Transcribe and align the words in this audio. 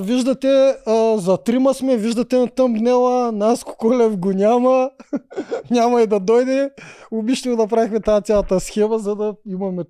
Виждате, 0.00 0.48
а, 0.86 1.18
за 1.18 1.36
трима 1.36 1.74
сме, 1.74 1.96
виждате 1.96 2.38
на 2.38 2.48
тъмбнела, 2.48 3.32
Наско 3.32 3.76
Колев 3.78 4.16
го 4.16 4.32
няма, 4.32 4.90
няма 5.70 6.02
и 6.02 6.06
да 6.06 6.20
дойде. 6.20 6.70
Обично 7.10 7.56
направихме 7.56 8.00
тази 8.00 8.24
цялата 8.24 8.60
схема, 8.60 8.98
за 8.98 9.16
да 9.16 9.34
имаме 9.46 9.82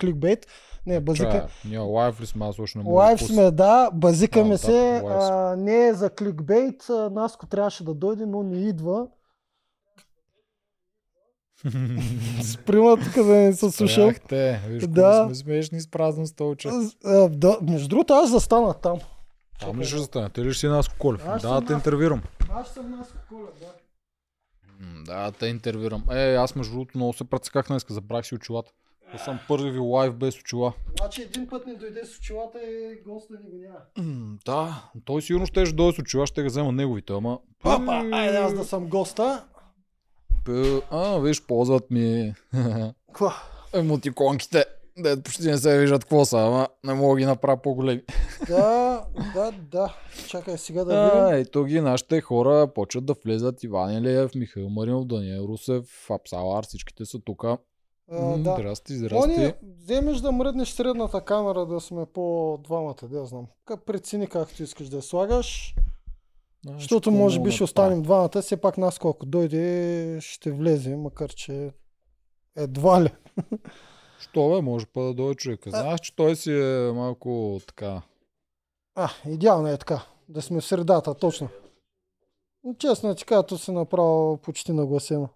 кликбейт. 0.00 0.46
Не, 0.86 1.00
базика. 1.00 1.48
Ние 1.64 1.78
лайв 1.78 2.20
ли 2.20 2.26
сме, 2.26 2.46
аз 2.46 2.58
още 2.58 2.78
не 2.78 2.84
мога 2.84 2.96
Лайв 2.96 3.18
да 3.18 3.24
сме, 3.24 3.50
да, 3.50 3.90
базикаме 3.90 4.46
А, 4.46 4.50
да, 4.50 4.58
се. 4.58 4.98
сме. 5.00 5.10
А, 5.10 5.56
не 5.56 5.86
е 5.86 5.94
за 5.94 6.10
кликбейт. 6.10 6.90
а, 6.90 7.10
Наско 7.10 7.46
трябваше 7.46 7.84
да 7.84 7.94
дойде, 7.94 8.26
но 8.26 8.42
не 8.42 8.56
идва. 8.58 9.06
Сприма 12.42 12.96
тук 12.96 13.14
да 13.16 13.34
не 13.34 13.52
се. 13.52 13.70
Спряхте, 13.70 14.60
виж, 14.68 14.82
Да. 14.82 14.88
да. 14.88 15.24
сме 15.24 15.34
смешни 15.34 15.80
с 15.80 15.90
празно 15.90 16.26
столче. 16.26 16.68
А, 17.04 17.28
да, 17.28 17.58
между 17.62 17.88
другото, 17.88 18.12
аз 18.14 18.30
застана 18.30 18.74
там. 18.74 18.98
Там 19.62 19.80
ли 19.80 19.84
ще 19.84 19.98
застане? 19.98 20.30
Ти 20.30 20.40
ли 20.40 20.50
ще 20.50 20.60
си 20.60 20.66
Наско 20.66 20.94
Колев? 20.98 21.26
Аз 21.26 21.42
Да, 21.42 21.60
те 21.60 21.72
интервюрам. 21.72 22.22
Аз 22.50 22.68
съм 22.68 22.90
Наско 22.90 23.16
Колев, 23.28 23.50
да. 23.60 23.66
М, 24.80 25.04
Да, 25.04 25.32
те 25.32 25.46
интервюрам. 25.46 26.04
Е, 26.10 26.34
аз 26.34 26.54
между 26.54 26.72
другото 26.72 26.98
много 26.98 27.12
се 27.12 27.24
прецаках 27.24 27.66
днес, 27.66 27.86
забрах 27.88 28.26
си 28.26 28.34
очилата. 28.34 28.72
Аз 29.14 29.24
съм 29.24 29.38
първи 29.48 29.70
ви 29.70 29.78
лайв 29.78 30.14
без 30.14 30.40
очила. 30.40 30.72
Значи 30.98 31.22
един 31.22 31.48
път 31.48 31.66
не 31.66 31.74
дойде 31.74 32.04
с 32.04 32.18
очилата 32.18 32.58
и 32.60 33.02
госта 33.02 33.34
ни 33.34 33.50
го 33.50 33.56
няма. 33.58 34.08
М, 34.08 34.36
Да, 34.46 34.82
той 35.04 35.22
сигурно 35.22 35.46
ще 35.46 35.66
ще 35.66 35.74
дойде 35.74 35.92
с 35.92 35.98
очила, 35.98 36.26
ще 36.26 36.42
ga 36.42 36.48
взема 36.48 36.72
неговите, 36.72 37.12
ама... 37.12 37.38
Опа, 37.64 38.02
айде 38.12 38.36
аз 38.36 38.54
да 38.54 38.64
съм 38.64 38.86
госта. 38.86 39.44
П- 40.44 40.80
А, 40.90 41.18
виж, 41.18 41.42
ползват 41.42 41.90
ми 41.90 42.34
Ква? 43.12 43.34
емотиконките. 43.72 44.64
Дед 44.98 45.24
почти 45.24 45.50
не 45.50 45.58
се 45.58 45.78
виждат 45.78 46.04
какво 46.04 46.24
са, 46.24 46.38
ама 46.38 46.68
не 46.84 46.94
мога 46.94 47.14
да 47.14 47.18
ги 47.20 47.26
направя 47.26 47.62
по-големи. 47.62 48.02
Да, 48.48 49.04
да, 49.34 49.52
да. 49.70 49.94
Чакай 50.28 50.58
сега 50.58 50.84
да 50.84 51.04
видим. 51.04 51.24
А, 51.24 51.36
ето 51.36 51.64
ги 51.64 51.80
нашите 51.80 52.20
хора 52.20 52.68
почват 52.74 53.06
да 53.06 53.14
влезат 53.24 53.62
Иван 53.62 53.92
Илиев, 53.92 54.34
Михаил 54.34 54.68
Маринов, 54.68 55.06
Даниел 55.06 55.44
Русев, 55.48 56.10
Апсалар, 56.10 56.64
всичките 56.64 57.04
са 57.04 57.18
тук. 57.18 57.44
А, 57.44 57.58
да. 58.38 58.54
Здрасти, 58.54 58.94
здрасти. 58.94 59.30
Они, 59.40 59.52
вземеш 59.82 60.18
да 60.18 60.32
мръднеш 60.32 60.68
средната 60.68 61.20
камера 61.20 61.66
да 61.66 61.80
сме 61.80 62.06
по 62.14 62.58
двамата, 62.64 63.08
да 63.10 63.26
знам. 63.26 63.46
Как 63.64 63.84
прецени 63.84 64.26
както 64.26 64.62
искаш 64.62 64.88
да 64.88 64.96
я 64.96 65.02
слагаш. 65.02 65.74
Защото 66.78 67.10
може 67.10 67.40
би 67.40 67.50
ще 67.50 67.64
останем 67.64 68.02
двамата. 68.02 68.42
Все 68.42 68.56
пак 68.56 68.78
нас 68.78 68.98
колко 68.98 69.26
дойде 69.26 70.18
ще 70.20 70.50
влезе, 70.50 70.96
макар 70.96 71.30
че 71.30 71.70
едва 72.56 73.02
ли. 73.02 73.10
Що 74.22 74.48
бе, 74.48 74.60
може 74.60 74.86
па 74.86 75.02
да 75.02 75.14
дойде 75.14 75.34
човека. 75.34 75.70
Знаеш, 75.70 76.00
че 76.00 76.16
той 76.16 76.36
си 76.36 76.52
е 76.52 76.92
малко 76.92 77.60
така. 77.66 78.02
А, 78.94 79.10
идеално 79.26 79.68
е 79.68 79.76
така. 79.76 80.02
Да 80.28 80.42
сме 80.42 80.60
в 80.60 80.64
средата, 80.64 81.14
точно. 81.14 81.48
Честно 82.78 83.14
ти 83.14 83.24
кажа, 83.24 83.58
се 83.58 83.72
направо 83.72 84.36
почти 84.36 84.72
нагласено. 84.72 85.28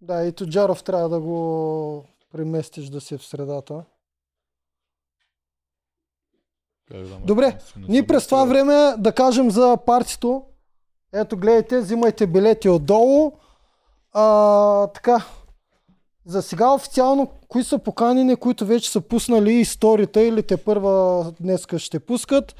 Да, 0.00 0.24
и 0.24 0.32
Тоджаров 0.32 0.82
трябва 0.82 1.08
да 1.08 1.20
го 1.20 2.04
преместиш 2.32 2.88
да 2.88 3.00
си 3.00 3.14
е 3.14 3.18
в 3.18 3.24
средата. 3.24 3.84
Добре, 7.24 7.58
Ние 7.76 8.06
през 8.06 8.26
това 8.26 8.44
време 8.44 8.94
да 8.98 9.12
кажем 9.12 9.50
за 9.50 9.78
партито. 9.86 10.44
Ето 11.12 11.36
гледайте, 11.36 11.80
взимайте 11.80 12.26
билети 12.26 12.68
отдолу. 12.68 13.32
А, 14.12 14.86
така. 14.86 15.26
За 16.26 16.42
сега 16.42 16.70
официално, 16.70 17.30
кои 17.48 17.64
са 17.64 17.78
поканени, 17.78 18.36
които 18.36 18.66
вече 18.66 18.90
са 18.90 19.00
пуснали 19.00 19.52
историята 19.52 20.22
или 20.22 20.42
те 20.42 20.56
първа 20.56 21.26
днеска 21.40 21.78
ще 21.78 22.00
пускат. 22.00 22.54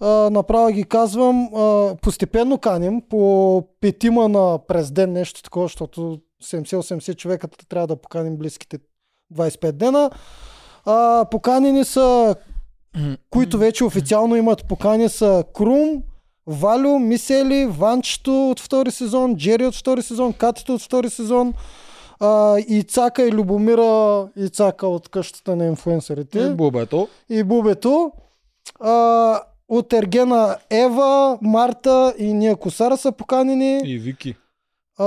А, 0.00 0.30
направо 0.30 0.68
ги 0.72 0.84
казвам, 0.84 1.54
а, 1.54 1.94
постепенно 2.02 2.58
каним 2.58 3.02
по 3.08 3.62
петима 3.80 4.28
на 4.28 4.58
през 4.68 4.90
ден 4.90 5.12
нещо 5.12 5.42
такова, 5.42 5.64
защото 5.64 6.20
70-80 6.44 7.16
човека 7.16 7.48
трябва 7.68 7.86
да 7.86 7.96
поканим 7.96 8.36
близките 8.36 8.78
25 9.34 9.72
дена. 9.72 10.10
А, 10.84 11.24
поканени 11.30 11.84
са 11.84 12.36
които 13.30 13.58
вече 13.58 13.84
официално 13.84 14.36
имат 14.36 14.68
покани 14.68 15.08
са 15.08 15.44
Крум, 15.54 16.02
Валю, 16.46 16.98
Мисели, 16.98 17.66
Ванчето 17.66 18.50
от 18.50 18.60
втори 18.60 18.90
сезон, 18.90 19.36
Джери 19.36 19.66
от 19.66 19.74
втори 19.74 20.02
сезон, 20.02 20.32
Катито 20.32 20.74
от 20.74 20.82
втори 20.82 21.10
сезон, 21.10 21.54
а, 22.20 22.58
Ицака 22.60 23.22
и 23.22 23.32
Любомира 23.32 24.28
Ицака 24.36 24.86
от 24.86 25.08
къщата 25.08 25.56
на 25.56 25.66
инфуенсърите 25.66 26.38
И 26.40 26.50
бубето. 26.50 27.08
и 27.28 27.44
Бубето. 27.44 28.12
А, 28.80 29.40
от 29.68 29.92
Ергена 29.92 30.56
Ева, 30.70 31.38
Марта 31.42 32.14
и 32.18 32.32
Ния 32.32 32.56
Косара 32.56 32.96
са 32.96 33.12
поканени. 33.12 33.80
И 33.84 33.98
Вики. 33.98 34.34
А, 34.98 35.04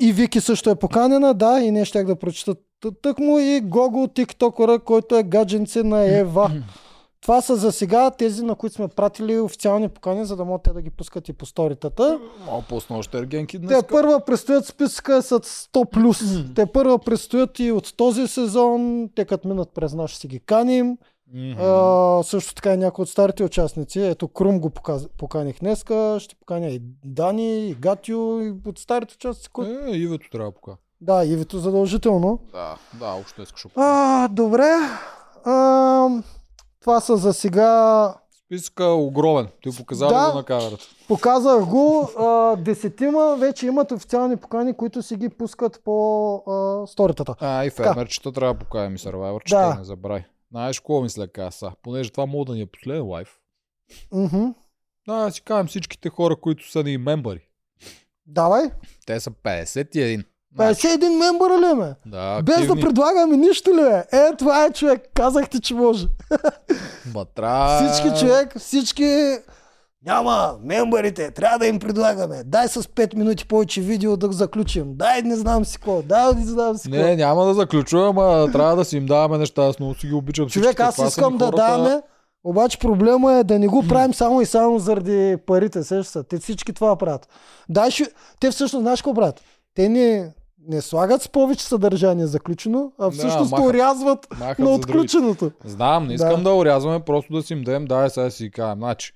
и 0.00 0.12
Вики 0.12 0.40
също 0.40 0.70
е 0.70 0.74
поканена, 0.74 1.34
да, 1.34 1.60
и 1.60 1.70
не 1.70 1.84
щях 1.84 2.06
да 2.06 2.16
прочета 2.16 2.54
т- 2.54 2.90
тъкмо 2.94 3.38
и 3.38 3.60
Гого, 3.60 4.08
тиктокъра, 4.08 4.78
който 4.78 5.16
е 5.16 5.22
гадженце 5.22 5.82
на 5.82 6.18
Ева. 6.18 6.50
Това 7.26 7.40
са 7.40 7.56
за 7.56 7.72
сега 7.72 8.10
тези, 8.10 8.44
на 8.44 8.54
които 8.54 8.74
сме 8.74 8.88
пратили 8.88 9.40
официални 9.40 9.88
покани, 9.88 10.24
за 10.24 10.36
да 10.36 10.44
могат 10.44 10.62
те 10.62 10.72
да 10.72 10.82
ги 10.82 10.90
пускат 10.90 11.28
и 11.28 11.32
по 11.32 11.46
сторитата. 11.46 12.20
Мало 12.46 12.62
пусна 12.68 12.98
още 12.98 13.18
ергенки 13.18 13.58
днес. 13.58 13.80
Те 13.80 13.86
първа 13.86 14.20
предстоят 14.20 14.66
списъка 14.66 15.22
с 15.22 15.40
100 15.40 15.90
плюс. 15.90 16.20
Те 16.54 16.66
първа 16.66 16.98
предстоят 16.98 17.58
и 17.58 17.72
от 17.72 17.96
този 17.96 18.28
сезон. 18.28 19.08
Те 19.14 19.24
като 19.24 19.48
минат 19.48 19.70
през 19.74 19.94
нас 19.94 20.10
ще 20.10 20.20
си 20.20 20.28
ги 20.28 20.40
каним. 20.40 20.98
А, 21.58 22.22
също 22.22 22.54
така 22.54 22.74
и 22.74 22.76
някои 22.76 23.02
от 23.02 23.08
старите 23.08 23.44
участници. 23.44 24.00
Ето 24.00 24.28
Крум 24.28 24.60
го 24.60 24.70
показ... 24.70 25.08
поканих 25.18 25.60
днеска. 25.60 26.16
Ще 26.20 26.34
поканя 26.34 26.68
и 26.68 26.82
Дани, 27.04 27.68
и 27.68 27.74
Гатио, 27.74 28.40
и 28.40 28.54
от 28.66 28.78
старите 28.78 29.14
участници. 29.14 29.48
Които... 29.48 29.70
Е, 29.86 29.96
Ивето 29.96 30.30
трябва 30.30 30.50
да 30.50 30.54
покажа. 30.54 30.76
Да, 31.00 31.24
Ивито 31.24 31.58
задължително. 31.58 32.38
Да, 32.52 32.76
да, 33.00 33.06
общо 33.06 33.42
искаш. 33.42 33.66
А, 33.76 34.28
добре. 34.28 34.70
А, 35.44 36.08
това 36.86 37.00
са 37.00 37.16
за 37.16 37.32
сега. 37.32 38.14
Списъка 38.36 38.84
е 38.84 38.88
огромен. 38.88 39.48
Ти 39.62 39.76
показа 39.76 40.06
Да. 40.06 40.30
го 40.30 40.36
на 40.36 40.44
камерата? 40.44 40.84
Показах 41.08 41.64
го. 41.64 42.10
А, 42.18 42.56
десетима 42.56 43.36
вече 43.36 43.66
имат 43.66 43.92
официални 43.92 44.36
покани, 44.36 44.72
които 44.74 45.02
си 45.02 45.16
ги 45.16 45.28
пускат 45.28 45.80
по 45.84 46.34
а, 46.36 46.86
сторитата. 46.86 47.34
А, 47.40 47.64
и 47.64 47.70
фермерчета 47.70 48.32
трябва 48.32 48.54
да 48.54 48.58
покажем 48.58 48.94
и 48.94 48.98
Survivor, 48.98 49.44
че 49.44 49.54
Да. 49.54 49.74
не 49.74 49.84
забравяй. 49.84 50.24
Знаеш 50.50 50.80
какво 50.80 51.00
мисля 51.00 51.28
каса? 51.28 51.72
Понеже 51.82 52.10
това 52.10 52.26
мога 52.26 52.44
да 52.44 52.52
ни 52.52 52.60
е 52.60 52.66
последен 52.66 53.06
лайф. 53.06 53.38
Да, 54.12 54.54
да 55.16 55.30
си 55.30 55.42
кажем 55.42 55.66
всичките 55.66 56.08
хора, 56.08 56.36
които 56.36 56.70
са 56.70 56.82
ни 56.82 56.98
мембари. 56.98 57.40
Давай. 58.26 58.62
Те 59.06 59.20
са 59.20 59.30
51. 59.30 60.24
Значи, 60.54 60.86
51 60.86 61.18
мембъра 61.18 61.58
ли 61.60 61.74
ме? 61.74 61.94
да, 62.06 62.42
Без 62.42 62.66
да 62.66 62.74
предлагаме 62.74 63.36
нищо 63.36 63.70
ли 63.70 63.80
е? 63.82 64.04
Е, 64.12 64.36
това 64.38 64.64
е 64.64 64.72
човек. 64.72 65.02
Казахте, 65.14 65.60
че 65.60 65.74
може. 65.74 66.06
Батра... 67.14 67.78
Всички 67.92 68.18
човек, 68.20 68.58
всички... 68.58 69.36
Няма, 70.06 70.54
мембарите, 70.64 71.30
трябва 71.30 71.58
да 71.58 71.66
им 71.66 71.78
предлагаме. 71.78 72.42
Дай 72.44 72.68
с 72.68 72.82
5 72.82 73.14
минути 73.14 73.48
повече 73.48 73.80
видео 73.80 74.16
да 74.16 74.32
заключим. 74.32 74.84
Дай 74.96 75.22
не 75.22 75.36
знам 75.36 75.64
си 75.64 75.76
какво, 75.76 76.02
дай 76.02 76.34
не 76.34 76.46
знам 76.46 76.76
си 76.76 76.90
какво. 76.90 77.06
Не, 77.06 77.16
няма 77.16 77.44
да 77.44 77.54
заключвам, 77.54 78.18
ама 78.18 78.52
трябва 78.52 78.76
да 78.76 78.84
си 78.84 78.96
им 78.96 79.06
даваме 79.06 79.38
неща. 79.38 79.62
Аз 79.62 79.78
много 79.78 79.94
си 79.94 80.06
ги 80.06 80.14
обичам. 80.14 80.48
Човек, 80.48 80.80
аз 80.80 80.98
искам 80.98 81.36
да 81.36 81.44
хората. 81.44 81.56
даваме, 81.62 82.02
обаче 82.44 82.78
проблема 82.78 83.34
е 83.34 83.44
да 83.44 83.58
не 83.58 83.66
го 83.66 83.84
правим 83.88 84.14
само 84.14 84.40
и 84.40 84.46
само 84.46 84.78
заради 84.78 85.36
парите. 85.46 85.82
Сещаш 85.84 86.06
се? 86.06 86.22
Те 86.22 86.38
всички 86.38 86.72
това 86.72 86.96
правят. 86.96 87.28
Дай, 87.68 87.90
ще... 87.90 88.08
Те 88.40 88.50
всъщност, 88.50 88.82
знаеш 88.82 89.00
какво 89.00 89.14
правят? 89.14 89.40
Те 89.76 89.88
не, 89.88 90.34
не 90.68 90.80
слагат 90.80 91.22
с 91.22 91.28
повече 91.28 91.64
съдържание 91.64 92.26
заключено, 92.26 92.92
а 92.98 93.10
всъщност 93.10 93.50
махат. 93.50 93.66
урязват 93.66 94.26
Махат 94.38 94.58
на 94.58 94.70
отключеното. 94.70 95.50
Знам, 95.64 96.06
не 96.06 96.14
искам 96.14 96.42
Да. 96.42 96.50
да. 96.50 96.54
урязваме, 96.54 97.00
просто 97.00 97.32
да 97.32 97.42
си 97.42 97.52
им 97.52 97.62
дадем, 97.62 97.84
дай 97.84 98.10
сега 98.10 98.30
си 98.30 98.50
кажем. 98.50 98.78
Значи, 98.78 99.12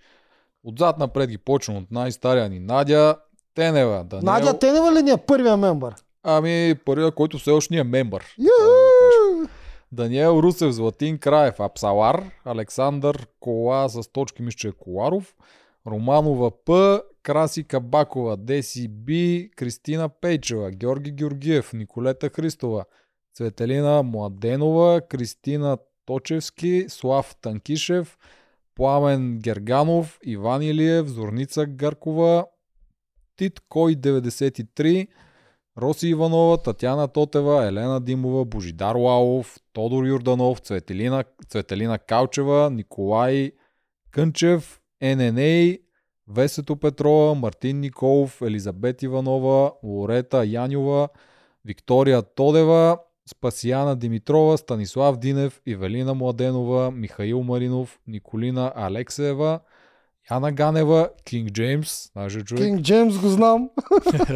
отзад 0.65 0.99
напред 0.99 1.31
ги 1.31 1.39
почвам 1.39 1.77
от 1.77 1.91
най-стария 1.91 2.49
ни 2.49 2.59
Надя, 2.61 3.17
Тенева, 3.55 4.05
Даниел. 4.05 4.33
Надя 4.33 4.59
Тенева 4.59 4.93
ли 4.93 5.03
ни 5.03 5.11
е 5.11 5.17
първия 5.17 5.57
мембър? 5.57 5.95
Ами, 6.23 6.75
първият, 6.85 7.15
който 7.15 7.39
все 7.39 7.51
още 7.51 7.75
ни 7.75 7.81
е 7.81 7.85
мембър. 7.85 8.35
Юху! 8.39 9.49
Даниел 9.93 10.41
Русев, 10.43 10.73
Златин 10.73 11.19
Краев, 11.19 11.61
Апсалар, 11.61 12.25
Александър 12.45 13.27
Кола 13.41 13.89
с 13.89 14.13
точки, 14.13 14.43
мисля, 14.43 14.69
е 14.69 14.73
Коларов, 14.73 15.35
Романова 15.87 16.51
П, 16.65 17.01
Краси 17.23 17.65
Кабакова, 17.65 18.37
Деси 18.37 18.89
Би, 18.89 19.51
Кристина 19.57 20.09
Пейчева, 20.09 20.71
Георги 20.71 21.11
Георгиев, 21.11 21.73
Николета 21.73 22.29
Христова, 22.29 22.85
Цветелина 23.35 24.03
Младенова, 24.03 25.01
Кристина 25.09 25.79
Точевски, 26.07 26.85
Слав 26.89 27.37
Танкишев, 27.43 28.19
Пламен 28.75 29.39
Герганов, 29.39 30.19
Иван 30.25 30.63
Илиев, 30.63 31.07
Зорница 31.07 31.67
Гаркова, 31.67 32.47
Тит 33.37 33.61
Кой 33.69 33.95
93, 33.95 35.09
Роси 35.77 36.09
Иванова, 36.09 36.63
Татяна 36.63 37.09
Тотева, 37.09 37.67
Елена 37.67 38.01
Димова, 38.01 38.45
Божидар 38.45 38.97
Лалов, 38.97 39.57
Тодор 39.73 40.05
Юрданов, 40.05 40.61
Цветелина, 40.61 41.25
Цветелина 41.49 41.99
Калчева, 41.99 42.71
Николай 42.71 43.53
Кънчев, 44.11 44.81
ННА, 45.01 45.77
Весето 46.35 46.77
Петрова, 46.77 47.35
Мартин 47.35 47.81
Николов, 47.81 48.43
Елизабет 48.43 49.03
Иванова, 49.03 49.73
Лорета 49.83 50.45
Янюва, 50.45 51.09
Виктория 51.65 52.23
Тодева, 52.23 52.99
Спасияна 53.31 53.97
Димитрова, 53.97 54.59
Станислав 54.59 55.17
Динев, 55.17 55.61
Ивелина 55.67 56.15
Младенова, 56.15 56.91
Михаил 56.91 57.43
Маринов, 57.43 57.99
Николина 58.07 58.73
Алексеева, 58.77 59.61
Яна 60.31 60.53
Ганева, 60.53 61.11
Кинг 61.25 61.51
Джеймс, 61.51 62.11
даже 62.17 62.45
човек, 62.45 62.65
Кинг 62.65 62.81
Джеймс 62.81 63.19
го 63.19 63.29
знам. 63.29 63.71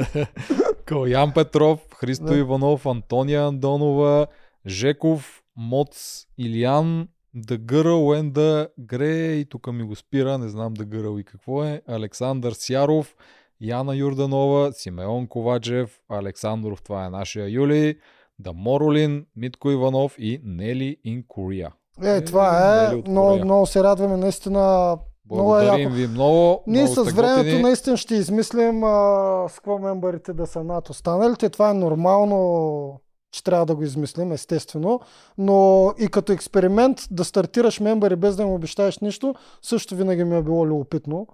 Калян 0.85 1.33
Петров, 1.33 1.81
Христо 1.95 2.25
Да. 2.25 2.39
Иванов, 2.39 2.87
Антония 2.87 3.47
Андонова, 3.47 4.27
Жеков, 4.67 5.43
Моц, 5.57 6.27
Илиян, 6.39 7.09
The 7.37 7.59
Girl 7.59 8.23
and 8.23 8.33
the 8.33 8.69
Grey, 8.81 9.49
тук 9.51 9.73
ми 9.73 9.83
го 9.83 9.97
спира, 9.97 10.39
не 10.39 10.49
знам 10.49 10.77
The 10.77 10.85
Girl 10.85 11.21
и 11.21 11.25
какво 11.25 11.65
е, 11.65 11.83
Александър 11.89 12.53
Сяров, 12.53 13.17
Яна 13.61 13.97
Юрданова, 13.97 14.73
Симеон 14.73 15.27
Ковачев, 15.27 16.01
Александров, 16.09 16.83
това 16.83 17.05
е 17.05 17.11
нашия 17.11 17.49
Юли, 17.49 17.99
Даморолин, 18.39 19.27
Митко 19.37 19.71
Иванов 19.71 20.15
и 20.19 20.41
Нели 20.45 20.97
in 21.07 21.27
Korea. 21.27 21.71
Е, 22.03 22.25
това 22.25 22.85
е. 22.85 22.95
от 22.95 23.09
Много, 23.09 23.67
се 23.67 23.83
радваме 23.83 24.17
наистина. 24.17 24.97
Много 25.31 25.57
е 25.57 25.65
Благодарим 25.65 25.91
ви 25.91 26.07
много. 26.07 26.65
Ние 26.67 26.83
много 26.83 26.95
с 26.95 27.13
времето 27.13 27.63
наистина 27.63 27.97
ще 27.97 28.15
измислим 28.15 28.85
а, 28.85 29.47
с 29.49 29.55
какво 29.55 29.79
мембарите 29.79 30.33
да 30.33 30.47
са 30.47 30.65
над 30.65 30.91
останалите. 30.91 31.49
Това 31.49 31.71
е 31.71 31.75
нормално, 31.75 33.01
че 33.35 33.45
трябва 33.45 33.67
да 33.67 33.75
го 33.75 33.83
измислим, 33.83 34.33
естествено. 34.33 35.01
Но 35.39 35.91
и 35.99 36.09
като 36.09 36.33
експеримент 36.33 36.99
да 37.11 37.25
стартираш 37.25 37.81
мембари 37.81 38.17
без 38.17 38.37
да 38.37 38.43
им 38.43 38.49
обещаеш 38.49 38.99
нищо, 38.99 39.35
също 39.63 39.97
винаги 39.97 40.25
ми 40.25 40.37
е 40.37 40.43
било 40.43 40.67
любопитно. 40.67 41.27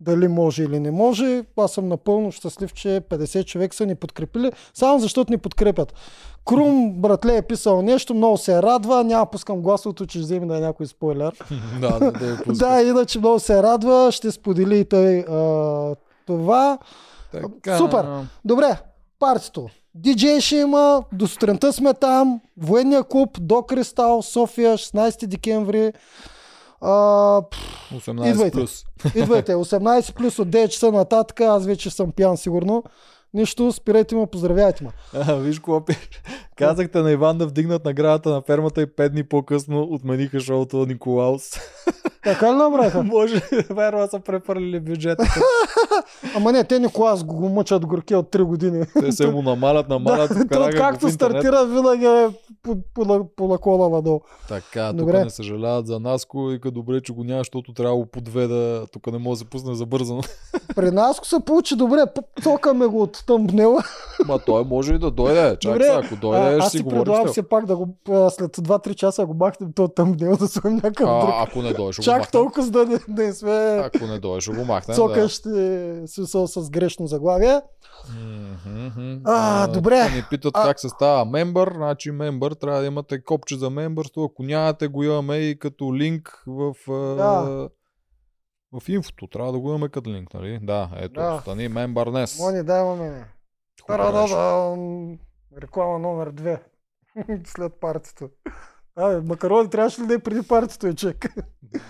Дали 0.00 0.28
може 0.28 0.64
или 0.64 0.80
не 0.80 0.90
може. 0.90 1.44
Аз 1.56 1.72
съм 1.72 1.88
напълно 1.88 2.32
щастлив, 2.32 2.72
че 2.72 3.02
50 3.10 3.44
човек 3.44 3.74
са 3.74 3.86
ни 3.86 3.94
подкрепили, 3.94 4.52
само 4.74 4.98
защото 4.98 5.32
ни 5.32 5.38
подкрепят. 5.38 5.94
Крум, 6.44 6.92
братле, 6.92 7.36
е 7.36 7.42
писал 7.42 7.82
нещо, 7.82 8.14
много 8.14 8.38
се 8.38 8.62
радва, 8.62 9.04
няма 9.04 9.26
пускам 9.26 9.62
гласовото, 9.62 10.06
че 10.06 10.20
да 10.20 10.36
е 10.36 10.40
някой 10.40 10.86
спойлер. 10.86 11.32
да, 11.80 11.98
да, 11.98 12.12
да. 12.12 12.38
Да, 12.46 12.82
иначе 12.82 13.18
много 13.18 13.38
се 13.38 13.62
радва, 13.62 14.12
ще 14.12 14.30
сподели 14.30 14.78
и 14.78 14.84
той 14.84 15.18
а, 15.18 15.94
това. 16.26 16.78
Така. 17.32 17.78
Супер. 17.78 18.06
Добре, 18.44 18.76
партито. 19.18 19.68
Диджей 19.94 20.40
ще 20.40 20.56
има, 20.56 21.04
до 21.12 21.28
сутринта 21.28 21.72
сме 21.72 21.94
там, 21.94 22.40
военния 22.56 23.04
клуб 23.04 23.30
до 23.40 23.62
Кристал, 23.62 24.22
София, 24.22 24.78
16 24.78 25.26
декември. 25.26 25.92
А, 26.80 27.42
пф, 27.50 27.90
18 27.94 28.30
Идвайте. 28.30 28.58
плюс. 28.58 28.84
идвайте, 29.14 29.54
18 29.54 30.14
плюс 30.14 30.38
от 30.38 30.48
9 30.48 30.68
часа 30.68 30.92
нататък, 30.92 31.40
аз 31.40 31.66
вече 31.66 31.90
съм 31.90 32.12
пиян 32.12 32.36
сигурно. 32.36 32.82
Нищо, 33.34 33.72
спирайте 33.72 34.14
ме, 34.14 34.26
поздравяйте 34.26 34.84
ме. 34.84 34.90
А, 35.14 35.34
виж 35.34 35.58
какво. 35.58 35.84
Казахте 36.56 36.98
на 36.98 37.10
Иван 37.10 37.38
да 37.38 37.46
вдигнат 37.46 37.84
наградата 37.84 38.30
на 38.30 38.42
фермата 38.42 38.82
и 38.82 38.86
5 38.86 39.08
дни 39.08 39.24
по-късно 39.24 39.82
отмениха 39.82 40.40
шоуто 40.40 40.76
на 40.76 40.86
Николаус. 40.86 41.42
Така 42.24 42.52
ли 42.52 42.56
направиха? 42.56 43.02
Може, 43.02 43.42
верно, 43.70 44.08
са 44.10 44.20
препърлили 44.20 44.80
бюджета. 44.80 45.24
Ама 46.36 46.52
не, 46.52 46.64
те 46.64 46.78
Николас 46.78 47.24
го, 47.24 47.36
го 47.36 47.48
мъчат 47.48 47.86
горки 47.86 48.14
от 48.14 48.32
3 48.32 48.42
години. 48.42 48.84
Те 49.00 49.12
се 49.12 49.26
му 49.26 49.42
намалят, 49.42 49.88
намалят, 49.88 50.30
да, 50.34 50.48
то, 50.48 50.70
както 50.76 51.10
стартира, 51.10 51.64
винаги 51.64 52.06
е 52.06 52.28
по, 52.62 52.76
по, 52.94 53.04
по, 53.04 53.28
по 53.36 53.48
наклона 53.48 53.88
надолу. 53.88 54.20
Така, 54.48 54.92
тук 54.98 55.12
не 55.12 55.30
съжаляват 55.30 55.86
за 55.86 56.00
Наско 56.00 56.50
и 56.50 56.60
като 56.60 56.74
добре, 56.74 57.00
че 57.00 57.12
го 57.12 57.24
няма, 57.24 57.40
защото 57.40 57.74
трябва 57.74 57.96
да 57.96 58.04
го 58.04 58.06
подведа. 58.06 58.86
Тук 58.92 59.12
не 59.12 59.18
може 59.18 59.38
да 59.38 59.44
се 59.44 59.50
пусне 59.50 59.74
забързано. 59.74 60.20
При 60.76 60.90
нас 60.90 61.20
се 61.22 61.36
получи 61.46 61.76
добре, 61.76 62.04
цокаме 62.42 62.86
го 62.86 63.02
от 63.02 63.24
тъмбнела. 63.26 63.82
Ма 64.26 64.38
той 64.38 64.64
може 64.64 64.94
и 64.94 64.98
да 64.98 65.10
дойде. 65.10 65.56
Чак 65.60 65.72
Добре, 65.72 65.84
сега, 65.84 66.00
ако 66.04 66.16
дойде, 66.16 66.46
а, 66.46 66.50
ще 66.50 66.58
аз 66.58 66.70
си 66.70 66.76
си 66.76 66.82
говорим 66.82 67.04
предлагам 67.04 67.28
с 67.28 67.30
все 67.30 67.42
теб. 67.42 67.50
пак 67.50 67.66
да 67.66 67.76
го 67.76 67.88
след 68.06 68.56
2-3 68.56 68.94
часа 68.94 69.26
го 69.26 69.34
махнем 69.34 69.72
то 69.72 69.88
тъмбнел 69.88 70.36
да 70.36 70.48
сложим 70.48 70.74
някакъв 70.74 71.06
друг. 71.20 71.30
А, 71.34 71.42
ако 71.48 71.62
не 71.62 71.72
дойде, 71.72 71.92
ще 71.92 72.00
го 72.00 72.04
Чак 72.14 72.30
толкова 72.30 72.66
да 72.66 72.86
не, 72.86 72.98
да 73.08 73.22
не 73.22 73.32
сме 73.32 73.80
Ако 73.84 74.06
не 74.06 74.18
дойде, 74.18 74.40
ще 74.40 74.52
го 74.52 74.64
махнем. 74.64 74.86
да. 74.88 74.94
цокащи 74.96 75.48
смисъл 76.06 76.46
с 76.46 76.70
грешно 76.70 77.06
заглавие. 77.06 77.60
Мгм. 78.66 79.20
А, 79.24 79.66
добре. 79.66 80.06
Те 80.08 80.16
Ни 80.16 80.24
питат 80.30 80.56
А- 80.56 80.62
как 80.62 80.80
се 80.80 80.88
става 80.88 81.24
мембър. 81.24 81.72
Значи 81.74 82.10
мембър 82.10 82.52
трябва 82.52 82.80
да 82.80 82.86
имате 82.86 83.24
копче 83.24 83.56
за 83.56 83.70
мембърство. 83.70 84.24
Ако 84.24 84.42
нямате, 84.42 84.88
го 84.88 85.02
имаме 85.02 85.36
и 85.36 85.58
като 85.58 85.94
линк 85.94 86.42
в, 86.46 86.74
а, 86.88 86.92
Да. 86.92 87.68
в 88.72 88.88
инфото. 88.88 89.26
Трябва 89.26 89.52
да 89.52 89.58
го 89.58 89.68
имаме 89.68 89.88
като 89.88 90.10
линк, 90.10 90.34
нали? 90.34 90.58
Да, 90.62 90.90
ето. 90.96 91.20
Да. 91.20 91.38
Стани 91.42 91.68
мембър 91.68 92.10
днес. 92.10 92.38
Мони, 92.38 92.62
дай 92.62 92.80
имаме. 92.80 93.24
Реклама 95.62 95.98
номер 95.98 96.32
2. 96.32 96.60
След 97.46 97.72
партито. 97.80 98.28
Абе, 98.96 99.20
макарони 99.20 99.70
трябваше 99.70 100.02
ли 100.02 100.06
да 100.06 100.14
е 100.14 100.18
преди 100.18 100.42
партито, 100.42 100.86
е 100.86 100.94
чек? 100.94 101.34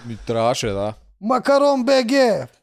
Ми 0.08 0.16
трябваше, 0.26 0.68
да. 0.68 0.94
Макарон 1.20 1.84
БГ. 1.84 2.12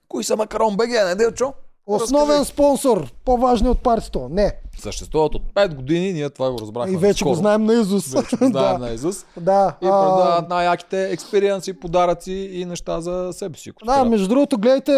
Кои 0.08 0.24
са 0.24 0.36
Макарон 0.36 0.78
БГ, 0.78 0.90
не 0.90 1.16
Делчо? 1.16 1.54
Основен 1.88 2.46
спонсор. 2.46 3.12
По-важни 3.26 3.70
от 3.70 3.80
партито. 3.80 4.28
Не. 4.32 4.54
Съществуват 4.80 5.36
от 5.36 5.42
5 5.56 5.76
години, 5.76 6.14
ние 6.14 6.30
това 6.30 6.52
го 6.52 6.60
разбрахме. 6.62 6.94
И 6.94 6.98
вече 6.98 7.24
го 7.24 7.30
скоро. 7.30 7.40
знаем 7.40 7.64
на 7.64 7.74
Изус. 7.74 8.14
Вече 8.14 8.36
го 8.36 8.46
знаем 8.50 8.82
на 8.82 8.90
Изус. 8.90 9.26
да. 9.38 9.76
И 9.82 9.86
а, 9.86 9.90
предават 9.90 10.50
най-яките 10.50 11.12
експериенси, 11.12 11.80
подаръци 11.80 12.32
и 12.32 12.66
неща 12.66 13.02
за 13.02 13.30
себе 13.34 13.58
си. 13.58 13.72
Да, 13.86 13.94
трябва. 13.94 14.10
между 14.10 14.28
другото, 14.28 14.58
гледайте 14.58 14.94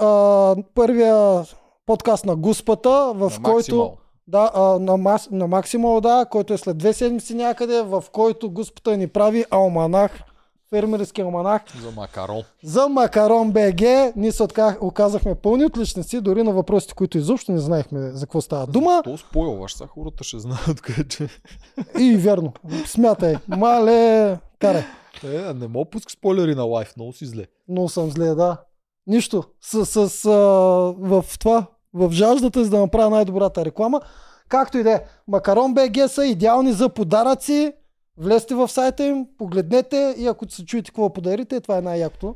а, 0.00 0.54
първия 0.74 1.44
подкаст 1.86 2.24
на 2.24 2.36
Гуспата, 2.36 3.12
в 3.14 3.32
На 3.36 3.42
който... 3.42 3.56
Максимал. 3.56 3.96
Да, 4.28 4.50
а, 4.54 4.60
на, 4.60 4.96
мас, 4.96 5.28
на 5.30 5.46
Максимал, 5.46 6.00
да, 6.00 6.26
който 6.30 6.54
е 6.54 6.58
след 6.58 6.78
две 6.78 6.92
седмици 6.92 7.34
някъде, 7.34 7.82
в 7.82 8.04
който 8.12 8.50
Гуспата 8.50 8.96
ни 8.96 9.06
прави 9.06 9.44
алманах, 9.50 10.20
фермерски 10.70 11.20
алманах 11.20 11.62
За 11.82 11.90
Макарон. 11.90 12.42
за 12.62 12.88
Макарон 12.88 13.50
БГ. 13.50 13.80
Ние 14.16 14.32
се 14.32 14.42
отка- 14.42 14.78
оказахме 14.80 15.34
пълни 15.34 15.64
отличници, 15.64 16.20
дори 16.20 16.42
на 16.42 16.52
въпросите, 16.52 16.94
които 16.94 17.18
изобщо 17.18 17.52
не 17.52 17.58
знаехме 17.58 18.10
за 18.10 18.26
какво 18.26 18.40
става 18.40 18.66
дума. 18.66 19.00
То 19.04 19.16
спойлваш, 19.18 19.74
сега 19.74 19.86
хората 19.86 20.24
ще 20.24 20.38
знаят 20.38 20.80
къде 20.80 21.04
че. 21.04 21.28
И 21.98 22.16
верно, 22.16 22.52
смятай, 22.86 23.36
мале, 23.48 24.36
карай. 24.58 24.82
Е, 25.24 25.54
не 25.54 25.68
мога 25.68 25.90
пускаш 25.90 26.12
спойлери 26.12 26.54
на 26.54 26.62
лайф, 26.62 26.96
много 26.96 27.12
си 27.12 27.26
зле. 27.26 27.46
Много 27.68 27.88
съм 27.88 28.10
зле, 28.10 28.26
да. 28.26 28.56
Нищо. 29.06 29.44
С, 29.60 29.86
с, 29.86 30.24
а, 30.24 30.30
в 30.98 31.24
това, 31.38 31.66
в 31.94 32.10
жаждата, 32.12 32.64
за 32.64 32.70
да 32.70 32.78
направя 32.78 33.10
най-добрата 33.10 33.64
реклама. 33.64 34.00
Както 34.48 34.78
и 34.78 34.82
да 34.82 34.92
е. 34.92 35.00
Макарон 35.28 35.74
БГ 35.74 36.08
са 36.08 36.26
идеални 36.26 36.72
за 36.72 36.88
подаръци. 36.88 37.72
Влезте 38.18 38.54
в 38.54 38.68
сайта 38.68 39.04
им, 39.04 39.26
погледнете 39.38 40.14
и 40.18 40.26
ако 40.26 40.50
се 40.50 40.64
чуете 40.64 40.90
какво 40.90 41.12
подарите, 41.12 41.60
това 41.60 41.78
е 41.78 41.82
най-якото. 41.82 42.34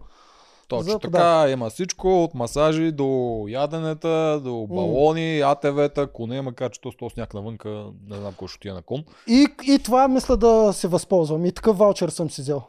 Точно 0.69 0.99
така, 0.99 1.47
има 1.49 1.71
всичко, 1.71 2.25
от 2.25 2.35
масажи 2.35 2.93
до 2.93 3.45
яденета, 3.49 4.41
до 4.45 4.67
балони, 4.67 5.41
АТВ-та, 5.41 6.07
коне, 6.07 6.43
макар 6.43 6.71
че 6.71 6.81
то 6.81 6.93
с 6.93 7.15
сняг 7.15 7.35
навънка, 7.35 7.69
не 8.09 8.17
знам 8.17 8.35
кой 8.37 8.49
ще 8.49 8.57
отиде 8.57 8.75
на 8.75 8.83
кон. 8.83 9.05
И, 9.29 9.47
и 9.67 9.79
това 9.79 10.09
мисля 10.09 10.37
да 10.37 10.73
се 10.73 10.89
възползвам. 10.89 11.47
И 11.47 11.53
такъв 11.53 11.79
ваучер 11.79 12.09
съм 12.09 12.31
си 12.31 12.41
взел. 12.41 12.63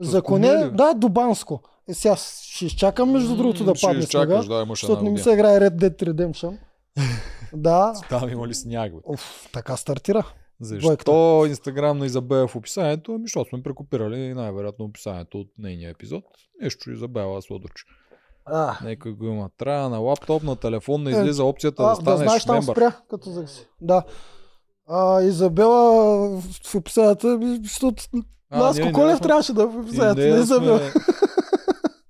С 0.00 0.10
За 0.10 0.22
коне 0.22 0.48
да, 0.48 0.94
до 0.94 1.08
Банско. 1.08 1.60
Е, 1.88 1.94
сега 1.94 2.16
ще 2.42 2.66
изчакам 2.66 3.10
между 3.10 3.36
другото 3.36 3.64
да 3.64 3.74
ще 3.74 3.86
падне 3.86 4.02
изчакаш, 4.02 4.44
снега, 4.44 4.56
да, 4.56 4.62
имаш 4.62 4.80
защото 4.80 5.02
не 5.02 5.10
ми 5.10 5.18
се 5.18 5.32
играе 5.32 5.60
Red 5.60 5.76
Dead 5.76 6.02
Redemption. 6.02 6.58
да, 7.52 7.92
Там 8.08 8.28
има 8.30 8.48
ли 8.48 8.54
сняг, 8.54 8.92
бе? 8.92 8.98
Уф, 9.04 9.48
така 9.52 9.76
стартира. 9.76 10.26
Защо 10.60 10.80
Двойката. 10.80 11.12
Инстаграм 11.48 11.98
на 11.98 12.06
Изабела 12.06 12.48
в 12.48 12.56
описанието? 12.56 13.12
Ами, 13.12 13.22
защото 13.22 13.48
сме 13.48 13.62
прекопирали 13.62 14.34
най-вероятно 14.34 14.84
описанието 14.84 15.38
от 15.38 15.48
нейния 15.58 15.90
епизод. 15.90 16.24
Нещо 16.62 16.90
Изабела 16.90 17.42
Слодорч. 17.42 17.84
А, 18.46 18.78
Нека 18.84 19.12
го 19.12 19.26
има. 19.26 19.50
Трябва 19.58 19.88
на 19.88 19.98
лаптоп, 19.98 20.42
на 20.42 20.56
телефон 20.56 21.02
не 21.02 21.10
Е, 21.10 21.12
излиза 21.12 21.44
опцията 21.44 21.82
а, 21.82 21.86
да 21.86 21.90
да 21.90 21.96
станеш 21.96 22.20
знаеш, 22.20 22.44
там 22.44 22.54
мембър. 22.56 22.72
спря, 22.72 22.96
като 23.10 23.30
загаси. 23.30 23.66
Да. 23.80 24.02
А, 24.86 25.22
Изабела 25.22 26.28
в 26.64 26.74
описанието, 26.74 27.26
ми, 27.28 27.60
защото 27.62 28.04
Ласко 28.52 28.92
Колев 28.94 29.20
трябваше 29.20 29.52
да 29.52 29.62
е 29.62 29.66
в 29.66 29.78
описанието, 29.78 30.20
не 30.20 30.40
Изабела. 30.42 30.78
сме- 30.80 31.00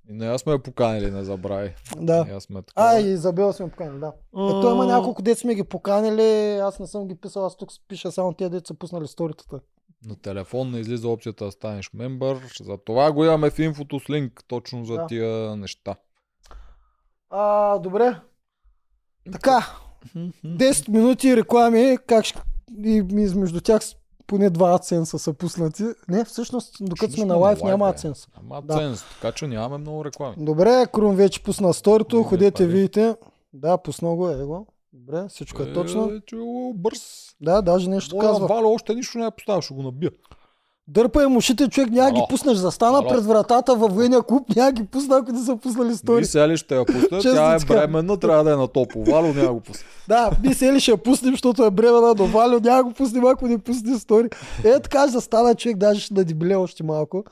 И 0.09 0.13
нея 0.13 0.39
сме 0.39 0.51
я 0.51 0.59
поканили, 0.63 1.11
не 1.11 1.23
забравяй. 1.23 1.73
Да. 1.97 2.25
Ние 2.25 2.41
сме 2.41 2.61
така. 2.61 2.81
А, 2.81 2.99
и 2.99 3.11
Изабела 3.11 3.53
сме 3.53 3.69
поканили, 3.69 3.99
да. 3.99 4.07
Е, 4.07 4.61
той 4.61 4.73
има 4.73 4.85
няколко 4.85 5.21
деца 5.21 5.39
сме 5.41 5.55
ги 5.55 5.63
поканили, 5.63 6.57
аз 6.59 6.79
не 6.79 6.87
съм 6.87 7.07
ги 7.07 7.15
писал, 7.15 7.45
аз 7.45 7.57
тук 7.57 7.69
пиша 7.87 8.11
само 8.11 8.33
тези 8.33 8.49
деца 8.49 8.73
пуснали 8.73 9.07
сторитата. 9.07 9.59
На 10.05 10.15
телефон 10.15 10.71
не 10.71 10.79
излиза 10.79 11.07
опцията 11.07 11.45
да 11.45 11.51
станеш 11.51 11.93
мембър. 11.93 12.37
За 12.61 12.77
това 12.77 13.11
го 13.11 13.25
имаме 13.25 13.49
в 13.49 13.59
инфото 13.59 13.99
с 13.99 14.09
линк 14.09 14.43
точно 14.47 14.85
за 14.85 14.95
Да. 14.95 15.07
тия 15.07 15.55
неща. 15.55 15.95
А, 17.29 17.77
добре. 17.79 18.19
Така, 19.31 19.67
10 20.45 20.89
минути 20.89 21.37
реклами, 21.37 21.97
как 22.07 22.25
ще... 22.25 22.41
И 22.85 23.05
измежду 23.13 23.61
тях 23.61 23.81
поне 24.29 24.49
два 24.49 24.75
аценса 24.75 25.19
са 25.19 25.33
пуснати. 25.33 25.83
Не, 26.09 26.25
всъщност, 26.25 26.75
докато 26.81 27.13
сме 27.13 27.25
на 27.25 27.35
лайв, 27.35 27.61
няма 27.63 27.89
аценс. 27.89 28.27
Няма 28.37 28.61
Да. 28.61 28.73
аценс, 28.73 29.03
така 29.13 29.31
че 29.31 29.47
нямаме 29.47 29.77
много 29.77 30.05
реклами. 30.05 30.35
Добре, 30.37 30.85
Крум 30.93 31.15
вече 31.15 31.43
пусна 31.43 31.73
сторито, 31.73 32.23
ходете, 32.23 32.67
видите. 32.67 33.15
Да, 33.53 33.77
пуснал 33.77 34.15
го, 34.15 34.29
е 34.29 34.45
го. 34.45 34.67
Добре, 34.93 35.27
всичко 35.29 35.61
е 35.63 35.73
точно. 35.73 36.11
Е, 36.11 36.35
е 36.35 36.73
бърз. 36.75 37.29
Да, 37.41 37.61
даже 37.61 37.89
нещо 37.89 38.15
Моя 38.15 38.29
казва. 38.29 38.47
Валя 38.47 38.67
още 38.67 38.95
нищо 38.95 39.17
не 39.17 39.25
е 39.25 39.31
поставил, 39.31 39.61
ще 39.61 39.73
го 39.73 39.83
набия. 39.83 40.11
Дърпай 40.89 41.27
му 41.27 41.37
ушите, 41.37 41.67
човек, 41.69 41.89
няма 41.89 42.11
ги 42.11 42.21
пуснеш. 42.29 42.57
Застана 42.57 42.97
Ало. 42.97 43.07
пред 43.07 43.25
вратата 43.25 43.75
във 43.75 43.93
военния 43.95 44.21
клуб, 44.21 44.55
няма 44.55 44.71
ги 44.71 44.85
пусна, 44.85 45.17
ако 45.17 45.31
не 45.31 45.43
са 45.43 45.57
пуснали 45.57 45.95
стори. 45.95 46.19
Мисля 46.19 46.47
ли 46.47 46.57
ще 46.57 46.75
я 46.75 46.85
пусна? 46.85 47.19
Тя 47.21 47.55
е 47.55 47.59
бременна, 47.59 48.17
трябва 48.17 48.43
да 48.43 48.53
е 48.53 48.55
на 48.55 48.67
топло. 48.67 49.03
Вало 49.03 49.33
няма 49.33 49.53
го 49.53 49.59
пусна. 49.59 49.83
Да, 50.07 50.31
мисля 50.43 50.73
ли 50.73 50.79
ще 50.79 50.91
я 50.91 50.97
пуснем, 50.97 51.33
защото 51.33 51.63
е 51.63 51.71
бремена, 51.71 52.15
но 52.17 52.25
Валю 52.25 52.59
няма 52.59 52.83
го 52.83 52.93
пуснем, 52.93 53.25
ако 53.25 53.47
не 53.47 53.57
пусне 53.57 53.99
стори. 53.99 54.29
Е, 54.63 54.79
така 54.79 55.01
ще 55.01 55.11
застана 55.11 55.55
човек, 55.55 55.77
даже 55.77 55.99
ще 55.99 56.13
надибле 56.13 56.55
още 56.55 56.83
малко, 56.83 57.23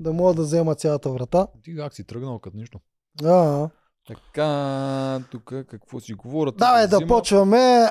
да 0.00 0.12
мога 0.12 0.34
да 0.34 0.42
взема 0.42 0.74
цялата 0.74 1.10
врата. 1.10 1.46
Ти 1.64 1.76
как 1.76 1.94
си 1.94 2.04
тръгнал 2.04 2.38
като 2.38 2.56
нищо? 2.56 2.78
А, 3.24 3.68
Така, 4.06 5.20
тук 5.30 5.52
какво 5.70 6.00
си 6.00 6.12
говорят? 6.14 6.56
Давай 6.56 6.86
да 6.86 7.06
почваме 7.06 7.90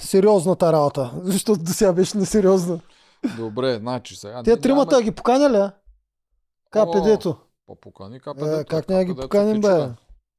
сериозната 0.00 0.72
работа, 0.72 1.12
защото 1.22 1.62
до 1.62 1.72
сега 1.72 1.92
беше 1.92 2.18
несериозна. 2.18 2.80
Добре, 3.36 3.74
значи 3.74 4.16
сега. 4.16 4.42
Те 4.42 4.56
тримата 4.56 4.90
нямаме- 4.90 5.04
ги 5.04 5.10
поканя 5.10 5.50
ли? 5.50 5.70
КПД-то. 6.70 7.36
Па 7.66 7.74
покани 7.76 8.20
КПД. 8.20 8.42
Е, 8.42 8.64
как 8.64 8.88
няма 8.88 9.04
ги 9.04 9.14
поканим, 9.14 9.60
бе? 9.60 9.88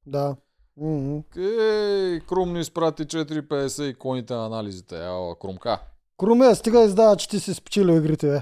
Да. 0.05 0.35
Мгм. 0.77 1.19
Ей, 1.37 2.19
Крум 2.19 2.53
ни 2.53 2.59
изпрати 2.59 3.03
4,50 3.03 3.83
и 3.83 3.93
коните 3.93 4.33
на 4.33 4.45
анализите. 4.45 4.97
Ела, 4.97 5.39
Крумка. 5.39 5.79
Круме, 6.19 6.55
стига 6.55 6.83
издава, 6.83 7.15
че 7.15 7.29
ти 7.29 7.39
си 7.39 7.53
спечелил 7.53 7.97
игрите, 7.97 8.27
бе. 8.27 8.41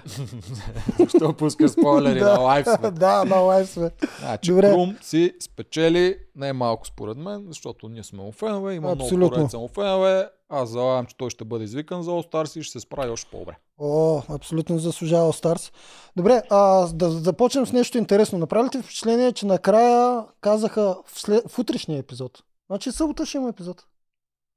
Що 1.17 1.33
пускаш 1.33 1.71
спойлери 1.71 2.21
на 2.21 2.39
лайф 2.39 2.67
сме. 2.79 2.91
да, 2.91 3.25
на 3.25 3.35
лайф 3.35 3.69
сме. 3.69 3.91
Значи 4.19 4.51
Добре. 4.51 4.71
Крум 4.71 4.95
си 5.01 5.33
спечели 5.39 6.17
не 6.35 6.53
малко 6.53 6.87
според 6.87 7.17
мен, 7.17 7.45
защото 7.47 7.89
ние 7.89 8.03
сме 8.03 8.23
му 8.23 8.31
фенове, 8.31 8.73
има 8.73 8.91
Абсолютно. 8.91 9.17
много 9.17 9.33
поредица 9.33 9.57
му 9.57 9.67
фенове. 9.67 10.29
Аз 10.49 10.69
залагам, 10.69 11.05
че 11.05 11.17
той 11.17 11.29
ще 11.29 11.45
бъде 11.45 11.63
извикан 11.63 12.03
за 12.03 12.11
All 12.11 12.59
и 12.59 12.63
ще 12.63 12.71
се 12.71 12.79
справи 12.79 13.11
още 13.11 13.31
по-добре. 13.31 13.57
О, 13.77 14.21
абсолютно 14.29 14.79
заслужава 14.79 15.33
Старс. 15.33 15.71
Добре, 16.15 16.41
а, 16.49 16.87
да 16.93 17.11
започнем 17.11 17.65
с 17.65 17.71
нещо 17.71 17.97
интересно. 17.97 18.39
Направи 18.39 18.65
ли 18.65 18.69
ти 18.69 18.81
впечатление, 18.81 19.31
че 19.31 19.45
накрая 19.45 20.25
казаха 20.41 20.97
в, 21.05 21.19
след... 21.19 21.51
в 21.51 21.59
утрешния 21.59 21.99
епизод? 21.99 22.43
Значи 22.69 22.91
събота 22.91 23.25
ще 23.25 23.37
има 23.37 23.49
епизод. 23.49 23.85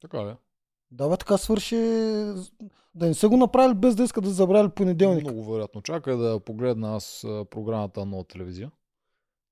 Така? 0.01 0.19
Да, 0.19 0.37
бе, 1.09 1.17
така 1.17 1.37
свърши. 1.37 1.77
Да 2.95 3.07
не 3.07 3.15
са 3.15 3.29
го 3.29 3.37
направили 3.37 3.75
без 3.75 3.95
да 3.95 4.03
искат 4.03 4.25
да 4.25 4.31
забрали 4.31 4.69
понеделник. 4.69 5.23
Много 5.25 5.45
вероятно. 5.45 5.83
Чакай 5.83 6.17
да 6.17 6.41
погледна 6.41 6.97
аз 6.97 7.21
програмата 7.51 8.07
на 8.07 8.25
телевизия. 8.25 8.71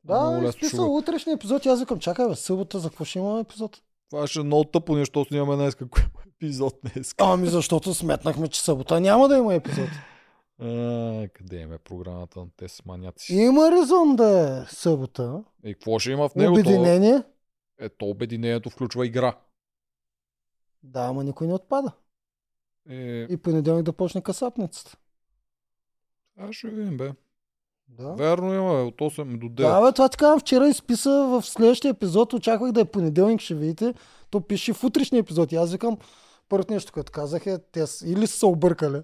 да, 0.04 0.52
смисъл, 0.52 0.86
го- 0.86 0.96
утрешния 0.96 1.34
епизод. 1.34 1.64
и 1.64 1.68
Аз 1.68 1.80
викам, 1.80 1.98
чакай, 1.98 2.28
бе, 2.28 2.34
събота, 2.34 2.78
за 2.78 2.88
какво 2.88 3.04
ще 3.04 3.18
има 3.18 3.40
епизод? 3.40 3.82
Това 4.10 4.26
ще 4.26 4.40
е 4.40 4.42
много 4.42 4.64
тъпо 4.64 4.94
нещо, 4.94 5.24
снимаме 5.24 5.56
днес 5.56 5.74
какво 5.74 6.02
епизод 6.26 6.74
днес. 6.84 7.14
Ами 7.18 7.46
защото 7.46 7.94
сметнахме, 7.94 8.48
че 8.48 8.60
събота 8.62 9.00
няма 9.00 9.28
да 9.28 9.36
има 9.36 9.54
епизод. 9.54 9.88
А, 10.60 10.66
къде 11.34 11.56
има 11.56 11.78
програмата 11.78 12.40
на 12.40 12.46
тези 12.56 12.74
маняци? 12.86 13.34
Има 13.34 13.70
резон 13.72 14.16
да 14.16 14.40
е 14.62 14.74
събота. 14.74 15.42
И 15.64 15.74
какво 15.74 15.98
ще 15.98 16.10
има 16.10 16.28
в 16.28 16.34
него? 16.34 16.52
Обединение. 16.52 17.22
е, 17.80 17.88
то 17.88 18.06
обединението 18.06 18.70
включва 18.70 19.06
игра. 19.06 19.36
Да, 20.82 21.00
ама 21.00 21.24
никой 21.24 21.46
не 21.46 21.54
отпада. 21.54 21.92
Е, 22.88 23.26
И 23.30 23.36
понеделник 23.36 23.84
да 23.84 23.92
почне 23.92 24.22
касапницата. 24.22 24.96
аз 26.36 26.54
ще 26.54 26.68
видим, 26.68 26.96
бе. 26.96 27.12
Да. 27.88 28.12
Верно 28.12 28.54
има, 28.54 28.74
бе, 28.74 28.80
от 28.80 28.94
8 28.96 29.38
до 29.38 29.46
9. 29.46 29.50
Да, 29.54 29.80
бе, 29.86 29.92
това 29.92 30.08
ти 30.08 30.16
казвам, 30.16 30.40
вчера 30.40 30.68
изписа 30.68 31.10
в 31.10 31.42
следващия 31.42 31.90
епизод, 31.90 32.32
очаквах 32.32 32.72
да 32.72 32.80
е 32.80 32.84
понеделник, 32.84 33.40
ще 33.40 33.54
видите. 33.54 33.94
То 34.30 34.40
пише 34.40 34.72
в 34.72 34.84
утрешния 34.84 35.20
епизод. 35.20 35.52
И 35.52 35.56
аз 35.56 35.72
викам, 35.72 35.98
първото 36.48 36.72
нещо, 36.74 36.92
което 36.92 37.12
казах 37.12 37.46
е, 37.46 37.58
те 37.58 37.84
или 38.04 38.26
са 38.26 38.38
се 38.38 38.46
объркали, 38.46 39.00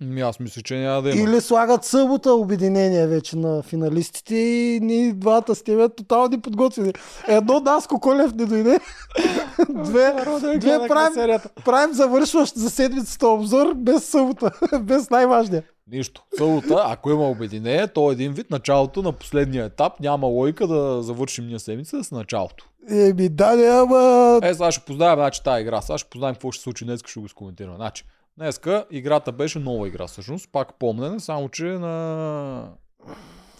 Ми, 0.00 0.20
аз 0.20 0.40
мисля, 0.40 0.62
че 0.62 0.76
няма 0.76 1.02
да 1.02 1.10
има. 1.10 1.30
или 1.30 1.40
слагат 1.40 1.84
събота 1.84 2.32
обединение 2.32 3.06
вече 3.06 3.36
на 3.36 3.62
финалистите 3.62 4.36
и 4.36 4.80
ние 4.82 5.12
двата 5.12 5.54
сте 5.54 5.76
бе 5.76 5.88
тотално 5.88 6.40
подготвени. 6.40 6.92
Едно 7.28 7.60
Даско 7.60 8.00
Колев 8.00 8.34
не 8.34 8.46
дойде. 8.46 8.80
Две, 9.68 10.14
две 10.58 10.88
правим, 10.88 11.38
правим 11.64 11.94
завършващ 11.94 12.54
за 12.54 12.70
седмицата 12.70 13.28
обзор 13.28 13.74
без 13.74 14.04
събота, 14.04 14.50
без 14.80 15.10
най-важния. 15.10 15.62
Нищо. 15.90 16.22
Събота, 16.36 16.84
ако 16.86 17.10
има 17.10 17.30
обединение, 17.30 17.88
то 17.88 18.10
е 18.10 18.12
един 18.12 18.32
вид 18.32 18.50
началото 18.50 19.02
на 19.02 19.12
последния 19.12 19.64
етап. 19.64 20.00
Няма 20.00 20.26
логика 20.26 20.66
да 20.66 21.02
завършим 21.02 21.46
ние 21.46 21.58
седмица 21.58 22.04
с 22.04 22.10
началото. 22.10 22.68
Еми, 22.90 23.28
да, 23.28 23.56
не, 23.56 23.66
ама... 23.66 24.40
Е, 24.42 24.54
сега 24.54 24.72
ще 24.72 24.84
познаем 24.84 25.14
значи, 25.14 25.42
тази 25.44 25.62
игра. 25.62 25.82
Сега 25.82 25.98
ще 25.98 26.10
познаем 26.10 26.34
какво 26.34 26.52
ще 26.52 26.60
се 26.60 26.64
случи 26.64 26.84
днес, 26.84 27.00
ще 27.06 27.20
го 27.20 27.28
скоментираме. 27.28 27.76
Значи, 27.76 28.04
днеска 28.38 28.86
играта 28.90 29.32
беше 29.32 29.58
нова 29.58 29.88
игра, 29.88 30.06
всъщност. 30.06 30.52
Пак 30.52 30.78
помнене, 30.78 31.20
само 31.20 31.48
че 31.48 31.64
на 31.64 32.72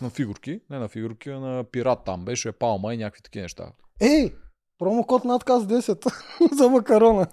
на 0.03 0.11
фигурки, 0.11 0.61
не 0.71 0.79
на 0.79 0.89
фигурки, 0.89 1.31
а 1.31 1.41
на 1.41 1.65
пират 1.65 1.99
там 2.05 2.25
беше 2.25 2.53
палма 2.53 2.95
и 2.95 2.97
някакви 2.97 3.23
такива 3.23 3.43
неща. 3.43 3.73
Ей, 4.01 4.35
промокод 4.79 5.25
надказ 5.25 5.63
10 5.63 6.13
за 6.57 6.69
макарона. 6.69 7.27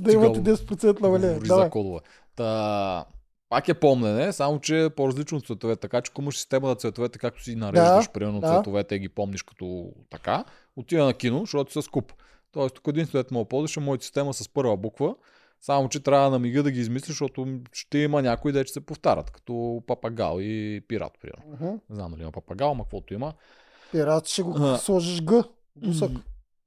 да 0.00 0.12
имате 0.12 0.40
10% 0.40 1.00
намаление. 1.00 1.40
За 1.44 1.70
кодове. 1.70 2.00
Та, 2.36 3.04
пак 3.48 3.68
е 3.68 3.74
помнене, 3.74 4.32
само 4.32 4.60
че 4.60 4.84
е 4.84 4.90
по-различно 4.90 5.38
от 5.38 5.46
цветовете. 5.46 5.80
Така 5.80 6.00
че 6.00 6.10
ако 6.12 6.22
имаш 6.22 6.36
система 6.36 6.68
на 6.68 6.74
цветовете, 6.74 7.18
както 7.18 7.42
си 7.42 7.54
нареждаш, 7.56 8.06
Да, 8.06 8.12
примерно 8.12 8.40
да. 8.40 8.48
цветовете 8.54 8.98
ги 8.98 9.08
помниш 9.08 9.42
като 9.42 9.92
така, 10.10 10.44
отива 10.76 11.04
на 11.04 11.14
кино, 11.14 11.40
защото 11.40 11.72
си 11.72 11.82
с 11.82 11.88
куп. 11.88 12.12
Тоест, 12.52 12.74
тук 12.74 12.88
единственото 12.88 13.34
мога 13.34 13.48
ползваш 13.48 13.76
е 13.76 13.80
моята 13.80 14.04
система 14.04 14.34
с 14.34 14.48
първа 14.48 14.76
буква, 14.76 15.14
само 15.60 15.88
че 15.88 16.00
трябва 16.00 16.30
на 16.30 16.38
мига 16.38 16.62
да 16.62 16.70
ги 16.70 16.80
измислиш, 16.80 17.08
защото 17.08 17.46
ще 17.72 17.98
има 17.98 18.22
някои, 18.22 18.52
де 18.52 18.64
че 18.64 18.72
се 18.72 18.80
повтарят, 18.80 19.30
като 19.30 19.82
папагал 19.86 20.36
и 20.40 20.80
пират, 20.88 21.12
примерно. 21.22 21.42
Мгм. 21.52 21.74
Не 21.90 21.96
знам 21.96 22.10
дали 22.10 22.22
има 22.22 22.32
папагал, 22.32 22.70
ама 22.70 22.84
каквото 22.84 23.14
има. 23.14 23.32
Пират 23.92 24.28
ще 24.28 24.42
го 24.42 24.54
А. 24.58 24.78
сложиш 24.78 25.22
Г. 25.24 25.44
Гусък. 25.76 26.10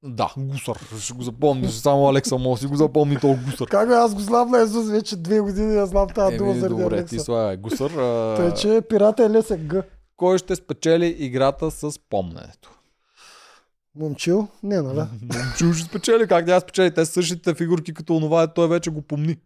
Да, 0.06 0.34
гусър. 0.38 0.78
Ще 1.00 1.12
го 1.12 1.22
запомниш. 1.22 1.70
Само 1.70 2.08
Алекса 2.08 2.38
може 2.38 2.60
си 2.60 2.66
го 2.66 2.76
запомни 2.76 3.20
този 3.20 3.40
гусър. 3.44 3.68
Как 3.68 3.90
аз 3.90 4.14
го 4.14 4.20
знам 4.20 4.50
на 4.50 4.60
Езус 4.60 4.90
вече 4.90 5.16
две 5.16 5.40
години, 5.40 5.76
аз 5.76 5.88
знам 5.88 6.08
тази 6.08 6.36
дума 6.36 6.50
Еми, 6.50 6.60
заради 6.60 6.82
добре, 6.82 6.96
Алекса. 6.96 7.16
ти 7.16 7.22
слагай 7.22 7.56
гусър. 7.56 7.90
А... 7.90 8.34
Тъй, 8.36 8.54
че 8.54 8.80
пирата 8.88 9.24
е 9.24 9.30
лесен 9.30 9.68
Г. 9.68 9.82
Кой 10.16 10.38
ще 10.38 10.56
спечели 10.56 11.06
играта 11.06 11.70
с 11.70 11.98
помненето? 12.10 12.70
Момчил? 13.96 14.48
Не, 14.62 14.82
нали? 14.82 14.98
Момчил 15.22 15.72
ще 15.72 15.88
спечели, 15.88 16.28
как 16.28 16.44
да 16.44 16.60
спечели? 16.60 16.94
Те 16.94 17.06
са 17.06 17.12
същите 17.12 17.54
фигурки 17.54 17.94
като 17.94 18.16
онова, 18.16 18.46
той 18.46 18.68
вече 18.68 18.90
го 18.90 19.02
помни. 19.02 19.36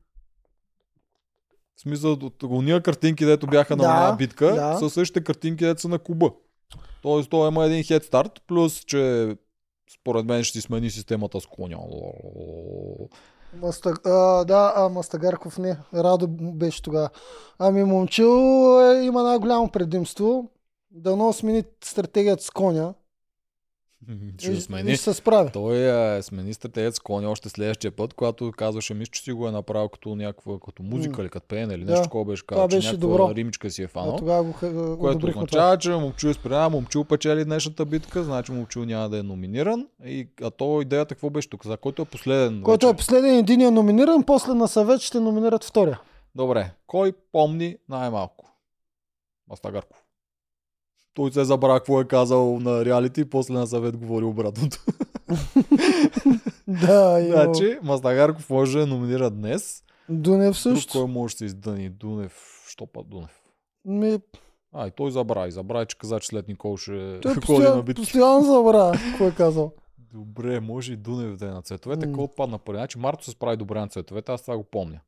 В 1.76 1.80
смисъл, 1.80 2.12
от 2.12 2.42
уния 2.42 2.82
картинки, 2.82 3.24
дето 3.24 3.46
бяха 3.46 3.76
на 3.76 3.82
Да, 3.82 3.90
една 3.90 4.16
битка, 4.16 4.54
да. 4.54 4.78
са 4.78 4.90
същите 4.90 5.24
картинки, 5.24 5.64
дето 5.64 5.80
са 5.80 5.88
на 5.88 5.98
куба. 5.98 6.30
Тоест, 7.02 7.30
той 7.30 7.48
има 7.48 7.64
един 7.64 7.84
хед 7.84 8.04
старт, 8.04 8.32
плюс, 8.46 8.80
че 8.80 9.34
според 10.00 10.26
мен 10.26 10.44
ще 10.44 10.58
си 10.58 10.62
смени 10.62 10.90
системата 10.90 11.40
с 11.40 11.46
коня. 11.46 11.78
Маста... 13.54 13.94
А, 14.04 14.44
да, 14.44 14.72
а 14.76 14.88
Мастагарков 14.88 15.58
не. 15.58 15.76
Радо 15.94 16.26
беше 16.30 16.82
тогава. 16.82 17.10
Ами 17.58 17.84
Момчил 17.84 18.80
е, 18.82 19.04
има 19.04 19.22
най-голямо 19.22 19.70
предимство. 19.70 20.50
Дано 20.90 21.32
смени 21.32 21.64
стратегията 21.84 22.42
с 22.44 22.50
коня. 22.50 22.94
Ще 24.38 24.50
го 24.50 24.56
смени. 24.56 24.94
ще 24.94 25.04
се 25.04 25.14
справи. 25.14 25.50
Той 25.52 25.76
е 26.16 26.22
смени 26.22 26.54
стратегът 26.54 26.94
с 26.94 27.00
коня 27.00 27.30
още 27.30 27.48
следващия 27.48 27.92
път, 27.92 28.14
когато 28.14 28.52
казваше, 28.52 28.94
мисля, 28.94 29.10
че 29.10 29.22
си 29.22 29.32
го 29.32 29.48
е 29.48 29.52
направил 29.52 29.88
като 29.88 30.16
някаква, 30.16 30.58
като 30.60 30.82
музика 30.82 31.16
М. 31.16 31.22
или 31.22 31.30
като 31.30 31.46
пеене 31.46 31.74
или 31.74 31.84
нещо 31.84 32.02
такова 32.02 32.24
беше 32.24 32.46
казал, 32.46 32.68
че 32.68 32.76
беше 32.76 32.88
някаква 32.88 33.08
добро. 33.08 33.34
римичка 33.34 33.70
си 33.70 33.82
е 33.82 33.88
фанал. 33.88 34.16
тогава 34.16 34.42
го, 34.42 34.52
го 34.52 34.58
Което 34.98 35.06
одобрихме 35.08 35.32
това. 35.32 35.40
означава, 35.40 35.78
че 35.78 35.90
Момчил 35.90 36.28
изпрява, 36.28 36.70
Момчил 36.70 37.04
печели 37.04 37.44
днешната 37.44 37.84
битка, 37.84 38.24
значи 38.24 38.52
Момчил 38.52 38.84
няма 38.84 39.08
да 39.08 39.18
е 39.18 39.22
номиниран. 39.22 39.88
И, 40.04 40.28
а 40.42 40.50
то 40.50 40.80
идеята 40.82 41.14
какво 41.14 41.30
беше 41.30 41.50
тук? 41.50 41.66
За 41.66 41.76
който 41.76 42.02
е 42.02 42.06
последен 42.06 42.62
Който 42.62 42.86
е 42.86 42.88
вече? 42.88 42.96
последен 42.96 43.34
един 43.34 43.60
е 43.60 43.70
номиниран, 43.70 44.22
после 44.22 44.54
на 44.54 44.68
съвет 44.68 45.00
ще 45.00 45.20
номинират 45.20 45.64
втория. 45.64 46.00
Добре, 46.34 46.70
кой 46.86 47.12
помни 47.32 47.76
най-малко? 47.88 48.44
Мастагарков. 49.48 50.04
Той 51.18 51.32
се 51.32 51.44
забравя 51.44 51.80
какво 51.80 52.00
е 52.00 52.04
казал 52.04 52.58
на 52.60 52.84
реалити 52.84 53.20
и 53.20 53.24
после 53.24 53.54
на 53.54 53.66
съвет 53.66 53.96
говори 53.96 54.24
обратното. 54.24 54.84
Да, 56.68 57.20
има. 57.20 57.36
значи, 57.44 57.78
Мастагарков 57.82 58.50
може 58.50 58.78
да 58.78 58.86
номинира 58.86 59.30
днес. 59.30 59.82
Дунев 60.08 60.46
Друг 60.46 60.56
също. 60.56 60.92
кой 60.92 61.06
може 61.06 61.34
да 61.34 61.38
се 61.38 61.44
издъни? 61.44 61.88
Дунев. 61.88 62.64
Що 62.68 62.86
път 62.86 63.08
Дунев? 63.08 63.40
Ми, 63.84 64.18
А, 64.72 64.86
и 64.86 64.90
той 64.90 65.10
забрави. 65.10 65.50
Забрави, 65.50 65.86
че 65.86 65.98
каза, 65.98 66.20
че 66.20 66.26
след 66.28 66.48
Никол 66.48 66.76
ще 66.76 67.20
той 67.20 67.34
ходи 67.34 67.36
на 67.36 67.40
постоянно, 67.40 67.82
битки. 67.82 68.02
постоянно 68.02 68.42
забравя 68.42 68.92
какво 68.92 69.24
е 69.24 69.34
казал. 69.34 69.72
Добре, 70.12 70.60
може 70.60 70.92
и 70.92 70.96
Дунев 70.96 71.36
да 71.36 71.46
е 71.46 71.50
на 71.50 71.62
цветовете. 71.62 72.06
М. 72.06 72.12
Кой 72.12 72.24
отпадна 72.24 72.58
първи? 72.58 72.78
Значи 72.78 72.98
Марто 72.98 73.24
се 73.24 73.30
справи 73.30 73.56
добре 73.56 73.80
на 73.80 73.88
цветовете, 73.88 74.32
аз 74.32 74.42
това 74.42 74.56
го 74.56 74.64
помня. 74.64 75.00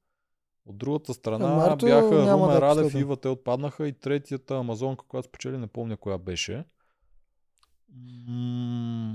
От 0.67 0.79
другата 0.79 1.14
страна 1.14 1.49
Марто 1.49 1.87
бяха 1.87 2.33
Румен 2.33 2.49
да 2.49 2.61
Радев 2.61 2.95
и. 2.95 2.99
Ива, 2.99 3.17
те 3.17 3.29
отпаднаха 3.29 3.88
и 3.88 3.93
третията 3.93 4.57
Амазонка, 4.57 5.05
която 5.09 5.29
спечели, 5.29 5.59
не 5.59 5.67
помня 5.67 5.97
коя 5.97 6.19
беше. 6.19 6.64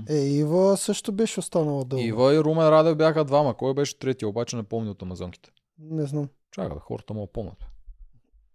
Е, 0.08 0.16
Ива 0.16 0.76
също 0.76 1.12
беше 1.12 1.40
останала 1.40 1.84
дълго. 1.84 2.04
Ива 2.04 2.34
и 2.34 2.40
Румен 2.40 2.68
Радев 2.68 2.96
бяха 2.96 3.24
двама. 3.24 3.54
Кой 3.54 3.74
беше 3.74 3.98
третия, 3.98 4.28
обаче 4.28 4.56
не 4.56 4.62
помня 4.62 4.90
от 4.90 5.02
Амазонките. 5.02 5.50
Не 5.78 6.06
знам. 6.06 6.28
Чакай, 6.50 6.78
хората 6.80 7.14
му 7.14 7.26
помнят. 7.26 7.64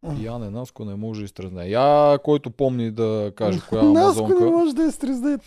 М. 0.03 0.15
Яне 0.21 0.49
Наско 0.49 0.85
не 0.85 0.95
може 0.95 1.19
да 1.19 1.25
изтрезне. 1.25 1.67
Я, 1.67 2.19
който 2.23 2.51
помни 2.51 2.91
да 2.91 3.31
каже 3.35 3.59
коя 3.69 3.83
Наско 3.83 3.99
Амазонка. 4.23 4.45
не 4.45 4.51
може 4.51 4.75
да 4.75 4.83
изтрезне 4.83 5.37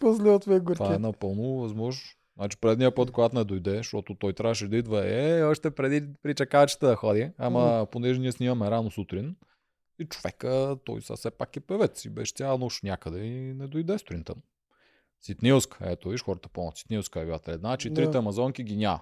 после 0.00 0.30
от 0.30 0.46
ме 0.46 0.60
горке. 0.60 0.82
Това 0.82 0.94
е 0.94 0.98
напълно 0.98 1.60
възможно. 1.60 2.02
Значи 2.36 2.56
предния 2.56 2.94
път, 2.94 3.10
когато 3.10 3.36
не 3.36 3.44
дойде, 3.44 3.76
защото 3.76 4.14
той 4.14 4.32
трябваше 4.32 4.68
да 4.68 4.76
идва, 4.76 5.14
е, 5.14 5.42
още 5.42 5.70
преди 5.70 6.12
при 6.22 6.34
чакалчета 6.34 6.86
да 6.86 6.96
ходи, 6.96 7.30
ама 7.38 7.86
понеже 7.90 8.20
ние 8.20 8.32
снимаме 8.32 8.70
рано 8.70 8.90
сутрин, 8.90 9.36
и 9.98 10.04
човека, 10.04 10.76
той 10.84 11.02
са 11.02 11.16
все 11.16 11.30
пак 11.30 11.56
е 11.56 11.60
певец 11.60 12.04
и 12.04 12.10
беше 12.10 12.32
цяла 12.32 12.58
нощ 12.58 12.82
някъде 12.82 13.24
и 13.24 13.54
не 13.54 13.66
дойде 13.66 13.98
сутринта. 13.98 14.34
Ситнилска, 15.20 15.90
ето 15.90 16.08
виж, 16.08 16.22
хората 16.22 16.48
помнят, 16.48 16.76
Ситнилска 16.76 17.20
е 17.20 17.24
била 17.24 17.38
трета. 17.38 17.58
Значи 17.58 17.90
Да. 17.90 17.94
трите 17.94 18.18
амазонки 18.18 18.62
ги 18.62 18.76
няма. 18.76 19.00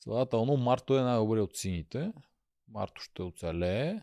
Следователно, 0.00 0.56
Марто 0.56 0.98
е 0.98 1.02
най-добре 1.02 1.40
от 1.40 1.56
сините. 1.56 2.12
Марто 2.68 3.02
ще 3.02 3.22
оцелее. 3.22 4.00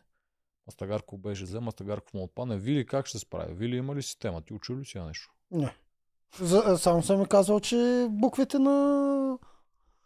Мастагарко 0.67 1.17
беше 1.17 1.45
зле, 1.45 1.59
Мастагарков 1.59 2.13
му 2.13 2.23
отпадне. 2.23 2.57
Вили 2.57 2.85
как 2.85 3.05
ще 3.05 3.17
се 3.17 3.25
справи? 3.25 3.53
Вили 3.53 3.75
има 3.75 3.95
ли 3.95 4.03
система? 4.03 4.41
Ти 4.41 4.53
учи 4.53 4.73
ли 4.73 4.85
си 4.85 4.99
нещо? 4.99 5.33
Не. 5.51 5.75
За, 6.41 6.77
само 6.77 7.03
съм 7.03 7.19
ми 7.19 7.25
казал, 7.25 7.59
че 7.59 8.07
буквите 8.09 8.59
на... 8.59 9.37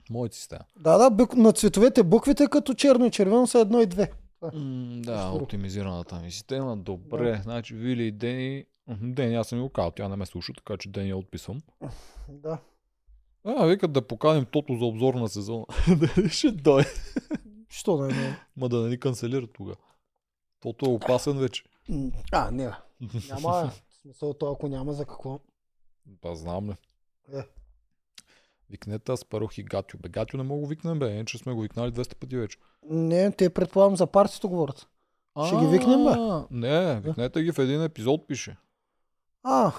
Моята 0.10 0.36
система. 0.36 0.64
Да, 0.80 0.98
да, 0.98 1.10
бук... 1.10 1.36
на 1.36 1.52
цветовете 1.52 2.04
буквите 2.04 2.48
като 2.48 2.74
черно 2.74 3.06
и 3.06 3.12
червено 3.12 3.48
са 3.48 3.60
едно 3.60 3.82
и 3.82 3.86
две. 3.86 4.12
М, 4.42 5.02
да, 5.02 5.28
Скоро. 5.28 5.44
оптимизираната 5.44 6.16
ми 6.16 6.32
система. 6.32 6.78
Добре, 6.78 7.42
значи 7.44 7.76
Вили 7.76 8.04
и 8.04 8.12
Дени... 8.12 8.66
Дени, 9.02 9.36
аз 9.36 9.48
съм 9.48 9.62
го 9.62 9.70
казал, 9.70 9.92
тя 9.92 10.08
не 10.08 10.16
ме 10.16 10.26
слуша, 10.26 10.54
така 10.54 10.78
че 10.78 10.90
Дени 10.90 11.10
я 11.10 11.18
отписвам. 11.18 11.62
Да. 12.30 12.58
А, 13.46 13.66
викат 13.66 13.94
да 13.94 14.08
поканим 14.08 14.46
Тото 14.46 14.76
за 14.76 14.86
обзор 14.86 15.14
на 15.14 15.30
сезона. 15.30 15.66
Дали 15.88 16.30
ще 16.30 16.52
дойде. 16.52 16.90
Що 17.70 17.98
да 17.98 18.08
не? 18.08 18.38
Ма 18.58 18.70
да 18.70 18.82
не 18.82 18.90
ни 18.90 19.00
канцелират 19.00 19.50
тогава. 19.54 19.78
Тото 20.60 20.86
е 20.86 20.90
опасен 20.90 21.38
вече. 21.38 21.64
А, 22.32 22.52
не. 22.52 22.64
Няма. 23.30 23.52
В 23.52 23.72
смисъл, 24.02 24.34
то 24.34 24.52
ако 24.52 24.68
няма 24.68 24.94
за 24.94 25.06
какво. 25.06 25.40
Па 26.22 26.36
знам 26.36 26.70
ли. 26.70 26.76
Е. 27.34 27.44
Викнете 28.70 29.12
аз 29.12 29.26
парох 29.26 29.58
и 29.58 29.64
Гатю. 29.64 29.98
Бе, 29.98 30.10
Гатю 30.10 30.38
не 30.38 30.44
мога 30.44 30.62
го 30.62 30.68
викнем, 30.68 31.00
бе, 31.00 31.10
иначе 31.10 31.38
сме 31.38 31.54
го 31.54 31.62
викнали 31.62 31.92
200 31.92 32.16
пъти 32.16 32.38
вече. 32.38 32.58
Не, 32.84 33.32
те 33.32 33.50
предполагам 33.50 33.96
за 33.96 34.08
партито 34.08 34.50
говорят. 34.50 34.88
Ще 35.48 35.56
ги 35.56 35.68
викнем, 35.68 36.04
бе? 36.06 36.12
А, 36.12 36.46
Не, 36.52 37.02
викнете 37.02 37.44
ги 37.44 37.52
в 37.52 37.60
един 37.60 37.84
епизод, 37.84 38.28
пише. 38.28 38.58
А, 39.44 39.72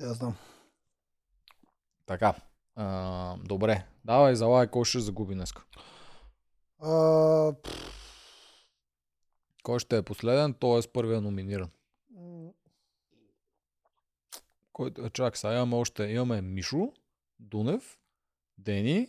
я 0.00 0.12
знам. 0.14 0.36
Така. 2.06 2.34
А, 2.76 3.36
добре. 3.44 3.86
Давай, 4.04 4.34
залай, 4.34 4.66
кой 4.66 4.84
ще 4.84 5.00
загуби 5.00 5.34
днес? 5.34 5.52
А, 6.78 7.52
Кой 9.62 9.78
ще 9.78 9.96
е 9.96 10.02
последен, 10.02 10.54
той 10.54 10.78
е 10.78 10.82
с 10.82 10.92
първия 10.92 11.20
номиниран. 11.20 11.70
Който, 14.72 15.10
чак, 15.10 15.36
сега 15.36 15.54
имаме 15.54 15.76
още, 15.76 16.04
имаме 16.04 16.40
Мишо, 16.40 16.92
Дунев, 17.40 17.98
Дени 18.58 19.08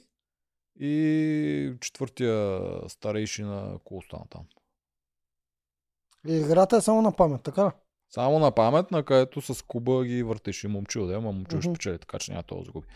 и 0.80 1.74
четвъртия 1.82 2.62
старейшина, 2.90 3.72
ако 3.76 3.98
остана 3.98 4.26
там. 4.30 4.46
и 6.28 6.34
играта 6.34 6.78
е 6.78 6.82
само 6.82 7.02
на 7.02 7.16
памет, 7.16 7.44
така? 7.44 7.72
Само 8.10 8.40
на 8.40 8.52
памет, 8.52 8.92
на 8.92 9.04
където 9.04 9.42
с 9.42 9.62
Куба 9.62 10.06
ги 10.06 10.24
въртиш 10.24 10.64
и 10.64 10.68
момчил, 10.68 11.08
да, 11.08 11.14
ама 11.14 11.32
момчил 11.32 11.62
ще 11.62 11.70
Мгм. 11.70 11.74
печели, 11.74 12.00
така 12.00 12.20
че 12.20 12.32
няма 12.32 12.44
да 12.52 12.64
загуби. 12.64 12.88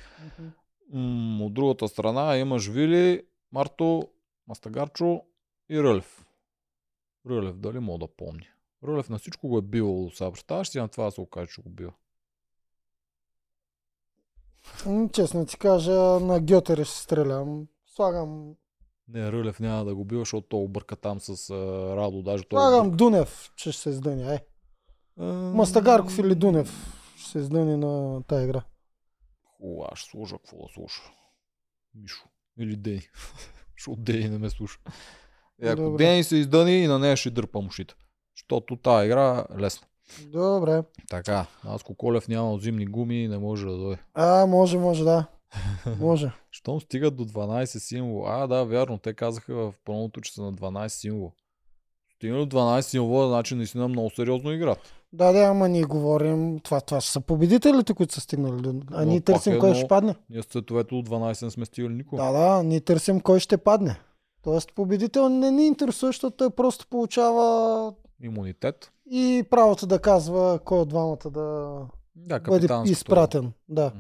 М, 0.94 1.46
от 1.46 1.54
другата 1.54 1.88
страна 1.88 2.38
имаш 2.38 2.68
Вили, 2.68 3.24
Марто, 3.52 4.10
Мастагарчо 4.48 5.22
и 5.70 5.84
Рълев. 5.84 6.26
Рълев, 7.30 7.58
дали 7.58 7.80
мога 7.80 8.08
да 8.08 8.16
помня? 8.16 8.46
Рълев 8.84 9.10
на 9.10 9.18
всичко 9.20 9.48
го 9.48 9.58
е 9.58 9.62
бил, 9.62 10.10
сега 10.14 10.32
представяш 10.32 10.70
си 10.70 10.80
на 10.80 10.88
това 10.88 11.06
да 11.06 11.12
се 11.12 11.22
окаже, 11.22 11.52
че 11.52 11.62
го 11.62 11.70
бива. 11.70 11.94
М, 14.86 15.10
Честно 15.14 15.46
ти 15.46 15.58
кажа, 15.58 15.92
на 16.20 16.40
Гьотере 16.40 16.84
ще 16.86 16.98
стрелям. 16.98 17.68
Слагам, 17.96 18.54
Не, 19.08 19.32
Рълев 19.32 19.60
няма 19.60 19.86
да 19.86 19.96
го 19.96 20.06
бива, 20.06 20.22
защото 20.22 20.48
той 20.48 20.60
обърка 20.60 20.96
там 20.96 21.20
с 21.20 21.50
а, 21.50 21.56
Радо, 21.96 22.22
даже 22.24 22.44
той 22.44 22.60
слагам 22.60 22.92
Дунев, 22.92 23.52
че 23.56 23.72
ще 23.72 23.82
се 23.82 23.90
издъни. 23.90 24.34
Е. 24.34 24.46
А, 25.20 25.24
Мастагарков 25.34 26.18
или 26.18 26.36
Дунев 26.36 26.94
ще 27.18 27.30
се 27.30 27.38
издъни 27.40 27.78
на 27.78 28.24
тази 28.24 28.44
игра. 28.44 28.64
Хубаво, 29.58 29.96
ще 29.96 30.10
служа, 30.10 30.36
какво 30.38 30.58
да 30.58 30.74
слуша? 30.74 31.02
Мишо. 31.96 32.26
Или 32.60 32.76
Дени. 32.76 33.02
Защото 33.78 34.02
Дени 34.02 34.30
не 34.30 34.38
ме 34.38 34.50
слуша. 34.50 34.80
Е, 35.62 35.68
ако 35.70 35.82
Добре. 35.82 36.04
Дени 36.04 36.24
се 36.24 36.36
издъни 36.36 36.78
и 36.84 36.88
на 36.88 37.00
нея 37.00 37.18
ще 37.18 37.30
дърпам 37.30 37.68
ушите. 37.68 37.94
Защото 38.36 38.76
тази 38.76 39.06
игра 39.06 39.46
е 39.52 39.58
лесна. 39.60 39.88
Добре. 40.24 40.84
Така, 41.10 41.46
аз 41.64 41.84
Колев 41.98 42.28
няма 42.28 42.52
от 42.52 42.62
зимни 42.62 42.86
гуми 42.86 43.28
не 43.28 43.38
може 43.38 43.66
да 43.66 43.78
дойде. 43.78 44.02
А, 44.14 44.46
може, 44.46 44.78
може, 44.78 45.04
да. 45.04 45.26
Може. 46.00 46.32
Щом 46.52 46.82
стигат 46.82 47.16
до 47.16 47.26
12 47.26 47.66
символа. 47.66 48.30
А, 48.34 48.48
да, 48.48 48.64
вярно, 48.64 48.98
те 48.98 49.14
казаха 49.14 49.56
в 49.56 49.74
пълното, 49.86 50.22
че 50.22 50.34
са 50.34 50.42
на 50.42 50.54
12 50.54 50.88
символа. 50.88 51.32
Стигна 52.16 52.38
до 52.38 52.58
12 52.58 52.82
символа, 52.82 53.28
значи 53.28 53.56
наистина 53.56 53.88
много 53.88 54.10
сериозно 54.10 54.52
играт. 54.52 54.80
Да, 55.14 55.32
да, 55.32 55.40
ама 55.40 55.70
ние 55.70 55.84
говорим, 55.84 56.60
това, 56.60 56.82
това 56.82 57.02
ще 57.02 57.12
са 57.12 57.22
победителите, 57.22 57.94
които 57.94 58.14
са 58.14 58.22
стигнали. 58.22 58.62
до- 58.62 58.82
А 58.92 59.00
Но 59.00 59.06
ние 59.06 59.22
търсим 59.22 59.54
е 59.54 59.60
кой 59.60 59.76
ще 59.76 59.88
падне. 59.88 60.16
Ние 60.30 60.42
с 60.42 60.46
цветовете 60.46 60.90
до 60.90 61.02
12 61.02 61.44
не 61.44 61.52
сме 61.52 61.66
стигали 61.66 61.94
никога. 61.94 62.24
Да, 62.24 62.32
да, 62.32 62.64
ние 62.64 62.82
търсим 62.82 63.20
кой 63.22 63.40
ще 63.40 63.58
падне. 63.58 64.00
Тоест 64.44 64.74
победител 64.76 65.30
не 65.30 65.52
ни 65.52 65.68
интересува, 65.68 66.10
защото 66.10 66.38
той 66.38 66.50
просто 66.50 66.88
получава 66.88 67.94
Имунитет. 68.22 68.92
и 69.06 69.44
правото 69.50 69.88
да 69.88 70.00
казва 70.00 70.60
кой 70.60 70.80
от 70.80 70.90
двамата 70.90 71.18
да 71.26 71.78
Да, 72.16 72.40
бъде 72.40 72.68
изпратен. 72.86 73.52
Да. 73.70 73.92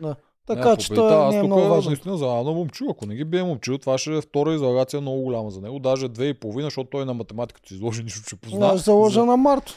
М. 0.00 0.16
Така 0.46 0.70
Не, 0.70 0.76
че 0.76 0.94
той 0.94 1.28
не 1.28 1.36
е 1.36 1.42
много 1.42 1.60
важен. 1.62 1.88
наистина 1.88 2.16
за 2.16 2.26
на 2.26 2.42
момчил. 2.44 2.86
Ако 2.90 3.06
не 3.06 3.14
ги 3.14 3.24
бие 3.24 3.42
момчил, 3.42 3.78
това 3.78 3.98
ще 3.98 4.16
е 4.16 4.20
втора 4.20 4.54
излагация 4.54 5.00
много 5.00 5.22
голяма 5.22 5.50
за 5.50 5.60
него. 5.60 5.78
Даже 5.78 6.08
две 6.08 6.26
и 6.26 6.34
половина, 6.34 6.66
защото 6.66 6.90
той 6.90 7.04
на 7.04 7.14
математиката 7.14 7.74
изложи 7.74 8.02
нищо, 8.04 8.22
че 8.22 8.36
позна. 8.36 8.66
Аз 8.66 8.84
заложа 8.84 9.24
на 9.24 9.36
Марто. 9.36 9.74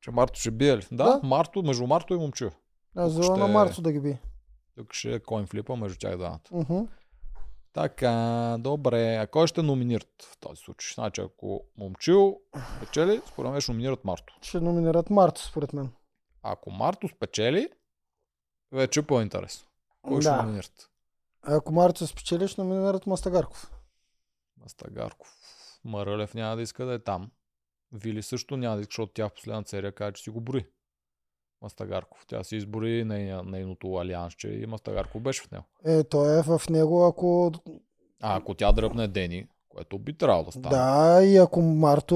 Че 0.00 0.10
Марто 0.10 0.40
ще 0.40 0.50
бие 0.50 0.76
ли? 0.76 0.82
Да, 0.92 1.04
Да. 1.04 1.20
Марто, 1.22 1.62
между 1.62 1.86
Марто 1.86 2.14
и 2.14 2.18
момчил. 2.18 2.50
Аз 2.96 3.12
заложа 3.12 3.30
на 3.30 3.36
ще- 3.38 3.52
Марто 3.52 3.82
да 3.82 3.92
ги 3.92 4.00
би. 4.00 4.18
Тук 4.76 4.92
ще 4.92 5.12
е 5.12 5.20
коин 5.20 5.46
флипа 5.46 5.76
между 5.76 5.98
тях 5.98 6.16
двамата. 6.16 6.40
Мгм. 6.52 6.78
Така, 7.76 8.56
добре. 8.60 9.16
А 9.16 9.26
кой 9.26 9.46
ще 9.46 9.62
номинират 9.62 10.22
в 10.22 10.38
този 10.38 10.56
случай? 10.62 10.94
Значи, 10.94 11.20
ако 11.20 11.64
момчил 11.78 12.40
печели, 12.80 13.22
според 13.26 13.50
мен 13.52 13.60
ще 13.60 13.72
номинират 13.72 14.04
Марто. 14.04 14.38
Ще 14.42 14.60
номинират 14.60 15.10
Марто, 15.10 15.42
според 15.42 15.72
мен. 15.72 15.92
Ако 16.42 16.70
Марто 16.70 17.08
спечели, 17.08 17.68
вече 18.72 19.00
е 19.00 19.02
по-интересно. 19.02 19.68
Кой 20.02 20.22
ще 20.22 20.30
Да. 20.30 20.42
номинират? 20.42 20.90
А 21.42 21.56
ако 21.56 21.72
Марто 21.72 22.06
спечели, 22.06 22.48
ще 22.48 22.60
номинират 22.64 23.06
Мастагарков. 23.06 23.70
Мастагарков. 24.62 25.34
Марълев 25.84 26.34
няма 26.34 26.56
да 26.56 26.62
иска 26.62 26.84
да 26.84 26.92
е 26.94 26.98
там. 26.98 27.30
Вили 27.92 28.22
също 28.22 28.56
няма 28.56 28.76
да 28.76 28.80
иска, 28.82 28.90
защото 28.90 29.12
тя 29.12 29.28
в 29.28 29.34
последната 29.34 29.70
серия 29.70 29.92
каза, 29.92 30.12
че 30.12 30.22
си 30.22 30.30
го 30.30 30.40
брои. 30.40 30.66
Мастагарков. 31.62 32.24
Тя 32.26 32.44
си 32.44 32.56
избори 32.56 33.04
нейния, 33.04 33.42
нейното 33.42 33.94
алиансче 33.94 34.48
и 34.48 34.66
Мастагарков 34.66 35.22
беше 35.22 35.42
в 35.42 35.50
него. 35.50 35.64
Е, 35.84 36.04
той 36.04 36.38
е 36.38 36.42
в 36.42 36.60
него, 36.70 37.04
ако... 37.06 37.52
А 38.22 38.36
ако 38.36 38.54
тя 38.54 38.72
дръпне 38.72 39.08
Дени, 39.08 39.46
което 39.68 39.98
би 39.98 40.18
трябвало 40.18 40.44
да 40.44 40.52
стане. 40.52 40.68
Да, 40.68 41.24
и 41.24 41.36
ако 41.36 41.62
Марто 41.62 42.14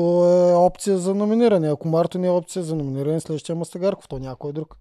е 0.51 0.55
опция 0.55 0.99
за 0.99 1.15
номиниране. 1.15 1.69
Ако 1.69 1.89
Марто 1.89 2.19
не 2.19 2.27
е 2.27 2.31
опция 2.31 2.63
за 2.63 2.77
номиниране, 2.77 3.21
следващия 3.21 3.55
е 3.55 3.59
Мастагарков, 3.59 4.09
то 4.09 4.19
някой 4.19 4.53
друг. 4.53 4.77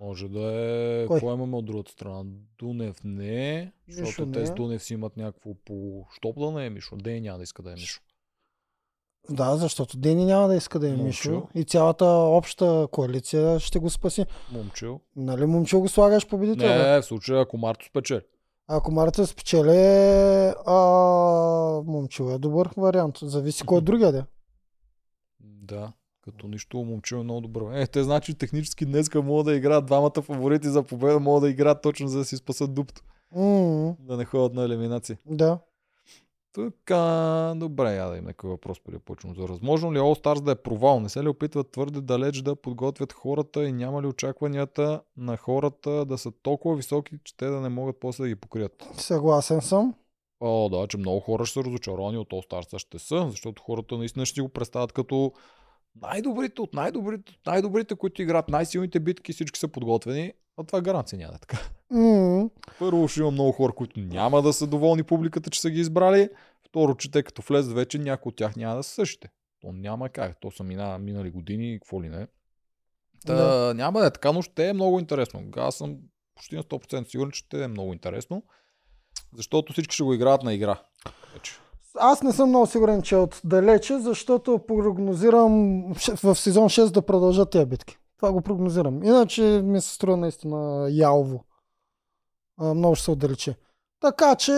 Може 0.00 0.28
да 0.28 0.40
е... 0.40 1.06
Кой? 1.06 1.20
Кой 1.20 1.34
имаме 1.34 1.56
от 1.56 1.64
другата 1.64 1.92
страна? 1.92 2.22
Дунев 2.58 3.04
не 3.04 3.58
е, 3.58 3.72
Мишо 3.88 4.04
защото 4.04 4.26
не 4.26 4.32
те 4.32 4.42
е. 4.42 4.46
с 4.46 4.54
Дунев 4.54 4.82
си 4.82 4.94
имат 4.94 5.16
някакво 5.16 5.54
по 5.64 6.06
щопляне, 6.14 6.66
е 6.66 6.70
Мишо. 6.70 6.96
Дени 6.96 7.20
няма 7.20 7.38
да 7.38 7.44
иска 7.44 7.62
да 7.62 7.70
е 7.70 7.74
Мишо. 7.74 8.00
Да, 9.30 9.56
защото 9.56 9.96
Дени 9.96 10.24
няма 10.24 10.48
да 10.48 10.54
иска 10.54 10.78
да 10.78 10.88
е 10.88 10.92
Мишо. 10.92 11.02
Момчил. 11.30 11.48
И 11.54 11.64
цялата 11.64 12.04
обща 12.06 12.88
коалиция 12.90 13.60
ще 13.60 13.78
го 13.78 13.90
спаси. 13.90 14.26
Момчил. 14.52 15.00
Нали, 15.16 15.46
момчил 15.46 15.80
го 15.80 15.88
слагаш 15.88 16.28
победител? 16.28 16.68
бе? 16.68 16.90
Не, 16.90 17.00
в 17.00 17.04
случая 17.04 17.40
ако 17.40 17.58
Марто 17.58 17.86
спечели. 17.86 18.20
Ако 18.68 18.92
Марта 18.92 19.26
спечели, 19.26 19.76
а, 20.66 20.76
момчил 21.86 22.24
е 22.24 22.38
добър 22.38 22.70
вариант. 22.76 23.18
Зависи 23.22 23.64
кой 23.64 23.78
е 23.78 23.80
другия 23.80 24.12
да 24.12 24.18
е. 24.18 24.22
Да, 25.40 25.92
като 26.24 26.48
нищо 26.48 26.76
момчил 26.76 27.16
е 27.16 27.22
много 27.22 27.40
добро. 27.40 27.70
Е, 27.72 27.86
те 27.86 28.02
значи 28.04 28.34
технически 28.34 28.86
днеска 28.86 29.22
могат 29.22 29.46
да 29.46 29.54
играят 29.54 29.86
двамата 29.86 30.22
фаворити 30.22 30.68
за 30.68 30.82
победа, 30.82 31.20
могат 31.20 31.42
да 31.42 31.50
играят 31.50 31.82
точно 31.82 32.08
за 32.08 32.18
да 32.18 32.24
си 32.24 32.36
спасат 32.36 32.74
дупто. 32.74 33.02
М, 33.36 33.94
Да 33.98 34.16
не 34.16 34.24
ходят 34.24 34.54
на 34.54 34.64
елиминации. 34.64 35.16
Да. 35.26 35.58
Така, 36.54 37.52
добре, 37.56 37.94
я 37.94 38.08
да 38.08 38.16
им 38.16 38.24
някакъв 38.24 38.50
въпрос 38.50 38.80
преди 38.80 38.96
да 38.96 39.04
почнем. 39.04 39.34
За 39.34 39.46
възможно 39.46 39.92
ли 39.92 39.98
All 39.98 40.24
Stars 40.24 40.40
да 40.40 40.50
е 40.50 40.54
провал? 40.54 41.00
Не 41.00 41.08
се 41.08 41.22
ли 41.22 41.28
опитват 41.28 41.70
твърде 41.70 42.00
далеч 42.00 42.42
да 42.42 42.56
подготвят 42.56 43.12
хората 43.12 43.64
и 43.64 43.72
няма 43.72 44.02
ли 44.02 44.06
очакванията 44.06 45.02
на 45.16 45.36
хората 45.36 46.04
да 46.04 46.18
са 46.18 46.30
толкова 46.42 46.76
високи, 46.76 47.18
че 47.24 47.36
те 47.36 47.46
да 47.46 47.60
не 47.60 47.68
могат 47.68 48.00
после 48.00 48.24
да 48.24 48.28
ги 48.28 48.36
покрият? 48.36 48.88
Съгласен 48.96 49.60
съм. 49.60 49.94
О, 50.40 50.68
да, 50.68 50.86
че 50.86 50.96
много 50.96 51.20
хора 51.20 51.46
ще 51.46 51.54
са 51.54 51.64
разочаровани 51.64 52.18
от 52.18 52.30
All 52.30 52.50
Stars 52.50 52.78
ще 52.78 52.98
са, 52.98 53.26
защото 53.30 53.62
хората 53.62 53.98
наистина 53.98 54.26
ще 54.26 54.42
го 54.42 54.48
представят 54.48 54.92
като 54.92 55.32
най-добрите 56.02 56.62
от 56.62 56.74
най-добрите 56.74 57.32
от 57.32 57.46
най-добрите, 57.46 57.94
които 57.94 58.22
играят 58.22 58.48
най-силните 58.48 59.00
битки, 59.00 59.32
всички 59.32 59.58
са 59.58 59.68
подготвени, 59.68 60.32
а 60.56 60.64
това 60.64 60.80
гаранция 60.80 61.18
няма 61.18 61.30
да 61.32 61.36
е 61.36 61.38
така. 61.38 61.58
М, 61.90 62.48
Първо 62.78 63.08
ще 63.08 63.20
има 63.20 63.30
много 63.30 63.52
хора, 63.52 63.72
които 63.72 64.00
няма 64.00 64.42
да 64.42 64.52
са 64.52 64.66
доволни 64.66 65.02
публиката, 65.02 65.50
че 65.50 65.60
са 65.60 65.70
ги 65.70 65.80
избрали. 65.80 66.28
Второ, 66.68 66.94
че 66.94 67.10
те 67.10 67.22
като 67.22 67.42
влезат 67.42 67.74
вече, 67.74 67.98
някои 67.98 68.30
от 68.30 68.36
тях 68.36 68.56
няма 68.56 68.76
да 68.76 68.82
са 68.82 68.90
същите. 68.94 69.28
То 69.60 69.72
няма 69.72 70.08
как. 70.08 70.40
То 70.40 70.50
са 70.50 70.62
мина, 70.62 70.98
минали 70.98 71.30
години, 71.30 71.78
какво 71.82 72.02
ли 72.02 72.08
не. 72.08 72.26
Та, 73.26 73.34
Да. 73.34 73.74
Няма 73.74 74.00
да 74.00 74.06
е 74.06 74.10
така, 74.10 74.32
но 74.32 74.42
ще 74.42 74.68
е 74.68 74.72
много 74.72 74.98
интересно. 74.98 75.42
Аз 75.56 75.74
съм 75.74 75.96
почти 76.34 76.56
на 76.56 76.62
100% 76.62 77.04
сигурен, 77.10 77.30
че 77.30 77.38
ще 77.38 77.64
е 77.64 77.68
много 77.68 77.92
интересно. 77.92 78.42
Защото 79.36 79.72
всички 79.72 79.94
ще 79.94 80.02
го 80.02 80.14
играят 80.14 80.42
на 80.42 80.54
игра. 80.54 80.82
Вече. 81.34 81.52
Аз 81.98 82.22
не 82.22 82.32
съм 82.32 82.48
много 82.48 82.66
сигурен, 82.66 83.02
че 83.02 83.14
е 83.14 83.18
отдалече, 83.18 83.98
защото 83.98 84.60
прогнозирам 84.68 85.84
в 86.22 86.34
сезон 86.34 86.68
6 86.68 86.90
да 86.90 87.02
продължат 87.02 87.50
тези 87.50 87.66
битки. 87.66 87.98
Това 88.22 88.32
го 88.32 88.40
прогнозирам. 88.40 89.02
Иначе 89.02 89.42
ми 89.64 89.80
се 89.80 89.94
струва 89.94 90.16
наистина 90.16 90.88
ялово. 90.90 91.44
А, 92.60 92.74
много 92.74 92.94
ще 92.94 93.04
се 93.04 93.10
отдалече. 93.10 93.56
Така 94.00 94.34
че 94.34 94.52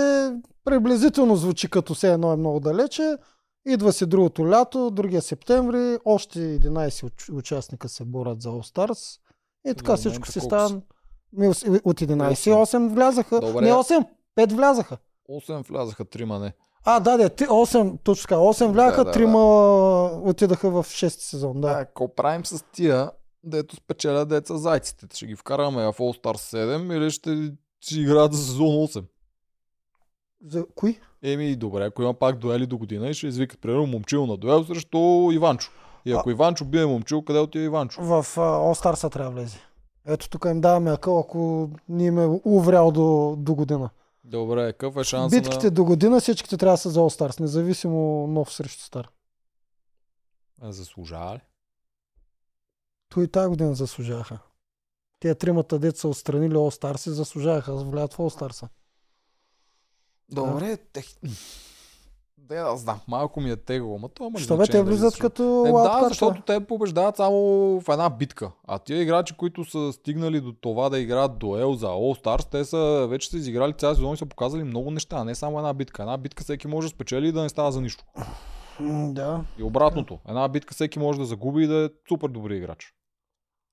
приблизително 0.65 1.37
звучи 1.37 1.71
като 1.71 1.95
все 1.95 2.13
едно 2.13 2.33
е 2.33 2.37
много 2.37 2.61
далече. 2.61 3.17
Идва 3.67 3.93
си 3.93 4.07
другото 4.07 4.51
лято, 4.51 4.91
другия 4.91 5.23
септември, 5.23 5.99
още 6.05 6.39
11 6.39 6.89
уч- 6.89 7.33
участника 7.33 7.89
се 7.89 8.05
борят 8.05 8.43
за 8.43 8.49
All 8.49 8.75
Stars. 8.75 9.21
И 9.67 9.75
така 9.75 9.93
За 9.93 9.97
всичко 9.97 10.29
си 10.29 10.41
колко 10.41 10.49
става... 10.49 10.81
От 11.85 12.01
11 12.01 12.35
8 12.35 12.95
влязаха. 12.95 13.41
Добре. 13.41 13.61
Не 13.61 13.73
8, 13.73 14.07
5 14.37 14.53
влязаха. 14.53 14.97
8 15.31 15.69
влязаха, 15.69 16.05
трима 16.05 16.39
не. 16.39 16.53
А, 16.85 17.01
да, 17.01 17.17
да, 17.17 17.31
8, 17.31 17.99
точно 18.03 18.23
така, 18.23 18.35
8 18.35 18.73
вляха, 18.73 18.97
Да, 18.97 19.05
да, 19.05 19.11
трима 19.13 19.41
отидаха 20.23 20.71
в 20.71 20.85
6 20.85 21.09
сезон, 21.09 21.61
да. 21.61 21.69
Да, 21.69 21.85
какво 21.85 22.15
правим 22.15 22.47
с 22.47 22.65
тия, 22.73 23.11
дето 23.47 23.77
спечелят 23.77 24.29
деца 24.29 24.57
зайците? 24.57 25.07
Ще 25.17 25.27
ги 25.27 25.37
вкараме 25.37 25.83
в 25.83 25.93
All 25.93 26.23
Stars 26.23 26.67
7 26.67 26.97
или 26.97 27.11
ще 27.11 27.53
си 27.85 28.01
играят 28.01 28.33
за 28.33 28.45
сезон 28.45 28.67
8? 28.67 29.05
За 30.47 30.67
кои? 30.75 31.01
Еми, 31.23 31.57
добре, 31.57 31.85
ако 31.85 32.03
има 32.03 32.15
пак 32.15 32.39
дуели 32.39 32.67
до 32.67 32.79
година 32.79 33.09
и 33.09 33.15
ще 33.15 33.27
извикат, 33.27 33.61
примерно, 33.61 33.87
момчил 33.87 34.27
на 34.27 34.37
дуел 34.37 34.65
срещу 34.65 35.31
Иванчо. 35.33 35.71
И 36.05 36.13
ако 36.13 36.31
Иванчо 36.31 36.65
бие 36.65 36.87
момчил, 36.87 37.23
къде 37.23 37.39
отива 37.39 37.65
Иванчо? 37.65 38.03
В 38.03 38.25
uh, 38.25 38.39
All 38.39 38.85
Stars 38.85 39.13
трябва 39.13 39.31
да 39.31 39.41
влезе. 39.41 39.59
Ето 40.07 40.29
тук 40.29 40.45
им 40.45 40.61
даваме 40.61 40.93
акъл, 40.93 41.19
ако 41.19 41.71
ни 41.89 42.07
им 42.07 42.19
е 42.19 42.41
уврял 42.45 42.91
до, 42.91 43.35
до 43.39 43.55
година. 43.55 43.91
Добре, 44.25 44.73
какъв 44.73 44.97
е 44.97 45.05
шансът 45.05 45.43
Битките 45.43 45.71
до 45.71 45.85
година 45.85 46.21
всичките 46.21 46.57
трябва 46.57 46.75
да 46.75 46.79
са 46.79 46.91
за 46.91 47.01
All 47.01 47.21
Stars, 47.21 47.41
независимо 47.41 48.27
нов 48.27 48.53
срещу 48.53 48.83
стар. 48.83 49.09
на... 50.63 50.73
Заслужава 50.73 51.35
ли? 51.35 51.41
То 53.09 53.23
и 53.23 53.29
тази 53.29 53.49
година 53.49 53.75
заслужаваха. 53.75 54.39
Те 55.21 55.35
тримата 55.35 55.79
деца 55.79 56.09
отстранили 56.09 56.55
All 56.55 56.81
Stars 56.81 57.11
и 57.11 57.15
заслужаваха 57.15 57.75
да 57.75 57.85
влязат 57.85 58.15
в 58.15 58.17
All 58.17 58.41
Stars. 58.41 58.69
Добре, 60.31 60.77
тех... 60.77 61.07
Да, 62.39 62.71
да 62.71 62.77
знам, 62.77 63.01
малко 63.09 63.41
ми 63.41 63.51
е 63.51 63.57
тегло, 63.57 63.97
ама 63.97 64.09
това 64.09 64.41
Що 64.41 64.57
бе, 64.57 64.67
те 64.67 64.83
влизат 64.83 65.19
като 65.19 65.67
Е, 65.67 65.73
да, 65.73 66.09
защото 66.09 66.43
те 66.43 66.67
побеждават 66.67 67.17
само 67.17 67.41
в 67.81 67.93
една 67.93 68.11
битка. 68.11 68.51
А 68.67 68.79
тия 68.79 69.03
играчи, 69.03 69.35
които 69.37 69.65
са 69.65 69.93
стигнали 69.93 70.41
до 70.41 70.53
това 70.53 70.89
да 70.89 70.99
играят 70.99 71.39
дуел 71.39 71.75
за 71.75 71.87
All 71.87 72.25
Stars, 72.25 72.51
те 72.51 72.65
са 72.65 73.07
вече 73.11 73.31
са 73.31 73.37
изиграли 73.37 73.73
цял 73.73 73.95
сезон 73.95 74.15
и 74.15 74.17
са 74.17 74.27
показали 74.27 74.65
много 74.65 74.91
неща, 74.91 75.17
а 75.17 75.25
не 75.25 75.35
само 75.35 75.59
една 75.59 75.73
битка. 75.73 76.03
Една 76.03 76.17
битка 76.17 76.43
всеки 76.43 76.69
може 76.69 76.89
да 76.89 76.91
спечели 76.91 77.29
и 77.29 77.33
да 77.33 77.43
не 77.43 77.49
става 77.49 77.73
за 77.73 77.81
нищо. 77.81 78.05
Да. 79.13 79.45
И 79.59 79.63
обратното. 79.63 80.19
Една 80.29 80.49
битка 80.49 80.75
всеки 80.75 80.99
може 80.99 81.19
да 81.19 81.25
загуби 81.25 81.65
и 81.65 81.67
да 81.67 81.85
е 81.85 81.89
супер 82.09 82.29
добри 82.29 82.57
играч. 82.57 82.95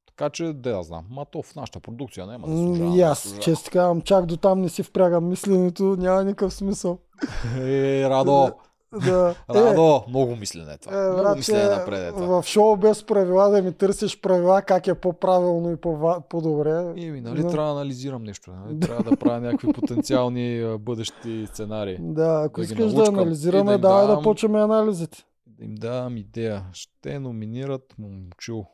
Така 0.07 0.29
че, 0.29 0.53
да 0.53 0.83
знам. 0.83 1.05
Ма 1.09 1.25
то 1.25 1.41
в 1.41 1.55
нашата 1.55 1.79
продукция 1.79 2.25
няма 2.25 2.47
да 2.47 2.57
служава. 2.57 2.97
И 2.97 3.01
аз, 3.01 3.39
често 3.39 3.71
казвам, 3.71 4.01
чак 4.01 4.25
до 4.25 4.37
там 4.37 4.61
не 4.61 4.69
си 4.69 4.83
впрягам 4.83 5.29
мисленето, 5.29 5.83
няма 5.83 6.23
никакъв 6.23 6.53
смисъл. 6.53 6.99
Е, 7.57 8.09
Радо! 8.09 8.51
Да. 8.95 9.35
Радо! 9.49 10.03
Много 10.07 10.35
мислене 10.35 10.77
това. 10.77 10.93
Е, 10.97 11.11
много 11.11 11.35
мислене 11.35 11.61
че 11.61 11.67
напред 11.67 11.99
е 12.03 12.11
това. 12.11 12.41
в 12.41 12.45
шоу 12.45 12.77
без 12.77 13.03
правила 13.03 13.49
да 13.49 13.61
ми 13.61 13.73
търсиш 13.73 14.21
правила 14.21 14.61
как 14.61 14.87
е 14.87 14.95
по-правилно 14.95 15.71
и 15.71 15.75
по- 15.75 16.21
по-добре. 16.21 16.93
Еми, 16.97 17.21
нали 17.21 17.39
Но- 17.39 17.49
трябва 17.49 17.67
да 17.67 17.79
анализирам 17.79 18.23
нещо. 18.23 18.51
Нали? 18.53 18.79
Трябва 18.79 19.03
да 19.03 19.17
правя 19.17 19.39
някакви 19.39 19.73
потенциални 19.73 20.59
а, 20.59 20.77
бъдещи 20.77 21.47
сценарии. 21.47 21.97
Да, 21.99 22.43
ако 22.45 22.59
Да 22.59 22.65
искаш 22.65 22.93
да 22.93 23.03
анализираме, 23.03 23.71
да 23.71 23.77
давай 23.79 24.07
да 24.07 24.21
почваме 24.21 24.59
анализите. 24.59 25.23
Да 25.47 25.65
им 25.65 25.75
давам 25.75 26.17
идея. 26.17 26.65
Ще 26.73 27.19
номинират 27.19 27.95
момчил. 27.99 28.65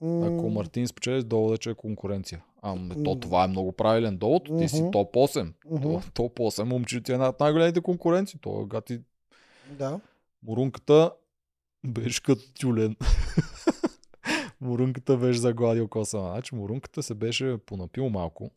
М, 0.00 0.26
Ако 0.26 0.50
Мартин 0.50 0.88
спечели, 0.88 1.22
долу 1.22 1.50
да 1.50 1.58
че 1.58 1.70
е 1.70 1.74
конкуренция. 1.74 2.44
Ами, 2.62 3.04
то 3.04 3.14
това 3.14 3.44
е 3.44 3.48
много 3.48 3.72
правилен 3.72 4.16
довод. 4.16 4.42
Ти 4.58 4.68
си 4.68 4.84
топ 4.92 5.12
8. 5.12 5.52
мгм, 5.70 5.82
То, 5.82 6.00
топ 6.14 6.38
8 6.38 6.62
момчил 6.64 7.00
ти 7.00 7.12
е 7.12 7.14
една 7.14 7.28
от 7.28 7.40
най-големите 7.40 7.80
конкуренции. 7.80 8.38
То 8.42 8.60
е 8.60 8.66
гати 8.66 9.00
Да. 9.70 10.00
Мурунката 10.42 11.12
беше 11.86 12.22
като 12.22 12.42
тюлен. 12.52 12.96
Мурунката 14.60 15.16
беше 15.16 15.38
загладил 15.40 15.88
косама. 15.88 16.28
Значи 16.28 16.54
Мурунката 16.54 17.02
се 17.02 17.14
беше 17.14 17.56
понапил 17.58 18.08
малко 18.08 18.50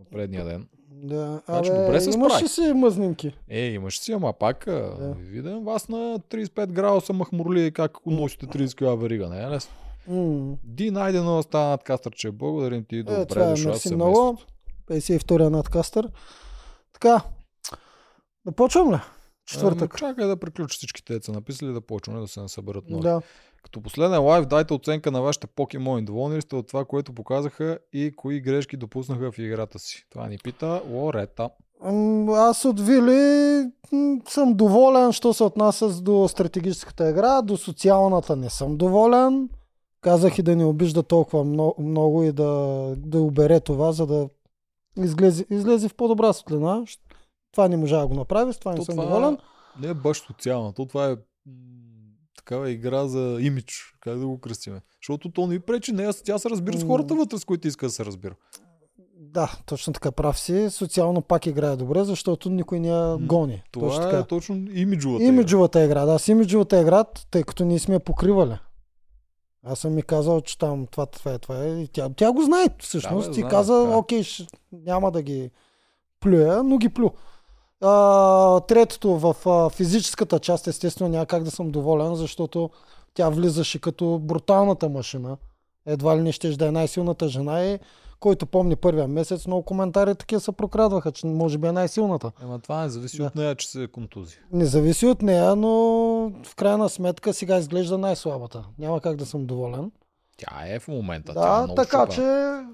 на 0.00 0.06
предния 0.12 0.44
ден. 0.44 0.68
Да. 0.88 1.42
Значи, 1.44 1.70
Абе, 1.70 1.78
добре 1.80 2.00
се 2.00 2.10
имаш 2.10 2.32
справи. 2.32 2.44
ли 2.44 2.48
си 2.48 2.72
мъзнинки? 2.72 3.34
Е, 3.48 3.60
имаш 3.60 3.98
си, 3.98 4.12
ама 4.12 4.32
пак 4.32 4.64
Да. 4.66 5.14
видим 5.18 5.64
вас 5.64 5.88
на 5.88 6.18
35 6.20 6.66
градуса 6.66 7.12
махмурли 7.12 7.72
как 7.72 8.06
носите 8.06 8.46
30 8.46 8.74
кг 8.96 9.02
верига, 9.02 9.28
не 9.28 9.42
е 9.42 9.48
лесно. 9.48 9.74
М, 10.08 10.56
Ди 10.64 10.90
найдено 10.90 11.42
стана 11.42 11.70
надкастърче. 11.70 12.30
Благодарим 12.30 12.84
ти. 12.84 13.02
Добре 13.02 13.20
Е, 13.20 13.26
това 13.26 13.42
е, 13.42 13.50
дошла 13.50 13.70
мерси 13.70 13.94
много. 13.94 14.38
52-я 14.86 15.50
надкастър. 15.50 16.08
Така, 16.92 17.22
да 18.46 18.52
почвам 18.52 18.92
ли? 18.94 18.98
Четвъртък. 19.46 20.02
Ами, 20.02 20.10
чакай 20.10 20.26
да 20.26 20.36
приключи 20.36 20.76
всички 20.76 21.04
те 21.04 21.20
са 21.22 21.32
написали 21.32 21.72
да 21.72 21.80
почваме 21.80 22.20
да 22.20 22.28
се 22.28 22.40
насъберат 22.40 22.90
нови. 22.90 23.02
Да. 23.02 23.20
Като 23.62 23.80
последен 23.80 24.22
лайв, 24.22 24.46
дайте 24.46 24.74
оценка 24.74 25.10
на 25.10 25.22
вашите 25.22 25.46
покемони. 25.46 26.04
Доволни 26.04 26.36
ли 26.36 26.42
сте 26.42 26.56
от 26.56 26.68
това, 26.68 26.84
което 26.84 27.12
показаха 27.12 27.78
и 27.92 28.12
кои 28.16 28.40
грешки 28.40 28.76
допуснаха 28.76 29.32
в 29.32 29.38
играта 29.38 29.78
си? 29.78 30.06
Това 30.10 30.28
ни 30.28 30.38
пита 30.38 30.82
Лорета. 30.90 31.50
Аз 32.28 32.64
от 32.64 32.80
Вили 32.80 33.64
съм 34.28 34.54
доволен, 34.54 35.12
що 35.12 35.34
се 35.34 35.44
отнася 35.44 36.02
до 36.02 36.28
стратегическата 36.28 37.10
игра, 37.10 37.42
до 37.42 37.56
социалната 37.56 38.36
не 38.36 38.50
съм 38.50 38.76
доволен. 38.76 39.48
Казах 40.00 40.38
и 40.38 40.42
да 40.42 40.56
не 40.56 40.64
обижда 40.64 41.02
толкова 41.02 41.44
много, 41.44 41.82
много 41.82 42.22
и 42.22 42.32
да, 42.32 42.94
да 42.96 43.20
обере 43.20 43.60
това, 43.60 43.92
за 43.92 44.06
да 44.06 44.28
излезе, 44.96 45.46
излезе 45.50 45.88
в 45.88 45.94
по-добра 45.94 46.32
светлина. 46.32 46.84
Това 47.54 47.68
не 47.68 47.76
можа 47.76 48.00
да 48.00 48.06
го 48.06 48.14
направи, 48.14 48.52
с 48.52 48.58
това 48.58 48.72
не 48.72 48.78
То 48.78 48.84
съм 48.84 48.96
това 48.96 49.04
доволен. 49.04 49.38
Не 49.80 49.88
е 49.88 49.94
баш 49.94 50.18
социална. 50.18 50.72
То 50.72 50.86
това 50.86 51.10
е 51.10 51.16
такава 52.36 52.70
игра 52.70 53.06
за 53.06 53.38
имидж. 53.40 53.96
Как 54.00 54.18
да 54.18 54.26
го 54.26 54.40
кръстиме? 54.40 54.80
Защото 55.02 55.30
то 55.30 55.46
не 55.46 55.60
пречи. 55.60 55.92
Не, 55.92 56.12
тя 56.12 56.38
се 56.38 56.50
разбира 56.50 56.78
с 56.78 56.84
хората 56.84 57.14
вътре, 57.14 57.38
с 57.38 57.44
които 57.44 57.68
иска 57.68 57.86
да 57.86 57.92
се 57.92 58.04
разбира. 58.04 58.34
Да, 59.16 59.52
точно 59.66 59.92
така 59.92 60.12
прав 60.12 60.38
си. 60.38 60.70
Социално 60.70 61.22
пак 61.22 61.46
играе 61.46 61.76
добре, 61.76 62.04
защото 62.04 62.50
никой 62.50 62.80
не 62.80 62.88
я 62.88 63.18
гони. 63.18 63.62
Това 63.70 63.88
точно 63.88 64.08
е 64.08 64.10
така. 64.10 64.22
точно 64.24 64.56
имиджовата. 64.72 65.24
игра. 65.24 65.34
Имиджовата 65.34 65.84
игра, 65.84 66.04
да, 66.04 66.18
с 66.18 66.28
имиджовата 66.28 66.80
игра, 66.80 67.04
тъй 67.30 67.42
като 67.42 67.64
ние 67.64 67.78
сме 67.78 67.94
я 67.94 68.00
покривали. 68.00 68.58
Аз 69.62 69.78
съм 69.78 69.94
ми 69.94 70.02
казал, 70.02 70.40
че 70.40 70.58
там 70.58 70.86
това, 70.86 71.06
това 71.06 71.32
е, 71.32 71.38
това 71.38 71.64
е. 71.64 71.82
И 71.82 71.88
тя, 71.88 72.08
тя 72.16 72.32
го 72.32 72.42
знае 72.42 72.66
всъщност. 72.78 73.24
Да, 73.24 73.30
бе, 73.30 73.40
знае, 73.40 73.50
каза, 73.50 73.80
така 73.82 73.94
е. 73.94 73.96
окей, 73.96 74.22
ще, 74.22 74.46
няма 74.72 75.10
да 75.10 75.22
ги 75.22 75.50
плюя, 76.20 76.62
но 76.62 76.78
ги 76.78 76.88
плю. 76.88 77.10
А, 77.80 78.60
третото 78.60 79.10
в 79.10 79.36
а, 79.46 79.70
физическата 79.70 80.38
част, 80.38 80.66
естествено, 80.66 81.10
няма 81.10 81.26
как 81.26 81.42
да 81.42 81.50
съм 81.50 81.70
доволен, 81.70 82.14
защото 82.14 82.70
тя 83.14 83.28
влизаше 83.28 83.80
като 83.80 84.18
бруталната 84.18 84.88
машина. 84.88 85.36
Едва 85.86 86.16
ли 86.16 86.22
не 86.22 86.32
ще 86.32 86.48
да 86.50 86.66
е 86.66 86.70
най-силната 86.70 87.28
жена 87.28 87.64
и 87.64 87.78
който 88.20 88.46
помни 88.46 88.76
първия 88.76 89.08
месец, 89.08 89.46
много 89.46 89.62
коментари 89.62 90.14
такива 90.14 90.40
се 90.40 90.52
прокрадваха, 90.52 91.12
че 91.12 91.26
може 91.26 91.58
би 91.58 91.66
е 91.66 91.72
най-силната. 91.72 92.32
Ема 92.42 92.58
това 92.58 92.82
не 92.82 92.88
зависи 92.88 93.16
Да. 93.16 93.24
от 93.24 93.34
нея, 93.34 93.54
че 93.54 93.68
се 93.68 93.82
е 93.82 93.88
контузи. 93.88 94.36
Не 94.52 94.64
зависи 94.66 95.06
от 95.06 95.22
нея, 95.22 95.56
но 95.56 95.70
в 96.44 96.54
крайна 96.56 96.88
сметка 96.88 97.32
сега 97.32 97.56
изглежда 97.56 97.98
най-слабата. 97.98 98.64
Няма 98.78 99.00
как 99.00 99.16
да 99.16 99.26
съм 99.26 99.46
доволен. 99.46 99.92
Тя 100.36 100.64
е 100.66 100.78
в 100.78 100.88
момента. 100.88 101.34
тя 101.34 101.40
е 101.40 101.44
Да, 101.44 101.62
много 101.62 101.74
така 101.74 102.06
щупена. 102.06 102.14
че 102.60 102.64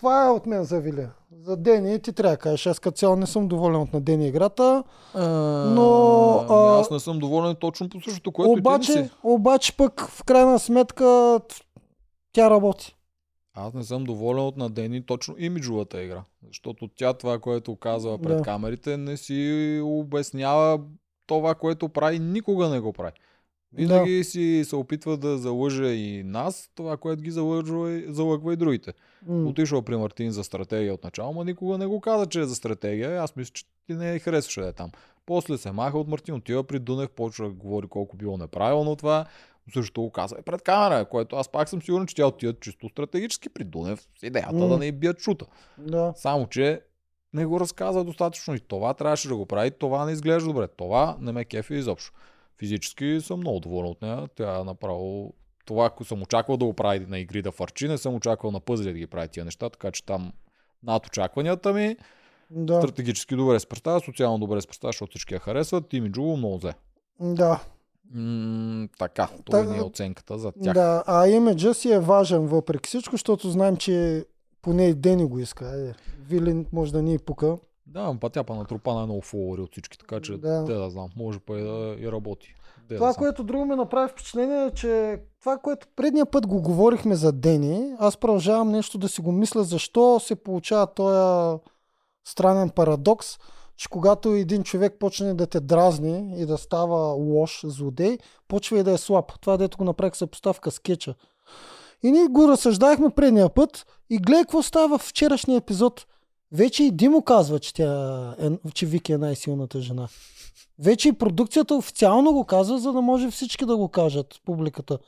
това 0.00 0.26
е 0.26 0.30
от 0.30 0.46
мен 0.46 0.64
за 0.64 0.80
Вили. 0.80 1.06
За 1.42 1.56
Дени 1.56 2.00
ти 2.00 2.12
трябва 2.12 2.34
да 2.34 2.40
кажеш. 2.40 2.66
Аз 2.66 2.78
като 2.78 2.96
цяло 2.96 3.16
не 3.16 3.26
съм 3.26 3.48
доволен 3.48 3.80
от 3.80 3.92
на 3.92 4.00
Дени 4.00 4.28
играта. 4.28 4.84
Но, 5.66 5.90
а, 6.50 6.80
Аз 6.80 6.90
не 6.90 7.00
съм 7.00 7.18
доволен 7.18 7.56
точно 7.56 7.88
по 7.88 8.00
същото, 8.00 8.32
което 8.32 8.52
обаче, 8.52 8.92
и 8.92 8.94
си. 8.94 9.10
обаче 9.22 9.76
пък 9.76 10.00
в 10.00 10.24
крайна 10.24 10.58
сметка 10.58 11.40
тя 12.32 12.50
работи. 12.50 12.96
Аз 13.54 13.74
не 13.74 13.84
съм 13.84 14.04
доволен 14.04 14.44
от 14.44 14.56
Надени 14.56 15.06
точно 15.06 15.34
имиджовата 15.38 16.02
игра. 16.02 16.22
Защото 16.46 16.88
тя 16.96 17.12
това, 17.12 17.38
което 17.38 17.76
казва 17.76 18.18
пред 18.18 18.36
Да. 18.36 18.42
камерите, 18.42 18.96
не 18.96 19.16
си 19.16 19.50
обяснява 19.84 20.80
това, 21.26 21.54
което 21.54 21.88
прави, 21.88 22.18
никога 22.18 22.68
не 22.68 22.80
го 22.80 22.92
прави. 22.92 23.12
Винаги 23.72 24.24
си 24.24 24.62
се 24.64 24.76
опитва 24.76 25.16
да 25.16 25.38
залъже 25.38 25.84
и 25.84 26.22
нас, 26.22 26.70
това, 26.74 26.96
което 26.96 27.22
ги 27.22 27.30
залъжва, 27.30 28.02
залъгва 28.08 28.52
и 28.52 28.56
другите. 28.56 28.92
М. 29.26 29.48
Отишъл 29.48 29.82
при 29.82 29.96
Мартин 29.96 30.30
за 30.30 30.44
стратегия 30.44 30.94
от 30.94 31.04
начало, 31.04 31.32
но 31.34 31.44
никога 31.44 31.78
не 31.78 31.86
го 31.86 32.00
каза, 32.00 32.26
че 32.26 32.40
е 32.40 32.44
за 32.44 32.54
стратегия. 32.54 33.22
Аз 33.22 33.36
мисля, 33.36 33.52
че 33.52 33.64
ти 33.86 33.94
не 33.94 34.12
я 34.12 34.18
харесваше 34.18 34.60
да 34.60 34.68
е 34.68 34.72
там. 34.72 34.90
После 35.26 35.58
се 35.58 35.72
маха 35.72 35.98
от 35.98 36.08
Мартин, 36.08 36.34
отива 36.34 36.64
при 36.64 36.78
Дунев, 36.78 37.10
почва 37.10 37.48
да 37.48 37.54
говори 37.54 37.86
колко 37.86 38.16
било 38.16 38.36
неправилно 38.36 38.96
това. 38.96 39.26
Също 39.72 40.02
го 40.02 40.10
каза 40.10 40.36
и 40.40 40.42
пред 40.42 40.62
камера, 40.62 41.04
което 41.04 41.36
аз 41.36 41.48
пак 41.48 41.68
съм 41.68 41.82
сигурен, 41.82 42.06
че 42.06 42.14
тя 42.14 42.26
отива 42.26 42.54
чисто 42.60 42.88
стратегически 42.88 43.48
при 43.48 43.64
Дунев 43.64 44.00
с 44.00 44.22
идеята 44.22 44.54
М. 44.54 44.68
да 44.68 44.78
не 44.78 44.92
бият 44.92 45.20
шута. 45.20 45.46
Да. 45.78 46.12
Само, 46.16 46.46
че 46.46 46.80
не 47.32 47.46
го 47.46 47.60
разказа 47.60 48.04
достатъчно 48.04 48.54
и 48.54 48.60
това 48.60 48.94
трябваше 48.94 49.28
да 49.28 49.36
го 49.36 49.46
прави. 49.46 49.70
Това 49.70 50.04
не 50.04 50.12
изглежда 50.12 50.48
добре. 50.48 50.68
Това 50.68 51.16
не 51.20 51.32
ме 51.32 51.44
кефи 51.44 51.74
изобщо. 51.74 52.12
Физически 52.60 53.18
съм 53.20 53.40
много 53.40 53.60
доволен 53.60 53.90
от 53.90 54.02
нея. 54.02 54.28
Тя 54.34 54.60
е 54.60 54.64
направо 54.64 55.34
това, 55.64 55.86
ако 55.86 56.04
съм 56.04 56.22
очаквал 56.22 56.56
да 56.56 56.64
го 56.64 56.72
прави 56.74 57.06
на 57.06 57.18
игри 57.18 57.42
да 57.42 57.52
фарчи, 57.52 57.88
не 57.88 57.98
съм 57.98 58.14
очаквал 58.14 58.52
на 58.52 58.60
пъзели 58.60 58.92
да 58.92 58.98
ги 58.98 59.06
прави 59.06 59.28
тия 59.28 59.44
неща, 59.44 59.70
така 59.70 59.90
че 59.90 60.04
там 60.06 60.32
над 60.82 61.06
очакванията 61.06 61.72
ми 61.72 61.96
Да. 62.50 62.78
стратегически 62.78 63.36
добре 63.36 63.60
се 63.60 63.66
представя, 63.66 64.00
социално 64.00 64.38
добре 64.38 64.60
се 64.60 64.66
представя, 64.66 64.88
защото 64.88 65.10
всички 65.10 65.34
я 65.34 65.40
харесват. 65.40 65.92
Имиджово 65.92 66.36
много 66.36 66.58
взе. 66.58 66.72
Да. 67.20 67.60
М- 68.14 68.88
така, 68.98 69.28
това 69.44 69.64
Та- 69.64 69.76
е 69.76 69.80
оценката 69.80 70.38
за 70.38 70.52
тях. 70.52 70.74
Да, 70.74 71.04
а 71.06 71.28
имиджа 71.28 71.74
си 71.74 71.92
е 71.92 72.00
важен 72.00 72.46
въпреки 72.46 72.86
всичко, 72.88 73.12
защото 73.12 73.50
знаем, 73.50 73.76
че 73.76 74.24
поне 74.62 74.86
и 74.86 74.94
Дени 74.94 75.24
го 75.24 75.38
иска. 75.38 75.88
Е, 75.88 75.94
Вилин 76.28 76.66
може 76.72 76.92
да 76.92 77.02
ни 77.02 77.14
е 77.14 77.18
пука. 77.18 77.56
Да, 77.90 78.16
па 78.20 78.30
тя 78.30 78.44
па 78.44 78.54
натрупа 78.54 78.94
най-много 78.94 79.20
фолуари 79.20 79.60
от 79.60 79.72
всички, 79.72 79.98
така 79.98 80.20
че 80.20 80.32
Да. 80.32 80.62
да. 80.62 80.74
да 80.74 80.90
знам, 80.90 81.08
може 81.16 81.38
па 81.38 81.58
и 81.58 81.62
да 81.62 81.96
и 81.98 82.12
работи. 82.12 82.54
Де 82.88 82.94
Това, 82.94 83.08
да 83.08 83.14
което 83.14 83.44
друго 83.44 83.64
ме 83.64 83.76
направи 83.76 84.08
впечатление 84.08 84.64
е, 84.64 84.70
че 84.70 85.20
това, 85.40 85.58
което 85.58 85.86
предния 85.96 86.26
път 86.26 86.46
го 86.46 86.62
говорихме 86.62 87.14
за 87.14 87.32
Дени, 87.32 87.94
аз 87.98 88.16
продължавам 88.16 88.70
нещо 88.70 88.98
да 88.98 89.08
си 89.08 89.20
го 89.20 89.32
мисля, 89.32 89.64
защо 89.64 90.20
се 90.20 90.34
получава 90.34 90.86
този 90.86 91.60
странен 92.24 92.70
парадокс, 92.70 93.38
че 93.76 93.88
когато 93.88 94.28
един 94.28 94.62
човек 94.62 94.96
почне 94.98 95.34
да 95.34 95.46
те 95.46 95.60
дразни 95.60 96.40
и 96.42 96.46
да 96.46 96.58
става 96.58 97.12
лош, 97.12 97.60
злодей, 97.64 98.18
почва 98.48 98.78
и 98.78 98.82
да 98.82 98.92
е 98.92 98.98
слаб. 98.98 99.32
Това 99.40 99.56
дето 99.56 99.78
го 99.78 99.84
направих 99.84 100.16
съпоставка 100.16 100.70
с 100.70 100.78
кетча. 100.78 101.14
И 102.02 102.10
ние 102.10 102.26
го 102.26 102.48
разсъждахме 102.48 103.10
предния 103.10 103.48
път 103.48 103.86
и 104.10 104.18
гледай 104.18 104.42
какво 104.42 104.62
става 104.62 104.98
в 104.98 105.02
вчерашния 105.02 105.56
епизод. 105.56 106.06
Вече 106.52 106.84
и 106.84 106.90
Димо 106.90 107.22
казва, 107.22 107.58
че, 107.58 107.74
тя 107.74 108.34
е, 108.40 108.50
че 108.74 108.86
Вики 108.86 109.12
е 109.12 109.18
най-силната 109.18 109.80
жена. 109.80 110.08
Вече 110.78 111.08
и 111.08 111.12
продукцията 111.12 111.74
официално 111.74 112.32
го 112.32 112.44
казва, 112.44 112.78
за 112.78 112.92
да 112.92 113.00
може 113.00 113.30
всички 113.30 113.64
да 113.66 113.76
го 113.76 113.88
кажат, 113.88 114.26
публиката. 114.44 114.98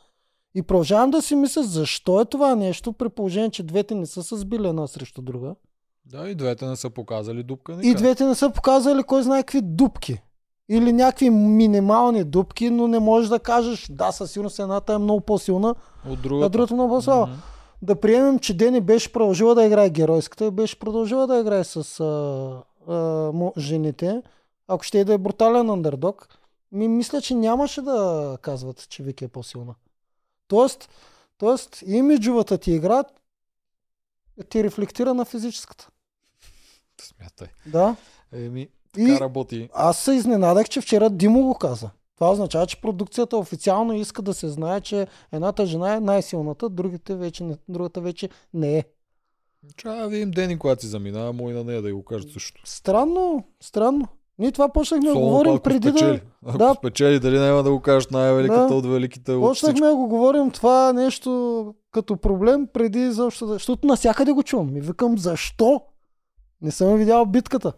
И 0.55 0.63
продължавам 0.63 1.11
да 1.11 1.23
си 1.23 1.35
мисля, 1.35 1.63
защо 1.63 2.21
е 2.21 2.25
това 2.25 2.55
нещо, 2.55 2.93
при 2.93 3.09
положение, 3.09 3.51
че 3.51 3.63
двете 3.63 3.95
не 3.95 4.07
са 4.07 4.23
се 4.23 4.37
сбили 4.37 4.69
една 4.69 4.87
срещу 4.87 5.23
друга. 5.23 5.55
Да, 6.07 6.29
и 6.29 6.35
двете 6.35 6.67
не 6.67 6.77
са 6.77 6.91
показали 6.91 7.43
дупка. 7.43 7.73
И 7.73 7.77
никъде. 7.77 7.95
двете 7.95 8.25
не 8.25 8.35
са 8.35 8.51
показали 8.51 9.03
кой 9.03 9.23
знае 9.23 9.43
какви 9.43 9.61
дупки. 9.63 10.21
Или 10.69 10.93
някакви 10.93 11.31
минимални 11.31 12.25
дупки, 12.25 12.71
но 12.71 12.89
не 12.89 12.99
можеш 12.99 13.29
да 13.29 13.39
кажеш, 13.39 13.87
да, 13.91 14.13
със 14.13 14.33
сигурност 14.33 14.59
едната 14.59 14.93
е 14.93 14.99
много 14.99 15.21
по-силна, 15.21 15.69
От 15.71 16.19
а 16.19 16.23
другата. 16.23 16.51
другата 16.51 16.75
много 16.75 16.95
по-слаба. 16.95 17.27
Мгм. 17.27 17.37
Да 17.83 18.01
приемем, 18.01 18.39
че 18.39 18.57
Дени 18.57 18.81
беше 18.81 19.13
продължила 19.13 19.55
да 19.55 19.65
играе 19.65 19.91
геройската 19.91 20.45
и 20.45 20.51
беше 20.51 20.79
продължила 20.79 21.27
да 21.27 21.41
играе 21.41 21.65
с 21.65 22.01
а, 22.01 22.93
а, 22.93 23.53
жените, 23.59 24.23
ако 24.69 24.85
ще 24.85 24.99
и 24.99 25.05
да 25.05 25.15
е 25.15 25.19
брутален 25.19 25.71
андердог, 25.71 26.29
ми 26.73 26.89
мисля, 26.89 27.21
че 27.21 27.35
нямаше 27.35 27.83
да 27.83 28.39
казват, 28.43 28.89
че 28.89 29.03
Вики 29.03 29.25
е 29.25 29.29
по-силна. 29.29 29.75
Тоест, 30.49 30.89
тоест 31.39 31.83
имиджовата 31.87 32.59
ти 32.59 32.73
игра 32.73 33.05
ти 34.49 34.65
рефлектира 34.65 35.15
на 35.15 35.25
физическата. 35.25 35.89
Смятай. 37.01 37.49
Да. 37.67 37.97
Еми, 38.33 38.69
И 38.97 39.07
така 39.07 39.21
работи. 39.21 39.69
аз 39.75 39.99
се 39.99 40.13
изненадах, 40.13 40.69
че 40.69 40.81
вчера 40.81 41.11
Димо 41.11 41.43
го 41.43 41.55
каза. 41.55 41.91
Това 42.23 42.33
означава, 42.33 42.67
че 42.67 42.81
продукцията 42.81 43.37
официално 43.37 43.93
иска 43.93 44.23
да 44.23 44.35
се 44.35 44.49
знае, 44.49 44.81
че 44.81 45.07
едната 45.33 45.67
жена 45.67 45.95
е 45.95 46.01
най-силната, 46.01 46.69
другите 46.69 47.15
вече 47.15 47.45
не, 47.45 47.57
другата 47.69 48.01
вече 48.01 48.29
не 48.55 48.79
е. 48.79 48.85
Трябва 49.77 50.03
да 50.03 50.09
видим 50.09 50.31
Дени, 50.31 50.59
когато 50.59 50.83
си 50.83 50.87
замина, 50.89 51.33
му 51.33 51.51
и 51.51 51.53
на 51.53 51.65
нея 51.65 51.83
да 51.83 51.95
го 51.95 52.05
кажат 52.05 52.31
също. 52.31 52.63
Странно, 52.65 53.45
странно. 53.61 54.09
Ние 54.39 54.53
това 54.53 54.69
почнахме 54.69 55.09
да 55.09 55.13
Соло, 55.13 55.29
говорим 55.29 55.53
ако 55.53 55.63
преди 55.63 55.89
спечели. 55.89 56.21
да... 56.43 56.49
Ако 56.49 56.59
Да. 56.59 56.75
спечели, 56.79 57.21
дали 57.21 57.39
няма 57.39 57.63
да 57.63 57.71
го 57.71 57.81
кажеш 57.81 58.09
най-великата 58.09 58.67
Да. 58.69 58.75
от 58.75 58.87
великите 58.87 59.33
от. 59.33 59.43
Почнахме 59.43 59.87
да 59.87 59.97
го 59.97 60.09
говорим 60.09 60.51
това 60.51 60.93
нещо 60.93 61.75
като 61.91 62.17
проблем 62.17 62.67
преди 62.73 63.11
защо, 63.13 63.47
защото 63.47 63.87
насякъде 63.87 64.33
го 64.33 64.43
чувам. 64.43 64.77
И 64.77 64.81
викам, 64.81 65.19
защо? 65.19 65.81
Не 66.61 66.71
съм 66.71 66.97
видял 66.97 67.27
битката. 67.27 67.73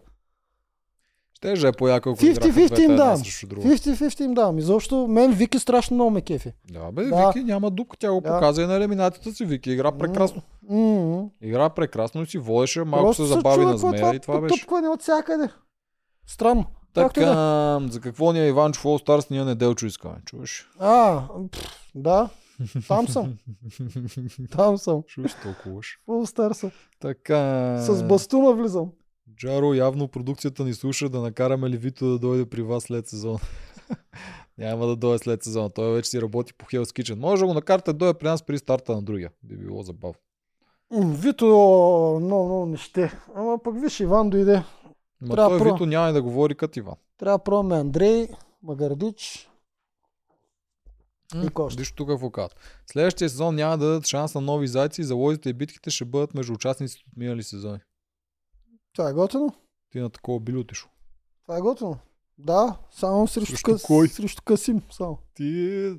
Ще 1.35 1.55
же 1.55 1.67
е 1.67 1.71
по-яко, 1.71 2.09
ако 2.09 2.19
50-50 2.19 2.29
играха 2.29 2.51
двете 2.51 2.81
им 2.83 2.95
друга. 3.49 3.67
50-50 3.67 4.21
им 4.21 4.33
давам. 4.33 4.57
Изобщо 4.57 5.07
мен 5.07 5.31
Вики 5.31 5.59
страшно 5.59 5.95
много 5.95 6.11
ме 6.11 6.21
кефи. 6.21 6.53
Да, 6.71 6.91
бе, 6.91 7.05
Да. 7.05 7.27
Вики 7.27 7.43
няма 7.43 7.71
дупка, 7.71 7.97
тя 7.97 8.11
го 8.11 8.21
Да. 8.21 8.29
показа 8.29 8.61
и 8.61 8.65
на 8.65 8.75
елиминацията 8.75 9.33
си. 9.33 9.45
Вики 9.45 9.71
игра 9.71 9.91
прекрасно. 9.91 10.41
М-м. 10.69 11.29
Игра 11.41 11.69
прекрасно 11.69 12.21
и 12.21 12.25
си 12.25 12.37
водеше, 12.37 12.83
малко 12.83 13.05
Просто 13.05 13.23
се 13.23 13.33
забави 13.33 13.55
чува 13.55 13.69
на 13.69 13.75
е 13.75 13.77
змея 13.77 14.15
и 14.15 14.19
това 14.19 14.41
беше. 14.41 14.53
потъпкване 14.53 14.87
от 14.87 15.01
всякъде. 15.01 15.49
Странно. 16.27 16.61
И 16.61 16.93
да. 16.93 17.09
Така, 17.09 17.79
за 17.91 18.01
какво 18.01 18.31
ни 18.31 18.39
е 18.39 18.47
Иванчо 18.47 18.81
All 18.81 19.07
Stars, 19.07 19.31
ние 19.31 19.45
неделчо 19.45 19.85
искаме, 19.85 20.15
чуваш? 20.25 20.69
А, 20.79 21.21
пф, 21.51 21.61
да. 21.95 22.29
Там 22.87 23.07
съм. 23.07 23.33
Там 24.51 24.77
съм. 24.77 25.03
Чуваш 25.03 25.35
толкова 25.43 26.27
стар 26.27 26.51
съм. 26.51 26.71
Така. 26.99 27.77
С 27.79 28.03
бастуна 28.03 28.53
влизам. 28.53 28.89
Джаро, 29.37 29.73
явно 29.73 30.07
продукцията 30.07 30.63
ни 30.65 30.73
слуша 30.73 31.09
да 31.09 31.21
накараме 31.21 31.69
ли 31.69 31.77
Вито 31.77 32.05
да 32.09 32.19
дойде 32.19 32.45
при 32.45 32.61
вас 32.61 32.83
след 32.83 33.07
сезон. 33.07 33.37
Няма 34.57 34.87
да 34.87 34.95
дойде 34.95 35.17
след 35.17 35.43
сезона. 35.43 35.69
Той 35.69 35.93
вече 35.93 36.09
си 36.09 36.21
работи 36.21 36.53
по 36.53 36.65
Hell's 36.65 37.01
Kitchen. 37.01 37.15
Може 37.15 37.39
да 37.39 37.47
го 37.47 37.53
накарате 37.53 37.93
да 37.93 37.97
дойде 37.97 38.19
при 38.19 38.27
нас 38.27 38.43
при 38.43 38.57
старта 38.57 38.95
на 38.95 39.01
другия. 39.01 39.31
Би 39.43 39.57
било 39.57 39.83
забавно. 39.83 40.15
Вито 40.91 41.45
много, 41.45 42.19
много 42.19 42.65
не 42.65 42.77
ще. 42.77 43.11
Ама 43.35 43.63
пък 43.63 43.81
виж, 43.81 43.99
Иван 43.99 44.29
дойде. 44.29 44.63
Ма 45.21 45.35
Трябва 45.35 45.49
той 45.49 45.59
про- 45.59 45.73
Вито 45.73 45.85
няма 45.85 46.09
и 46.09 46.13
да 46.13 46.21
говори 46.21 46.55
като 46.55 46.79
Иван. 46.79 46.95
Трябва 47.17 47.37
да 47.37 47.43
пробваме 47.43 47.75
Андрей, 47.75 48.27
Магардич. 48.63 49.49
И 51.35 51.49
още? 51.55 51.79
Виж 51.79 51.91
тук 51.91 52.33
казват. 52.33 52.55
Следващия 52.87 53.29
сезон 53.29 53.55
няма 53.55 53.77
да 53.77 53.85
дадат 53.85 54.07
шанс 54.07 54.35
на 54.35 54.41
нови 54.41 54.67
зайци 54.67 55.01
и 55.01 55.03
залозите 55.03 55.49
и 55.49 55.53
битките 55.53 55.89
ще 55.89 56.05
бъдат 56.05 56.33
между 56.33 56.53
участниците 56.53 57.03
от 57.11 57.17
минали 57.17 57.43
сезони. 57.43 57.79
Това 58.95 59.09
е 59.09 59.13
готино. 59.13 59.53
Ти 59.91 59.99
на 59.99 60.09
такова 60.09 60.39
би 60.39 60.51
ли 60.53 60.57
отишъл? 60.57 60.89
Това 61.43 61.57
е 61.57 61.61
готино. 61.61 61.97
Да, 62.37 62.77
само 62.91 63.27
срещу, 63.27 63.51
Срещу 63.51 63.71
къс... 63.71 63.83
кой? 63.83 64.07
срещу 64.07 64.41
Касим. 64.45 64.81
Само. 64.91 65.17
Ти, 65.33 65.91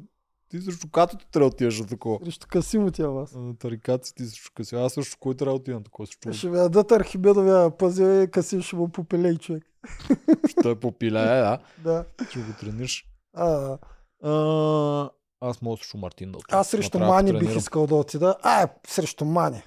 ти 0.48 0.60
срещу 0.60 0.88
катото 0.90 1.26
трябва 1.26 1.50
да 1.50 1.54
отидеш 1.54 1.80
на 1.80 1.86
такова. 1.86 2.18
Срещу 2.24 2.46
Касим 2.50 2.84
отива 2.86 3.12
вас. 3.12 3.32
На 3.34 3.56
тарикаци 3.56 4.14
ти 4.14 4.24
срещу 4.24 4.50
къси. 4.54 4.74
Аз 4.74 4.92
също 4.92 5.16
кой 5.20 5.34
трябва 5.34 5.52
да 5.52 5.60
отида 5.60 5.76
на 5.76 5.84
такова 5.84 6.06
чува. 6.06 6.32
Ще 6.34 6.50
ви 6.50 6.56
дадат 6.56 6.92
Архибедовия 6.92 7.70
пазил 7.76 8.22
и 8.22 8.30
Касим 8.30 8.62
ще 8.62 8.76
му 8.76 8.88
попелей 8.88 9.36
човек. 9.36 9.64
Ще 10.48 10.74
попилее, 10.80 11.24
да. 11.40 11.58
Да. 11.78 12.04
Ще 12.30 12.38
го 12.38 12.52
трениш. 12.60 13.06
А, 13.34 13.78
А, 14.22 15.10
аз 15.40 15.62
мога 15.62 15.76
срещу 15.76 15.98
Мартин 15.98 16.32
да 16.32 16.38
отида. 16.38 16.56
аз 16.58 16.68
срещу 16.68 16.98
Мани 16.98 17.38
бих 17.38 17.56
искал 17.56 17.86
да 17.86 17.94
отида. 17.94 18.36
А, 18.42 18.68
срещу 18.88 19.24
Мани. 19.24 19.62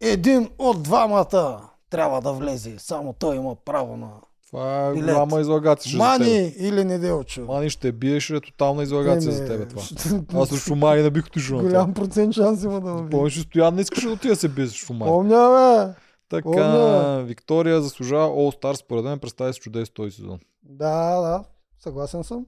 Един 0.00 0.50
от 0.58 0.82
двамата 0.82 1.68
трябва 1.96 2.20
да 2.20 2.32
влезе. 2.32 2.74
Само 2.78 3.12
той 3.12 3.36
има 3.36 3.54
право 3.56 3.96
на... 3.96 4.10
Това 4.46 4.86
е 4.86 4.92
Билет. 4.92 5.04
голяма 5.06 5.40
излагация 5.40 5.98
Мани 5.98 6.54
или 6.58 6.84
Неделчо. 6.84 7.40
Мани 7.42 7.70
ще 7.70 7.92
биеш, 7.92 8.30
е 8.30 8.40
тотална 8.40 8.82
излагация 8.82 9.30
Не, 9.30 9.36
за 9.36 9.42
не, 9.42 9.48
тебе 9.48 9.66
това. 9.66 9.82
ще- 9.82 10.20
Аз 10.34 10.48
срещу 10.48 10.76
Мани 10.76 11.02
не 11.02 11.10
бих 11.10 11.26
отишъл. 11.26 11.58
Голям 11.60 11.94
процент 11.94 12.34
шанс 12.34 12.62
има 12.62 12.80
да 12.80 12.94
ме. 12.94 13.10
Помниш, 13.10 13.40
Стоян 13.40 13.74
не 13.74 13.80
искаше 13.80 14.06
да 14.06 14.12
отида 14.12 14.28
да 14.28 14.36
се 14.36 14.48
бие 14.48 14.66
срещу 14.66 14.92
Мани. 14.92 15.10
Помня, 15.10 15.48
бе. 15.86 16.00
Така, 16.30 16.42
помня. 16.44 17.22
Виктория 17.22 17.82
заслужава 17.82 18.28
All 18.28 18.62
Stars, 18.62 18.74
според 18.74 19.04
мен 19.04 19.18
представи 19.18 19.52
се 19.52 19.60
чудес 19.60 19.90
този 19.90 20.10
сезон. 20.10 20.38
Да, 20.62 21.20
да. 21.20 21.44
Съгласен 21.80 22.24
съм. 22.24 22.46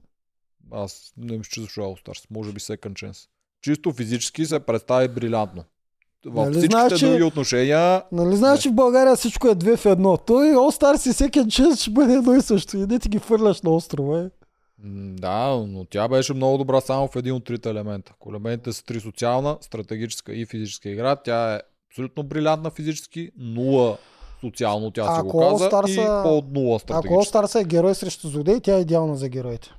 Аз 0.71 1.13
не 1.17 1.37
мисля, 1.37 1.49
че 1.49 1.61
заслужава 1.61 1.87
All 1.87 2.05
Stars. 2.05 2.25
Може 2.31 2.51
би 2.51 2.59
Second 2.59 2.93
Chance. 2.93 3.27
Чисто 3.61 3.93
физически 3.93 4.45
се 4.45 4.59
представи 4.59 5.07
брилянтно. 5.07 5.63
В 6.25 6.45
Нали 6.45 6.51
всичките 6.51 6.69
знаеш, 6.71 6.99
други 6.99 7.23
отношения 7.23 8.03
Нали 8.11 8.35
знаеш, 8.35 8.59
че 8.59 8.69
в 8.69 8.73
България 8.73 9.15
всичко 9.15 9.47
е 9.47 9.55
две 9.55 9.77
в 9.77 9.85
едно? 9.85 10.17
Той 10.17 10.47
All 10.47 10.81
Stars 10.81 11.09
и 11.09 11.13
всеки 11.13 11.49
чест 11.49 11.81
ще 11.81 11.91
бъде 11.91 12.13
едно 12.13 12.33
и 12.33 12.41
също. 12.41 12.77
И 12.77 12.85
не 12.85 12.99
ти 12.99 13.09
ги 13.09 13.19
фърляш 13.19 13.61
на 13.61 13.69
острова. 13.69 14.19
Е. 14.19 14.29
Да, 15.13 15.65
но 15.67 15.85
тя 15.85 16.07
беше 16.07 16.33
много 16.33 16.57
добра 16.57 16.81
само 16.81 17.07
в 17.07 17.15
един 17.15 17.33
от 17.33 17.43
трите 17.43 17.69
елемента. 17.69 18.11
Ако 18.15 18.29
елементите 18.29 18.73
са 18.73 18.85
три 18.85 18.99
социална, 18.99 19.57
стратегическа 19.61 20.33
и 20.33 20.45
физическа 20.45 20.89
игра, 20.89 21.15
тя 21.15 21.55
е 21.55 21.59
абсолютно 21.91 22.23
брилянтна 22.23 22.69
физически, 22.69 23.31
нула 23.37 23.97
социално 24.41 24.91
тя 24.91 25.03
се 25.15 25.19
Ако 25.19 25.27
го 25.27 25.39
каза 25.39 25.69
All-Star 25.69 25.89
и 25.89 25.93
са- 25.93 26.21
по 26.23 26.59
нула 26.59 26.75
Ако 26.75 26.79
стратегически. 26.79 27.33
All 27.37 27.43
Stars 27.45 27.61
е 27.61 27.63
герой 27.63 27.95
срещу 27.95 28.27
злодей, 28.27 28.59
тя 28.59 28.77
е 28.77 28.81
идеална 28.81 29.15
за 29.15 29.29
героите. 29.29 29.73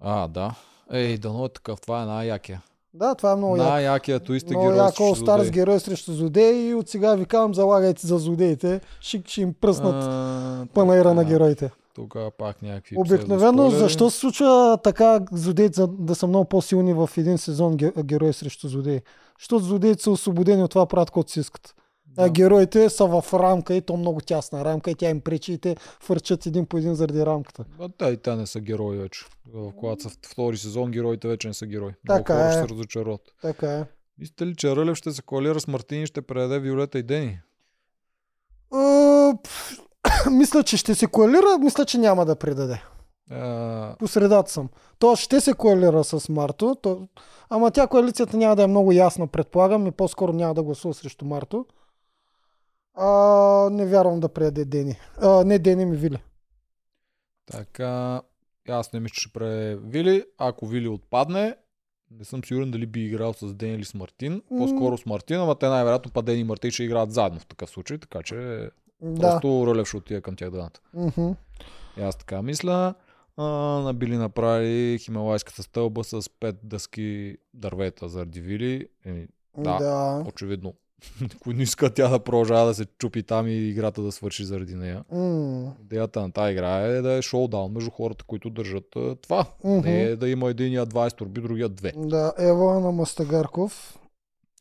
А, 0.00 0.28
да. 0.28 0.54
Ей, 0.92 1.18
дано 1.18 1.44
е 1.44 1.48
такъв. 1.48 1.80
Това 1.80 2.02
е 2.02 2.06
най-якия. 2.06 2.62
Да, 2.94 3.14
това 3.14 3.32
е 3.32 3.36
много 3.36 3.56
яко. 3.56 3.68
Най-якия 3.68 4.20
туист 4.20 4.46
е 4.46 4.54
герой 4.54 4.76
яко 4.76 5.02
Stars 5.02 5.14
злодей. 5.16 5.50
герой 5.50 5.80
срещу 5.80 6.12
злодей 6.12 6.68
и 6.68 6.74
от 6.74 6.88
сега 6.88 7.14
ви 7.14 7.24
казвам, 7.24 7.54
залагайте 7.54 8.06
за 8.06 8.18
злодеите. 8.18 8.80
Ще, 9.00 9.22
ще 9.26 9.40
им 9.40 9.54
пръснат 9.54 10.04
А, 10.04 10.66
панаира 10.74 11.14
на 11.14 11.24
героите. 11.24 11.70
Тук 11.94 12.16
пак 12.38 12.62
някакви 12.62 12.96
Обикновено, 12.98 13.70
защо 13.70 14.10
се 14.10 14.18
случва 14.18 14.78
така 14.84 15.20
злодеите 15.32 15.82
да 15.88 16.14
са 16.14 16.26
много 16.26 16.44
по-силни 16.44 16.92
в 16.94 17.10
един 17.16 17.38
сезон 17.38 17.74
ге- 17.74 18.02
герои 18.02 18.32
срещу 18.32 18.68
злодеи? 18.68 19.00
Защото 19.38 19.64
злодеите 19.64 20.02
са 20.02 20.10
освободени 20.10 20.62
от 20.64 20.70
това, 20.70 20.86
правят 20.86 21.08
каквото 21.08 21.32
си 21.32 21.40
искат. 21.40 21.74
А 22.16 22.22
Да. 22.22 22.30
героите 22.30 22.90
са 22.90 23.06
в 23.06 23.24
рамка 23.32 23.74
и 23.74 23.80
то 23.80 23.96
много 23.96 24.20
тясна 24.20 24.64
рамка 24.64 24.90
и 24.90 24.94
тя 24.94 25.10
им 25.10 25.20
пречи 25.20 25.52
и 25.52 25.58
те 25.58 25.76
фърчат 26.00 26.46
един 26.46 26.66
по 26.66 26.76
един 26.76 26.94
заради 26.94 27.26
рамката. 27.26 27.64
А, 27.80 27.88
те 27.88 28.04
и 28.04 28.16
те 28.16 28.36
не 28.36 28.46
са 28.46 28.60
герои 28.60 28.98
вече. 28.98 29.24
Когато 29.76 30.02
са 30.02 30.08
втори 30.26 30.56
сезон, 30.56 30.90
героите 30.90 31.28
вече 31.28 31.48
не 31.48 31.54
са 31.54 31.66
герои. 31.66 31.92
Така 32.08 32.34
Много 32.34 32.42
хора 32.44 32.48
е. 32.48 32.52
ще 32.52 32.62
се 32.62 32.68
разочароват. 32.68 33.20
Така 33.42 33.72
е. 33.72 33.84
Мислите 34.18 34.46
ли, 34.46 34.56
че 34.56 34.76
Рълев 34.76 34.96
ще 34.96 35.12
се 35.12 35.22
коалира 35.22 35.60
с 35.60 35.68
Мартин 35.68 36.02
и 36.02 36.06
ще 36.06 36.22
предаде 36.22 36.58
Виолета 36.58 36.98
и 36.98 37.02
Дени? 37.02 37.38
Мисля, 40.30 40.62
че 40.62 40.76
ще 40.76 40.94
се 40.94 41.06
коалира, 41.06 41.58
мисля, 41.60 41.84
че 41.84 41.98
няма 41.98 42.24
да 42.24 42.36
предаде. 42.36 42.82
А, 43.30 43.96
По 43.98 44.08
средата 44.08 44.52
съм. 44.52 44.68
То 44.98 45.16
ще 45.16 45.40
се 45.40 45.52
коалира 45.52 46.04
с 46.04 46.28
Марто, 46.28 46.76
то... 46.82 47.08
ама 47.50 47.70
тя 47.70 47.86
коалицията 47.86 48.36
няма 48.36 48.56
да 48.56 48.62
е 48.62 48.66
много 48.66 48.92
ясна, 48.92 49.26
предполагам, 49.26 49.86
и 49.86 49.90
по-скоро 49.90 50.32
няма 50.32 50.54
да 50.54 50.62
гласува 50.62 50.94
срещу 50.94 51.24
Марто. 51.24 51.66
А, 52.94 53.08
не 53.70 53.86
вярвам 53.86 54.20
да 54.20 54.28
предаде 54.28 54.64
Дени. 54.64 54.96
А, 55.18 55.44
не 55.44 55.58
Дени 55.58 55.84
ми 55.84 55.96
Вили. 55.96 56.18
така, 57.46 58.22
аз 58.68 58.92
не 58.92 59.00
мисля, 59.00 59.14
че 59.14 59.20
ще 59.20 59.32
предаде 59.32 59.76
Вили. 59.76 60.24
Ако 60.38 60.66
Вили 60.66 60.88
отпадне, 60.88 61.56
не 62.10 62.24
съм 62.24 62.44
сигурен 62.44 62.70
дали 62.70 62.86
би 62.86 63.00
играл 63.00 63.32
с 63.32 63.54
Дени 63.54 63.74
или 63.74 63.84
с 63.84 63.94
Мартин. 63.94 64.42
По-скоро 64.48 64.98
с 64.98 65.06
Мартин, 65.06 65.36
ама 65.36 65.54
те 65.54 65.68
най-вероятно 65.68 66.10
па 66.12 66.22
Дени 66.22 66.40
и 66.40 66.44
Мартин 66.44 66.70
ще 66.70 66.84
играят 66.84 67.12
заедно 67.12 67.40
в 67.40 67.46
такъв 67.46 67.70
случай, 67.70 67.98
така 67.98 68.22
че 68.22 68.70
Да. 69.00 69.20
просто 69.20 69.64
Рълев 69.66 69.88
ще 69.88 69.96
отиде 69.96 70.20
към 70.20 70.36
тях 70.36 70.50
двамата. 70.50 70.70
Мгм. 70.94 71.30
И 71.96 72.02
аз 72.02 72.16
така 72.16 72.42
мисля. 72.42 72.94
А, 73.36 73.44
на 73.82 73.94
били 73.94 74.16
направили 74.16 74.98
Хималайската 74.98 75.62
стълба 75.62 76.04
с 76.04 76.30
пет 76.40 76.56
дъски 76.64 77.36
дървета 77.54 78.08
заради 78.08 78.40
Вили. 78.40 78.88
Еми, 79.04 79.28
Да. 79.58 79.78
да. 79.78 80.24
очевидно. 80.28 80.74
Не 81.46 81.62
иска 81.62 81.94
тя 81.94 82.08
да 82.08 82.18
продължава 82.18 82.66
да 82.66 82.74
се 82.74 82.86
чупи 82.98 83.22
там 83.22 83.46
и 83.46 83.52
играта 83.52 84.02
да 84.02 84.12
свърши 84.12 84.44
заради 84.44 84.74
нея. 84.74 85.04
М. 85.12 85.72
Идеята 85.82 86.20
на 86.20 86.32
тази 86.32 86.52
игра 86.52 86.80
е 86.80 87.02
да 87.02 87.12
е 87.12 87.22
шоудаун 87.22 87.72
между 87.72 87.90
хората, 87.90 88.24
които 88.24 88.50
държат 88.50 88.96
това. 89.22 89.46
Мгм. 89.64 89.80
Не 89.88 90.02
е 90.02 90.16
да 90.16 90.28
има 90.28 90.50
единия 90.50 90.86
20 90.86 91.16
турби, 91.16 91.40
другия 91.40 91.70
2. 91.70 92.06
Да, 92.06 92.32
Ева 92.38 92.80
на 92.80 92.92
Мастагарков. 92.92 93.98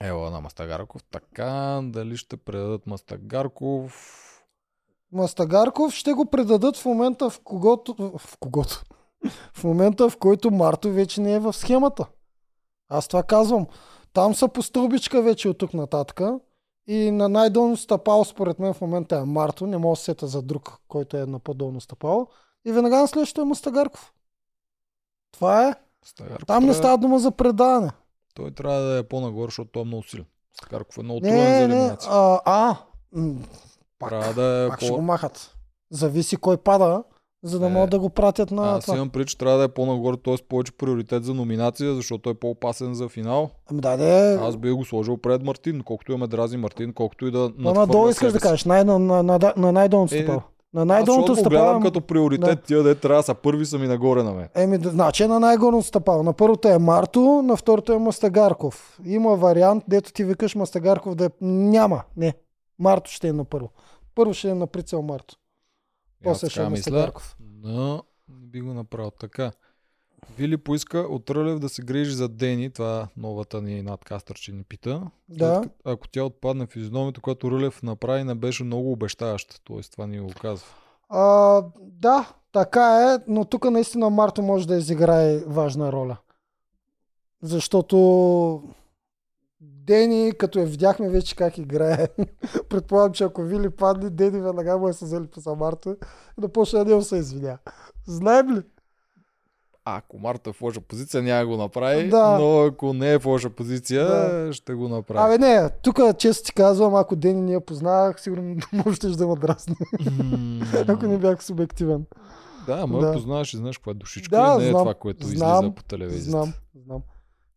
Ела 0.01 0.32
на 0.32 0.41
Мастагарков. 0.41 1.04
Така, 1.04 1.82
дали 1.84 2.17
ще 2.17 2.38
предадат 2.38 2.88
Мастагарков? 2.88 4.27
Мастагарков 5.12 5.93
ще 5.93 6.13
го 6.13 6.25
предадат 6.25 6.77
в 6.77 6.86
момента 6.86 7.30
в 7.30 7.39
когото... 7.43 7.95
В 8.17 8.38
когото? 8.39 8.84
В 9.54 9.63
момента 9.63 10.10
в 10.10 10.17
който 10.17 10.51
Марто 10.51 10.91
вече 10.91 11.21
не 11.21 11.34
е 11.34 11.39
в 11.39 11.54
схемата. 11.54 12.06
Аз 12.89 13.08
това 13.08 13.23
казвам. 13.23 13.67
Там 14.13 14.36
са 14.36 14.47
по 14.47 14.62
стълбичка 14.62 15.21
вече 15.21 15.50
от 15.50 15.58
тук 15.58 15.74
нататък. 15.74 16.21
И 16.88 17.12
на 17.12 17.30
най-долно 17.30 17.78
стъпало 17.78 18.26
според 18.26 18.60
мен 18.60 18.74
в 18.74 18.82
момента 18.82 19.15
е 19.15 19.24
Марто. 19.26 19.67
Не 19.67 19.78
мога 19.78 19.91
да 19.91 19.95
се 19.95 20.04
сета 20.04 20.28
за 20.28 20.41
друг, 20.41 20.78
който 20.88 21.17
е 21.17 21.26
на 21.26 21.39
по-долно 21.39 21.82
стъпало. 21.82 22.28
И 22.65 22.71
веднага 22.71 22.97
на 22.97 23.08
следващото 23.08 23.41
е 23.41 23.45
Мастагарков. 23.45 24.13
Това 25.32 25.67
е. 25.67 25.74
Мастагарков 26.02 26.45
Там 26.45 26.65
не 26.65 26.74
става 26.74 26.97
дума 26.97 27.19
за 27.19 27.32
предаване. 27.32 27.91
Той 28.34 28.52
трябва 28.52 28.80
да 28.80 28.97
е 28.97 29.04
по-нагоре, 29.04 29.47
защото 29.47 29.71
той 29.71 29.82
е 29.82 29.86
много 29.86 30.04
силен. 30.04 30.26
Мастагарков 30.52 30.97
е 30.97 31.04
много 31.04 31.19
труден 31.19 31.38
за 31.38 31.67
не. 31.67 31.76
елиминация. 31.76 32.12
А, 32.13 32.39
а 32.45 32.78
м, 33.12 33.36
пак, 34.00 34.10
Трябва 34.10 34.34
да 34.34 34.65
е 34.65 34.69
пак 34.69 34.82
ще 34.82 34.91
го 34.91 35.02
махат. 35.02 35.56
Зависи 35.91 36.38
кой 36.38 36.58
пада, 36.58 37.04
за 37.43 37.60
да 37.60 37.65
Е, 37.65 37.69
могат 37.69 37.89
да 37.89 37.99
го 37.99 38.10
пратят 38.10 38.51
на 38.51 38.71
Аз 38.71 38.86
това. 38.86 38.95
имам 38.95 39.10
пред, 39.10 39.27
че 39.27 39.38
трябва 39.38 39.58
да 39.58 39.63
е 39.63 39.67
по-нагоре, 39.67 40.17
т.е. 40.17 40.36
повече 40.49 40.71
приоритет 40.71 41.23
за 41.23 41.34
номинация, 41.34 41.93
защото 41.93 42.30
е 42.30 42.34
по-опасен 42.34 42.93
за 42.93 43.10
финал. 43.10 43.49
Ами 43.67 43.82
да, 43.82 43.97
де. 43.97 44.34
Аз 44.34 44.58
би 44.58 44.71
го 44.71 44.86
сложил 44.86 45.17
пред 45.17 45.43
Мартин, 45.43 45.82
колкото 45.82 46.12
имаме 46.12 46.27
дрази 46.27 46.58
Мартин, 46.58 46.93
колкото 46.93 47.25
и 47.27 47.32
да 47.32 47.51
Но 47.58 47.73
надолу 47.73 48.10
искаш 48.10 48.34
да 48.34 48.39
кажеш, 48.39 48.65
най- 48.65 48.84
на, 48.84 48.99
на, 48.99 49.23
на, 49.23 49.54
на 49.58 49.71
най-долното 49.71 50.15
Е, 50.15 50.17
стъпало. 50.17 50.41
На 50.73 50.82
Аз 50.82 50.88
най-долното 50.88 51.34
го 51.34 51.39
гледам 51.39 51.51
стъпало. 51.60 51.80
като 51.82 52.01
приоритет, 52.01 52.41
Да. 52.49 52.62
тия 52.62 52.84
де 52.84 52.95
трябва 52.95 53.19
да 53.19 53.23
са 53.23 53.36
първи 53.36 53.65
са 53.65 53.77
ми 53.77 53.88
нагоре 53.88 54.23
на 54.23 54.32
мен. 54.32 54.47
Еми, 54.56 54.77
да, 54.77 54.89
значи 54.89 55.23
е 55.23 55.27
на 55.27 55.39
най-горното 55.39 55.88
стъпало. 55.88 56.23
На 56.23 56.34
първото 56.34 56.67
е 56.67 56.77
Марто, 56.77 57.21
на 57.21 57.56
второто 57.56 57.93
е 57.93 57.97
Мастагарков. 57.97 58.99
Има 59.06 59.36
вариант, 59.36 59.84
дето 59.88 60.13
ти 60.13 60.23
викаш 60.23 60.56
Мастагарков 60.56 61.15
да 61.15 61.25
е... 61.25 61.30
Няма, 61.41 62.01
не. 62.17 62.34
Марто 62.80 63.12
ще 63.12 63.27
е 63.27 63.34
на 63.34 63.43
първо. 63.45 63.69
Първо 64.15 64.34
ще 64.34 64.49
е 64.49 64.54
на 64.54 64.67
прицел 64.67 65.01
Марто. 65.01 65.36
После 66.23 66.49
ще 66.49 66.60
мисля, 66.62 66.69
Мастагарков. 66.91 67.36
но 67.39 68.03
не 68.29 68.45
би 68.45 68.62
го 68.62 68.73
направил 68.73 69.12
така. 69.12 69.51
Вили 70.38 70.57
поиска 70.57 70.99
от 70.99 71.29
Рълев 71.29 71.60
да 71.60 71.69
се 71.69 71.81
грижи 71.81 72.12
за 72.12 72.29
Дени, 72.29 72.69
това 72.69 73.07
новата 73.17 73.62
ни 73.62 73.81
надкастър, 73.81 74.36
че 74.36 74.51
ни 74.51 74.63
пита. 74.63 75.01
Да. 75.29 75.55
След 75.55 75.63
като- 75.63 75.91
Ако 75.91 76.07
тя 76.07 76.23
отпадне 76.23 76.67
физиономията, 76.67 77.21
която 77.21 77.51
Рълев 77.51 77.84
направи, 77.84 78.23
не 78.23 78.36
беше 78.36 78.63
много 78.63 78.91
обещаваща. 78.91 79.62
Тоест 79.63 79.91
това 79.91 80.07
ни 80.07 80.19
го 80.19 80.31
казва. 80.41 80.67
А, 81.10 81.63
да, 81.79 82.34
така 82.51 82.84
е, 83.13 83.23
но 83.27 83.45
тук 83.45 83.65
наистина 83.65 84.10
Марто 84.10 84.41
може 84.41 84.67
да 84.67 84.75
изиграе 84.75 85.38
важна 85.38 85.91
роля. 85.91 86.17
Защото 87.41 88.63
Дени, 89.63 90.32
като 90.38 90.60
я 90.60 90.65
видяхме 90.65 91.10
вече 91.10 91.36
как 91.36 91.58
играе, 91.58 92.08
предполагам, 92.69 93.13
че 93.13 93.24
ако 93.24 93.41
Вили 93.41 93.69
падне, 93.69 94.10
Дени 94.10 94.41
веднага 94.41 94.78
му 94.78 94.88
е 94.88 94.93
се 94.93 95.06
взели 95.06 95.28
по 95.28 95.56
Марто 95.56 95.95
и 96.38 96.41
да 96.41 96.50
почне 96.50 96.84
да 96.84 97.02
се 97.02 97.17
извиня. 97.17 97.58
Знаем 98.08 98.50
ли? 98.56 98.62
А, 99.86 99.97
ако 99.97 100.17
Марта 100.19 100.50
е 100.50 100.54
в 100.54 100.62
лоша 100.62 100.82
позиция, 100.82 101.24
няма 101.24 101.45
го 101.45 101.58
направи, 101.58 102.10
Да. 102.10 102.38
но 102.39 102.60
ако 102.60 102.93
не 102.93 103.13
е 103.13 103.19
в 103.19 103.26
лоша 103.26 103.50
позиция, 103.50 104.06
Да. 104.08 104.54
ще 104.54 104.74
го 104.74 104.88
направи. 104.88 105.34
Абе 105.34 105.38
не, 105.38 105.69
тук 105.69 106.00
често 106.17 106.45
ти 106.45 106.54
казвам, 106.54 106.95
ако 106.95 107.15
Дени 107.15 107.41
не 107.41 107.52
я 107.54 107.62
познавах, 107.62 108.21
сигурно 108.21 108.56
може 108.86 109.00
да 109.00 109.28
ме 109.28 109.36
дразни, 109.36 109.76
М, 110.24 110.62
ако 110.88 111.08
не 111.08 111.17
бях 111.17 111.43
субективен. 111.43 112.06
Да, 112.65 112.80
ама 112.82 113.00
Да. 113.00 113.13
познаваш 113.13 113.54
и 113.54 113.58
знаеш 113.58 113.78
каква 113.78 113.91
е 113.91 113.95
душичка 113.95 114.36
Да, 114.36 114.56
и 114.56 114.62
не 114.62 114.67
е 114.67 114.71
знам. 114.71 114.82
това, 114.82 114.93
което 114.93 115.28
Знам, 115.28 115.58
излиза 115.60 115.76
по 115.76 115.84
телевизията. 115.84 116.30
Знам, 116.30 116.54
знам. 116.86 117.02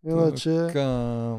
Иначе... 0.06 0.50
Така, 0.66 1.36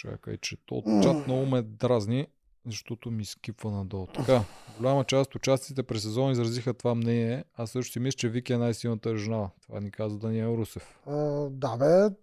чакай, 0.00 0.36
че 0.36 0.56
то 0.66 0.82
чат 1.02 1.26
много 1.26 1.46
ме 1.46 1.62
дразни, 1.62 2.26
защото 2.66 3.10
ми 3.10 3.24
скипва 3.24 3.70
надолу. 3.70 4.06
Така, 4.06 4.42
голяма 4.78 5.04
част 5.04 5.30
от 5.30 5.34
участниците 5.34 5.82
през 5.82 6.02
сезон 6.02 6.32
изразиха 6.32 6.74
това 6.74 6.94
мнение. 6.94 7.44
Аз 7.56 7.70
също 7.70 7.92
си 7.92 8.00
мисля, 8.00 8.16
че 8.16 8.28
Вики 8.28 8.52
е 8.52 8.58
най-силната 8.58 9.16
жена. 9.16 9.48
Това 9.62 9.80
ни 9.80 9.90
каза 9.90 10.18
Даниел 10.18 10.56
Русев. 10.58 10.98
А, 11.06 11.16
да, 11.50 11.76
бе. 11.76 12.14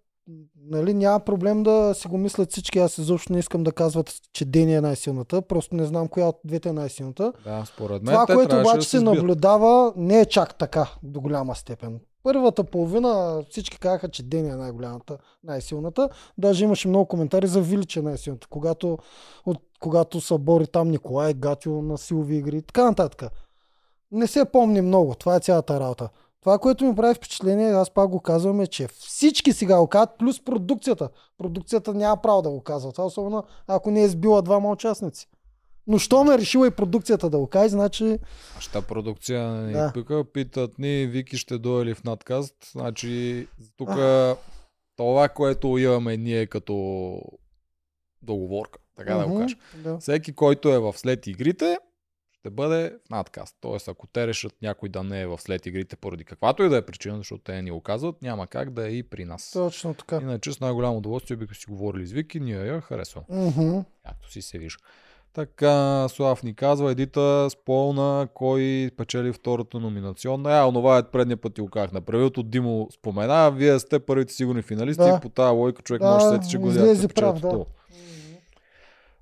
Нали, 0.62 0.94
няма 0.94 1.20
проблем 1.20 1.62
да 1.62 1.94
си 1.94 2.08
го 2.08 2.18
мислят 2.18 2.50
всички. 2.50 2.78
Аз 2.78 2.98
изобщо 2.98 3.32
не 3.32 3.38
искам 3.38 3.64
да 3.64 3.72
казват, 3.72 4.14
че 4.32 4.44
Дени 4.44 4.74
е 4.74 4.80
най-силната. 4.80 5.42
Просто 5.42 5.76
не 5.76 5.84
знам 5.84 6.08
коя 6.08 6.26
от 6.26 6.40
двете 6.44 6.68
е 6.68 6.72
най-силната. 6.72 7.32
Да, 7.44 7.64
според 7.66 8.02
мен 8.02 8.14
Това, 8.14 8.26
което 8.26 8.60
обаче 8.60 8.76
да 8.76 8.82
се 8.82 8.98
сбият. 8.98 9.16
наблюдава, 9.16 9.92
не 9.96 10.20
е 10.20 10.26
чак 10.26 10.58
така 10.58 10.90
до 11.02 11.20
голяма 11.20 11.54
степен. 11.54 12.00
Първата 12.28 12.64
половина 12.64 13.42
всички 13.50 13.78
казаха, 13.78 14.08
че 14.08 14.22
Дени 14.22 14.48
е 14.48 14.56
най-голямата, 14.56 15.18
най-силната. 15.44 16.08
Даже 16.38 16.64
имаше 16.64 16.88
много 16.88 17.06
коментари 17.06 17.46
за 17.46 17.60
Вили, 17.60 17.84
че 17.84 17.98
е 17.98 18.02
най-силната. 18.02 18.46
Когато, 18.50 18.98
от, 19.46 19.58
когато 19.80 20.20
са 20.20 20.38
бори 20.38 20.66
там 20.66 20.88
Николай, 20.90 21.34
Гатио 21.34 21.82
на 21.82 21.98
силови 21.98 22.36
игри 22.36 22.56
и 22.56 22.62
така 22.62 22.84
нататък. 22.84 23.32
Не 24.12 24.26
се 24.26 24.44
помни 24.44 24.80
много. 24.80 25.14
Това 25.14 25.36
е 25.36 25.40
цялата 25.40 25.80
работа. 25.80 26.08
Това, 26.40 26.58
което 26.58 26.84
ми 26.84 26.94
прави 26.94 27.14
впечатление, 27.14 27.70
аз 27.70 27.90
пак 27.90 28.10
го 28.10 28.20
казвам, 28.20 28.60
е, 28.60 28.66
че 28.66 28.88
всички 28.88 29.52
сега 29.52 29.78
го 29.78 29.86
казват, 29.86 30.18
плюс 30.18 30.44
продукцията. 30.44 31.08
Продукцията 31.38 31.94
няма 31.94 32.16
право 32.16 32.42
да 32.42 32.50
го 32.50 32.60
казва. 32.60 32.92
Това 32.92 33.04
особено 33.04 33.44
ако 33.66 33.90
не 33.90 34.02
е 34.02 34.08
сбила 34.08 34.42
двама 34.42 34.70
участници. 34.70 35.28
Но 35.88 35.98
що 35.98 36.24
ме 36.24 36.38
решила 36.38 36.66
и 36.66 36.70
продукцията 36.70 37.30
да 37.30 37.38
го 37.38 37.46
каже, 37.46 37.68
значи 37.68 38.18
Ща 38.60 38.82
продукция 38.82 39.48
ни 39.48 39.72
Да. 39.72 39.82
да. 39.86 39.92
пика, 39.92 40.24
питат 40.32 40.78
ни, 40.78 41.06
Вики 41.06 41.36
ще 41.36 41.58
дойде 41.58 41.90
ли 41.90 41.94
в 41.94 42.04
надкаст. 42.04 42.54
Значи, 42.72 43.46
тук 43.76 43.90
това, 44.96 45.28
което 45.28 45.78
имаме 45.78 46.16
ние 46.16 46.46
като 46.46 47.20
договорка, 48.22 48.78
Така 48.96 49.14
да 49.14 49.26
го 49.26 49.38
кажа. 49.38 49.56
Да. 49.76 49.98
Всеки, 49.98 50.32
който 50.32 50.68
е 50.68 50.78
в 50.78 50.92
след 50.96 51.26
игрите, 51.26 51.78
ще 52.32 52.50
бъде 52.50 52.90
в 53.06 53.10
надкаст. 53.10 53.56
Тоест, 53.60 53.88
ако 53.88 54.06
те 54.06 54.26
решат 54.26 54.54
някой 54.62 54.88
да 54.88 55.04
не 55.04 55.20
е 55.20 55.26
в 55.26 55.38
след 55.38 55.66
игрите 55.66 55.96
поради 55.96 56.24
каквато 56.24 56.62
и 56.62 56.68
да 56.68 56.76
е 56.76 56.86
причина, 56.86 57.16
защото 57.16 57.42
те 57.42 57.62
ни 57.62 57.70
го 57.70 57.80
казват, 57.80 58.22
няма 58.22 58.46
как 58.46 58.70
да 58.70 58.88
е 58.88 58.90
и 58.90 59.02
при 59.02 59.24
нас. 59.24 59.50
Точно 59.52 59.94
така. 59.94 60.16
Иначе 60.22 60.52
с 60.52 60.60
най-голямо 60.60 60.96
удоволствие 60.96 61.36
бихме 61.36 61.54
си 61.54 61.66
говорили 61.68 62.06
с 62.06 62.12
Вики, 62.12 62.40
ние 62.40 62.66
я 62.66 62.80
харесвам. 62.80 63.24
Мгм. 63.28 63.78
Както 64.06 64.32
си 64.32 64.42
се 64.42 64.58
вижда. 64.58 64.82
Така, 65.32 66.06
Слав 66.08 66.42
ни 66.42 66.54
казва, 66.54 66.90
Едита 66.90 67.48
спомна 67.50 68.28
кой 68.34 68.90
печели 68.96 69.32
втората 69.32 69.78
номинационна. 69.80 70.50
А, 70.50 70.68
онова 70.68 70.98
е 70.98 71.02
предния 71.02 71.36
път 71.36 71.54
ти 71.54 71.60
го 71.60 71.68
казах. 71.68 71.92
На 71.92 72.00
правилото 72.00 72.42
Димо 72.42 72.88
спомена, 72.94 73.50
вие 73.50 73.78
сте 73.78 73.98
първите 73.98 74.32
сигурни 74.32 74.62
финалисти 74.62 75.02
Да. 75.02 75.16
и 75.18 75.20
по 75.22 75.28
тази 75.28 75.54
лойка 75.54 75.82
човек 75.82 76.02
Да, 76.02 76.10
може 76.10 76.24
да 76.24 76.30
сети, 76.30 76.48
че 76.50 76.58
го 76.58 76.68
излезе 76.68 77.08
прав, 77.08 77.40
да. 77.40 77.64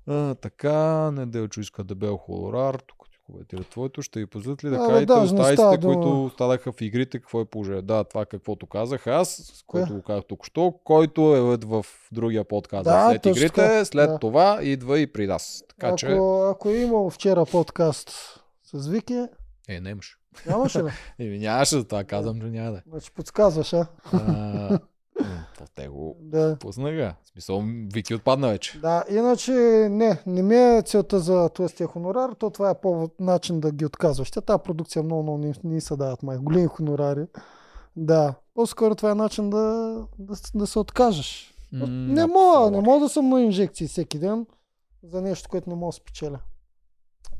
А, 0.07 0.35
така, 0.35 1.11
Неделчо 1.11 1.61
иска 1.61 1.83
дебел 1.83 2.17
холорар. 2.17 2.75
Тук 2.87 2.96
ти 3.27 3.33
коментира 3.33 3.63
твоето. 3.63 4.01
Ще 4.01 4.19
ви 4.19 4.25
позволят 4.25 4.63
ли 4.63 4.69
да 4.69 4.75
А, 4.75 4.87
кажете 4.87 5.05
да, 5.05 5.27
става 5.27 5.51
останалите, 5.51 5.77
дума. 5.77 5.93
които 5.93 6.25
останаха 6.25 6.71
в 6.71 6.81
игрите, 6.81 7.19
какво 7.19 7.41
е 7.41 7.45
положение? 7.45 7.81
Да, 7.81 8.03
това 8.03 8.25
каквото 8.25 8.67
казах 8.67 9.07
аз, 9.07 9.29
с 9.29 9.63
което 9.63 9.87
Кое? 9.87 9.95
го 9.95 10.03
казах 10.03 10.23
тук 10.27 10.45
що, 10.45 10.73
който 10.83 11.35
е 11.35 11.41
в 11.57 11.85
другия 12.11 12.43
подкаст 12.43 12.83
Да, 12.83 13.09
след 13.11 13.21
точно 13.21 13.37
игрите, 13.37 13.85
след 13.85 14.09
Да. 14.09 14.19
това 14.19 14.59
идва 14.61 14.99
и 14.99 15.13
при 15.13 15.27
нас. 15.27 15.63
Така 15.69 15.87
Ако, 15.87 15.97
че... 15.97 16.07
ако 16.49 16.69
е 16.69 16.75
имал 16.75 17.09
вчера 17.09 17.45
подкаст 17.45 18.09
с 18.63 18.87
Вики, 18.87 19.25
Е, 19.69 19.79
не 19.79 19.89
имаш. 19.89 20.17
нямаше 20.47 20.83
ли? 20.83 20.89
Еми 21.19 21.39
нямаше 21.39 21.75
за 21.75 21.83
това, 21.83 22.03
казвам, 22.03 22.41
че 22.41 22.47
няма 22.47 22.71
да. 22.71 22.77
е. 22.77 22.81
Значи 22.87 23.11
подсказваш, 23.11 23.73
а? 23.73 23.87
А, 24.13 24.79
те 25.77 25.87
го 25.87 26.17
Да. 26.21 26.57
пуснаха. 26.59 27.15
В 27.23 27.27
смисъл, 27.29 27.63
Вики 27.93 28.15
отпадна 28.15 28.47
вече. 28.49 28.79
Да, 28.79 29.03
иначе 29.09 29.51
не, 29.91 30.21
не 30.25 30.43
ми 30.43 30.55
е 30.55 30.81
целта 30.85 31.19
за 31.19 31.49
тлъстия 31.49 31.87
хонорар, 31.87 32.31
то 32.31 32.49
това 32.49 32.69
е 32.69 32.81
по 32.81 33.09
начин 33.19 33.59
да 33.59 33.71
ги 33.71 33.85
отказваш. 33.85 34.31
Тази 34.31 34.63
продукция 34.63 35.03
много, 35.03 35.23
много 35.23 35.37
не, 35.37 35.53
не 35.63 35.81
се 35.81 35.95
дават 35.95 36.23
май. 36.23 36.37
Големи 36.37 36.67
хонорари. 36.67 37.25
Да, 37.95 38.33
по-скоро 38.53 38.95
това 38.95 39.11
е 39.11 39.15
начин 39.15 39.49
да, 39.49 39.57
да, 40.19 40.35
да 40.55 40.67
се 40.67 40.79
откажеш. 40.79 41.53
М, 41.71 41.87
не 41.87 42.25
мога, 42.25 42.71
не 42.71 42.81
мога 42.81 42.99
да 42.99 43.09
съм 43.09 43.29
на 43.29 43.41
инжекции 43.41 43.87
всеки 43.87 44.19
ден 44.19 44.45
за 45.03 45.21
нещо, 45.21 45.49
което 45.49 45.69
не 45.69 45.75
мога 45.75 45.87
да 45.89 45.93
спечеля. 45.93 46.39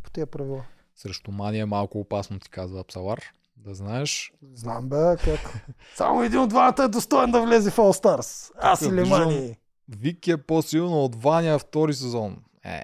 По 0.03 0.11
тия 0.11 0.25
правила. 0.25 0.63
Срещу 0.95 1.31
мания 1.31 1.61
е 1.61 1.65
малко 1.65 1.99
опасно, 1.99 2.39
ти 2.39 2.49
казва 2.49 2.79
Апсалар. 2.79 3.19
Да 3.57 3.73
знаеш. 3.73 4.33
Знам 4.53 4.89
бе, 4.89 5.15
как. 5.23 5.65
Само 5.95 6.23
един 6.23 6.39
от 6.39 6.49
двамата 6.49 6.83
е 6.83 6.87
достоен 6.87 7.31
да 7.31 7.41
влезе 7.41 7.71
в 7.71 7.77
All 7.77 8.03
Stars. 8.03 8.51
Аз 8.57 8.81
или 8.81 9.03
Мани. 9.03 9.57
Вики 9.89 10.31
е 10.31 10.37
по-силно 10.37 11.03
от 11.03 11.23
Ваня 11.23 11.59
втори 11.59 11.93
сезон. 11.93 12.37
Е, 12.65 12.83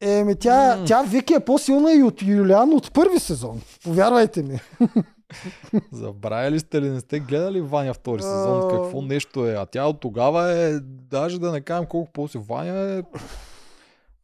Еми, 0.00 0.34
тя, 0.38 0.76
М. 0.76 0.84
тя 0.84 1.02
Вики 1.02 1.34
е 1.34 1.40
по-силна 1.40 1.92
и 1.92 2.02
от 2.02 2.22
Юлиан 2.22 2.72
от 2.72 2.92
първи 2.92 3.18
сезон. 3.18 3.60
Повярвайте 3.84 4.42
ми. 4.42 4.60
забравяли 5.92 6.60
сте 6.60 6.82
ли, 6.82 6.90
не 6.90 7.00
сте 7.00 7.20
гледали 7.20 7.60
Ваня 7.60 7.94
втори 7.94 8.22
сезон? 8.22 8.70
Какво 8.70 9.02
нещо 9.02 9.46
е? 9.46 9.54
А 9.54 9.66
тя 9.66 9.86
от 9.86 10.00
тогава 10.00 10.52
е, 10.52 10.80
даже 10.82 11.40
да 11.40 11.52
не 11.52 11.60
кажем 11.60 11.86
колко 11.86 12.12
по-си. 12.12 12.38
Ваня 12.38 12.80
е... 12.80 13.02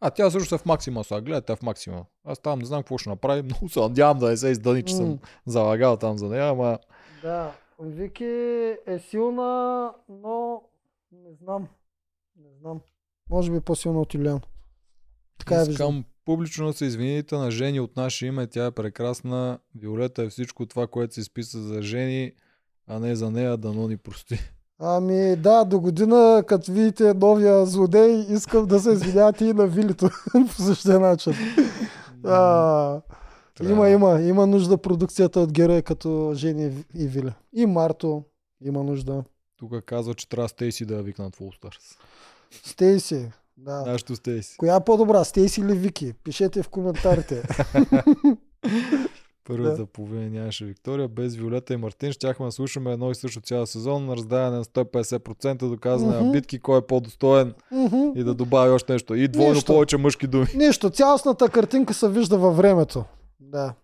А 0.01 0.11
тя 0.11 0.31
също 0.31 0.55
е 0.55 0.59
в 0.59 0.67
Максима 0.67 1.05
сега. 1.05 1.21
Гледате 1.21 1.57
в 1.57 1.63
Максима. 1.63 2.05
Аз 2.25 2.39
там 2.39 2.59
не 2.59 2.65
знам 2.65 2.83
какво 2.83 2.99
ще 2.99 3.11
направи. 3.11 3.43
Много 3.45 3.69
се 3.69 3.81
надявам 3.81 4.19
да 4.19 4.29
не 4.29 4.37
се 4.37 4.49
издъни, 4.49 4.83
че 4.83 4.95
съм 4.95 5.09
М. 5.09 5.19
залагал 5.47 5.97
там 5.97 6.19
за 6.19 6.29
нея, 6.29 6.49
ама 6.49 6.79
Да, 7.23 7.53
Вики 7.81 8.25
е 8.87 8.99
силна, 8.99 9.93
но 10.09 10.63
не 11.13 11.35
знам. 11.43 11.69
Не 12.37 12.49
знам. 12.61 12.81
Може 13.31 13.51
би 13.51 13.57
е 13.57 13.61
по-силна 13.61 14.01
от 14.01 14.15
Юлиан. 14.15 14.41
Така 15.39 15.55
я 15.55 15.65
виждам. 15.65 15.89
Искам 15.89 16.05
публично 16.25 16.67
да 16.67 16.73
се 16.73 16.85
извините 16.85 17.35
на 17.37 17.51
Жени 17.51 17.81
от 17.81 17.97
наше 17.97 18.27
име. 18.27 18.47
Тя 18.47 18.67
е 18.67 18.71
прекрасна. 18.71 19.59
Виолета 19.75 20.23
е 20.23 20.29
всичко 20.29 20.67
това, 20.67 20.87
което 20.87 21.15
се 21.15 21.21
изписа 21.21 21.63
за 21.63 21.83
Жени, 21.83 22.33
а 22.87 22.99
не 22.99 23.17
за 23.17 23.31
нея. 23.31 23.57
Дано 23.57 23.89
ни 23.89 23.97
прости. 23.97 24.39
Ами 24.83 25.37
да, 25.37 25.65
до 25.65 25.81
година, 25.81 26.45
като 26.47 26.73
видите 26.73 27.15
новия 27.15 27.67
злодей, 27.67 28.27
искам 28.29 28.67
да 28.67 28.81
се 28.81 28.91
извинявате 28.93 29.45
и 29.45 29.53
на 29.53 29.67
Вилито 29.67 30.11
по 30.33 30.63
същия 30.63 31.01
начин. 31.01 31.33
А, 32.25 33.01
има, 33.63 33.89
има, 33.89 34.21
има 34.21 34.47
нужда 34.47 34.79
продукцията 34.79 35.41
от 35.41 35.53
герои 35.53 35.83
като 35.83 36.33
Жени 36.35 36.85
и 36.95 37.07
Виле. 37.07 37.33
И 37.53 37.67
Марто 37.67 38.25
има 38.65 38.83
нужда. 38.83 39.25
Тук 39.57 39.85
казва, 39.85 40.15
че 40.15 40.29
трябва 40.29 40.49
Стейси 40.49 40.85
да 40.85 41.03
викнат 41.03 41.37
в 41.37 41.41
Stars. 41.41 41.97
Стейси. 42.65 43.31
Да. 43.57 43.83
Нашето 43.87 44.17
Стейси. 44.17 44.57
Коя 44.57 44.77
е 44.77 44.85
по-добра, 44.85 45.25
Стейси 45.25 45.61
или 45.61 45.75
Вики? 45.75 46.13
Пишете 46.25 46.63
в 46.63 46.69
коментарите. 46.69 47.43
Първата 49.51 49.77
Да. 49.77 49.87
половина 49.87 50.31
нямаше 50.31 50.65
Виктория. 50.65 51.09
Без 51.09 51.35
Виолета 51.35 51.75
и 51.75 51.77
Мартин 51.77 52.13
щяхме 52.13 52.47
да 52.47 52.53
слушаме 52.53 52.93
едно 52.93 53.11
и 53.11 53.15
също 53.15 53.41
цял 53.41 53.67
сезон. 53.67 54.11
Раздаване 54.11 54.57
на 54.57 54.65
150%, 54.65 55.69
доказване 55.69 56.15
на 56.15 56.23
Мгм. 56.23 56.33
битки, 56.33 56.59
кой 56.59 56.79
е 56.79 56.83
по-достоен 56.83 57.55
Мгм. 57.73 58.13
и 58.17 58.25
да 58.25 58.35
добави 58.35 58.71
още 58.71 58.93
нещо. 58.93 59.15
И 59.15 59.29
двойно 59.29 59.53
Нищо. 59.55 59.73
повече 59.73 59.97
мъжки 59.97 60.27
думи. 60.27 60.47
Нищо, 60.57 60.91
цялостната 60.91 61.49
картинка 61.49 61.95
се 61.95 62.09
вижда 62.09 62.39
във 62.39 62.57
времето. 62.57 63.05
Да. 63.41 63.75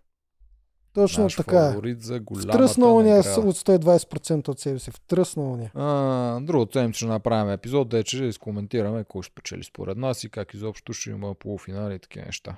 Точно 0.93 1.23
Наш 1.23 1.35
така 1.35 1.57
е. 1.59 1.69
фаворит 1.69 2.01
за 2.01 2.21
Втръснало 2.39 3.01
ни 3.01 3.09
е 3.09 3.19
от 3.19 3.25
120% 3.25 4.47
от 4.47 4.59
себе 4.59 4.79
си. 4.79 4.91
Втръснало 4.91 5.55
ни 5.55 5.63
е. 5.65 5.71
А, 5.75 6.39
другото 6.39 6.73
седмица 6.73 6.97
ще 6.97 7.05
направим 7.05 7.51
епизод, 7.51 7.89
де 7.89 8.03
че 8.03 8.25
изкоментираме 8.25 9.03
кой 9.03 9.23
ще 9.23 9.31
спечели 9.31 9.63
според 9.63 9.97
нас 9.97 10.23
и 10.23 10.29
как 10.29 10.53
изобщо 10.53 10.93
ще 10.93 11.09
има 11.09 11.35
полуфинали 11.35 11.95
и 11.95 11.99
такива 11.99 12.25
неща. 12.25 12.57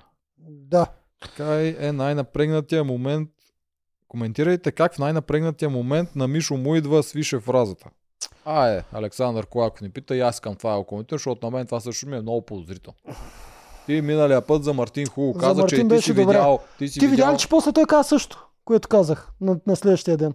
Да. 0.50 0.86
Така 1.20 1.62
е 1.80 1.92
най-напрегнатия 1.92 2.84
момент. 2.84 3.30
Коментирайте 4.08 4.72
как 4.72 4.94
в 4.94 5.00
най-напрегнатия 5.00 5.70
момент 5.70 6.16
на 6.16 6.28
Мишо 6.28 6.58
му 6.58 6.76
идва 6.76 7.04
свише 7.04 7.40
фразата. 7.40 7.90
А 8.46 8.68
е, 8.68 8.84
Александър 8.94 9.46
Колаков 9.46 9.82
ни 9.82 9.90
пита 9.90 10.16
и 10.16 10.20
аз 10.22 10.36
искам 10.36 10.56
това 10.56 10.78
да 10.78 10.84
коментирам, 10.84 11.18
защото 11.18 11.46
на 11.46 11.52
мен 11.58 11.66
това 11.66 11.80
също 11.80 12.08
ми 12.08 12.18
е 12.18 12.22
много 12.22 12.42
подозрително. 12.42 12.98
Ти 13.86 14.02
миналия 14.02 14.42
път 14.42 14.64
за 14.64 14.74
Мартин 14.74 15.08
хубаво 15.08 15.34
За 15.34 15.40
каза, 15.40 15.66
че 15.68 15.76
Мартин 15.76 15.86
и 15.86 15.90
ти 16.00 16.02
си 16.04 16.14
добре. 16.14 16.26
видял. 16.26 16.60
Ти 16.78 16.88
си 16.88 17.00
Ти 17.00 17.06
видя 17.08 17.12
видял... 17.12 17.34
ли, 17.34 17.38
че 17.38 17.50
после 17.50 17.72
той 17.74 17.86
каза 17.86 18.10
също, 18.10 18.48
което 18.66 18.88
казах 18.88 19.32
на, 19.42 19.60
на 19.68 19.76
следващия 19.76 20.18
ден? 20.18 20.34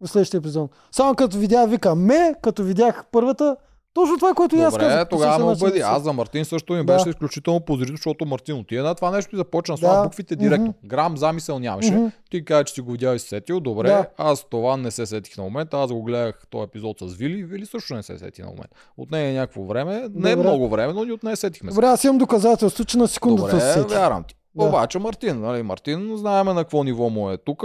В 0.00 0.08
следващия 0.08 0.38
епизод. 0.38 0.70
Само 0.92 1.14
като 1.14 1.38
видя, 1.38 1.66
вика, 1.66 1.94
ме, 1.94 2.34
като 2.42 2.62
видях 2.64 3.04
първата, 3.12 3.56
точно 3.96 4.16
това, 4.16 4.34
което 4.34 4.56
и 4.56 4.60
аз 4.60 4.76
казах. 4.76 4.92
Добре, 4.94 5.08
тогава 5.08 5.38
ме 5.38 5.52
убеди. 5.52 5.78
да 5.78 5.84
Аз 5.86 6.02
за 6.02 6.12
Мартин 6.12 6.44
също 6.44 6.72
ми 6.72 6.78
Да. 6.78 6.84
беше 6.86 7.08
изключително 7.08 7.60
подозрително, 7.60 7.96
защото 7.96 8.26
Мартин 8.26 8.54
отиде 8.56 8.82
на 8.82 8.94
това 8.94 9.10
нещо 9.10 9.34
и 9.34 9.38
започна 9.38 9.76
да 9.76 10.02
буквите 10.02 10.36
директно. 10.36 10.64
Мгм. 10.66 10.86
Грам 10.86 11.16
замисъл 11.16 11.58
нямаше. 11.58 11.90
Мгм. 11.92 12.06
Ти 12.30 12.44
каза, 12.44 12.64
че 12.64 12.74
си 12.74 12.80
го 12.80 12.92
видял 12.92 13.14
и 13.14 13.18
се 13.18 13.28
сетил. 13.28 13.60
Добре, 13.60 13.88
Да. 13.88 14.06
аз 14.18 14.44
това 14.44 14.76
не 14.76 14.90
се 14.90 15.06
сетих 15.06 15.36
на 15.36 15.44
момента. 15.44 15.76
Аз 15.76 15.92
го 15.92 16.02
гледах 16.02 16.42
този 16.50 16.64
епизод 16.64 16.96
с 17.00 17.14
Вили. 17.14 17.44
Вили 17.44 17.66
също 17.66 17.94
не 17.94 18.02
се 18.02 18.18
сети 18.18 18.42
на 18.42 18.48
момент. 18.48 18.70
От 18.96 19.10
нея 19.10 19.30
е 19.30 19.34
някакво 19.34 19.62
време. 19.62 19.94
Не 20.14 20.30
е 20.30 20.36
Добре. 20.36 20.48
много 20.48 20.68
време, 20.68 20.92
но 20.92 21.04
ни 21.04 21.12
от 21.12 21.22
нея 21.22 21.36
сетихме 21.36 21.70
се. 21.70 21.74
Добре, 21.74 21.86
аз 21.86 22.04
имам 22.04 22.18
доказателство, 22.18 22.84
че 22.84 22.98
на 22.98 23.08
секундата 23.08 23.48
Добре, 23.48 23.60
се 23.62 23.72
сети. 23.72 23.94
вярвам 23.94 24.24
ти. 24.24 24.34
Да. 24.56 24.64
Обаче 24.64 24.98
Мартин, 24.98 25.40
нали, 25.40 25.62
Мартин, 25.62 26.16
знаеме 26.16 26.52
на 26.52 26.60
какво 26.60 26.84
ниво 26.84 27.10
му 27.10 27.30
е 27.30 27.36
тук. 27.36 27.62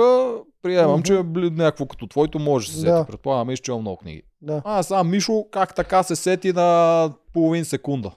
Приемам, 0.61 0.93
Мгм. 0.93 1.03
че 1.03 1.13
е 1.13 1.23
бли- 1.23 1.49
някакво 1.51 1.85
като 1.85 2.07
твоето 2.07 2.39
може 2.39 2.67
да 2.67 2.73
се 2.73 2.79
сети. 2.79 2.91
Да. 2.91 3.05
Предполагам, 3.05 3.49
изчел 3.49 3.79
много 3.79 3.97
книги. 3.97 4.21
Да. 4.41 4.61
А, 4.65 4.83
сега 4.83 5.03
Мишо 5.03 5.45
как 5.51 5.75
така 5.75 6.03
се 6.03 6.15
сети 6.15 6.53
на 6.53 7.09
половин 7.33 7.65
секунда? 7.65 8.11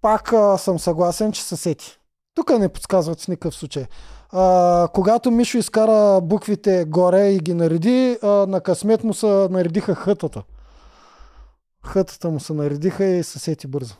Пак 0.00 0.32
а, 0.32 0.58
съм 0.58 0.78
съгласен, 0.78 1.32
че 1.32 1.42
се 1.42 1.56
сети. 1.56 1.98
Тук 2.34 2.50
не 2.50 2.68
подсказват 2.68 3.20
в 3.20 3.28
никакъв 3.28 3.54
случай. 3.54 3.84
А, 4.30 4.88
когато 4.88 5.30
Мишо 5.30 5.58
изкара 5.58 6.20
буквите 6.20 6.84
горе 6.84 7.28
и 7.28 7.38
ги 7.38 7.54
нареди, 7.54 8.18
а, 8.22 8.26
на 8.26 8.60
късмет 8.60 9.04
му 9.04 9.14
се 9.14 9.26
наредиха 9.26 9.94
хътата. 9.94 10.42
Хътата 11.84 12.30
му 12.30 12.40
се 12.40 12.52
наредиха 12.52 13.04
и 13.04 13.22
се 13.22 13.38
сети 13.38 13.66
бързо. 13.66 13.94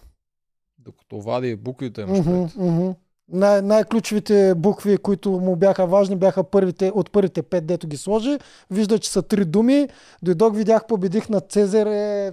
Докато 0.78 1.20
вади 1.20 1.56
буквите, 1.56 2.00
имаш 2.00 2.18
Мгм, 2.18 2.42
пред. 2.42 2.96
Най- 3.28 3.62
най-ключовите 3.62 4.54
букви, 4.54 4.96
които 4.96 5.30
му 5.30 5.56
бяха 5.56 5.86
важни, 5.86 6.16
бяха 6.16 6.44
първите, 6.44 6.92
от 6.94 7.10
първите 7.12 7.42
пет, 7.42 7.66
дето 7.66 7.86
ги 7.86 7.96
сложи. 7.96 8.38
Вижда, 8.70 8.98
че 8.98 9.10
са 9.10 9.22
три 9.22 9.44
думи. 9.44 9.88
Дойдох, 10.22 10.54
видях, 10.56 10.86
победих 10.86 11.28
на 11.28 11.40
Цезар 11.40 11.86
е 11.86 12.32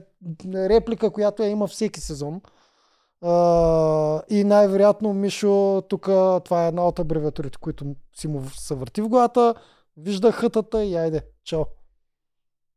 реплика, 0.56 1.10
която 1.10 1.44
я 1.44 1.50
има 1.50 1.68
всеки 1.68 2.00
сезон. 2.02 2.42
И 4.30 4.44
най-вероятно 4.44 5.14
Мишо, 5.14 5.82
тук 5.90 6.02
това 6.46 6.66
е 6.66 6.68
една 6.68 6.88
от 6.88 7.00
абревиатурите, 7.00 7.58
които 7.58 7.96
си 8.16 8.28
му 8.28 8.50
се 8.50 8.76
върти 8.76 9.02
в 9.02 9.10
главата. 9.10 9.56
Вижда 9.98 10.32
хътата 10.32 10.84
и 10.84 10.96
айде, 10.96 11.22
чао. 11.44 11.66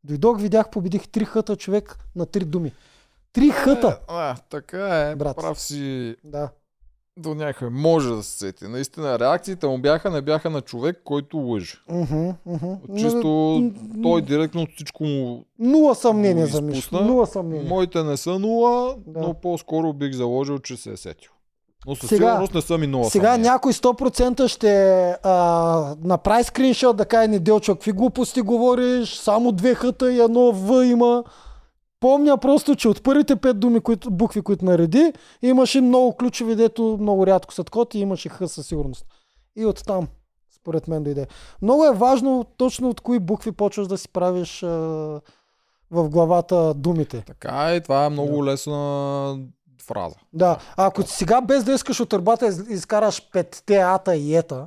Дойдох, 0.05 0.41
видях, 0.41 0.71
победих 0.71 1.09
три 1.09 1.25
хъта 1.25 1.57
човек 1.57 1.99
на 2.17 2.27
три 2.27 2.45
думи. 2.45 2.73
Три 3.33 3.49
хъта! 3.51 3.89
Е, 3.89 4.05
а, 4.09 4.37
така 4.51 5.01
е, 5.01 5.17
Брат. 5.17 5.37
прав 5.37 5.61
си. 5.61 6.17
Да. 6.25 6.49
До 7.17 7.35
някъде 7.35 7.71
може 7.73 8.11
да 8.11 8.23
се 8.23 8.31
сети. 8.31 8.65
Наистина, 8.65 9.19
реакциите 9.19 9.67
му 9.67 9.79
бяха, 9.79 10.11
не 10.11 10.23
бяха 10.23 10.51
на 10.51 10.61
човек, 10.61 11.01
който 11.05 11.37
лъже. 11.39 11.75
Чисто 12.97 13.63
той 14.03 14.23
директно 14.23 14.67
всичко 14.69 15.05
му... 15.05 15.45
Нула 15.59 15.95
съмнение 15.95 16.47
за 16.47 16.63
Мишо. 16.63 17.05
Нула 17.05 17.27
съмнение. 17.27 17.69
Моите 17.69 18.03
не 18.03 18.17
са 18.17 18.39
нула, 18.39 18.95
Да. 18.99 19.21
но 19.21 19.35
по-скоро 19.35 19.93
бих 19.93 20.13
заложил, 20.13 20.59
че 20.59 20.77
се 20.77 20.91
е 20.91 20.97
сетил. 20.97 21.31
Но 21.87 21.95
със 21.97 22.09
Сега- 22.09 22.27
сигурност 22.27 22.55
не 22.55 22.61
са 22.61 22.79
ми 22.79 22.87
нула 22.87 23.05
Сега 23.05 23.25
съмнения. 23.25 23.53
някой 23.53 23.73
100% 23.73 24.47
ще 24.47 24.85
а, 25.23 25.35
направи 26.05 26.45
скриншот 26.45 26.97
да 26.97 27.05
каже 27.05 27.29
неделчо, 27.29 27.75
какви 27.75 27.93
глупости 27.93 28.41
говориш, 28.41 29.09
само 29.11 29.53
две 29.53 29.75
хъта 29.75 30.13
и 30.13 30.21
едно 30.21 30.53
В 30.53 30.85
има. 30.85 31.25
Помня 32.05 32.39
просто, 32.39 32.77
че 32.77 32.89
от 32.89 33.03
първите 33.03 33.37
пет 33.37 33.61
думи, 33.61 33.81
които, 33.81 34.11
букви, 34.11 34.43
които 34.43 34.65
нареди, 34.65 35.13
имаше 35.43 35.81
много 35.81 36.17
ключови, 36.17 36.57
дето 36.57 36.99
много 37.01 37.27
рядко 37.27 37.55
са 37.55 37.65
код 37.65 37.95
и 37.95 37.99
имаше 37.99 38.29
Х 38.29 38.47
със 38.47 38.67
сигурност. 38.67 39.07
И 39.57 39.67
оттам, 39.67 40.09
според 40.57 40.89
мен, 40.89 41.03
дойде. 41.03 41.27
Много 41.63 41.85
е 41.85 41.93
важно 41.93 42.45
точно 42.57 42.89
от 42.89 43.01
кои 43.01 43.19
букви 43.19 43.53
почваш 43.53 43.87
да 43.87 43.99
си 43.99 44.09
правиш 44.09 44.63
а, 44.63 44.69
в 45.91 46.09
главата 46.09 46.75
думите. 46.75 47.23
Така 47.27 47.71
е, 47.71 47.81
това 47.81 48.05
е 48.05 48.11
много 48.11 48.45
лесна 48.45 49.39
фраза. 49.83 50.17
Да, 50.33 50.59
ако 50.77 51.03
сега 51.03 51.41
без 51.41 51.65
да 51.65 51.73
искаш 51.73 52.01
от 52.01 52.09
търбата 52.09 52.47
из- 52.47 52.69
изкараш 52.71 53.31
петте 53.33 53.77
ата 53.77 54.17
и 54.17 54.37
ета, 54.37 54.67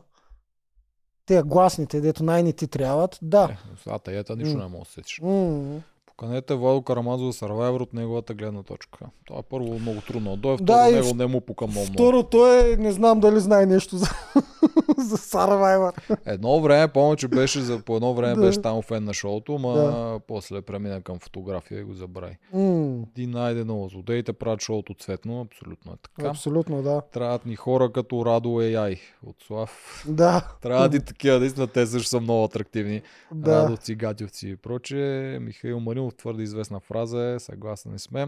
те 1.26 1.44
гласните, 1.44 2.02
дето 2.02 2.24
най-не 2.24 2.54
ти 2.54 2.68
трябват, 2.68 3.20
да. 3.22 3.50
Е, 3.52 3.58
сега 3.84 4.20
ета 4.20 4.36
нищо 4.36 4.58
М. 4.58 4.64
не 4.64 4.70
мога 4.70 4.84
да 4.86 4.92
сетиш. 4.92 5.20
М. 5.24 5.80
Поканете 6.18 6.56
Владо 6.56 6.82
Карамазов 6.82 7.36
за 7.36 7.46
Survivor 7.46 7.82
от 7.82 7.94
неговата 7.94 8.34
гледна 8.34 8.64
точка. 8.64 9.06
Това 9.26 9.40
е 9.40 9.44
първо 9.50 9.80
много 9.80 10.02
трудно. 10.02 10.38
да 10.38 10.58
Да, 10.58 10.58
второ 10.58 10.90
и 10.90 10.94
него 10.94 11.14
не 11.16 11.28
му 11.28 11.42
пука 11.42 11.68
много. 11.68 11.86
Второ, 11.86 12.24
той 12.24 12.74
е, 12.74 12.78
не 12.78 12.92
знам 12.92 13.20
дали 13.20 13.40
знае 13.40 13.66
нещо 13.66 13.98
за, 13.98 14.08
за 15.00 15.18
Survivor. 15.18 16.18
Едно 16.26 16.60
време, 16.60 16.88
помня, 16.88 17.16
че 17.16 17.28
беше 17.28 17.60
за, 17.60 17.80
по 17.80 17.96
едно 17.96 18.14
време 18.14 18.36
Да. 18.36 18.42
беше 18.42 18.62
там 18.62 18.82
фен 18.82 19.04
на 19.04 19.14
шоуто, 19.14 19.52
ма 19.54 19.74
Да. 19.74 20.20
после 20.20 20.62
премина 20.62 21.02
към 21.02 21.20
фотография 21.20 21.80
и 21.80 21.84
го 21.84 21.94
забрави. 21.94 22.38
М, 22.54 22.98
Ти 23.16 23.28
найде 23.28 23.64
много. 23.64 23.90
Злодеите 23.90 24.34
правят 24.34 24.62
шоуто 24.62 24.94
цветно, 24.94 25.42
абсолютно 25.42 25.92
е 25.94 25.98
така. 25.98 26.30
Абсолютно, 26.30 26.82
да. 26.82 27.02
Трябват 27.04 27.46
ни 27.46 27.56
хора 27.56 27.92
като 27.92 28.26
Радо 28.26 28.50
AI 28.52 29.00
от 29.24 29.36
Слав. 29.40 30.04
Да, 30.08 30.48
Трябва 30.62 30.90
да 30.90 30.98
и 30.98 31.02
такива, 31.02 31.40
наистина 31.40 31.68
те 31.68 31.86
също 31.86 32.10
са 32.10 32.20
много 32.20 32.44
атрактивни. 32.44 33.02
да. 33.34 33.56
Радовци, 33.58 33.96
Гатевци 33.96 34.50
и 34.50 34.56
прочее. 34.56 35.40
Михаил 35.40 35.80
Маринов, 35.80 36.16
твърде 36.16 36.44
известна 36.44 36.80
фраза 36.80 37.24
е, 37.26 37.40
съгласен 37.40 38.00
сме. 38.00 38.28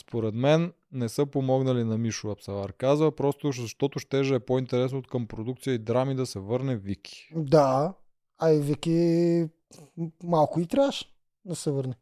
Според 0.00 0.34
мен 0.34 0.72
не 0.92 1.08
са 1.08 1.26
помогнали 1.26 1.84
на 1.84 1.98
Мишо 1.98 2.30
Апсалар. 2.30 2.72
Казва 2.72 3.12
просто, 3.12 3.52
защото 3.52 3.98
щеше 3.98 4.34
е 4.34 4.40
по-интересно 4.40 4.98
от 4.98 5.06
към 5.06 5.26
продукция 5.26 5.74
и 5.74 5.78
драми 5.78 6.14
да 6.14 6.26
се 6.26 6.38
върне 6.38 6.76
Вики. 6.76 7.32
Да. 7.36 7.94
А 8.38 8.50
и 8.50 8.60
Вики 8.60 9.46
малко 10.24 10.60
и 10.60 10.66
трябваше 10.66 11.04
да 11.44 11.54
се 11.54 11.70
върне. 11.70 11.94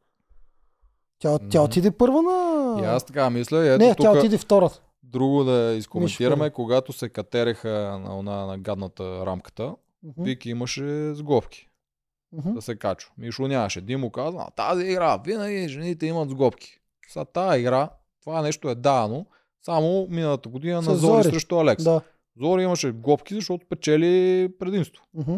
Тя, 1.19 1.39
тя 1.39 1.63
отиде 1.63 1.91
първа 1.91 2.23
на... 2.23 2.77
И 2.83 2.85
аз 2.85 3.05
така 3.05 3.31
мисля, 3.31 3.67
ето 3.67 3.85
не, 3.85 3.95
тук 3.95 4.05
тя 4.05 4.13
отиде 4.13 4.39
втора. 4.39 4.71
друго 5.03 5.45
да 5.45 5.75
изкоментираме, 5.79 6.51
когато 6.51 6.93
се 6.93 7.09
катереха 7.09 7.69
на, 7.69 8.23
на, 8.23 8.47
на 8.47 8.59
гадната 8.59 9.27
рамката, 9.27 9.75
Мгм, 10.03 10.23
Вики 10.23 10.51
имаше 10.51 11.15
сглобки 11.15 11.69
мгм. 12.33 12.53
да 12.53 12.63
се 12.63 12.77
качва. 12.77 13.13
Мишо 13.19 13.49
нямаше. 13.49 13.81
Димо 13.81 14.11
каза, 14.11 14.39
а 14.41 14.51
тази 14.51 14.87
игра, 14.87 15.17
винаги 15.17 15.69
жените 15.69 16.07
имат 16.07 16.31
сглобки. 16.31 16.81
Са 17.09 17.25
тази 17.25 17.61
игра, 17.61 17.91
това 18.25 18.43
нещо 18.43 18.69
е 18.69 18.75
дано, 18.75 19.27
само 19.63 20.07
миналата 20.11 20.49
година 20.49 20.83
С 20.83 20.87
на 20.87 20.97
Зори, 20.97 21.23
Зори. 21.23 21.33
срещу 21.33 21.59
Алекс. 21.59 21.85
Да. 21.85 22.01
Зори 22.41 22.63
имаше 22.63 22.93
глобки, 22.93 23.35
защото 23.35 23.67
печели 23.67 24.49
предимство. 24.59 25.05
Мгм. 25.15 25.35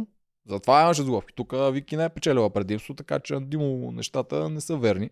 Затова 0.48 0.82
имаше 0.82 1.02
сглобки. 1.02 1.34
Тук 1.34 1.54
Вики 1.72 1.96
не 1.96 2.04
е 2.04 2.08
печелила 2.08 2.50
предимство, 2.50 2.94
така 2.94 3.20
че 3.20 3.40
Димо 3.40 3.92
нещата 3.92 4.48
не 4.48 4.60
са 4.60 4.76
верни. 4.76 5.10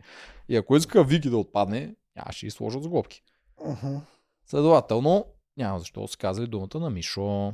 И 0.48 0.56
ако 0.56 0.76
иска 0.76 1.04
Вики 1.04 1.30
да 1.30 1.38
отпадне, 1.38 1.94
нямаше 2.16 2.46
и 2.46 2.50
сложат 2.50 2.82
сглобки. 2.82 3.22
Мгм. 3.66 3.96
Следователно, 4.46 5.24
няма 5.56 5.78
защо 5.78 6.08
се 6.08 6.16
казали 6.16 6.46
думата 6.46 6.80
на 6.80 6.90
Мишо. 6.90 7.52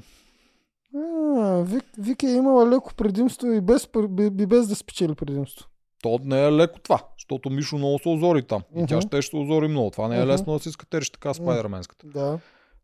А, 0.96 1.62
Вик, 1.62 1.84
Вики 1.98 2.26
е 2.26 2.34
имала 2.34 2.70
леко 2.70 2.94
предимство 2.94 3.46
и 3.46 3.60
без, 3.60 3.88
и 4.20 4.46
без 4.46 4.68
да 4.68 4.74
спечели 4.74 5.14
предимство. 5.14 5.68
То 6.02 6.18
не 6.22 6.44
е 6.46 6.52
леко 6.52 6.80
това, 6.80 6.98
защото 7.18 7.50
Мишо 7.50 7.76
много 7.78 7.98
се 7.98 8.08
озори 8.08 8.42
там. 8.42 8.62
И 8.76 8.86
тя 8.86 8.96
Мгм. 8.96 9.00
ще 9.00 9.22
се 9.22 9.36
озори 9.36 9.68
много. 9.68 9.90
Това 9.90 10.08
не 10.08 10.16
е 10.16 10.20
Мгм. 10.20 10.28
лесно 10.30 10.52
да 10.52 10.58
си 10.58 10.70
скатериш 10.70 11.10
така 11.10 11.34
спайдерменската. 11.34 12.06
Да. 12.06 12.38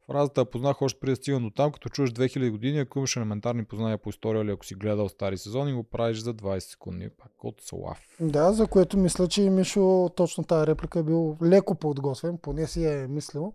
Фразата 0.06 0.40
я 0.40 0.44
познах 0.44 0.82
още 0.82 1.00
преди 1.00 1.12
да 1.12 1.16
стигам 1.16 1.42
до 1.42 1.50
там, 1.50 1.72
като 1.72 1.88
чуеш 1.88 2.10
2000 2.10 2.50
години, 2.50 2.78
ако 2.78 2.98
имаш 2.98 3.16
елементарни 3.16 3.64
познания 3.64 3.98
по 3.98 4.10
история 4.10 4.42
или 4.42 4.50
ако 4.50 4.66
си 4.66 4.74
гледал 4.74 5.08
стари 5.08 5.38
сезони, 5.38 5.72
го 5.72 5.82
правиш 5.82 6.18
за 6.18 6.34
20 6.34 6.58
секунди. 6.58 7.08
Пак 7.08 7.44
от 7.44 7.60
Слав. 7.60 7.98
Да, 8.20 8.52
за 8.52 8.66
което 8.66 8.98
мисля, 8.98 9.28
че 9.28 9.50
Мишо 9.50 10.10
точно 10.16 10.44
тази 10.44 10.66
реплика 10.66 10.98
е 10.98 11.02
бил 11.02 11.36
леко 11.42 11.74
подготвен, 11.74 12.38
поне 12.38 12.66
си 12.66 12.84
е 12.86 13.06
мислил. 13.08 13.52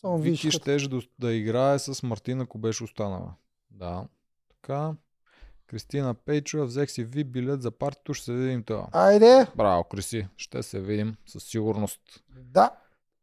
Само 0.00 0.18
Вики 0.18 0.30
виж, 0.30 0.40
като... 0.42 0.62
щеше 0.62 0.88
да, 0.88 1.00
да 1.18 1.32
играе 1.32 1.78
с 1.78 2.02
Мартина, 2.02 2.42
ако 2.42 2.58
беше 2.58 2.84
останала. 2.84 3.34
Да. 3.70 4.04
Така. 4.50 4.94
Кристина 5.72 6.14
Пейчова, 6.14 6.64
взех 6.64 6.90
си 6.90 7.04
ви 7.04 7.24
билет 7.24 7.62
за 7.62 7.70
партито, 7.70 8.14
ще 8.14 8.24
се 8.24 8.32
видим 8.32 8.62
това. 8.62 8.86
Айде! 8.92 9.46
Браво, 9.56 9.84
Криси. 9.84 10.26
Ще 10.36 10.62
се 10.62 10.80
видим 10.80 11.16
със 11.26 11.44
сигурност. 11.44 12.00
Да. 12.36 12.70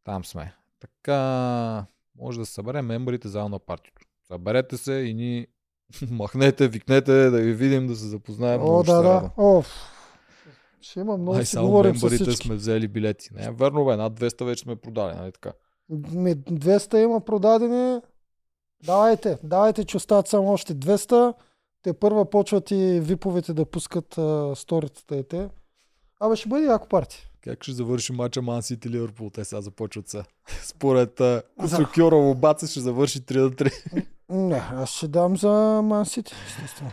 Там 0.04 0.26
сме. 0.26 0.54
Така, 0.80 1.86
може 2.20 2.40
да 2.40 2.46
съберем 2.46 2.86
мембарите 2.86 3.28
заедно 3.28 3.50
на 3.50 3.60
партито. 3.60 4.02
Съберете 4.28 4.78
се 4.78 4.94
и 4.94 5.14
ни 5.14 5.48
махнете, 6.12 6.68
викнете 6.68 7.12
да 7.12 7.42
ви 7.42 7.54
видим, 7.54 7.88
да 7.88 7.96
се 7.96 8.06
запознаем. 8.06 8.62
О, 8.64 8.84
да, 8.84 9.02
да. 9.02 9.32
О, 9.38 9.64
ще 10.82 11.00
има 11.00 11.18
много 11.18 11.38
Ай, 11.38 11.46
си 11.46 11.52
само 11.52 11.68
говорим 11.68 11.96
с 11.96 12.10
всички. 12.10 12.48
сме 12.48 12.56
взели 12.56 12.88
билети. 12.88 13.30
Не, 13.34 13.52
верно 13.52 13.86
бе, 13.86 13.96
над 13.96 14.20
200 14.20 14.46
вече 14.46 14.62
сме 14.62 14.76
продали, 14.76 15.16
нали 15.16 15.32
така? 15.32 15.52
Ми, 15.90 16.36
200 16.36 16.98
има 16.98 17.26
продадени. 17.26 18.02
Давайте, 18.84 19.38
давайте, 19.44 19.86
че 19.86 19.98
остават 19.98 20.28
само 20.28 20.52
още 20.52 20.76
200. 20.76 21.34
Те 21.84 21.94
първа 21.94 22.30
почват 22.30 22.72
и 22.72 23.00
виповете 23.00 23.54
да 23.54 23.66
пускат 23.66 24.18
а, 24.18 24.56
сторицата 24.56 25.16
и 25.16 25.24
те. 25.24 25.50
Абе, 26.20 26.36
ще 26.36 26.50
бъде 26.50 26.66
яко 26.66 26.88
парти. 26.88 27.26
Как 27.44 27.64
ще 27.64 27.72
завърши 27.72 28.14
матча 28.14 28.42
Ман 28.42 28.62
Сити 28.64 28.90
Ливърпул? 28.90 29.30
Те 29.30 29.46
сега 29.46 29.62
започват 29.62 30.08
са. 30.10 30.24
Според 30.64 31.22
Сокюрово 31.68 32.36
Баца 32.36 32.68
ще 32.68 32.80
завърши 32.80 33.20
3 33.22 33.38
на 33.38 33.50
3. 33.52 34.06
Не, 34.30 34.62
аз 34.72 34.90
ще 34.90 35.08
дам 35.08 35.38
за 35.38 35.50
Ман 35.84 36.06
Сити. 36.06 36.34
естествено. 36.48 36.92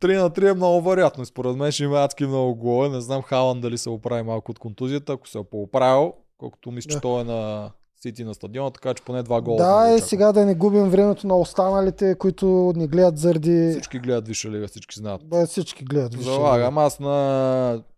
3 0.00 0.22
на 0.22 0.30
3 0.30 0.50
е 0.50 0.54
много 0.54 0.82
вероятно. 0.82 1.26
Според 1.26 1.56
мен 1.56 1.72
ще 1.72 1.84
има 1.84 1.98
адски 1.98 2.26
много 2.26 2.54
голове. 2.54 2.88
Не 2.88 3.00
знам 3.00 3.22
Халан 3.22 3.60
дали 3.60 3.78
се 3.78 3.90
оправи 3.90 4.22
малко 4.22 4.50
от 4.50 4.58
контузията. 4.58 5.12
Ако 5.12 5.28
се 5.28 5.38
е 5.38 5.44
поправил, 5.44 6.12
колкото 6.38 6.70
мисля, 6.70 6.88
че 6.88 6.96
Да. 6.96 7.00
той 7.00 7.20
е 7.20 7.24
на 7.24 7.70
Сити 8.02 8.24
на 8.24 8.34
стадиона, 8.34 8.70
така 8.70 8.94
че 8.94 9.02
поне 9.02 9.22
два 9.22 9.40
гола. 9.40 9.56
Да, 9.56 9.84
сме 9.86 9.94
е 9.94 9.98
сега 9.98 10.32
да 10.32 10.46
не 10.46 10.54
губим 10.54 10.88
времето 10.88 11.26
на 11.26 11.36
останалите, 11.36 12.14
които 12.14 12.72
ни 12.76 12.86
гледат 12.86 13.18
заради... 13.18 13.68
Всички 13.70 13.98
гледат 13.98 14.28
Висша 14.28 14.50
лига, 14.50 14.68
всички 14.68 14.98
знаят. 14.98 15.20
Бе, 15.24 15.46
всички 15.46 15.84
гледат. 15.84 16.14
вижте. 16.14 16.32
Залагам 16.32 16.78
аз 16.78 17.00
на 17.00 17.08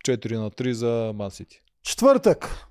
4 0.08 0.36
на 0.36 0.50
3 0.50 0.72
за 0.72 1.12
Ман 1.14 1.30
Сити. 1.30 1.62
Четвъртък. 1.82 2.66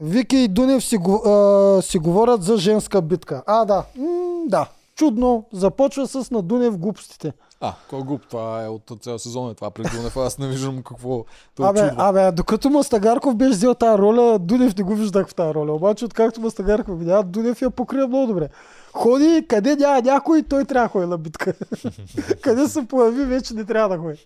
Вики 0.00 0.36
и 0.36 0.48
Дунев 0.48 0.84
си, 0.84 0.96
а, 1.26 1.82
си 1.82 1.98
говорят 1.98 2.42
за 2.42 2.56
женска 2.56 3.02
битка. 3.02 3.42
А, 3.46 3.64
да. 3.64 3.84
М, 3.96 4.08
да. 4.46 4.68
Чудно. 4.94 5.44
Започва 5.52 6.06
с 6.06 6.30
на 6.30 6.42
Дунев 6.42 6.78
глупостите. 6.78 7.32
А, 7.62 7.74
кой 7.90 8.02
глуп? 8.02 8.26
Това 8.26 8.64
е 8.64 8.68
от 8.68 8.92
цял 9.00 9.18
сезон. 9.18 9.50
Е 9.50 9.54
това 9.54 9.70
при 9.70 9.82
Дунев. 9.82 10.16
Аз 10.16 10.38
не 10.38 10.48
виждам 10.48 10.82
какво. 10.82 11.24
То 11.54 11.62
Абе, 11.62 11.88
чудва. 11.88 11.94
абе, 11.98 12.32
докато 12.32 12.70
Мастагарков 12.70 13.36
беше 13.36 13.50
взел 13.50 13.74
тази 13.74 13.98
роля, 13.98 14.38
Дунев 14.38 14.76
не 14.76 14.84
го 14.84 14.94
виждах 14.94 15.28
в 15.28 15.34
тази 15.34 15.54
роля. 15.54 15.72
Обаче, 15.72 16.04
откакто 16.04 16.40
Мастагарков 16.40 16.98
видя, 16.98 17.22
Дунев 17.22 17.62
я 17.62 17.70
покрива 17.70 18.08
много 18.08 18.26
добре. 18.26 18.48
Ходи, 18.92 19.46
къде 19.48 19.76
няма 19.76 20.02
някой, 20.02 20.42
той 20.42 20.64
трябва 20.64 20.86
да 20.88 20.92
ходи 20.92 21.06
на 21.06 21.18
битка. 21.18 21.54
къде 22.42 22.68
се 22.68 22.88
появи, 22.88 23.24
вече 23.24 23.54
не 23.54 23.64
трябва 23.64 23.96
да 23.96 24.02
ходи. 24.02 24.24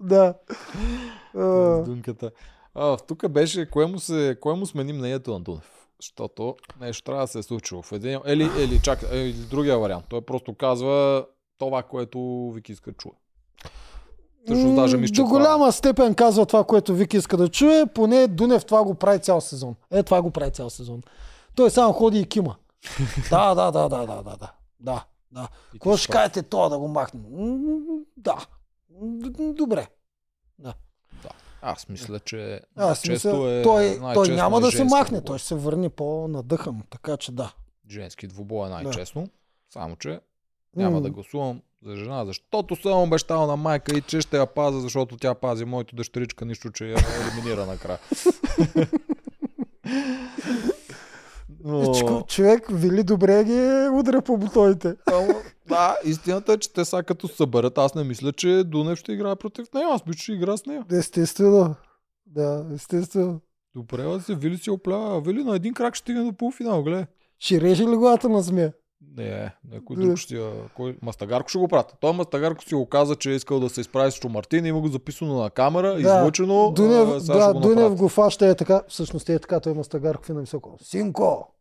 да. 0.00 0.34
Дунката. 1.84 2.30
А, 2.74 2.96
тук 2.96 3.28
беше, 3.28 3.70
кое 3.70 3.86
му, 3.86 3.98
се, 3.98 4.36
кое 4.40 4.54
му 4.54 4.66
смени 4.66 4.92
мнението 4.92 5.32
на 5.32 5.40
Дунев? 5.40 5.70
Защото 6.02 6.56
нещо 6.80 7.04
трябва 7.04 7.22
да 7.22 7.26
се 7.26 7.38
е 7.38 7.42
случило. 7.42 7.82
В 7.82 7.92
един, 7.92 8.18
или, 8.26 8.50
или, 8.58 8.80
чак, 8.82 8.98
или 9.12 9.32
другия 9.32 9.78
вариант. 9.78 10.04
Той 10.08 10.20
просто 10.20 10.54
казва 10.54 11.26
това, 11.66 11.82
което 11.82 12.50
Вики 12.54 12.72
иска 12.72 12.90
да 12.90 12.96
чуе. 12.96 13.12
Всъщност 14.44 14.76
даже 14.76 14.96
мисля, 14.96 15.12
До 15.12 15.22
това 15.24 15.38
голяма 15.38 15.72
степен 15.72 16.14
казва 16.14 16.46
това, 16.46 16.64
което 16.64 16.94
Вики 16.94 17.16
иска 17.16 17.36
да 17.36 17.48
чуе, 17.48 17.86
поне 17.94 18.26
Дунев 18.26 18.64
това 18.64 18.84
го 18.84 18.94
прави 18.94 19.18
цял 19.18 19.40
сезон. 19.40 19.74
Е, 19.90 20.02
това 20.02 20.22
го 20.22 20.30
прави 20.30 20.50
цял 20.50 20.70
сезон. 20.70 21.02
Той 21.54 21.70
само 21.70 21.92
ходи 21.92 22.20
и 22.20 22.26
кима. 22.26 22.56
да, 23.30 23.54
да, 23.54 23.70
да, 23.70 23.88
да, 23.88 24.06
да, 24.06 24.22
да, 24.22 24.36
да. 24.36 24.52
Да, 24.80 25.04
да. 25.32 25.48
Какво 25.72 25.96
ще 25.96 26.12
кажете 26.12 26.42
това 26.42 26.68
да 26.68 26.78
го 26.78 26.88
махне? 26.88 27.20
Да. 28.16 28.46
Добре. 29.54 29.86
Аз 31.62 31.88
мисля, 31.88 32.20
че 32.20 32.60
Аз 32.76 33.08
мисля, 33.08 33.50
е, 33.50 33.62
той, 33.62 34.00
той 34.14 34.28
няма 34.28 34.58
е 34.58 34.60
да 34.60 34.70
се 34.70 34.84
махне, 34.84 35.18
отговор. 35.18 35.26
той 35.26 35.38
ще 35.38 35.48
се 35.48 35.54
върне 35.54 35.88
по-надъхан, 35.88 36.82
така 36.90 37.16
че 37.16 37.32
да. 37.32 37.52
женски 37.90 38.26
двубой 38.26 38.66
е 38.66 38.70
най-честно. 38.70 39.28
Само, 39.70 39.96
че 39.96 40.20
няма 40.76 41.00
да 41.00 41.10
гласувам 41.10 41.60
за 41.86 41.96
жена, 41.96 42.24
защото 42.24 42.76
съм 42.76 43.02
обещал 43.02 43.46
на 43.46 43.56
майка 43.56 43.98
и 43.98 44.02
че 44.02 44.20
ще 44.20 44.36
я 44.36 44.46
пазя, 44.46 44.80
защото 44.80 45.16
тя 45.16 45.34
пази 45.34 45.64
моето 45.64 45.96
дъщеричка, 45.96 46.44
нищо, 46.44 46.70
че 46.70 46.86
я 46.86 46.98
елиминира 47.20 47.66
накрая. 47.66 47.98
Но... 51.64 52.24
Човек, 52.28 52.66
Вили 52.70 53.02
добре 53.02 53.44
ги 53.44 53.88
удря 53.92 54.22
по 54.22 54.36
бутоните. 54.36 54.96
да, 55.68 55.96
истината 56.04 56.52
е, 56.52 56.58
че 56.58 56.72
те 56.72 56.84
са 56.84 57.02
като 57.02 57.28
съберат. 57.28 57.78
Аз 57.78 57.94
не 57.94 58.04
мисля, 58.04 58.32
че 58.32 58.64
Дунев 58.64 58.98
ще 58.98 59.12
играе 59.12 59.36
против 59.36 59.72
нея. 59.74 59.88
Аз 59.90 60.02
че 60.12 60.22
ще 60.22 60.32
игра 60.32 60.56
с 60.56 60.66
нея. 60.66 60.84
Естествено. 60.92 61.74
Да, 62.26 62.66
естествено. 62.74 63.40
Добре, 63.74 64.02
да 64.02 64.20
се 64.20 64.34
Вили 64.34 64.58
си 64.58 64.70
оплява. 64.70 65.20
Вили 65.20 65.44
на 65.44 65.56
един 65.56 65.74
крак 65.74 65.94
ще 65.94 66.02
стигне 66.02 66.24
до 66.24 66.32
полуфинал, 66.32 66.82
гледай. 66.82 67.04
Ще 67.38 67.60
реже 67.60 67.84
ли 67.84 67.96
главата 67.96 68.28
на 68.28 68.42
змия? 68.42 68.72
Не, 69.16 69.54
някой 69.70 69.96
друг 69.96 70.16
ще 70.16 70.34
я... 70.34 70.50
Кой? 70.76 70.98
Мастагарко 71.02 71.48
ще 71.48 71.58
го 71.58 71.68
прати. 71.68 71.94
Той 72.00 72.12
Мастагарко 72.12 72.64
си 72.64 72.74
го 72.74 72.86
каза, 72.86 73.16
че 73.16 73.30
е 73.30 73.34
искал 73.34 73.60
да 73.60 73.68
се 73.68 73.80
изправи 73.80 74.10
с 74.10 74.28
Мартин. 74.28 74.66
Има 74.66 74.80
го 74.80 74.88
записано 74.88 75.42
на 75.42 75.50
камера, 75.50 75.94
да. 75.94 76.00
излучено. 76.00 76.72
Дунев, 76.76 77.08
а, 77.28 77.38
да, 77.38 77.54
го 77.54 77.60
Дунев 77.60 77.94
го 77.94 78.08
фаща 78.08 78.46
е 78.46 78.54
така. 78.54 78.82
Всъщност 78.88 79.28
е 79.28 79.38
така, 79.38 79.60
той 79.60 79.74
Мастагарков 79.74 80.30
е 80.30 80.32
на 80.32 80.40
високо. 80.40 80.78
Синко, 80.82 81.54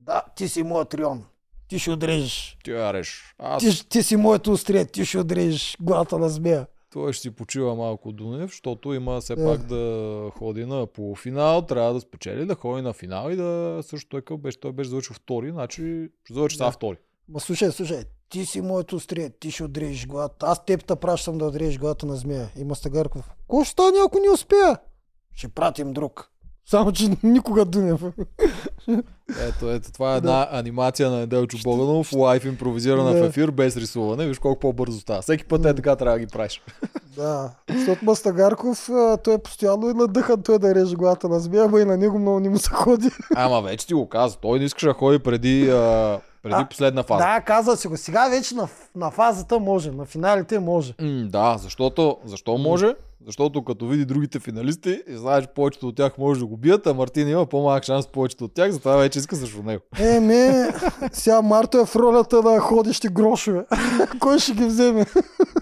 да, 0.00 0.22
ти 0.36 0.48
си 0.48 0.62
моят 0.62 0.94
рион. 0.94 1.24
Ти 1.68 1.78
ще 1.78 1.90
отрежеш. 1.90 2.58
Ти 2.64 2.70
яреш. 2.70 3.34
Аз... 3.38 3.62
Ти, 3.62 3.88
ти 3.88 4.02
си 4.02 4.16
моето 4.16 4.52
острие, 4.52 4.84
ти 4.84 5.04
ще 5.04 5.18
отрежеш 5.18 5.76
главата 5.80 6.18
на 6.18 6.28
змея. 6.28 6.66
Той 6.94 7.12
ще 7.12 7.22
си 7.22 7.30
почива 7.30 7.74
малко 7.74 8.12
Дунев, 8.12 8.50
защото 8.50 8.94
има 8.94 9.20
все 9.20 9.36
yeah. 9.36 9.46
пак 9.46 9.66
да 9.66 10.30
ходи 10.38 10.64
на 10.64 10.86
полуфинал, 10.86 11.62
трябва 11.62 11.94
да 11.94 12.00
спечели, 12.00 12.46
да 12.46 12.54
ходи 12.54 12.82
на 12.82 12.92
финал 12.92 13.30
и 13.30 13.36
да 13.36 13.80
също 13.82 14.08
той 14.08 14.22
къв 14.22 14.38
беше, 14.38 14.60
той 14.60 14.72
беше 14.72 14.90
завършил 14.90 15.14
втори, 15.14 15.50
значи 15.50 16.08
ще 16.24 16.34
завърши 16.34 16.58
yeah. 16.58 16.70
втори. 16.70 16.96
Ма 17.28 17.40
слушай, 17.40 17.72
слушай, 17.72 18.04
ти 18.28 18.46
си 18.46 18.60
моето 18.60 18.96
острие, 18.96 19.30
ти 19.30 19.50
ще 19.50 19.64
отрежеш 19.64 20.06
главата. 20.06 20.46
Аз 20.46 20.64
теб 20.64 20.84
те 20.84 20.96
пращам 20.96 21.38
да 21.38 21.44
отрежеш 21.44 21.78
главата 21.78 22.06
на 22.06 22.16
змея. 22.16 22.48
Има 22.56 22.74
Стагарков. 22.74 23.30
Ко 23.48 23.64
ще 23.64 23.72
стане, 23.72 23.98
ако 24.06 24.18
не 24.18 24.30
успея? 24.30 24.78
Ще 25.32 25.48
пратим 25.48 25.92
друг. 25.92 26.33
Само, 26.66 26.92
че 26.92 27.10
никога 27.22 27.64
Дунев. 27.64 28.00
Ето, 29.40 29.70
ето, 29.70 29.92
това 29.92 30.14
е 30.14 30.16
една 30.16 30.32
да. 30.32 30.48
анимация 30.52 31.10
на 31.10 31.18
Неделчо 31.18 31.58
Боганов, 31.64 32.12
лайф 32.12 32.44
импровизирана 32.44 33.12
да. 33.12 33.24
в 33.24 33.26
ефир, 33.26 33.50
без 33.50 33.76
рисуване. 33.76 34.26
Виж 34.26 34.38
колко 34.38 34.60
по-бързо 34.60 35.00
става. 35.00 35.22
Всеки 35.22 35.44
път 35.44 35.64
е 35.64 35.74
така 35.74 35.96
трябва 35.96 36.18
да 36.18 36.24
ги 36.24 36.32
правиш. 36.32 36.62
Да, 37.16 37.50
защото 37.68 38.04
Мастагарков, 38.04 38.90
той 39.24 39.34
е 39.34 39.38
постоянно 39.38 39.90
и 39.90 39.94
надъхан 39.94 40.42
той 40.42 40.58
да 40.58 40.74
реже 40.74 40.96
главата 40.96 41.28
на 41.28 41.40
змия, 41.40 41.64
ама 41.64 41.80
и 41.80 41.84
на 41.84 41.96
него 41.96 42.18
много 42.18 42.40
не 42.40 42.48
му 42.48 42.58
се 42.58 42.70
ходи. 42.70 43.10
Ама 43.36 43.62
вече 43.62 43.86
ти 43.86 43.94
го 43.94 44.08
каза. 44.08 44.36
Той 44.36 44.58
не 44.58 44.64
искаше 44.64 44.86
да 44.86 44.92
ходи 44.92 45.18
преди, 45.18 45.70
а, 45.70 46.18
преди 46.42 46.56
а, 46.58 46.68
последна 46.68 47.02
фаза. 47.02 47.24
Да, 47.24 47.40
каза 47.40 47.76
си 47.76 47.88
го. 47.88 47.96
Сега 47.96 48.28
вече 48.28 48.54
на, 48.54 48.68
на 48.96 49.10
фазата 49.10 49.58
може, 49.58 49.90
на 49.90 50.04
финалите 50.04 50.58
може. 50.58 50.94
М, 51.00 51.28
да, 51.28 51.58
защото, 51.58 52.16
защо 52.24 52.58
може? 52.58 52.94
Защото 53.26 53.64
като 53.64 53.86
види 53.86 54.04
другите 54.04 54.38
финалисти 54.38 55.02
и 55.08 55.16
знаеш, 55.16 55.44
повечето 55.54 55.88
от 55.88 55.96
тях 55.96 56.18
може 56.18 56.40
да 56.40 56.46
го 56.46 56.56
бият, 56.56 56.86
а 56.86 56.94
Мартин 56.94 57.28
има 57.28 57.46
по-малък 57.46 57.84
шанс 57.84 58.06
повечето 58.06 58.44
от 58.44 58.54
тях, 58.54 58.70
затова 58.70 58.96
вече 58.96 59.18
иска 59.18 59.36
срещу 59.36 59.62
него. 59.62 59.82
Е, 59.98 60.20
не, 60.20 60.72
сега 61.12 61.42
Марто 61.42 61.78
е 61.78 61.86
в 61.86 61.96
ролята 61.96 62.42
на 62.42 62.60
ходещи 62.60 63.08
грошове. 63.08 63.64
Кой 64.20 64.38
ще 64.38 64.52
ги 64.52 64.64
вземе? 64.64 65.06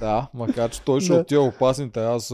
да, 0.01 0.29
макар 0.35 0.71
че 0.71 0.83
той 0.83 1.01
ще 1.01 1.13
да. 1.13 1.21
отива 1.21 1.42
опасните. 1.43 2.01
Аз 2.01 2.29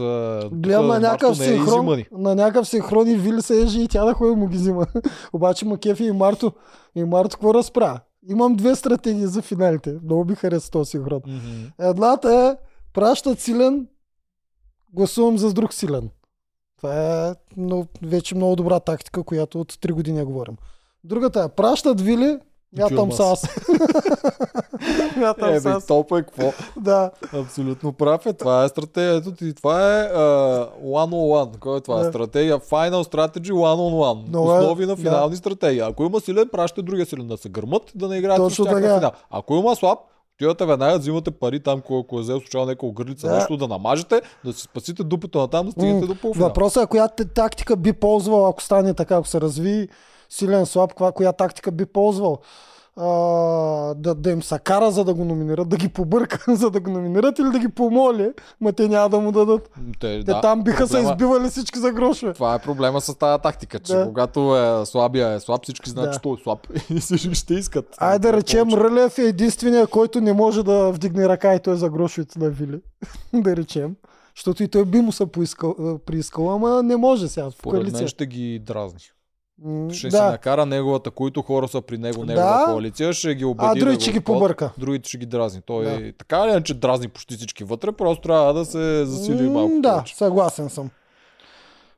гледам 0.51 0.87
на 0.87 0.99
някакъв 0.99 1.39
е 1.39 1.43
синхрон, 1.43 2.03
на 2.11 2.35
някакъв 2.35 2.67
синхрон 2.67 3.07
и 3.07 3.15
Вили 3.15 3.41
се 3.41 3.61
ежи 3.61 3.81
и 3.81 3.87
тя 3.87 4.05
да 4.05 4.13
ходи 4.13 4.35
му 4.35 4.47
ги 4.47 4.57
взима. 4.57 4.85
Обаче 5.33 5.65
Макефи 5.65 6.03
и 6.03 6.11
Марто, 6.11 6.51
и 6.95 7.03
Марто 7.03 7.37
какво 7.37 7.53
разправя? 7.53 7.99
Имам 8.29 8.55
две 8.55 8.75
стратегии 8.75 9.27
за 9.27 9.41
финалите. 9.41 9.97
Много 10.03 10.25
би 10.25 10.35
хареса 10.35 10.71
този 10.71 10.89
синхрон. 10.89 11.19
Mm-hmm. 11.19 11.89
Едната 11.89 12.33
е 12.33 12.65
пращат 12.93 13.39
силен 13.39 13.87
гласувам 14.93 15.37
за 15.37 15.53
друг 15.53 15.73
силен. 15.73 16.09
Това 16.77 17.27
е 17.27 17.33
но, 17.57 17.87
вече 18.01 18.35
много 18.35 18.55
добра 18.55 18.79
тактика, 18.79 19.23
която 19.23 19.61
от 19.61 19.73
3 19.73 19.91
години 19.91 20.23
говорим. 20.23 20.55
Другата 21.03 21.43
е, 21.43 21.55
пращат 21.55 22.01
вили, 22.01 22.39
мятам 22.77 23.11
с 23.11 23.19
аз. 23.19 23.47
мятам 25.17 25.49
е, 25.49 25.59
с 25.59 25.65
аз. 25.65 25.85
Толкова 25.85 26.19
е 26.19 26.23
какво? 26.23 26.53
да. 26.77 27.11
Абсолютно 27.33 27.93
прав 27.93 28.25
е. 28.25 28.33
Това 28.33 28.63
е 28.63 28.69
стратегията 28.69 29.35
ти. 29.35 29.53
Това 29.53 29.99
е 29.99 30.09
uh, 30.09 30.69
one 30.83 31.11
on 31.11 31.51
one. 31.51 31.59
Кой 31.59 31.77
е 31.77 31.81
това? 31.81 32.03
Да. 32.03 32.09
Стратегия. 32.09 32.59
Final 32.59 33.03
strategy 33.03 33.51
one 33.51 33.75
on 33.75 33.93
one. 33.93 34.23
Но 34.29 34.43
Основи 34.43 34.83
е, 34.83 34.87
на 34.87 34.95
финални 34.95 35.31
да. 35.31 35.37
стратегии. 35.37 35.79
Ако 35.79 36.03
има 36.03 36.19
силен, 36.19 36.49
пращате 36.51 36.81
другия 36.81 37.05
силен 37.05 37.27
да 37.27 37.37
се 37.37 37.49
гърмат, 37.49 37.91
да 37.95 38.07
не 38.07 38.17
играят 38.17 38.37
Точно 38.37 38.65
на 38.65 38.77
финал. 38.77 39.11
Ако 39.29 39.55
има 39.55 39.75
слаб, 39.75 39.99
Отивате 40.39 40.65
веднага, 40.65 40.99
взимате 40.99 41.31
пари 41.31 41.59
там, 41.59 41.79
ако 41.79 42.17
е 42.17 42.21
взел 42.21 42.39
случайно 42.39 42.67
някаква 42.67 42.89
гърлица, 42.91 43.27
да. 43.27 43.35
нещо 43.35 43.57
да 43.57 43.67
намажете, 43.67 44.21
да 44.45 44.53
си 44.53 44.61
спасите 44.61 45.03
дупето 45.03 45.39
на 45.39 45.47
там, 45.47 45.65
да 45.65 45.71
стигнете 45.71 46.07
до 46.07 46.15
полуфинал. 46.15 46.47
Въпросът 46.47 46.83
е 46.83 46.87
коя 46.87 47.07
тактика 47.07 47.75
би 47.75 47.93
ползвал, 47.93 48.47
ако 48.47 48.63
стане 48.63 48.93
така, 48.93 49.15
ако 49.15 49.27
се 49.27 49.41
разви 49.41 49.87
силен 50.29 50.65
слаб, 50.65 50.93
коя, 50.93 51.11
коя 51.11 51.33
тактика 51.33 51.71
би 51.71 51.85
ползвал 51.85 52.39
а, 52.99 53.07
да, 53.95 54.15
да 54.15 54.31
им 54.31 54.43
се 54.43 54.59
кара, 54.59 54.91
за 54.91 55.03
да 55.03 55.13
го 55.13 55.25
номинират, 55.25 55.69
да 55.69 55.77
ги 55.77 55.89
побърка, 55.89 56.55
за 56.55 56.69
да 56.69 56.79
го 56.79 56.91
номинират 56.91 57.39
или 57.39 57.49
да 57.49 57.59
ги 57.59 57.69
помоли, 57.69 58.31
ма 58.61 58.73
те 58.73 58.87
няма 58.87 59.09
да 59.09 59.19
му 59.19 59.31
дадат. 59.31 59.69
Те, 59.99 60.19
те 60.19 60.23
да, 60.23 60.41
там 60.41 60.63
биха 60.63 60.77
проблема... 60.77 61.07
се 61.07 61.11
избивали 61.11 61.49
всички 61.49 61.79
за 61.79 61.91
грошове. 61.91 62.33
Това 62.33 62.55
е 62.55 62.59
проблема 62.59 63.01
с 63.01 63.15
тази 63.15 63.41
тактика, 63.41 63.79
че 63.79 63.93
да. 63.93 64.05
когато 64.05 64.57
е 64.57 64.85
слабия 64.85 65.33
е 65.33 65.39
слаб, 65.39 65.63
всички 65.63 65.89
знаят, 65.89 66.09
да. 66.09 66.13
че 66.13 66.21
той 66.21 66.33
е 66.33 66.43
слаб 66.43 66.67
и 66.89 66.99
всички 66.99 67.35
ще 67.35 67.53
искат. 67.53 67.95
Ай 67.97 68.19
да 68.19 68.33
речем, 68.33 68.69
Рълев 68.73 69.17
е 69.17 69.21
единствения, 69.21 69.87
който 69.87 70.21
не 70.21 70.33
може 70.33 70.63
да 70.63 70.91
вдигне 70.91 71.29
ръка 71.29 71.55
и 71.55 71.59
той 71.59 71.73
е 71.73 71.77
за 71.77 71.89
грошовете 71.89 72.39
на 72.39 72.49
Вили. 72.49 72.81
да 73.33 73.55
речем. 73.55 73.95
Защото 74.35 74.63
и 74.63 74.67
той 74.67 74.85
би 74.85 75.01
му 75.01 75.11
се 75.11 75.25
поискал, 75.25 75.99
приискал, 76.05 76.53
ама 76.53 76.83
не 76.83 76.97
може 76.97 77.27
сега. 77.27 77.51
Според 77.51 77.93
мен 77.93 78.07
ще 78.07 78.25
ги 78.25 78.59
дразни. 78.59 78.99
Ще 79.91 80.07
да. 80.07 80.17
се 80.17 80.23
накара 80.23 80.65
неговата, 80.65 81.11
които 81.11 81.41
хора 81.41 81.67
са 81.67 81.81
при 81.81 81.97
него, 81.97 82.25
негова 82.25 82.65
да. 82.65 82.65
коалиция, 82.65 83.13
ще 83.13 83.35
ги 83.35 83.45
убеди. 83.45 83.67
А 83.71 83.75
другите 83.75 83.97
да 83.97 84.01
ще 84.01 84.11
ги 84.11 84.19
побърка. 84.19 84.71
Другите 84.77 85.09
ще 85.09 85.17
ги 85.17 85.25
дразни. 85.25 85.61
Той 85.65 85.85
да. 85.85 86.13
така 86.17 86.47
ли, 86.47 86.63
че 86.63 86.73
дразни 86.73 87.07
почти 87.07 87.35
всички 87.35 87.63
вътре, 87.63 87.91
просто 87.91 88.21
трябва 88.21 88.53
да 88.53 88.65
се 88.65 89.05
засили 89.05 89.49
малко. 89.49 89.73
Да, 89.79 89.91
повече. 89.91 90.15
съгласен 90.15 90.69
съм. 90.69 90.89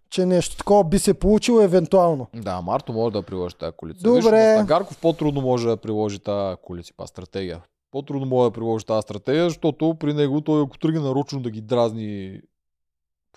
Че 0.10 0.26
нещо 0.26 0.58
такова 0.58 0.84
би 0.84 1.00
се 1.00 1.14
получило 1.14 1.62
евентуално. 1.62 2.28
Да, 2.36 2.62
Марто 2.62 2.94
може 2.94 3.14
да 3.14 3.22
приложи 3.22 3.56
тази 3.56 3.72
коалиция. 3.78 4.04
Добре. 4.04 4.56
Виж, 4.58 4.66
Гарков 4.66 4.98
по-трудно 4.98 5.42
може 5.42 5.68
да 5.68 5.78
приложи 5.78 6.20
тази 6.20 6.58
коалиция, 6.62 6.94
па 6.98 7.08
стратегия. 7.08 7.62
По-трудно 7.92 8.28
може 8.28 8.50
да 8.50 8.54
приложи 8.54 8.86
тази 8.86 9.02
стратегия, 9.02 9.44
защото 9.44 9.96
при 10.00 10.14
него 10.14 10.42
той 10.42 10.64
ако 10.64 10.78
тръгне 10.78 11.00
нарочно 11.00 11.40
да 11.40 11.50
ги 11.50 11.62
дразни 11.62 12.40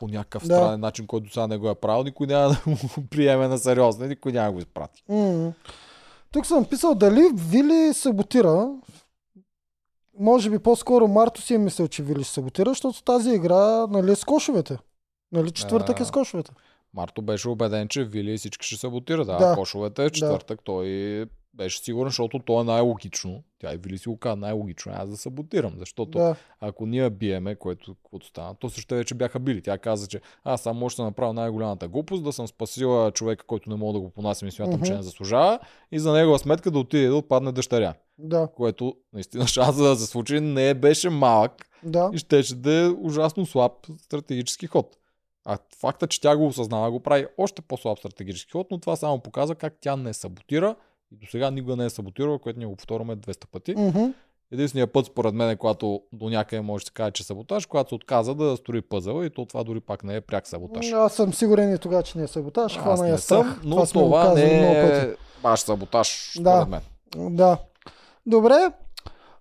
по 0.05 0.09
някакъв 0.09 0.47
да. 0.47 0.55
странен 0.55 0.81
начин, 0.81 1.07
който 1.07 1.33
сега 1.33 1.47
не 1.47 1.57
го 1.57 1.71
е 1.71 1.75
правил, 1.75 2.05
никой 2.05 2.27
няма 2.27 2.49
да 2.49 2.61
му 2.67 3.07
приеме 3.11 3.49
на 3.49 3.59
сериозно, 3.59 4.07
никой 4.07 4.33
няма 4.33 4.47
да 4.47 4.53
го 4.53 4.59
изпрати. 4.59 5.03
Mm. 5.11 5.53
Тук 6.33 6.47
съм 6.47 6.65
писал 6.65 6.95
дали 6.95 7.31
Вили 7.35 7.95
саботира. 7.95 8.71
Може 10.19 10.51
би 10.51 10.59
по-скоро 10.59 11.09
Марто 11.09 11.43
си 11.43 11.55
е 11.55 11.59
мислил, 11.59 11.89
че 11.89 12.03
Вили 12.03 12.25
ще 12.25 12.33
саботира, 12.33 12.71
защото 12.71 13.03
тази 13.03 13.31
игра 13.31 13.87
нали, 13.87 14.13
е 14.13 14.17
с 14.17 14.25
кошовете. 14.25 14.79
Нали, 15.33 15.51
четвъртък 15.51 16.01
е 16.01 16.05
с 16.05 16.11
кошовете. 16.11 16.53
Марто 16.95 17.23
беше 17.23 17.49
убеден, 17.49 17.89
че 17.89 18.05
Вили 18.05 18.39
всички 18.39 18.67
ще 18.67 18.77
саботира. 18.77 19.25
Да, 19.25 19.37
да. 19.37 19.55
кошовете 19.55 20.05
е 20.05 20.11
четвъртък. 20.11 20.59
Да. 20.59 20.65
Той 20.65 20.87
беше 21.57 21.79
сигурен, 21.79 22.09
защото 22.09 22.39
то 22.39 22.61
е 22.61 22.65
най-логично. 22.65 23.43
Тя 23.59 23.75
и 23.75 23.77
Вили 23.77 23.99
си 23.99 24.09
го 24.09 24.17
каза, 24.17 24.37
най-логично 24.37 24.93
е 24.93 24.95
аз 24.99 25.11
да 25.11 25.17
саботирам, 25.17 25.73
защото 25.79 26.19
да. 26.19 26.37
ако 26.61 26.87
ние 26.87 27.11
биеме, 27.11 27.55
което 27.55 27.95
каквото 27.95 28.27
стана, 28.27 28.55
то 28.55 28.69
също 28.69 28.95
вече 28.95 29.15
бяха 29.15 29.39
били. 29.39 29.63
Тя 29.63 29.79
каза, 29.79 30.07
че 30.07 30.21
аз 30.45 30.61
само 30.61 30.81
може 30.81 30.97
да 30.97 31.03
направя 31.03 31.33
най-голямата 31.33 31.89
глупост, 31.89 32.25
да 32.25 32.33
съм 32.33 32.49
спасила 32.49 33.11
човека, 33.11 33.47
който 33.47 33.71
не 33.71 33.77
мога 33.77 33.93
да 33.93 34.01
го 34.01 34.11
понасям 34.11 34.49
и 34.49 34.53
смятам, 34.53 34.81
uh-huh. 34.81 34.87
че 34.87 34.95
не 34.95 35.03
заслужава, 35.03 35.59
и 35.93 35.99
за 35.99 36.13
негова 36.13 36.39
сметка 36.39 36.71
да 36.71 36.79
отиде 36.79 37.09
да 37.09 37.17
отпадне 37.17 37.53
дъщеря. 37.53 37.95
Да. 38.19 38.49
Което 38.57 38.95
наистина 39.13 39.47
шанса 39.47 39.83
да 39.83 39.97
се 39.97 40.07
случи 40.07 40.41
не 40.41 40.75
беше 40.75 41.11
малък 41.11 41.67
да. 41.83 42.11
и 42.13 42.19
щеше 42.19 42.55
да 42.55 42.73
е 42.73 42.89
ужасно 42.89 43.47
слаб 43.47 43.73
стратегически 44.03 44.67
ход. 44.67 44.97
А 45.45 45.59
факта, 45.79 46.07
че 46.07 46.21
тя 46.21 46.37
го 46.37 46.47
осъзнава, 46.47 46.91
го 46.91 47.01
прави 47.01 47.27
още 47.39 47.63
по-слаб 47.63 47.99
стратегически 47.99 48.53
ход, 48.53 48.67
но 48.71 48.79
това 48.79 48.97
само 48.97 49.19
показва 49.19 49.55
как 49.55 49.75
тя 49.81 49.97
не 49.97 50.15
саботира 50.15 50.77
и 51.15 51.17
до 51.21 51.27
сега 51.31 51.51
никога 51.51 51.77
не 51.77 51.85
е 51.85 51.91
саботирал, 51.91 52.39
което 52.39 52.59
ние 52.59 52.69
го 52.69 52.77
повторяме 52.77 53.17
200 53.17 53.47
пъти. 53.47 53.75
Mm-hmm. 53.75 54.13
Единственият 54.53 54.93
път, 54.93 55.07
според 55.07 55.35
мен, 55.35 55.51
е 55.51 55.57
когато 55.57 56.01
до 56.13 56.29
някъде 56.29 56.63
може 56.63 56.85
да 56.85 56.87
се 56.87 56.93
каже, 56.93 57.11
че 57.11 57.23
е 57.23 57.25
саботаж, 57.25 57.67
когато 57.67 57.89
се 57.89 57.95
отказа 57.95 58.35
да 58.35 58.57
строи 58.57 58.83
пъзъл 58.83 59.25
и 59.25 59.31
то 59.31 59.47
това 59.47 59.65
дори 59.65 59.81
пак 59.81 60.05
не 60.05 60.17
е 60.17 60.21
пряк 60.21 60.47
саботаж. 60.47 60.93
Аз 60.93 61.15
съм 61.15 61.35
сигурен 61.35 61.75
и 61.75 61.79
тогава, 61.79 62.03
че 62.03 62.19
не 62.19 62.25
е 62.25 62.27
саботаж. 62.27 62.79
Аз 62.85 63.01
не 63.01 63.19
съм, 63.19 63.61
но 63.65 63.77
това, 63.77 63.87
това 63.87 64.35
не 64.35 64.71
е 64.71 65.15
баш 65.43 65.61
саботаж, 65.61 66.33
да. 66.41 66.51
според 66.51 66.69
мен. 66.69 67.37
Да. 67.37 67.59
Добре. 68.27 68.73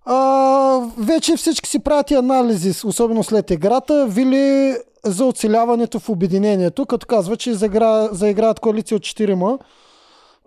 А, 0.04 0.80
вече 0.98 1.36
всички 1.36 1.68
си 1.68 1.78
правят 1.78 2.10
и 2.10 2.14
анализи, 2.14 2.86
особено 2.86 3.24
след 3.24 3.50
играта. 3.50 4.06
Вили 4.06 4.76
за 5.04 5.24
оцеляването 5.24 6.00
в 6.00 6.08
обединението, 6.08 6.86
като 6.86 7.06
казва, 7.06 7.36
че 7.36 7.54
заигра, 7.54 8.08
заиграят 8.12 8.60
коалиция 8.60 8.96
от 8.96 9.02
4 9.02 9.34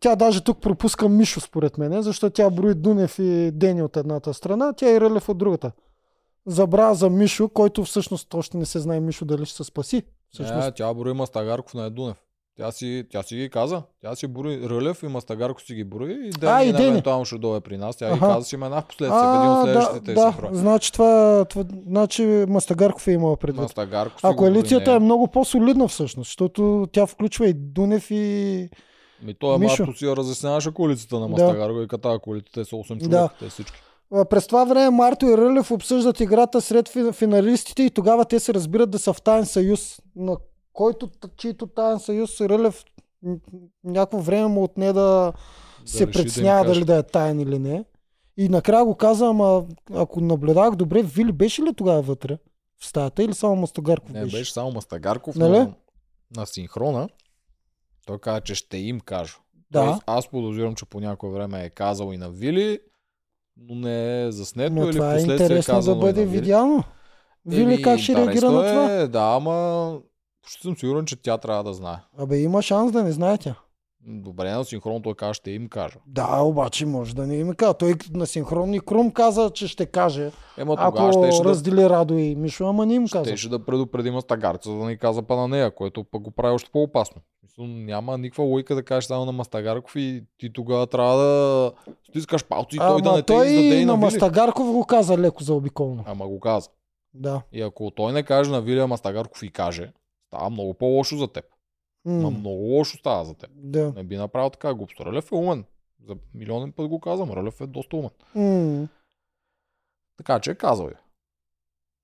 Тя 0.01 0.15
даже 0.15 0.41
тук 0.41 0.61
пропуска 0.61 1.09
Мишо, 1.09 1.39
според 1.41 1.77
мен, 1.77 2.01
защото 2.01 2.33
тя 2.33 2.49
брои 2.49 2.73
Дунев 2.73 3.19
и 3.19 3.51
Дени 3.53 3.81
от 3.81 3.97
едната 3.97 4.33
страна, 4.33 4.73
тя 4.73 4.91
и 4.91 5.01
Рълев 5.01 5.29
от 5.29 5.37
другата. 5.37 5.71
Забра 6.45 6.93
за 6.93 7.09
Мишо, 7.09 7.49
който 7.49 7.83
всъщност 7.83 8.33
още 8.33 8.57
не 8.57 8.65
се 8.65 8.79
знае 8.79 8.99
Мишо 8.99 9.25
дали 9.25 9.45
ще 9.45 9.55
се 9.55 9.63
спаси. 9.63 10.03
Всъщност. 10.31 10.65
Не, 10.65 10.71
тя 10.71 10.93
брои 10.93 11.13
Мастагарков 11.13 11.73
на 11.73 11.85
Едунев. 11.85 12.17
Тя 12.57 12.71
си, 12.71 13.05
тя 13.11 13.23
си 13.23 13.35
ги 13.35 13.49
каза. 13.49 13.81
Тя 14.01 14.15
си 14.15 14.27
брои 14.27 14.69
Рълев 14.69 15.03
и 15.03 15.07
Мастагарков 15.07 15.63
си 15.63 15.73
ги 15.75 15.83
брои 15.83 16.11
и 16.13 16.29
Дени, 16.29 16.51
А, 16.51 16.63
и 16.63 16.73
Дени. 16.73 16.87
евентуално 16.87 17.25
ще 17.25 17.37
дойде 17.37 17.59
при 17.59 17.77
нас. 17.77 17.95
Тя 17.97 18.07
ги 18.07 18.13
Аха. 18.13 18.25
каза 18.27 18.45
си 18.45 18.55
имена 18.55 18.81
в 18.81 18.85
последствие, 18.85 19.21
в 19.21 19.35
един 19.35 19.51
от 19.51 19.57
да, 19.57 19.63
следващите 19.63 20.13
да, 20.13 20.21
синхрони. 20.21 20.57
значи 20.57 20.93
това, 20.93 21.45
това, 21.45 21.63
значи 21.87 22.45
Мастагарков 22.47 23.07
е 23.07 23.11
имала 23.11 23.37
предвид. 23.37 23.61
Мастагарков 23.61 24.19
А 24.23 24.35
коалицията 24.35 24.89
нея. 24.89 24.97
е 24.97 24.99
много 24.99 25.27
по-солидна 25.27 25.87
всъщност, 25.87 26.27
защото 26.27 26.87
тя 26.91 27.05
включва 27.05 27.47
и 27.47 27.53
Дунев 27.53 28.11
и... 28.11 28.69
Ми 29.21 29.33
той 29.33 29.57
Мишо. 29.57 29.83
Марто 29.83 29.97
си 29.97 30.05
я 30.05 30.15
разясняваше 30.15 30.71
коалицията 30.71 31.15
на 31.15 31.21
Да. 31.21 31.27
Мастагарго 31.29 31.81
и 31.81 31.87
ката 31.87 32.19
коалицията 32.19 32.51
те 32.53 32.65
са 32.65 32.75
8 32.75 32.87
човека, 32.87 33.09
Да. 33.09 33.29
те 33.39 33.49
всички. 33.49 33.79
През 34.25 34.47
това 34.47 34.63
време 34.63 34.89
Марто 34.89 35.25
и 35.25 35.37
Рълев 35.37 35.71
обсъждат 35.71 36.19
играта 36.19 36.61
сред 36.61 36.89
фи- 36.89 37.13
финалистите 37.13 37.83
и 37.83 37.89
тогава 37.89 38.25
те 38.25 38.39
се 38.39 38.53
разбират 38.53 38.89
да 38.89 38.99
са 38.99 39.13
в 39.13 39.21
таен 39.21 39.45
съюз, 39.45 40.01
на 40.15 40.37
който, 40.73 41.09
чийто 41.37 41.67
таен 41.67 41.99
съюз 41.99 42.41
Рълев 42.41 42.83
някакво 43.83 44.17
време 44.19 44.47
му 44.47 44.63
отне 44.63 44.93
да, 44.93 45.33
се 45.85 45.97
да 45.97 46.03
им 46.03 46.11
преценява 46.13 46.61
каже. 46.61 46.73
дали 46.73 46.85
да 46.85 46.95
е 46.95 47.03
таен 47.03 47.39
или 47.39 47.59
не. 47.59 47.85
И 48.37 48.49
накрая 48.49 48.85
го 48.85 48.95
каза, 48.95 49.25
ама 49.25 49.63
ако 49.93 50.21
наблюдавах 50.21 50.75
добре, 50.75 51.01
Вили 51.01 51.31
беше 51.31 51.61
ли 51.61 51.73
тогава 51.73 52.01
вътре 52.01 52.37
в 52.79 52.85
стаята 52.85 53.23
или 53.23 53.33
само 53.33 53.55
Мастагарков 53.55 54.09
Не, 54.09 54.21
беше? 54.21 54.37
беше 54.37 54.53
само 54.53 54.71
Мастагарков, 54.71 55.35
Нали? 55.35 55.59
но 55.59 55.73
на 56.31 56.45
синхрона 56.45 57.09
той 58.07 58.19
каза, 58.19 58.41
че 58.41 58.55
ще 58.55 58.77
им 58.77 58.99
кажа. 58.99 59.33
Да, 59.71 59.85
Тоест, 59.85 60.03
аз 60.05 60.27
подозирам, 60.27 60.75
че 60.75 60.85
по 60.85 60.99
някое 60.99 61.29
време 61.29 61.63
е 61.63 61.69
казал 61.69 62.13
и 62.13 62.17
на 62.17 62.29
Вили, 62.29 62.79
но 63.57 63.75
не 63.75 64.23
е 64.23 64.31
заснето 64.31 64.73
но 64.73 64.85
или 64.85 64.91
това 64.91 65.13
е 65.13 65.17
е 65.17 65.21
интересно 65.21 65.73
да 65.73 65.77
казано 65.77 65.97
и 65.97 65.99
бъде 65.99 66.25
видяно. 66.25 66.83
Вили 67.45 67.61
Еми, 67.61 67.81
как 67.81 67.99
ще 67.99 68.15
реагира 68.15 68.51
на 68.51 68.69
това? 68.69 68.93
Е, 68.93 69.07
да, 69.07 69.33
ама 69.35 69.99
почти 70.41 70.61
съм 70.61 70.77
сигурен, 70.77 71.05
че 71.05 71.15
тя 71.15 71.37
трябва 71.37 71.63
да 71.63 71.73
знае. 71.73 71.97
Абе 72.17 72.37
има 72.37 72.61
шанс 72.61 72.91
да 72.91 73.03
не 73.03 73.11
знае 73.11 73.37
тя. 73.37 73.55
Добре, 74.09 74.51
на 74.51 74.65
синхрон 74.65 75.01
той 75.01 75.13
каза, 75.13 75.33
ще 75.33 75.51
им 75.51 75.69
кажа. 75.69 75.99
Да, 76.05 76.41
обаче 76.41 76.85
може 76.85 77.15
да 77.15 77.27
не 77.27 77.35
им 77.35 77.53
казва. 77.53 77.73
Той 77.73 77.93
на 78.13 78.25
синхронни 78.25 78.79
Крум 78.79 79.11
каза, 79.11 79.49
че 79.53 79.67
ще 79.67 79.85
каже, 79.85 80.31
Ема 80.57 80.75
ако 80.77 80.91
тогава 80.91 81.13
щеше 81.13 81.43
да, 81.43 81.49
раздели 81.49 81.89
Радо 81.89 82.17
и 82.17 82.35
Мишо, 82.35 82.67
ама 82.67 82.85
не 82.85 82.93
им 82.93 83.07
каза. 83.07 83.25
щеше 83.25 83.49
да 83.49 83.65
предупреди 83.65 84.11
Мастагарца, 84.11 84.69
да 84.69 84.85
ни 84.85 84.97
каза 84.97 85.21
па 85.21 85.35
на 85.35 85.47
нея, 85.47 85.75
което 85.75 86.03
пък 86.03 86.21
го 86.21 86.31
прави 86.31 86.53
още 86.53 86.69
по-опасно. 86.71 87.21
Няма 87.59 88.17
никаква 88.17 88.43
лойка 88.43 88.75
да 88.75 88.83
кажеш 88.83 89.05
само 89.07 89.25
на 89.25 89.31
Мастагарков 89.31 89.95
и 89.95 90.23
ти 90.37 90.53
тогава 90.53 90.87
трябва 90.87 91.17
да 91.17 91.71
стискаш 92.09 92.45
палци 92.45 92.75
и 92.75 92.79
той 92.79 93.01
да 93.01 93.11
не 93.11 93.17
те 93.17 93.25
той 93.25 93.47
издаде 93.47 93.77
и 93.77 93.81
и 93.81 93.85
на 93.85 93.91
на. 93.91 93.97
Мастагарков 93.97 94.71
го 94.71 94.85
каза 94.85 95.17
леко 95.17 95.43
заобиколно. 95.43 96.03
Ама 96.07 96.27
го 96.27 96.39
каза. 96.39 96.69
Да. 97.13 97.41
И 97.53 97.61
ако 97.61 97.91
той 97.91 98.13
не 98.13 98.23
каже 98.23 98.51
на 98.51 98.61
Вилия 98.61 98.87
Мастагарков 98.87 99.43
и 99.43 99.49
каже, 99.49 99.91
става 100.27 100.49
много 100.49 100.73
по-лошо 100.73 101.17
за 101.17 101.27
теб. 101.27 101.45
М, 102.07 102.13
Ма 102.13 102.29
много 102.31 102.61
лошо 102.63 102.97
става 102.97 103.25
за 103.25 103.33
теб. 103.33 103.49
Да. 103.55 103.93
Не 103.95 104.03
би 104.03 104.17
направил 104.17 104.49
така 104.49 104.73
глупост. 104.73 104.99
Рълев 104.99 105.31
е 105.31 105.35
умен. 105.35 105.65
За 106.05 106.15
милионен 106.33 106.71
път 106.71 106.87
го 106.87 106.99
казвам. 106.99 107.31
Рълев 107.31 107.61
е 107.61 107.67
доста 107.67 107.95
умен. 107.95 108.09
М, 108.35 108.87
Така 110.17 110.39
че 110.39 110.55
казал 110.55 110.87
е. 110.87 110.93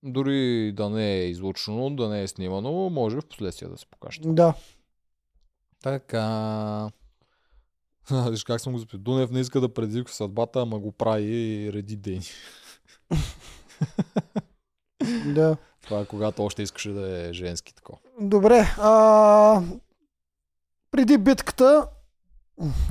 Дори 0.04 0.72
да 0.72 0.90
не 0.90 1.14
е 1.14 1.28
излучено, 1.28 1.90
да 1.90 2.10
не 2.10 2.22
е 2.22 2.28
снимано, 2.28 2.90
може 2.90 3.18
в 3.18 3.26
последствие 3.26 3.70
да 3.70 3.78
се 3.78 3.86
покаже. 3.86 4.20
Да. 4.26 4.54
Така. 5.84 6.90
Виж 8.30 8.44
как 8.44 8.62
съм 8.62 8.74
го 8.74 8.80
записал. 8.80 9.00
Дунев 9.00 9.32
не 9.32 9.40
иска 9.40 9.62
да 9.62 9.74
предизвиква 9.74 10.14
съдбата, 10.14 10.62
ама 10.62 10.80
го 10.80 10.92
прави 10.92 11.24
и 11.26 11.74
реди 11.74 11.96
дени. 11.96 12.26
Да. 15.36 15.58
Това 15.82 16.00
е 16.00 16.06
когато 16.06 16.44
още 16.44 16.62
искаше 16.64 16.90
да 16.90 17.28
е 17.28 17.34
женски 17.34 17.76
такова. 17.76 17.98
Добре. 18.22 18.66
А, 18.78 19.62
преди 20.94 21.18
битката, 21.18 21.88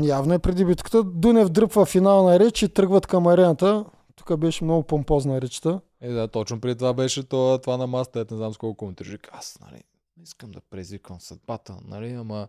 явно 0.03 0.35
е 0.35 0.39
преди 0.39 0.65
битката, 0.65 1.05
Дунев 1.05 1.49
дръпва 1.49 1.87
финална 1.87 2.39
реч 2.39 2.63
и 2.63 2.69
тръгват 2.69 3.07
към 3.07 3.27
арената. 3.27 3.85
Тук 4.17 4.37
беше 4.37 4.65
много 4.65 4.83
помпозна 4.83 5.41
речта. 5.41 5.81
Е, 6.01 6.13
да, 6.13 6.29
точно 6.29 6.61
преди 6.61 6.79
това 6.79 6.95
беше 6.95 7.23
това, 7.23 7.59
това 7.59 7.77
на 7.77 7.87
масата, 7.87 8.21
ето 8.21 8.35
не 8.35 8.39
знам 8.39 8.55
с 8.55 8.57
колко 8.57 8.77
коментираш. 8.77 9.19
Аз, 9.33 9.59
нали, 9.61 9.83
не 10.17 10.23
искам 10.23 10.51
да 10.51 10.61
предизвикам 10.61 11.21
съдбата, 11.21 11.77
нали, 11.85 12.13
ама 12.13 12.49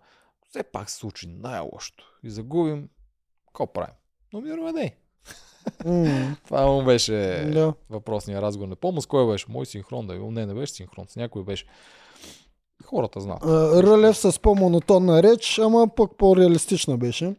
все 0.49 0.63
пак 0.63 0.89
се 0.89 0.97
случи 0.97 1.27
най-лошото. 1.27 2.03
И 2.23 2.29
загубим, 2.29 2.89
какво 3.47 3.73
правим? 3.73 3.95
Номираме 4.33 4.73
дей. 4.73 4.91
М, 5.85 6.35
Това 6.45 6.65
му 6.65 6.83
беше 6.83 7.13
да. 7.53 7.73
въпросния 7.89 8.41
разговор. 8.41 8.69
Не 8.69 8.75
помня 8.75 9.01
с 9.01 9.05
кой 9.05 9.31
беше. 9.31 9.45
Мой 9.49 9.65
синхрон 9.65 10.07
да 10.07 10.13
бил. 10.13 10.31
Не, 10.31 10.45
не 10.45 10.53
беше 10.53 10.73
синхрон. 10.73 11.05
С 11.07 11.15
някой 11.15 11.43
беше. 11.43 11.65
Хората 12.83 13.19
знаят. 13.21 13.43
А, 13.43 13.83
Рълев 13.83 14.17
с 14.17 14.39
по-монотонна 14.39 15.23
реч, 15.23 15.59
ама 15.59 15.87
пък 15.95 16.11
по-реалистична 16.17 16.97
беше. 16.97 17.35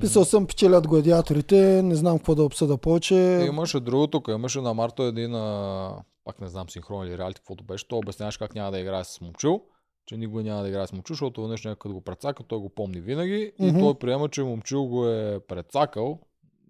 Писал 0.00 0.24
съм 0.24 0.46
печелят 0.46 0.88
гладиаторите, 0.88 1.82
не 1.82 1.94
знам 1.94 2.18
какво 2.18 2.34
да 2.34 2.42
обсъда 2.44 2.76
повече. 2.76 3.14
Имаше 3.48 3.80
друго 3.80 4.06
тук. 4.06 4.28
Имаше 4.28 4.60
на 4.60 4.74
Марто 4.74 5.02
един, 5.02 5.34
а, 5.34 5.96
пак 6.24 6.40
не 6.40 6.48
знам, 6.48 6.70
синхрон 6.70 7.06
или 7.06 7.18
реалити, 7.18 7.40
каквото 7.40 7.64
беше. 7.64 7.88
Той 7.88 7.98
обясняваше 7.98 8.38
как 8.38 8.54
няма 8.54 8.70
да 8.70 8.78
играе 8.78 9.04
с 9.04 9.20
Момчил, 9.20 9.60
че 10.06 10.16
никога 10.16 10.42
няма 10.42 10.62
да 10.62 10.68
играе 10.68 10.86
с 10.86 10.92
Момчил, 10.92 11.14
защото 11.14 11.42
веднъж 11.42 11.64
някой 11.64 11.92
го 11.92 12.00
прецака, 12.00 12.42
той 12.42 12.58
го 12.58 12.68
помни 12.68 13.00
винаги 13.00 13.52
и 13.58 13.66
Мгм. 13.66 13.78
той 13.80 13.94
приема, 13.94 14.28
че 14.28 14.42
Момчил 14.42 14.84
го 14.84 15.08
е 15.08 15.40
прецакал. 15.40 16.18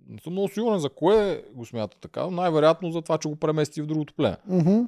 Не 0.09 0.19
съм 0.21 0.33
много 0.33 0.49
сигурен 0.49 0.79
за 0.79 0.89
кое 0.89 1.45
го 1.55 1.65
смята 1.67 1.97
така. 2.01 2.23
но 2.25 2.31
Най-вероятно 2.31 2.93
за 2.93 3.03
това, 3.03 3.19
че 3.19 3.29
го 3.29 3.37
премести 3.37 3.83
в 3.83 3.87
другото 3.87 4.15
племе. 4.15 4.37
Мгм. 4.49 4.79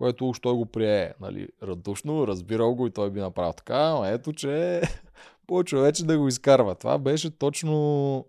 Което 0.00 0.28
уж 0.28 0.40
той 0.40 0.54
го 0.54 0.66
прие 0.66 1.14
нали, 1.20 1.48
радушно, 1.62 2.26
разбирал 2.26 2.74
го 2.74 2.86
и 2.86 2.90
той 2.90 3.10
би 3.10 3.20
направил 3.20 3.52
така, 3.52 3.90
но 3.90 4.04
ето, 4.04 4.32
че 4.32 4.82
по-човече 5.46 6.06
да 6.06 6.18
го 6.18 6.28
изкарва. 6.28 6.74
Това 6.74 6.98
беше 6.98 7.38
точно 7.38 8.24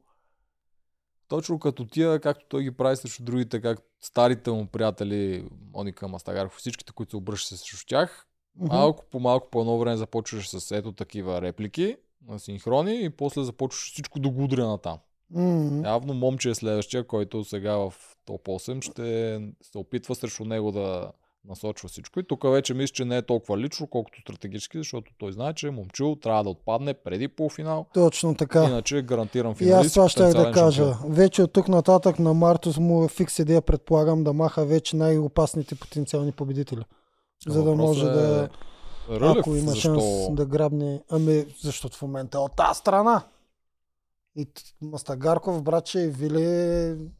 точно 1.27 1.59
като 1.59 1.85
тия, 1.85 2.19
както 2.19 2.45
той 2.49 2.63
ги 2.63 2.71
прави 2.71 2.95
срещу 2.95 3.23
другите, 3.23 3.61
как 3.61 3.79
старите 4.01 4.51
му 4.51 4.67
приятели, 4.67 5.49
Моника 5.73 6.07
Мастагаров, 6.07 6.55
всичките, 6.57 6.93
които 6.93 7.09
се 7.09 7.17
обръщат 7.17 7.59
срещу 7.59 7.85
тях, 7.87 8.27
малко 8.55 9.05
по 9.11 9.19
малко 9.19 9.49
по 9.49 9.61
едно 9.61 9.79
време 9.79 9.97
започваш 9.97 10.49
с 10.49 10.71
ето 10.71 10.91
такива 10.91 11.41
реплики 11.41 11.97
на 12.27 12.39
синхрони 12.39 13.03
и 13.03 13.09
после 13.09 13.43
започваш 13.43 13.91
всичко 13.91 14.19
да 14.19 14.29
го 14.29 14.43
удря 14.43 14.67
на 14.67 14.77
там. 14.77 14.99
М, 15.29 15.81
Явно 15.85 16.13
момче 16.13 16.49
е 16.49 16.55
следващия, 16.55 17.07
който 17.07 17.43
сега 17.43 17.75
в 17.75 17.93
топ 18.25 18.47
8 18.47 18.81
ще 18.81 19.39
се 19.61 19.77
опитва 19.77 20.15
срещу 20.15 20.45
него 20.45 20.71
да 20.71 21.11
насочва 21.49 21.89
всичко. 21.89 22.19
И 22.19 22.27
тук 22.27 22.43
вече 22.43 22.73
мисля, 22.73 22.93
че 22.93 23.05
не 23.05 23.17
е 23.17 23.21
толкова 23.21 23.57
лично, 23.57 23.87
колкото 23.87 24.21
стратегически, 24.21 24.77
защото 24.77 25.11
той 25.17 25.31
знае, 25.31 25.53
че 25.53 25.69
момчил 25.69 26.15
трябва 26.15 26.43
да 26.43 26.49
отпадне 26.49 26.93
преди 26.93 27.27
полуфинал, 27.27 27.85
Точно 27.93 28.35
така. 28.35 28.63
иначе 28.63 28.97
е 28.97 29.01
гарантиран 29.01 29.51
И 29.51 29.55
финалист. 29.55 29.85
аз 29.85 29.93
това 29.93 30.09
ще 30.09 30.23
да 30.23 30.51
кажа. 30.51 30.83
шампион. 30.93 31.13
Вече 31.13 31.43
от 31.43 31.53
тук 31.53 31.67
нататък 31.67 32.19
на 32.19 32.33
Мартус 32.33 32.77
му 32.77 33.05
е 33.05 33.07
фикс 33.07 33.39
идея, 33.39 33.61
предполагам, 33.61 34.23
да 34.23 34.33
маха 34.33 34.65
вече 34.65 34.95
най-опасните 34.95 35.75
потенциални 35.75 36.31
победители. 36.31 36.83
За 37.47 37.63
да 37.63 37.75
може 37.75 38.05
е, 38.05 38.09
да, 38.09 38.49
Рълев, 39.09 39.37
ако 39.39 39.55
има 39.55 39.71
защо... 39.71 39.99
шанс 39.99 40.35
да 40.35 40.45
грабне, 40.45 41.01
ами 41.09 41.45
защото 41.61 41.97
в 41.97 42.01
момента 42.01 42.37
е 42.37 42.41
от 42.41 42.55
тази 42.55 42.77
страна. 42.79 43.23
И 44.35 44.47
Мастагарков, 44.81 45.63
братче 45.63 45.99
и 45.99 46.07
Вили 46.07 46.43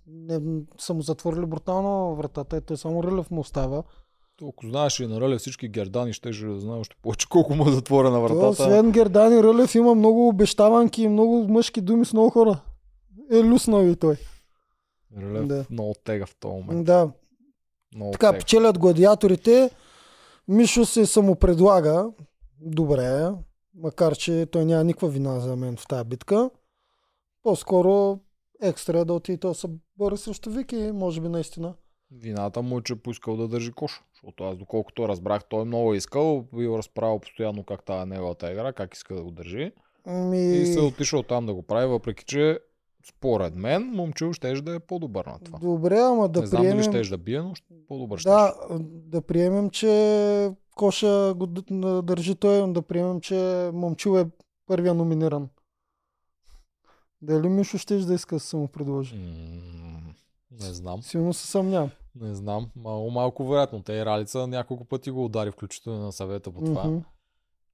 не, 0.08 0.40
са 0.80 0.94
му 0.94 1.02
затворили 1.02 1.46
брутално 1.46 2.16
вратата 2.16 2.58
и 2.58 2.62
той 2.62 2.78
само 2.78 3.04
Рълев 3.04 3.32
му 3.32 3.42
остава. 3.42 3.84
Ако 4.50 4.68
знаеш 4.68 5.00
и 5.00 5.08
на 5.08 5.22
Рълев 5.22 5.40
всички 5.40 5.68
гердани, 5.68 6.14
ще 6.14 6.30
да 6.30 6.60
знае 6.60 6.80
още 6.80 6.96
повече 7.02 7.30
колко 7.30 7.56
му 7.56 7.70
е 7.70 7.72
затворена 7.72 8.16
То, 8.18 8.22
вратата. 8.22 8.48
освен 8.48 8.92
Гердани 8.92 9.44
Рълев 9.44 9.76
има 9.76 9.96
много 9.96 10.28
обещаванки 10.28 11.04
и 11.04 11.08
много 11.08 11.48
мъжки 11.48 11.82
думи 11.82 12.06
с 12.06 12.14
много 12.14 12.30
хора. 12.30 12.62
Е 13.32 13.44
люснал 13.44 13.84
и 13.84 13.96
той. 13.96 14.18
Рълев 15.18 15.48
Да. 15.48 15.66
много 15.70 15.94
тега 16.04 16.26
в 16.26 16.36
този 16.36 16.54
момент. 16.54 16.86
Да, 16.86 17.10
Много 17.96 18.12
Така, 18.12 18.30
тега. 18.30 18.40
печелят 18.40 18.80
гладиаторите. 18.80 19.70
Мишо 20.48 20.86
се 20.86 21.06
самопредлага. 21.06 22.06
Добре, 22.62 23.30
макар 23.76 24.16
че 24.16 24.48
той 24.52 24.66
няма 24.66 24.84
никаква 24.84 25.10
вина 25.10 25.40
за 25.40 25.56
мен 25.56 25.78
в 25.78 25.88
тази 25.88 26.04
битка. 26.04 26.50
По-скоро 27.44 28.20
екстра 28.62 29.00
е 29.00 29.06
да 29.06 29.14
отиде 29.14 29.38
той 29.38 29.56
се 29.56 29.68
бори 29.98 30.18
срещу 30.18 30.50
Вики, 30.50 30.92
може 30.94 31.22
би 31.22 31.30
наистина. 31.30 31.74
Вината 32.12 32.62
му 32.62 32.78
е, 32.78 32.82
че 32.82 32.94
е 32.94 32.96
поискал 32.96 33.38
да 33.38 33.48
държи 33.48 33.72
кош. 33.72 34.02
Защото 34.14 34.44
аз 34.44 34.58
доколкото 34.58 35.08
разбрах, 35.08 35.44
той 35.50 35.66
много 35.66 35.94
е 35.94 35.98
искал, 35.98 36.46
бил 36.54 36.78
разправил 36.78 37.20
постоянно 37.20 37.64
как 37.64 37.86
тая 37.86 38.02
е 38.02 38.06
неговата 38.06 38.52
игра, 38.52 38.74
как 38.74 38.96
иска 38.96 39.16
да 39.16 39.24
го 39.24 39.32
държи. 39.32 39.72
Ми... 40.08 40.54
И 40.54 40.66
се 40.66 40.80
е 40.80 40.84
отишъл 40.84 41.24
там 41.24 41.46
да 41.46 41.54
го 41.54 41.62
прави, 41.62 41.88
въпреки 41.88 42.26
че 42.26 42.60
според 43.10 43.56
мен 43.56 43.84
момчил 43.84 44.34
ще 44.34 44.54
да 44.54 44.76
е 44.76 44.80
по-добър 44.80 45.26
на 45.26 45.40
това. 45.40 45.60
Добре, 45.60 46.00
ама 46.00 46.30
да 46.30 46.42
не 46.42 46.48
знам 46.48 46.62
дали 46.62 46.72
приемем... 46.72 47.04
ще 47.04 47.10
да 47.10 47.18
бие, 47.18 47.42
но 47.42 47.56
ще- 47.56 47.74
по-добър 47.88 48.20
ще. 48.20 48.30
Да, 48.30 48.54
да 48.82 49.22
приемем, 49.22 49.70
че 49.70 50.52
Коша 50.76 51.34
го 51.36 51.48
държи 52.02 52.36
той, 52.36 52.74
да 52.74 52.82
приемем, 52.82 53.22
че 53.22 53.70
Момчил 53.74 54.18
е 54.18 54.26
първия 54.68 54.94
номиниран. 54.94 55.50
Дали 57.22 57.50
Мишо 57.50 57.78
щеш 57.78 58.04
да 58.04 58.14
иска 58.14 58.36
да 58.36 58.40
се 58.40 58.58
му 58.58 58.68
предложи? 58.68 59.16
М, 59.16 59.91
Не 60.54 60.74
знам. 60.74 61.04
Силно 61.04 61.34
се 61.34 61.48
съмнявам. 61.48 61.90
Не 62.16 62.36
знам. 62.36 62.70
Малко, 62.76 63.12
малко 63.12 63.46
вероятно. 63.46 63.84
Те 63.84 63.94
и 63.94 64.06
Ралица 64.06 64.48
няколко 64.48 64.86
пъти 64.86 65.12
го 65.12 65.26
удари, 65.26 65.52
включително 65.52 66.00
на 66.00 66.12
съвета 66.12 66.52
по 66.52 66.62
това. 66.62 66.84
Мгм, 66.84 66.98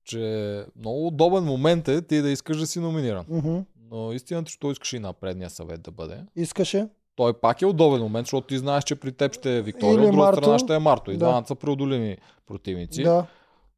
Че 0.04 0.66
много 0.76 1.08
удобен 1.08 1.44
момент 1.44 1.88
е 1.88 2.02
ти 2.02 2.22
да 2.22 2.30
искаш 2.30 2.58
да 2.58 2.68
си 2.68 2.80
номиниран. 2.80 3.26
мгм. 3.30 3.58
Но 3.92 4.12
истината, 4.12 4.52
че 4.52 4.60
той 4.60 4.72
искаше 4.72 4.96
и 4.96 5.00
на 5.00 5.14
предния 5.14 5.50
съвет 5.50 5.82
да 5.82 5.92
бъде. 5.92 6.24
Искаше. 6.36 6.88
Той 7.16 7.34
пак 7.34 7.62
е 7.62 7.66
удобен 7.66 8.02
момент, 8.02 8.26
защото 8.26 8.48
ти 8.48 8.58
знаеш, 8.58 8.84
че 8.84 8.96
при 8.96 9.12
теб 9.12 9.34
ще 9.34 9.58
е 9.58 9.62
Виктория, 9.62 9.96
от 9.96 10.02
друга 10.02 10.18
Марто. 10.18 10.42
страна 10.42 10.60
ще 10.60 10.76
е 10.76 10.80
Марто. 10.80 11.12
И 11.12 11.14
Да. 11.14 11.20
двамата 11.20 11.46
са 11.48 11.56
преодолими 11.56 12.18
противници. 12.48 13.04
Да. 13.04 13.26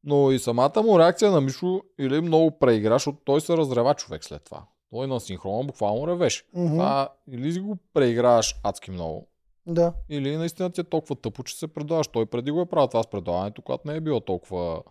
Но 0.04 0.32
и 0.32 0.39
самата 0.39 0.82
му 0.84 1.00
реакция 1.00 1.32
на 1.32 1.41
Мишо 1.41 1.82
или 2.00 2.22
много 2.22 2.52
преигра, 2.52 2.93
защото 2.95 3.18
той 3.26 3.41
се 3.41 3.58
разрева 3.58 3.93
човек 3.93 4.24
след 4.24 4.43
това. 4.43 4.64
Той 4.90 5.08
на 5.08 5.20
синхрона 5.20 5.64
буквално 5.64 6.08
ревеше. 6.08 6.44
Мгм. 6.54 6.68
Това 6.70 7.10
или 7.32 7.54
си 7.54 7.60
го 7.60 7.78
преиграваш 7.94 8.56
адски 8.64 8.92
много, 8.92 9.28
Да. 9.68 9.94
или 10.10 10.38
наистина 10.38 10.70
ти 10.70 10.82
е 10.82 10.84
толкова 10.84 11.16
тъпо, 11.16 11.44
че 11.44 11.56
се 11.56 11.68
предаваш. 11.68 12.08
Той 12.08 12.26
преди 12.26 12.52
го 12.52 12.62
е 12.62 12.66
правил 12.66 12.88
това 12.88 13.04
с 13.04 13.08
предаването, 13.08 13.62
когато 13.62 13.88
не 13.88 13.96
е 13.96 14.02
било 14.02 14.20
толкова 14.20 14.84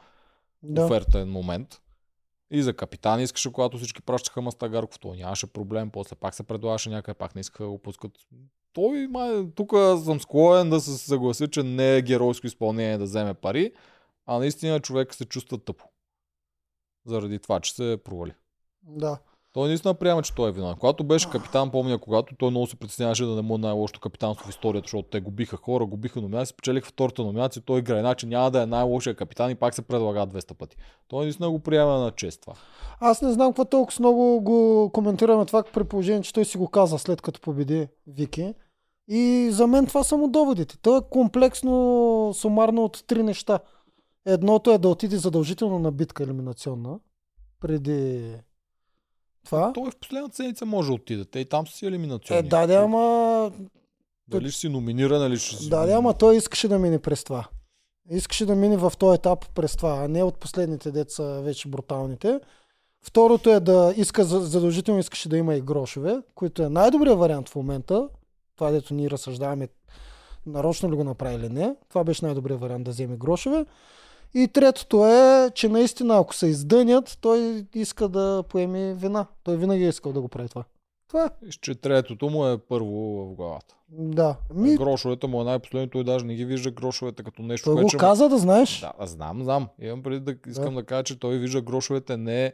Да. 0.62 0.84
офертен 0.84 1.30
момент. 1.30 1.80
И 2.50 2.62
за 2.62 2.72
капитан 2.74 3.20
искаше, 3.20 3.52
когато 3.52 3.76
всички 3.76 4.02
пращаха 4.02 4.42
Мастагарков, 4.42 4.98
той 4.98 5.16
нямаше 5.16 5.46
проблем, 5.46 5.90
после 5.90 6.16
пак 6.16 6.34
се 6.34 6.42
предлагаше 6.42 6.90
някъде, 6.90 7.18
пак 7.18 7.34
не 7.34 7.40
искаха 7.40 7.64
да 7.64 7.70
го 7.70 7.78
пускат. 7.78 8.12
Той, 8.72 9.06
май, 9.06 9.46
тук 9.54 9.72
съм 10.04 10.20
склонен 10.20 10.70
да 10.70 10.80
се 10.80 10.98
съглася, 10.98 11.48
че 11.48 11.62
не 11.62 11.96
е 11.96 12.02
геройско 12.02 12.46
изпълнение 12.46 12.98
да 12.98 13.04
вземе 13.04 13.34
пари, 13.34 13.72
а 14.26 14.38
наистина 14.38 14.80
човек 14.80 15.14
се 15.14 15.24
чувства 15.24 15.58
тъпо. 15.58 15.84
Заради 17.06 17.38
това, 17.38 17.60
че 17.60 17.74
се 17.74 17.98
провали. 18.04 18.32
Да. 18.82 19.18
Той 19.52 19.68
наистина 19.68 19.94
приема, 19.94 20.22
че 20.22 20.34
той 20.34 20.48
е 20.48 20.52
виновен. 20.52 20.76
Когато 20.76 21.04
беше 21.04 21.30
капитан, 21.30 21.70
помня, 21.70 21.98
когато 21.98 22.34
той 22.38 22.50
много 22.50 22.66
се 22.66 22.76
притесняваше 22.76 23.24
да 23.24 23.34
не 23.34 23.42
му 23.42 23.54
е 23.54 23.58
най-лошото 23.58 24.00
капитанство 24.00 24.46
в 24.46 24.50
историята, 24.50 24.84
защото 24.84 25.08
те 25.08 25.20
го 25.20 25.30
биха 25.30 25.56
хора, 25.56 25.86
го 25.86 25.96
биха 25.96 26.20
номинации, 26.20 26.52
спечелиха 26.52 26.88
втората 26.88 27.22
номинация, 27.22 27.62
той 27.62 27.78
играе, 27.78 28.00
иначе 28.00 28.26
няма 28.26 28.50
да 28.50 28.62
е 28.62 28.66
най-лошия 28.66 29.14
капитан 29.14 29.50
и 29.50 29.54
пак 29.54 29.74
се 29.74 29.82
предлага 29.82 30.26
200 30.26 30.54
пъти. 30.54 30.76
Той 31.08 31.24
наистина 31.24 31.50
го 31.50 31.58
приема 31.58 31.98
на 31.98 32.10
чест 32.10 32.40
това. 32.40 32.54
Аз 33.00 33.22
не 33.22 33.32
знам 33.32 33.48
какво 33.48 33.64
толкова 33.64 33.96
много 33.98 34.40
го 34.40 34.90
коментираме 34.92 35.46
това, 35.46 35.62
при 35.62 35.84
положение, 35.84 36.22
че 36.22 36.32
той 36.32 36.44
си 36.44 36.58
го 36.58 36.68
каза 36.68 36.98
след 36.98 37.22
като 37.22 37.40
победи 37.40 37.88
Вики. 38.06 38.54
И 39.08 39.48
за 39.52 39.66
мен 39.66 39.86
това 39.86 40.04
са 40.04 40.16
му 40.16 40.28
доводите. 40.28 40.78
То 40.82 40.96
е 40.96 41.00
комплексно, 41.10 42.32
сумарно 42.34 42.84
от 42.84 43.04
три 43.06 43.22
неща. 43.22 43.58
Едното 44.26 44.70
е 44.70 44.78
да 44.78 44.88
отиде 44.88 45.16
задължително 45.16 45.78
на 45.78 45.92
битка 45.92 46.22
елиминационна. 46.22 46.98
Преди 47.60 48.34
това. 49.48 49.72
Той 49.72 49.90
в 49.90 49.96
последната 49.96 50.36
седмица 50.36 50.66
може 50.66 50.88
да 50.88 50.94
отиде. 50.94 51.24
Те 51.24 51.38
и 51.38 51.44
там 51.44 51.66
са 51.66 51.76
си 51.76 51.84
Е, 51.84 51.88
елиминационни. 51.88 52.48
да, 52.48 52.66
да, 52.66 52.74
ама... 52.74 53.50
Дали 54.28 54.50
ще 54.50 54.60
си 54.60 54.68
номиниран 54.68 55.26
или 55.26 55.38
ще 55.38 55.56
си... 55.56 55.68
Да, 55.68 55.86
да, 55.86 55.92
ама 55.92 56.14
той 56.14 56.36
искаше 56.36 56.68
да 56.68 56.78
мине 56.78 56.98
през 56.98 57.24
това. 57.24 57.48
Искаше 58.10 58.46
да 58.46 58.54
мине 58.54 58.76
в 58.76 58.92
този 58.98 59.14
етап 59.14 59.54
през 59.54 59.76
това, 59.76 59.90
а 59.90 60.08
не 60.08 60.22
от 60.22 60.38
последните 60.38 60.90
деца 60.90 61.22
вече 61.24 61.68
бруталните. 61.68 62.40
Второто 63.02 63.50
е 63.50 63.60
да 63.60 63.94
иска, 63.96 64.24
за- 64.24 64.40
задължително 64.40 65.00
искаше 65.00 65.28
да 65.28 65.36
има 65.36 65.54
и 65.54 65.60
грошове, 65.60 66.18
които 66.34 66.62
е 66.62 66.68
най-добрият 66.68 67.18
вариант 67.18 67.48
в 67.48 67.54
момента. 67.56 68.08
Това, 68.56 68.70
дето 68.70 68.94
ние 68.94 69.10
разсъждаваме, 69.10 69.68
нарочно 70.46 70.90
ли 70.92 70.96
го 70.96 71.04
направи 71.04 71.34
или 71.34 71.48
не. 71.48 71.74
Това 71.88 72.04
беше 72.04 72.24
най-добрият 72.24 72.60
вариант 72.60 72.84
да 72.84 72.90
вземе 72.90 73.16
грошове. 73.16 73.64
И 74.34 74.48
третото 74.48 75.06
е, 75.06 75.50
че 75.54 75.68
наистина, 75.68 76.18
ако 76.18 76.34
се 76.34 76.46
издънят, 76.46 77.18
той 77.20 77.66
иска 77.74 78.08
да 78.08 78.44
поеме 78.48 78.94
вина. 78.94 79.26
Той 79.44 79.56
винаги 79.56 79.84
е 79.84 79.88
искал 79.88 80.12
да 80.12 80.20
го 80.20 80.28
прави 80.28 80.48
това. 80.48 80.64
Това 81.08 81.24
е. 81.24 81.48
Че 81.60 81.74
третото 81.74 82.30
му 82.30 82.46
е 82.46 82.58
първо 82.58 83.26
в 83.26 83.34
главата. 83.34 83.74
Да. 83.88 84.36
Ми... 84.54 84.76
Грошовете 84.76 85.26
му 85.26 85.40
е 85.40 85.44
най-последното, 85.44 85.90
той 85.90 86.04
даже 86.04 86.24
не 86.24 86.34
ги 86.34 86.44
вижда 86.44 86.70
грошовете 86.70 87.22
като 87.22 87.42
нещо, 87.42 87.64
той 87.64 87.74
което 87.74 87.86
го 87.86 87.92
му- 87.92 88.00
каза 88.00 88.28
да 88.28 88.38
знаеш. 88.38 88.80
Да, 88.80 89.06
знам, 89.06 89.42
знам. 89.44 89.68
Имам 89.80 90.02
преди 90.02 90.20
да 90.20 90.50
искам 90.50 90.74
да. 90.74 90.84
кажа, 90.84 91.02
че 91.02 91.18
той 91.18 91.38
вижда 91.38 91.62
грошовете 91.62 92.16
не 92.16 92.52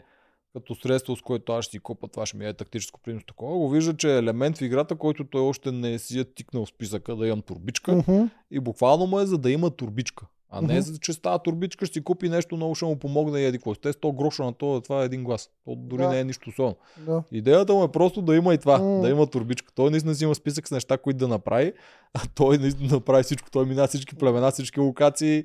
като 0.52 0.74
средство, 0.74 1.16
с 1.16 1.22
което 1.22 1.52
аз 1.52 1.64
ще 1.64 1.70
си 1.70 1.78
купа, 1.78 2.08
това 2.08 2.26
ще 2.26 2.36
ми 2.36 2.46
е 2.46 2.52
тактическо 2.52 3.00
предимство. 3.00 3.26
Такова 3.26 3.58
го 3.58 3.70
вижда, 3.70 3.96
че 3.96 4.14
е 4.14 4.18
елемент 4.18 4.58
в 4.58 4.62
играта, 4.62 4.96
който 4.96 5.24
той 5.24 5.40
още 5.40 5.72
не 5.72 5.98
си 5.98 6.18
е 6.18 6.24
тикнал 6.24 6.64
в 6.64 6.68
списъка 6.68 7.16
да 7.16 7.26
имам 7.26 7.42
турбичка 7.42 7.92
Мгм. 7.94 8.22
и 8.50 8.60
буквално 8.60 9.06
му 9.06 9.20
е 9.20 9.26
за 9.26 9.38
да 9.38 9.50
има 9.50 9.70
турбичка. 9.70 10.26
А 10.56 10.62
не 10.62 10.82
за 10.82 10.98
че 10.98 11.12
става 11.12 11.38
турбичка, 11.38 11.86
ще 11.86 11.92
си 11.92 12.04
купи 12.04 12.28
нещо 12.28 12.56
много, 12.56 12.74
ще 12.74 12.84
му 12.84 12.96
помогне 12.96 13.40
и 13.40 13.44
еди 13.44 13.58
какво. 13.58 13.74
Те 13.74 13.92
100 13.92 14.16
гроша 14.16 14.44
на 14.44 14.52
това, 14.52 14.80
това 14.80 15.02
е 15.02 15.04
един 15.04 15.24
глас. 15.24 15.50
То 15.64 15.74
дори 15.76 16.02
Да. 16.02 16.08
не 16.08 16.20
е 16.20 16.24
нищо 16.24 16.50
особено. 16.50 16.76
Да. 17.06 17.22
Идеята 17.32 17.74
му 17.74 17.84
е 17.84 17.88
просто 17.92 18.22
да 18.22 18.36
има 18.36 18.54
и 18.54 18.58
това, 18.58 18.78
М. 18.78 19.00
да 19.00 19.08
има 19.08 19.26
турбичка. 19.26 19.72
Той 19.74 19.90
наистина 19.90 20.14
си 20.14 20.24
има 20.24 20.34
списък 20.34 20.68
с 20.68 20.70
неща, 20.70 20.98
които 20.98 21.18
да 21.18 21.28
направи, 21.28 21.72
а 22.14 22.20
той 22.34 22.58
наистина 22.58 22.92
направи 22.92 23.22
всичко. 23.22 23.50
Той 23.50 23.66
мина 23.66 23.86
всички 23.86 24.14
племена, 24.14 24.50
всички 24.50 24.80
локации, 24.80 25.44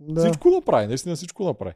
Да. 0.00 0.20
всичко 0.20 0.48
направи, 0.50 0.86
наистина 0.86 1.16
всичко 1.16 1.44
направи. 1.44 1.74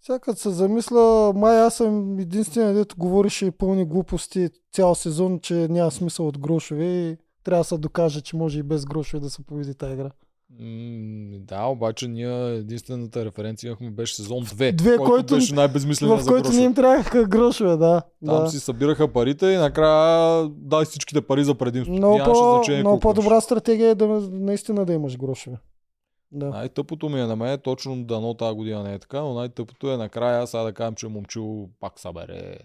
Сега 0.00 0.34
се 0.34 0.50
замисля, 0.50 1.32
май 1.36 1.60
аз 1.60 1.74
съм 1.76 2.18
единственият, 2.18 2.76
дето 2.76 2.96
говореше 2.98 3.46
и 3.46 3.50
пълни 3.50 3.84
глупости 3.84 4.48
цял 4.72 4.94
сезон, 4.94 5.40
че 5.40 5.54
няма 5.54 5.90
смисъл 5.90 6.28
от 6.28 6.38
грошове 6.38 6.84
и 6.84 7.16
трябва 7.44 7.60
да 7.60 7.64
се 7.64 7.78
докаже, 7.78 8.20
че 8.20 8.36
може 8.36 8.58
и 8.58 8.62
без 8.62 8.84
грошове 8.84 9.20
да 9.20 9.30
се 9.30 9.42
победи 9.42 9.74
тази 9.74 9.92
игра. 9.92 10.10
М, 10.60 11.38
да, 11.38 11.64
обаче 11.64 12.08
ние 12.08 12.54
единствената 12.54 13.24
референция 13.24 13.68
имахме 13.68 13.90
беше 13.90 14.14
сезон 14.14 14.44
2, 14.44 14.72
Две, 14.72 14.96
който, 14.96 15.10
който- 15.10 15.34
беше 15.34 15.54
най-безмисленият 15.54 16.22
в 16.22 16.26
който 16.26 16.52
не 16.52 16.62
им 16.62 16.74
трябваха 16.74 17.24
грошове, 17.24 17.76
да. 17.76 18.02
Там 18.26 18.44
да. 18.44 18.50
си 18.50 18.60
събираха 18.60 19.12
парите 19.12 19.46
и 19.46 19.56
накрая 19.56 20.48
дай 20.48 20.84
всичките 20.84 21.20
пари 21.20 21.44
за 21.44 21.54
предимство. 21.54 21.94
Много, 21.94 22.16
Нямаше 22.16 22.40
по, 22.40 22.54
значение 22.54 22.80
много 22.80 23.00
по-добра 23.00 23.40
стратегия 23.40 23.90
е 23.90 23.94
да 23.94 24.06
наистина 24.30 24.84
да 24.84 24.92
имаш 24.92 25.18
грошове. 25.18 25.56
Да. 26.32 26.50
Най-тъпото 26.50 27.08
ми 27.08 27.20
е 27.20 27.26
на 27.26 27.36
мен, 27.36 27.58
точно 27.58 28.04
дано 28.04 28.34
тази 28.34 28.56
година 28.56 28.82
не 28.82 28.94
е 28.94 28.98
така, 28.98 29.20
но 29.20 29.34
най-тъпото 29.34 29.90
е 29.90 29.96
накрая, 29.96 30.46
сега 30.46 30.62
да 30.62 30.72
кажем, 30.72 30.94
че 30.94 31.08
момчил 31.08 31.68
пак 31.80 32.00
събере. 32.00 32.58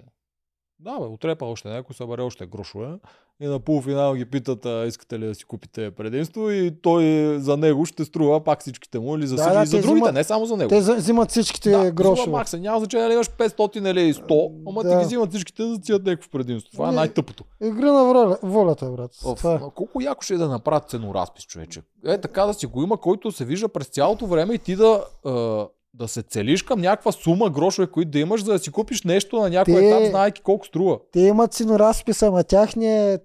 Да, 0.79 0.99
бе, 0.99 1.05
отрепа 1.05 1.45
още 1.45 1.69
някой, 1.69 1.95
събере 1.95 2.21
още 2.21 2.45
грошове. 2.45 2.99
И 3.41 3.47
на 3.47 3.59
полуфинал 3.59 4.15
ги 4.15 4.25
питат, 4.25 4.65
а, 4.65 4.85
искате 4.87 5.19
ли 5.19 5.27
да 5.27 5.35
си 5.35 5.45
купите 5.45 5.91
предимство 5.91 6.49
и 6.49 6.71
той 6.73 7.03
за 7.39 7.57
него 7.57 7.85
ще 7.85 8.05
струва 8.05 8.43
пак 8.43 8.59
всичките 8.61 8.99
му 8.99 9.15
или 9.15 9.27
за, 9.27 9.35
Да, 9.35 9.41
всички, 9.41 9.55
да, 9.55 9.63
и 9.63 9.65
за 9.65 9.71
те 9.71 9.81
другите, 9.81 9.93
взимат- 9.95 10.13
не 10.13 10.23
само 10.23 10.45
за 10.45 10.57
него. 10.57 10.69
Те 10.69 10.79
взимат 10.93 11.29
всичките 11.29 11.69
да, 11.71 11.91
грошове. 11.91 12.31
Макса, 12.31 12.59
няма 12.59 12.79
значение 12.79 13.05
дали 13.05 13.13
имаш 13.13 13.29
500 13.29 13.77
или 13.91 14.13
100, 14.13 14.51
ама 14.67 14.83
Да. 14.83 14.89
ти 14.89 14.97
ги 14.97 15.05
взимат 15.05 15.29
всичките 15.29 15.63
да 15.63 15.81
тият 15.81 16.05
някакво 16.05 16.29
предимство. 16.29 16.71
Това 16.71 16.89
е 16.89 16.93
най-тъпото. 16.93 17.43
Игра 17.63 17.91
на 17.93 18.03
воля, 18.03 18.37
волята, 18.43 18.85
брат. 18.87 19.11
Оф, 19.25 19.37
Това 19.37 19.53
е. 19.53 19.59
колко 19.59 20.01
яко 20.01 20.21
ще 20.21 20.33
е 20.33 20.37
да 20.37 20.47
направят 20.47 20.89
ценоразпис, 20.89 21.43
човече. 21.43 21.81
Е 22.05 22.17
така 22.17 22.45
да 22.45 22.53
си 22.53 22.65
го 22.65 22.83
има, 22.83 22.97
който 22.97 23.31
се 23.31 23.45
вижда 23.45 23.69
през 23.69 23.87
цялото 23.87 24.27
време 24.27 24.53
и 24.53 24.59
ти 24.59 24.75
да, 24.75 25.03
да 25.93 26.07
се 26.07 26.21
целиш 26.21 26.63
към 26.63 26.81
някаква 26.81 27.11
сума 27.11 27.49
грошове, 27.49 27.87
които 27.87 28.11
да 28.11 28.19
имаш, 28.19 28.43
за 28.43 28.51
да 28.51 28.59
си 28.59 28.71
купиш 28.71 29.03
нещо 29.03 29.39
на 29.39 29.49
някой 29.49 29.73
Те- 29.73 29.87
етап, 29.87 30.09
знаеки 30.09 30.41
колко 30.41 30.65
струва. 30.65 30.99
Те 31.11 31.19
имат 31.19 31.53
си 31.53 31.65
разписа, 31.65 32.27
ама 32.27 32.43
тяхният 32.43 33.21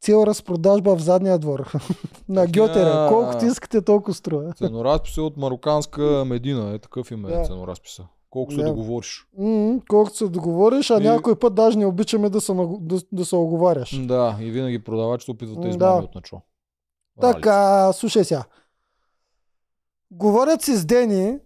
цел 0.00 0.24
разпродажба 0.26 0.96
в 0.96 1.00
задния 1.00 1.38
двор. 1.38 1.72
на 2.28 2.46
Гьотера. 2.46 3.06
Колкото 3.08 3.44
искате, 3.44 3.82
толкова 3.82 4.14
струва. 4.14 4.52
Ценоразпис 4.56 5.16
е 5.16 5.20
от 5.20 5.36
мароканска 5.36 6.24
медина, 6.26 6.74
е 6.74 6.78
такъв 6.78 7.10
им 7.10 7.26
е 7.26 7.28
Да. 7.28 7.44
ценоразписа. 7.44 8.04
Колко 8.30 8.52
се 8.52 8.58
Да. 8.58 8.64
договориш. 8.64 9.26
М, 9.38 9.80
колкото 9.88 10.16
се 10.16 10.26
договориш, 10.26 10.90
а 10.90 10.96
И- 10.96 11.02
някой 11.02 11.36
път 11.36 11.54
даже 11.54 11.78
не 11.78 11.86
обичаме 11.86 12.30
да 12.30 12.40
се, 12.40 12.52
да, 12.80 13.00
да 13.12 13.24
се 13.24 13.36
оговаряш. 13.36 14.06
Да, 14.06 14.36
и 14.40 14.50
винаги 14.50 14.78
продавач 14.78 15.24
се 15.24 15.30
опитва 15.30 15.54
да 15.54 15.68
измами 15.68 15.98
да. 15.98 16.04
от 16.04 16.14
начало. 16.14 16.42
Така, 17.20 17.92
слушай 17.92 18.24
сега. 18.24 18.44
Говорят 20.10 20.62
си 20.62 20.76
с 20.76 20.84
Дени 20.84 21.38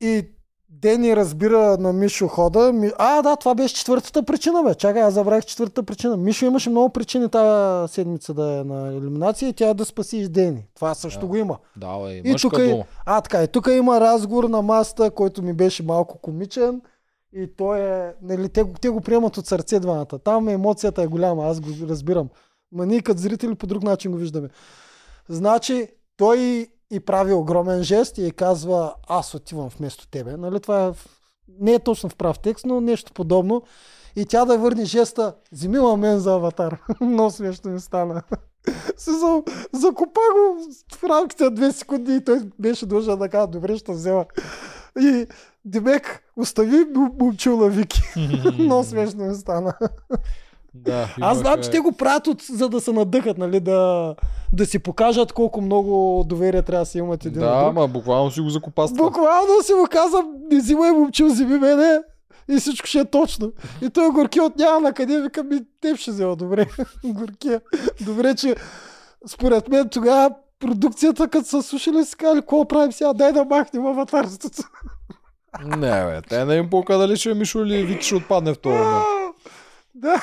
и 0.00 0.30
Дени 0.68 1.16
разбира 1.16 1.76
на 1.78 1.92
Мишо 1.92 2.28
хода. 2.28 2.72
Ми... 2.72 2.90
А, 2.98 3.22
да, 3.22 3.36
това 3.36 3.54
беше 3.54 3.74
четвъртата 3.74 4.22
причина, 4.22 4.62
бе. 4.62 4.74
Чакай, 4.74 5.02
аз 5.02 5.14
забравих 5.14 5.44
четвъртата 5.44 5.82
причина. 5.82 6.16
Мишо 6.16 6.44
имаше 6.46 6.70
много 6.70 6.90
причини 6.90 7.28
тази 7.28 7.92
седмица 7.92 8.34
да 8.34 8.52
е 8.52 8.64
на 8.64 8.88
елиминация 8.88 9.48
и 9.48 9.52
тя 9.52 9.68
е 9.68 9.74
да 9.74 9.84
спаси 9.84 10.28
Дени. 10.28 10.66
Това 10.74 10.94
също 10.94 11.20
Да. 11.20 11.26
го 11.26 11.36
има. 11.36 11.58
Да, 11.76 11.98
бе, 11.98 12.12
И 12.14 12.34
тук 12.36 12.58
дума. 12.58 12.84
А, 13.06 13.20
така 13.20 13.42
и 13.42 13.48
тук 13.48 13.68
има 13.68 14.00
разговор 14.00 14.44
на 14.44 14.62
масата, 14.62 15.10
който 15.10 15.42
ми 15.42 15.52
беше 15.52 15.82
малко 15.82 16.18
комичен. 16.18 16.80
И 17.32 17.48
той 17.56 17.80
е, 17.80 18.12
нали, 18.22 18.48
те, 18.48 18.62
го- 18.62 18.74
те 18.80 18.88
го 18.88 19.00
приемат 19.00 19.36
от 19.36 19.46
сърце 19.46 19.80
двамата. 19.80 20.18
Там 20.24 20.48
емоцията 20.48 21.02
е 21.02 21.06
голяма, 21.06 21.46
аз 21.46 21.60
го 21.60 21.68
разбирам. 21.88 22.28
Ма 22.72 22.86
ние 22.86 23.00
като 23.00 23.20
зрители 23.20 23.54
по 23.54 23.66
друг 23.66 23.82
начин 23.82 24.10
го 24.12 24.18
виждаме. 24.18 24.48
Значи, 25.28 25.88
той 26.16 26.66
и 26.94 27.00
прави 27.00 27.32
огромен 27.32 27.82
жест 27.82 28.18
и 28.18 28.30
казва, 28.30 28.94
аз 29.08 29.34
отивам 29.34 29.68
вместо 29.68 30.08
тебе. 30.08 30.36
Нали, 30.36 30.60
това 30.60 30.86
е, 30.86 30.92
не 31.60 31.72
е 31.72 31.78
точно 31.78 32.08
в 32.08 32.16
прав 32.16 32.38
текст, 32.38 32.66
но 32.66 32.80
нещо 32.80 33.12
подобно. 33.12 33.62
И 34.16 34.26
тя 34.26 34.44
да 34.44 34.58
върне 34.58 34.84
жеста, 34.84 35.34
вземи 35.52 35.78
мен 35.96 36.18
за 36.18 36.34
аватар. 36.34 36.80
Много 37.00 37.30
смешно 37.30 37.70
ми 37.70 37.80
стана. 37.80 38.22
Се 38.96 39.10
за, 39.10 39.42
закопа 39.72 40.20
го 40.34 40.58
в 40.96 41.04
рамките 41.04 41.44
на 41.44 41.50
две 41.50 41.72
секунди 41.72 42.14
и 42.14 42.24
той 42.24 42.40
беше 42.58 42.86
длъжен 42.86 43.18
да 43.18 43.28
кажа, 43.28 43.46
добре, 43.46 43.76
ще 43.76 43.92
взема. 43.92 44.24
И 45.00 45.26
Димек, 45.64 46.22
остави 46.36 46.84
на 47.46 47.68
Вики. 47.68 48.02
Много 48.58 48.84
смешно 48.84 49.24
ми 49.24 49.34
стана. 49.34 49.74
Да, 50.74 51.14
Аз 51.20 51.38
знам, 51.38 51.62
че 51.62 51.70
те 51.70 51.80
го 51.80 51.92
правят, 51.92 52.26
от, 52.26 52.42
за 52.42 52.68
да 52.68 52.80
се 52.80 52.92
надъхат, 52.92 53.38
нали, 53.38 53.60
да, 53.60 54.14
да 54.52 54.66
си 54.66 54.78
покажат 54.78 55.32
колко 55.32 55.60
много 55.60 56.24
доверие 56.26 56.62
трябва 56.62 56.82
да 56.82 56.90
си 56.90 56.98
имат 56.98 57.24
един 57.24 57.40
Да, 57.40 57.64
ама 57.66 57.88
буквално 57.88 58.30
си 58.30 58.40
го 58.40 58.50
закопаства. 58.50 58.96
Буквално 58.96 59.62
си 59.62 59.74
му 59.74 59.86
казвам, 59.90 60.26
не 60.50 60.58
взимай 60.58 60.92
момчил, 60.92 61.26
вземи 61.26 61.58
мене 61.58 62.00
и 62.48 62.56
всичко 62.56 62.86
ще 62.86 62.98
е 62.98 63.04
точно. 63.04 63.52
И 63.82 63.90
той 63.90 64.10
горки 64.10 64.40
от 64.40 64.58
няма 64.58 64.80
на 64.80 64.92
къде, 64.92 65.20
вика 65.20 65.44
ми, 65.44 65.60
теб 65.80 65.96
ще 65.96 66.10
взема, 66.10 66.36
добре. 66.36 66.66
Горкия. 67.04 67.60
Добре, 68.00 68.34
че 68.34 68.56
според 69.28 69.68
мен 69.68 69.88
тогава 69.88 70.30
продукцията, 70.60 71.28
като 71.28 71.48
са 71.48 71.62
слушали, 71.62 72.04
си 72.04 72.16
казали, 72.16 72.40
какво 72.40 72.68
правим 72.68 72.92
сега, 72.92 73.12
дай 73.12 73.32
да 73.32 73.44
махнем 73.44 73.86
аватарството. 73.86 74.62
Не, 75.64 76.04
бе, 76.04 76.20
те 76.28 76.44
не 76.44 76.54
им 76.54 76.70
пука 76.70 76.98
дали 76.98 77.16
ще 77.16 77.34
Мишо 77.34 77.58
или 77.58 77.86
Вики 77.86 78.06
ще 78.06 78.14
отпадне 78.14 78.54
в 78.54 78.58
този 78.58 78.78
момент. 78.78 79.04
да, 79.94 80.22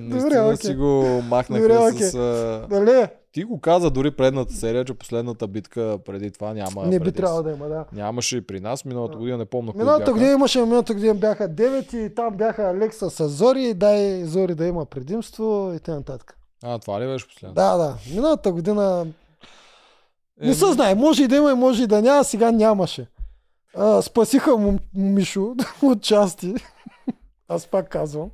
Наистина 0.00 0.44
окей. 0.44 0.56
си 0.56 0.74
го 0.74 1.22
махнаха 1.28 1.62
Добре, 1.62 1.92
с... 1.92 2.14
а, 2.14 2.66
нали? 2.70 3.06
Ти 3.32 3.44
го 3.44 3.60
каза 3.60 3.90
дори 3.90 4.10
предната 4.10 4.54
серия, 4.54 4.84
че 4.84 4.94
последната 4.94 5.48
битка 5.48 5.98
преди 6.06 6.30
това 6.30 6.54
няма. 6.54 6.86
Не 6.86 7.00
би 7.00 7.12
трябвало 7.12 7.42
да 7.42 7.50
има, 7.50 7.68
да. 7.68 7.84
Нямаше 7.92 8.36
и 8.36 8.40
при 8.40 8.60
нас, 8.60 8.84
миналата 8.84 9.18
година 9.18 9.38
не 9.38 9.44
помня 9.44 9.72
Миналата 9.76 10.12
година 10.12 10.32
имаше, 10.32 10.60
миналата 10.60 10.94
година 10.94 11.14
бяха 11.14 11.48
9 11.48 11.96
и 11.96 12.14
там 12.14 12.36
бяха 12.36 12.62
Алекса 12.62 13.10
с 13.10 13.28
Зори 13.28 13.62
и 13.62 13.74
дай 13.74 14.24
Зори 14.24 14.54
да 14.54 14.66
има 14.66 14.84
предимство 14.86 15.72
и 15.76 15.80
т.н. 15.80 16.18
А, 16.62 16.78
това 16.78 17.00
ли 17.00 17.06
беше 17.06 17.28
последната? 17.28 17.62
Да, 17.62 17.76
да. 17.76 17.96
Миналата 18.14 18.52
година 18.52 19.06
Е, 20.40 20.46
Не 20.46 20.54
се 20.54 20.72
знае, 20.72 20.94
може 20.94 21.24
и 21.24 21.28
да 21.28 21.36
има, 21.36 21.50
и 21.50 21.54
може 21.54 21.82
и 21.82 21.86
да 21.86 22.02
няма, 22.02 22.24
сега 22.24 22.50
нямаше. 22.50 23.06
А, 23.76 24.02
спасиха 24.02 24.56
му 24.56 24.78
Мишо 24.94 25.54
от 25.82 26.02
части. 26.02 26.54
Аз 27.48 27.66
пак 27.66 27.88
казвам. 27.88 28.30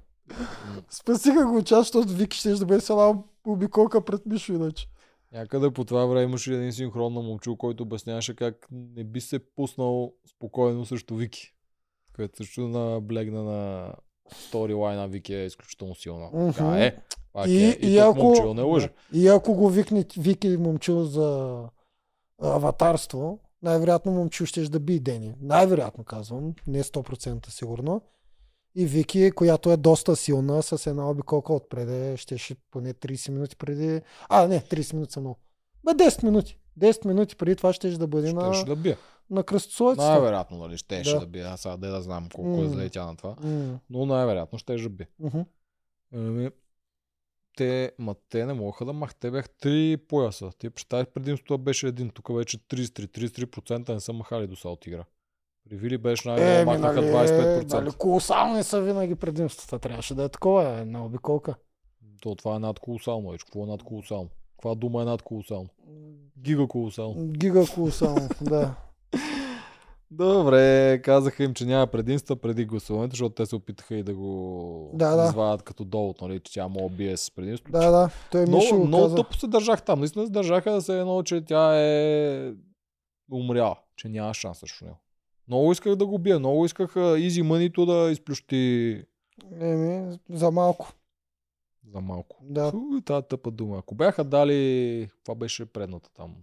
Спасиха 0.90 1.46
го 1.46 1.56
от 1.56 1.66
част, 1.66 1.92
защото 1.92 2.12
Вики 2.12 2.38
ще 2.38 2.54
да 2.54 2.66
бъде 2.66 2.80
с 2.80 2.90
една 2.90 3.14
обиколка 3.46 4.04
пред 4.04 4.26
Мишо 4.26 4.52
иначе. 4.52 4.88
Някъде 5.32 5.70
по 5.70 5.84
това 5.84 6.04
време 6.06 6.22
имаше 6.22 6.54
един 6.54 6.72
синхрон 6.72 7.14
на 7.14 7.22
момчил, 7.22 7.56
който 7.56 7.82
обясняваше 7.82 8.36
как 8.36 8.66
не 8.70 9.04
би 9.04 9.20
се 9.20 9.38
пуснал 9.38 10.12
спокойно 10.36 10.86
срещу 10.86 11.14
Вики. 11.16 11.54
Което 12.16 12.36
също 12.36 12.60
наблегна 12.60 13.42
на 13.42 13.92
сторилайна 14.32 15.08
Вики 15.08 15.34
е 15.34 15.44
изключително 15.44 15.94
силна. 15.94 16.28
Мгм. 16.32 16.50
Тя 16.56 16.84
е. 16.84 16.96
Пак 17.32 17.48
И, 17.48 17.64
е. 17.64 17.78
и, 17.82 17.92
И, 17.94 17.98
ако, 17.98 18.22
момчил 18.22 18.54
не 18.54 18.62
лъже. 18.62 18.88
и 19.12 19.28
ако 19.28 19.54
го 19.54 19.68
викне 19.68 20.04
Вики 20.18 20.56
момчил 20.56 21.04
за 21.04 21.58
аватарство, 22.42 23.38
най-вероятно 23.62 24.12
момчил 24.12 24.46
ще 24.46 24.62
да 24.68 24.80
би 24.80 25.00
Дени. 25.00 25.34
Най-вероятно 25.40 26.04
казвам, 26.04 26.54
не 26.66 26.82
100% 26.82 27.50
сигурно. 27.50 28.02
И 28.76 28.86
Вики, 28.86 29.30
която 29.30 29.70
е 29.72 29.76
доста 29.76 30.16
силна, 30.16 30.62
с 30.62 30.86
една 30.86 31.10
обиколка 31.10 31.52
отпреде, 31.52 32.16
ще, 32.16 32.38
ще 32.38 32.54
поне 32.70 32.94
30 32.94 33.30
минути 33.30 33.56
преди... 33.56 34.00
А, 34.28 34.48
не, 34.48 34.60
30 34.60 34.94
минути 34.94 35.12
са 35.12 35.20
много. 35.20 35.38
Бе, 35.84 35.90
10 35.92 36.24
минути. 36.24 36.58
10 36.80 37.06
минути 37.06 37.36
преди 37.36 37.56
това 37.56 37.72
ще 37.72 37.90
да 37.90 38.06
бъде 38.06 38.32
на, 38.32 38.54
Ще 38.54 38.64
да 38.64 38.76
бие. 38.76 38.96
на 39.30 39.44
кръстосовецата. 39.44 40.08
Най-вероятно, 40.10 40.58
нали, 40.58 40.76
ще 40.76 41.02
Да. 41.02 41.20
да 41.20 41.26
бие. 41.26 41.42
Аз 41.42 41.60
сега 41.60 41.76
да 41.76 42.02
знам 42.02 42.28
колко 42.34 42.60
е 42.60 42.64
М. 42.64 42.68
зле 42.68 42.88
тя 42.90 43.06
на 43.06 43.16
това. 43.16 43.36
М, 43.40 43.78
Но 43.90 44.06
най-вероятно 44.06 44.58
ще 44.58 44.76
да 44.76 44.88
бие. 44.88 45.06
Ами, 46.14 46.50
те, 47.56 47.92
ма 47.98 48.14
те 48.28 48.46
не 48.46 48.52
могаха 48.52 48.84
да 48.84 48.92
мах. 48.92 49.14
Те 49.14 49.30
бях 49.30 49.50
три 49.50 49.96
пояса. 50.08 50.50
Ти 50.58 50.70
представих 50.70 51.06
предимството 51.08 51.58
беше 51.58 51.86
един. 51.86 52.10
Тук 52.10 52.36
вече 52.36 52.58
33. 52.58 53.06
33% 53.08 53.88
не 53.94 54.00
са 54.00 54.12
махали 54.12 54.46
до 54.46 54.56
салт 54.56 54.86
игра. 54.86 55.04
При 55.68 55.76
Вили 55.76 55.98
беше 55.98 56.28
най 56.28 56.60
Е, 56.60 56.64
махнаха 56.64 57.02
нали, 57.02 57.06
25%. 57.06 57.72
нали, 57.80 57.90
колосални 57.98 58.62
са 58.62 58.80
винаги 58.80 59.14
предимствата. 59.14 59.78
Трябваше 59.78 60.14
да 60.14 60.24
е 60.24 60.28
такова, 60.28 60.68
е, 60.78 60.80
една 60.80 61.04
обиколка. 61.04 61.54
То 62.20 62.34
това 62.34 62.56
е 62.56 62.58
над 62.58 62.78
колосално. 62.80 63.30
Вече. 63.30 63.44
Какво 63.44 63.62
е 63.62 63.66
над 63.66 63.82
колосално? 63.82 64.28
Каква 64.56 64.74
дума 64.74 65.02
е 65.02 65.04
над 65.04 65.22
колосално? 65.22 65.68
Гига 66.38 66.66
колосално. 66.68 67.14
Гига 67.26 67.64
колосално, 67.74 68.28
да. 68.40 68.74
Добре, 70.10 71.00
казаха 71.04 71.44
им, 71.44 71.54
че 71.54 71.64
няма 71.66 71.86
предимства 71.86 72.36
преди 72.36 72.64
гласуването, 72.64 73.12
защото 73.12 73.34
те 73.34 73.46
се 73.46 73.56
опитаха 73.56 73.94
и 73.94 74.02
да 74.02 74.14
го 74.14 74.90
Да, 74.94 75.16
да. 75.16 75.24
извадят 75.24 75.62
като 75.62 75.84
довод, 75.84 76.20
нали, 76.20 76.40
че 76.40 76.52
тя 76.52 76.68
мога 76.68 76.88
бие 76.88 77.16
с 77.16 77.30
предимство. 77.30 77.72
Да, 77.72 77.90
да. 77.90 78.10
Той 78.32 78.40
Мишо 78.40 78.74
Много, 78.74 78.80
го 78.80 78.86
много 78.86 79.14
тъпо 79.14 79.36
се 79.36 79.46
държах 79.46 79.82
там. 79.82 79.98
Наистина 79.98 80.26
се 80.26 80.32
държаха 80.32 80.72
да 80.72 80.82
се 80.82 81.00
едно, 81.00 81.22
че 81.22 81.44
тя 81.44 81.80
е 81.80 82.52
умряла, 83.32 83.76
че 83.96 84.08
няма 84.08 84.34
шанс 84.34 84.58
срещу 84.58 84.84
него. 84.84 84.96
Много 85.48 85.72
исках 85.72 85.96
да 85.96 86.06
го 86.06 86.18
бия, 86.18 86.38
много 86.38 86.64
исках 86.64 86.94
изи 87.18 87.42
мънито 87.42 87.86
да 87.86 88.10
изплющи 88.10 89.04
Еми, 89.52 90.18
за 90.30 90.50
малко. 90.50 90.92
за 91.86 92.00
малко. 92.00 92.36
Да. 92.42 92.70
Фу, 92.70 92.78
тази 93.00 93.26
тъпа 93.26 93.50
дума. 93.50 93.78
Ако 93.78 93.94
бяха 93.94 94.24
дали, 94.24 95.10
това 95.24 95.34
беше 95.34 95.66
предната 95.66 96.10
там. 96.10 96.34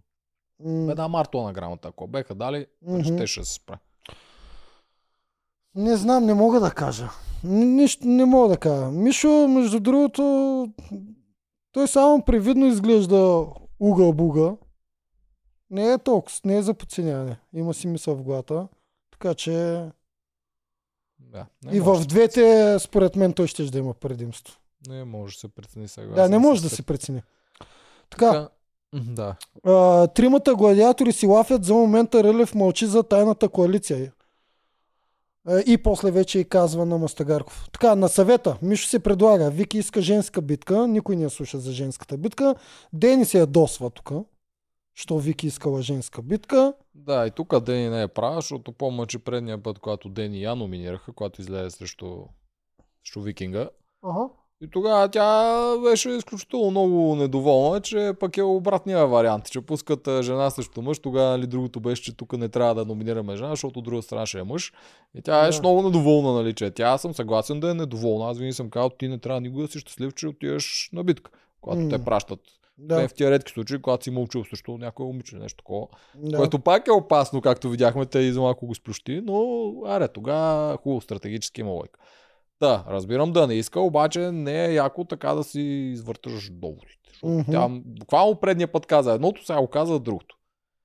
М, 0.60 0.92
Една 0.92 1.08
мартона 1.08 1.54
грамота. 1.54 1.88
Ако 1.88 2.08
бяха 2.08 2.36
дали, 2.36 2.66
Мгм. 2.82 3.04
щеше 3.04 3.40
да 3.40 3.46
се 3.46 3.54
спре. 3.54 3.76
Не 5.76 5.96
знам, 5.96 6.26
не 6.26 6.34
мога 6.34 6.60
да 6.60 6.72
кажа. 6.72 7.10
Нищо 7.44 8.08
не 8.08 8.26
мога 8.26 8.50
да 8.50 8.58
кажа. 8.58 8.86
Мишо, 8.88 9.48
между 9.48 9.80
другото, 9.80 10.24
той 11.72 11.88
само 11.88 12.22
привидно 12.22 12.66
изглежда 12.66 13.46
уга-буга. 13.80 14.58
Не 15.70 15.92
е 15.92 15.98
толкова, 15.98 16.36
не 16.46 16.58
е 16.58 16.62
за 16.62 16.74
подценяване. 16.74 17.40
Има 17.54 17.74
си 17.74 17.88
мисъл 17.88 18.16
в 18.16 18.24
главата. 18.24 18.68
Така 19.24 19.36
че 19.36 19.86
Да, 21.20 21.46
не 21.64 21.78
и 21.78 21.80
в 21.80 22.06
двете, 22.08 22.78
според 22.80 23.16
мен, 23.16 23.34
той 23.34 23.48
ще 23.48 23.64
да 23.64 23.78
има 23.78 23.94
предимство. 23.94 24.58
не 24.88 25.04
може 25.04 25.36
да 25.36 25.40
се 25.40 25.48
прецени 25.48 25.88
сега. 25.88 26.14
Да, 26.16 26.30
не 26.30 26.38
може 26.38 26.62
да 26.62 26.70
се 26.70 26.82
прецени. 26.82 27.22
Така, 28.10 28.50
Да. 28.94 29.36
а, 29.64 30.08
тримата 30.08 30.56
гладиатори 30.56 31.12
си 31.12 31.28
лафят 31.28 31.66
за 31.66 31.74
момента 31.74 32.24
Рълев 32.24 32.56
мълчи 32.56 32.86
за 32.86 33.04
тайната 33.04 33.50
коалиция. 33.50 34.12
А, 35.48 35.60
И 35.60 35.78
после 35.78 36.12
вече 36.12 36.40
и 36.40 36.46
казва 36.46 36.86
на 36.86 36.98
Мастагарков. 36.98 37.70
Така, 37.74 37.96
на 37.96 38.10
съвета. 38.10 38.58
Мишо 38.62 38.88
се 38.90 39.00
предлага. 39.00 39.50
Вики 39.52 39.78
иска 39.78 40.02
женска 40.02 40.42
битка. 40.42 40.88
Никой 40.88 41.16
не 41.16 41.24
я 41.24 41.30
слуша 41.30 41.60
за 41.60 41.72
женската 41.72 42.18
битка. 42.18 42.56
Дени 42.94 43.26
се 43.26 43.40
ядосва 43.40 43.90
тук. 43.90 44.12
Що 44.96 45.18
Вики 45.18 45.48
искала 45.48 45.82
женска 45.82 46.22
битка. 46.22 46.74
Да, 46.96 47.28
и 47.28 47.32
тук 47.32 47.60
Дени 47.60 47.90
не 47.90 48.02
е 48.02 48.08
права, 48.08 48.36
защото 48.36 48.72
помня, 48.72 49.06
че 49.06 49.20
предния 49.20 49.64
път, 49.64 49.80
когато 49.80 50.10
Дени 50.10 50.42
я 50.42 50.56
номинираха, 50.56 51.14
когато 51.14 51.42
излезе 51.42 51.70
срещу, 51.70 52.16
срещу 53.04 53.22
Викинга, 53.22 53.70
Ага. 54.04 54.30
и 54.62 54.70
тогава 54.70 55.10
тя 55.10 55.78
беше 55.84 56.10
изключително 56.10 56.72
много 56.72 57.16
недоволна, 57.16 57.82
че 57.82 58.14
пък 58.20 58.38
е 58.38 58.44
обратния 58.44 59.08
вариант, 59.08 59.52
че 59.52 59.62
пускат 59.62 60.08
жена 60.22 60.50
срещу 60.50 60.82
мъж, 60.82 61.00
тогава 61.00 61.30
нали, 61.38 61.48
другото 61.48 61.80
беше, 61.80 62.04
че 62.04 62.18
тук 62.18 62.34
не 62.38 62.50
трябва 62.50 62.76
да 62.76 62.86
номинираме 62.86 63.36
жена, 63.36 63.50
защото 63.50 63.80
от 63.80 63.86
друга 63.86 64.02
страна 64.02 64.26
ще 64.26 64.40
е 64.40 64.44
мъж. 64.44 64.74
И 65.16 65.22
тя 65.22 65.46
беше 65.46 65.60
много 65.60 65.82
недоволна, 65.84 66.34
нали, 66.34 66.54
че 66.54 66.72
тя 66.72 66.84
аз 66.84 67.02
съм 67.02 67.14
съгласен 67.14 67.60
да 67.60 67.72
е 67.72 67.74
недоволна. 67.74 68.30
Аз 68.30 68.38
винаги 68.38 68.54
съм 68.54 68.70
казал, 68.70 68.90
ти 68.90 69.08
не 69.08 69.20
трябва 69.20 69.42
никога 69.42 69.64
да 69.64 69.72
си 69.72 69.80
щастлив, 69.80 70.14
че 70.14 70.28
отиваш 70.28 70.90
на 70.94 71.04
битка, 71.04 71.32
когато 71.62 71.82
М. 71.82 71.90
те 71.90 72.06
пращат. 72.06 72.40
Да. 72.84 73.02
Да. 73.02 73.08
В 73.08 73.14
тия 73.14 73.32
редки 73.32 73.52
случаи, 73.52 73.82
когато 73.82 74.04
си 74.04 74.12
мълчил 74.12 74.44
също 74.46 74.78
някой 74.78 75.06
момиче, 75.06 75.36
нещо 75.36 75.58
такова. 75.58 75.88
да. 76.16 76.38
Което 76.38 76.60
пак 76.60 76.88
е 76.88 76.92
опасно, 76.92 77.42
както 77.42 77.70
видяхме, 77.70 78.06
те 78.06 78.20
и 78.20 78.32
за 78.32 78.42
малко 78.42 78.68
го 78.68 78.76
сплющи, 78.76 79.22
но 79.24 79.72
аре, 79.86 80.08
тогава 80.08 80.78
хубаво, 80.78 81.02
стратегически 81.02 81.62
има 81.62 81.72
лойка. 81.72 82.00
Да, 82.60 82.86
разбирам 82.90 83.32
да 83.32 83.48
не 83.48 83.54
иска, 83.54 83.80
обаче 83.80 84.32
не 84.32 84.66
е 84.66 84.74
яко 84.74 85.04
така 85.04 85.34
да 85.34 85.44
си 85.44 85.62
извърташ 85.62 86.50
доводите. 86.50 87.10
Защото. 87.14 87.52
Тя 87.52 87.68
буквално 87.86 88.40
предния 88.40 88.72
път 88.72 88.86
каза 88.86 89.14
едното, 89.14 89.46
сега 89.46 89.60
го 89.60 89.68
каза 89.68 90.00
другото. 90.00 90.38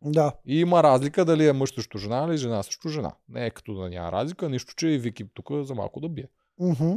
да. 0.03 0.33
И 0.47 0.61
има 0.61 0.83
разлика 0.83 1.25
дали 1.25 1.49
е 1.49 1.53
мъж 1.53 1.75
срещу 1.75 1.99
жена 1.99 2.27
или 2.29 2.37
жена 2.37 2.63
срещу 2.63 2.89
жена. 2.89 3.13
Не 3.29 3.47
е 3.47 3.51
като 3.51 3.75
да 3.75 3.89
няма 3.89 4.13
разлика, 4.13 4.49
нищо, 4.49 4.75
че 4.77 4.89
и 4.89 4.99
Вики 4.99 5.25
тук 5.35 5.49
за 5.63 5.75
малко 5.75 6.01
да 6.01 6.09
бие. 6.09 6.29
Мгм. 6.61 6.93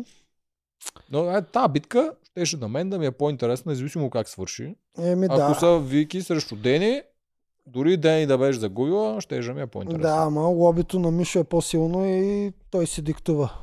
Но 1.11 1.37
е, 1.37 1.41
тази 1.41 1.71
битка 1.71 2.13
щеше 2.31 2.57
на 2.57 2.67
мен 2.67 2.89
да 2.89 2.99
ми 2.99 3.05
е 3.05 3.11
по-интересна, 3.11 3.69
независимо 3.69 4.09
как 4.09 4.29
свърши. 4.29 4.75
Еми 4.97 5.27
Ако 5.29 5.37
да. 5.37 5.55
са 5.59 5.79
Вики 5.79 6.21
срещу 6.21 6.55
Дени, 6.55 7.01
дори 7.67 7.97
Дени 7.97 8.25
да 8.25 8.37
беше 8.37 8.59
загубила, 8.59 9.21
ще 9.21 9.53
ми 9.53 9.61
е 9.61 9.67
по-интересно. 9.67 10.01
Да, 10.01 10.15
ама 10.17 10.41
лобито 10.41 10.99
на 10.99 11.11
Мишо 11.11 11.39
е 11.39 11.43
по-силно 11.43 12.05
и 12.05 12.53
той 12.71 12.87
си 12.87 13.01
диктува. 13.01 13.53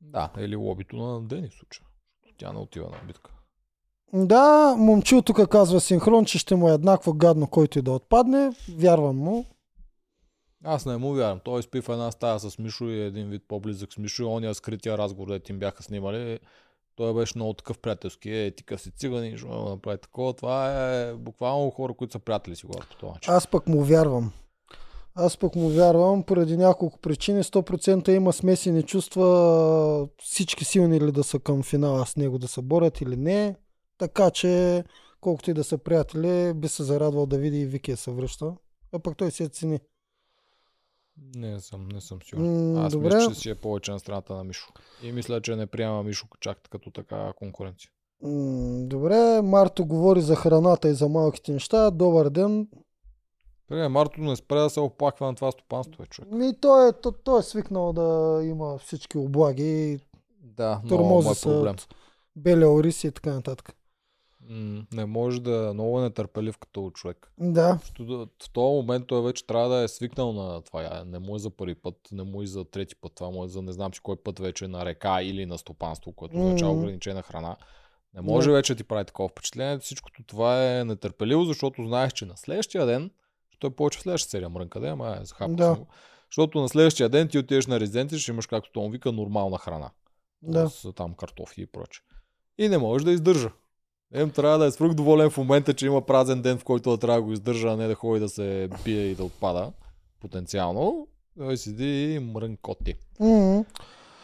Да, 0.00 0.30
или 0.38 0.56
лобито 0.56 0.96
на 0.96 1.20
Дени 1.20 1.48
в 1.48 1.54
случая. 1.54 1.86
Тя 2.38 2.52
не 2.52 2.58
отива 2.58 2.86
на 2.86 3.06
битка. 3.06 3.30
Да, 4.12 4.74
момчил 4.78 5.22
тук 5.22 5.48
казва 5.48 5.80
синхрон, 5.80 6.24
че 6.24 6.38
ще 6.38 6.54
му 6.54 6.68
е 6.68 6.72
еднакво 6.72 7.12
гадно, 7.12 7.46
който 7.46 7.78
и 7.78 7.82
да 7.82 7.92
отпадне. 7.92 8.52
Вярвам 8.76 9.16
му. 9.16 9.44
Аз 10.64 10.86
не 10.86 10.96
му 10.96 11.14
вярвам. 11.14 11.40
Той 11.44 11.62
спи 11.62 11.80
в 11.80 11.88
една 11.88 12.10
стая 12.10 12.40
с 12.40 12.58
Мишо 12.58 12.84
и 12.84 13.00
един 13.00 13.28
вид 13.28 13.42
по-близък 13.48 13.92
с 13.92 13.98
Мишо. 13.98 14.32
Ония 14.32 14.54
скрития 14.54 14.98
разговор, 14.98 15.28
дето 15.28 15.52
им 15.52 15.58
бяха 15.58 15.82
снимали. 15.82 16.38
Той 16.96 17.14
беше 17.14 17.32
много 17.36 17.52
такъв 17.52 17.78
приятелски. 17.78 18.30
Е, 18.30 18.50
ти 18.50 18.64
си 18.76 18.90
цигани, 18.90 19.38
ще 19.38 19.46
направи 19.46 19.98
такова. 19.98 20.32
Това 20.32 20.90
е 20.90 21.14
буквално 21.14 21.70
хора, 21.70 21.94
които 21.94 22.12
са 22.12 22.18
приятели 22.18 22.56
си 22.56 22.66
говорят 22.66 22.88
по 22.88 22.96
това 22.96 23.12
начин. 23.12 23.34
Аз 23.34 23.46
пък 23.46 23.66
му 23.66 23.82
вярвам. 23.84 24.32
Аз 25.14 25.36
пък 25.36 25.54
му 25.54 25.68
вярвам 25.68 26.22
поради 26.22 26.56
няколко 26.56 26.98
причини. 26.98 27.42
100% 27.42 28.08
има 28.08 28.32
смесени 28.32 28.82
чувства 28.82 30.08
всички 30.22 30.64
силни 30.64 31.00
ли 31.00 31.12
да 31.12 31.24
са 31.24 31.38
към 31.38 31.62
финала 31.62 32.06
с 32.06 32.16
него 32.16 32.38
да 32.38 32.48
се 32.48 32.62
борят 32.62 33.00
или 33.00 33.16
не. 33.16 33.56
Така 33.98 34.30
че 34.30 34.84
колкото 35.20 35.50
и 35.50 35.54
да 35.54 35.64
са 35.64 35.78
приятели, 35.78 36.54
би 36.54 36.68
се 36.68 36.82
зарадвал 36.82 37.26
да 37.26 37.38
види 37.38 37.60
и 37.60 37.66
Вики 37.66 37.96
се 37.96 38.10
връща. 38.10 38.52
А 38.92 38.98
пък 38.98 39.16
той 39.16 39.30
си 39.30 39.42
е 39.42 39.48
цени. 39.48 39.80
Не 41.34 41.60
съм, 41.60 41.88
не 41.88 42.00
съм 42.00 42.18
сигурен. 42.22 42.78
Аз 42.78 42.92
добре. 42.92 43.14
мисля, 43.14 43.34
че 43.34 43.40
си 43.40 43.50
е 43.50 43.54
повече 43.54 43.92
на 43.92 43.98
страната 43.98 44.34
на 44.34 44.44
Мишо. 44.44 44.68
И 45.02 45.12
мисля, 45.12 45.40
че 45.40 45.56
не 45.56 45.66
приема 45.66 46.02
Мишо 46.02 46.26
чак 46.40 46.58
като 46.70 46.90
така 46.90 47.32
конкуренция. 47.36 47.90
Добре, 48.86 49.42
Марто 49.42 49.84
говори 49.86 50.20
за 50.20 50.36
храната 50.36 50.88
и 50.88 50.94
за 50.94 51.08
малките 51.08 51.52
неща. 51.52 51.90
Добър 51.90 52.30
ден. 52.30 52.68
Преди 53.68 53.88
Марто 53.88 54.20
не 54.20 54.36
спре 54.36 54.58
да 54.58 54.70
се 54.70 54.80
оплаква 54.80 55.26
на 55.26 55.34
това 55.34 55.52
стопанство, 55.52 56.02
е 56.02 56.06
човек. 56.06 56.32
Ми, 56.32 56.52
той, 56.60 56.88
е, 56.88 56.92
той, 56.92 57.12
той 57.24 57.40
е 57.40 57.42
свикнал 57.42 57.92
да 57.92 58.40
има 58.44 58.78
всички 58.78 59.18
облаги, 59.18 60.00
Да, 60.42 60.80
много 60.84 61.20
е 61.30 61.34
проблем. 61.42 61.72
от 61.72 61.94
бели 62.36 62.64
ориси 62.64 63.06
и 63.06 63.10
така 63.10 63.32
нататък. 63.32 63.76
Не 64.92 65.04
може 65.04 65.40
да 65.40 65.68
е 65.70 65.72
много 65.72 66.00
нетърпелив 66.00 66.58
като 66.58 66.90
човек. 66.90 67.32
Да, 67.38 67.78
Защото 67.80 68.28
В 68.42 68.50
този 68.52 68.74
момент 68.76 69.06
той 69.06 69.22
вече 69.22 69.46
трябва 69.46 69.68
да 69.68 69.82
е 69.82 69.88
свикнал 69.88 70.32
на 70.32 70.62
това. 70.62 71.04
Не 71.06 71.18
му 71.18 71.36
е 71.36 71.38
за 71.38 71.50
първи 71.50 71.74
път, 71.74 71.94
не 72.12 72.22
му 72.22 72.42
е 72.42 72.46
за 72.46 72.64
трети 72.64 72.96
път. 72.96 73.12
Това 73.14 73.30
му 73.30 73.44
е 73.44 73.48
за 73.48 73.62
не 73.62 73.72
знам 73.72 73.94
си 73.94 74.00
кой 74.00 74.16
път 74.16 74.38
вече 74.38 74.68
на 74.68 74.84
река 74.84 75.22
или 75.22 75.46
на 75.46 75.58
стопанство, 75.58 76.12
което 76.12 76.36
означава 76.38 76.72
ограничена 76.72 77.22
храна. 77.22 77.56
Не 78.14 78.20
може 78.20 78.48
Да. 78.48 78.54
вече 78.54 78.72
да 78.74 78.76
ти 78.76 78.84
прави 78.84 79.04
такова 79.04 79.28
впечатление. 79.28 79.78
Всичкото 79.78 80.22
това 80.22 80.78
е 80.78 80.84
нетърпеливо, 80.84 81.44
защото 81.44 81.86
знаеш, 81.86 82.12
че 82.12 82.26
на 82.26 82.36
следващия 82.36 82.86
ден, 82.86 83.10
що 83.50 83.66
е 83.66 83.70
повече 83.70 83.98
в 83.98 84.02
следващата 84.02 84.30
серия 84.30 84.48
мрънка, 84.48 84.80
да, 84.80 84.88
ама 84.88 85.18
е 85.20 85.24
захапал 85.24 85.54
Да. 85.56 85.74
го. 85.74 85.86
Защото 86.30 86.60
на 86.60 86.68
следващия 86.68 87.08
ден 87.08 87.28
ти 87.28 87.38
отидеш 87.38 87.66
на 87.66 87.80
резиденция, 87.80 88.18
ще 88.18 88.30
имаш, 88.30 88.46
както 88.46 88.80
му 88.80 88.90
вика, 88.90 89.12
нормална 89.12 89.58
храна. 89.58 89.90
да. 90.42 90.68
С 90.70 90.92
там 90.92 91.14
картофи 91.14 91.62
и 91.62 91.66
проче. 91.66 92.00
И 92.58 92.68
не 92.68 92.78
може 92.78 93.04
да 93.04 93.12
издържа. 93.12 93.50
Ем 94.14 94.30
трябва 94.30 94.58
да 94.58 94.64
е 94.66 94.70
свръх 94.70 94.94
доволен 94.94 95.30
в 95.30 95.36
момента, 95.38 95.74
че 95.74 95.86
има 95.86 96.00
празен 96.00 96.42
ден, 96.42 96.58
в 96.58 96.64
който 96.64 96.90
да 96.90 96.98
трябва 96.98 97.16
да 97.20 97.22
го 97.22 97.32
издържа, 97.32 97.68
а 97.68 97.76
не 97.76 97.88
да 97.88 97.94
ходи 97.94 98.20
да 98.20 98.28
се 98.28 98.68
бие 98.84 99.02
и 99.02 99.14
да 99.14 99.24
отпада. 99.24 99.72
Потенциално. 100.20 101.06
Той 101.38 101.56
седи 101.56 102.14
и 102.14 102.18
мрънкоти. 102.18 102.94
М. 103.20 103.64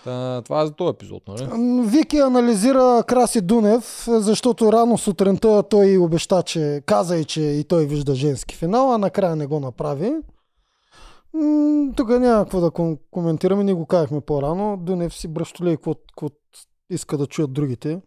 Та, 0.04 0.42
това 0.42 0.62
е 0.62 0.66
за 0.66 0.72
този 0.72 0.90
епизод, 0.90 1.22
нали? 1.28 1.48
Вики 1.88 2.16
анализира 2.18 3.04
Краси 3.06 3.40
Дунев, 3.40 4.04
защото 4.08 4.72
рано 4.72 4.98
сутринта 4.98 5.62
той 5.62 5.96
обеща, 5.98 6.42
че 6.42 6.82
каза 6.86 7.16
и, 7.16 7.24
че 7.24 7.40
и 7.42 7.64
той 7.64 7.86
вижда 7.86 8.14
женски 8.14 8.56
финал, 8.56 8.92
а 8.94 8.98
накрая 8.98 9.36
не 9.36 9.46
го 9.46 9.60
направи. 9.60 10.12
М, 11.34 11.92
Тук 11.96 12.08
няма 12.08 12.44
какво 12.44 12.60
да 12.60 12.70
ком- 12.70 12.98
коментираме, 13.10 13.64
ние 13.64 13.74
го 13.74 13.86
казахме 13.86 14.20
по-рано. 14.20 14.76
Дунев 14.76 15.14
си 15.14 15.28
бръщоли 15.28 15.70
какво, 15.76 15.94
какво 15.94 16.28
иска 16.90 17.18
да 17.18 17.26
чуят 17.26 17.52
другите. 17.52 18.00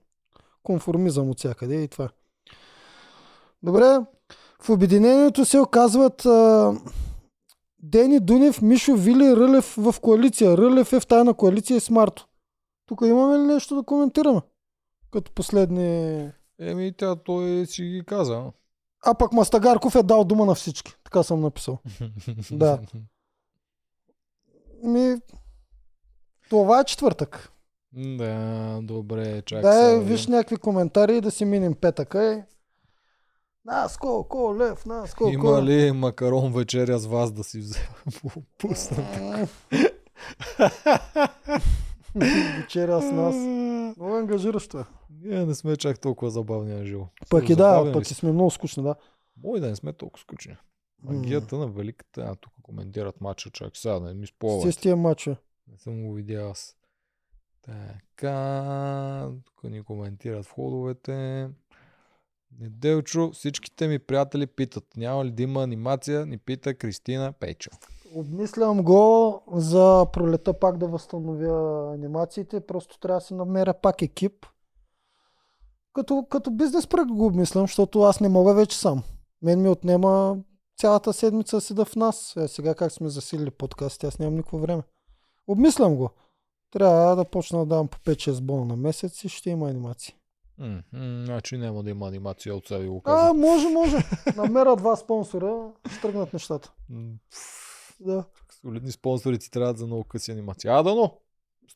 Конформизъм 0.70 1.30
от 1.30 1.38
всякъде 1.40 1.84
и 1.84 1.88
това. 1.88 2.10
Добре, 3.64 4.00
в 4.62 4.70
обединението 4.70 5.46
се 5.46 5.60
оказват 5.60 6.26
а, 6.26 6.74
Дени 7.80 8.20
Дунев, 8.20 8.62
Мишо, 8.62 8.96
Вили, 8.96 9.36
Рълев 9.36 9.76
в 9.78 9.96
коалиция. 10.02 10.58
Рълев 10.58 10.94
е 10.94 11.00
в 11.00 11.08
тайна 11.08 11.34
коалиция 11.34 11.82
с 11.82 11.90
Марто. 11.90 12.28
Тук 12.86 13.02
имаме 13.06 13.38
ли 13.38 13.42
нещо 13.42 13.76
да 13.76 13.84
коментираме? 13.84 14.42
Като 15.12 15.32
последни... 15.32 16.32
Еми, 16.60 16.94
тя 16.98 17.16
той 17.16 17.66
си 17.66 17.84
ги 17.84 18.04
каза. 18.06 18.44
А 19.06 19.14
пък 19.14 19.34
Мастагарков 19.34 19.96
е 19.96 20.04
дал 20.04 20.24
дума 20.24 20.46
на 20.46 20.56
всички. 20.56 20.96
Така 21.04 21.24
съм 21.24 21.42
написал. 21.42 21.78
Да. 22.52 22.80
Ми... 24.84 25.16
Това 26.50 26.80
е 26.80 26.86
четвъртък. 26.86 27.52
Да, 27.94 28.80
добре, 28.84 29.42
чакай. 29.42 29.62
да, 29.62 29.92
е, 29.92 29.96
да 29.96 30.02
виж 30.02 30.28
някакви 30.28 30.58
коментари 30.58 31.18
и 31.18 31.22
да 31.22 31.32
си 31.32 31.46
минем 31.46 31.74
петъка. 31.74 32.24
Е. 32.24 32.44
Нас 33.66 33.98
колко 33.98 34.56
лев, 34.60 34.86
нас 34.86 35.14
колко... 35.14 35.34
Има 35.34 35.64
ли 35.64 35.92
макарон 35.92 36.54
вечеря 36.54 37.00
с 37.00 37.06
вас 37.06 37.32
да 37.32 37.44
си 37.44 37.60
взема? 37.60 37.86
Пусна. 38.58 39.48
Вечеря 42.16 43.02
с 43.02 43.12
нас. 43.12 43.36
Много 43.98 44.16
ангажиращо 44.16 44.80
е. 44.80 44.84
Ние 45.22 45.46
не 45.46 45.56
сме 45.56 45.78
чак 45.78 46.00
толкова 46.00 46.32
забавни 46.32 46.74
на 46.74 46.86
живо. 46.86 47.08
Пък 47.30 47.50
и 47.50 47.56
да, 47.56 47.92
пък 47.94 48.12
и 48.12 48.14
сме 48.14 48.32
много 48.32 48.52
скучни, 48.52 48.84
да. 48.84 48.96
Мой 49.44 49.60
да 49.60 49.70
не 49.70 49.76
сме 49.76 49.94
толкова 49.94 50.22
скучни. 50.22 50.58
Магията 51.04 51.58
на 51.58 51.68
великата, 51.68 52.22
а 52.22 52.36
тук 52.36 52.54
коментират 52.64 53.22
матча, 53.22 53.50
човек. 53.50 53.78
Сега 53.78 54.00
не 54.00 54.14
ми 54.14 54.28
спойват. 54.28 54.74
С 54.74 54.78
тия 54.78 54.96
мачове. 54.96 55.36
Не 55.72 55.78
съм 55.78 56.08
го 56.08 56.14
видял 56.14 56.50
аз. 56.50 56.76
Така, 57.62 59.30
тук 59.46 59.64
ни 59.64 59.84
коментират 59.84 60.46
входовете. 60.46 61.50
Неделчо, 62.60 63.32
всичките 63.32 63.88
ми 63.88 64.00
приятели 64.00 64.48
питат, 64.48 64.84
няма 64.98 65.26
ли 65.26 65.32
да 65.32 65.44
има 65.44 65.64
анимация, 65.64 66.26
ни 66.26 66.38
пита 66.38 66.74
Кристина 66.74 67.32
Пейчо. 67.32 67.70
Обмислям 68.16 68.84
го 68.84 69.44
за 69.54 70.06
пролета 70.14 70.60
пак 70.60 70.78
да 70.78 70.88
възстановя 70.88 71.94
анимациите. 71.94 72.60
Просто 72.68 73.00
трябва 73.00 73.18
да 73.18 73.26
си 73.26 73.34
намеря 73.34 73.74
пак 73.74 74.02
екип. 74.02 74.46
Като, 75.94 76.26
като 76.30 76.52
бизнес 76.52 76.88
проект 76.88 77.12
го 77.12 77.26
обмислям, 77.26 77.64
защото 77.64 78.02
аз 78.02 78.20
не 78.20 78.30
мога 78.30 78.54
вече 78.54 78.78
сам. 78.78 79.04
Мен 79.42 79.62
ми 79.62 79.70
отнема 79.70 80.38
цялата 80.78 81.14
седмица 81.14 81.58
да 81.58 81.62
седа 81.62 81.86
в 81.86 81.96
нас. 81.96 82.36
Е, 82.38 82.48
сега 82.48 82.76
как 82.76 82.92
сме 82.92 83.10
засилили 83.10 83.52
подкасти, 83.52 84.06
аз 84.06 84.20
нямам 84.20 84.36
никакво 84.36 84.60
време. 84.60 84.84
Обмислям 85.48 85.96
го. 85.96 86.10
Трябва 86.72 87.16
да 87.16 87.26
почна 87.26 87.60
да 87.60 87.66
давам 87.66 87.88
по 87.88 87.98
5-6 88.00 88.42
бона 88.42 88.66
на 88.66 88.76
месец 88.76 89.24
и 89.24 89.30
ще 89.30 89.50
има 89.50 89.70
анимации. 89.70 90.16
М, 90.58 90.82
м, 90.94 91.24
значи 91.26 91.58
няма 91.58 91.84
да 91.84 91.90
има 91.90 92.08
анимация 92.08 92.56
от 92.56 92.68
сега 92.68 92.80
ви 92.80 92.88
го 92.88 92.98
А, 92.98 93.02
казвам. 93.04 93.40
може, 93.40 93.68
може. 93.70 93.98
Намеря 94.36 94.76
два 94.76 94.96
спонсора, 94.96 95.58
ще 95.92 96.02
тръгнат 96.02 96.34
нещата. 96.34 96.72
М, 96.90 97.10
Да. 98.00 98.24
Солидни 98.62 98.92
спонсори 98.92 99.40
ти 99.40 99.52
трябват 99.52 99.78
за 99.78 99.86
много 99.86 100.04
къси 100.04 100.32
анимации. 100.32 100.70
А, 100.70 100.84
да, 100.84 100.96
но! 100.96 101.18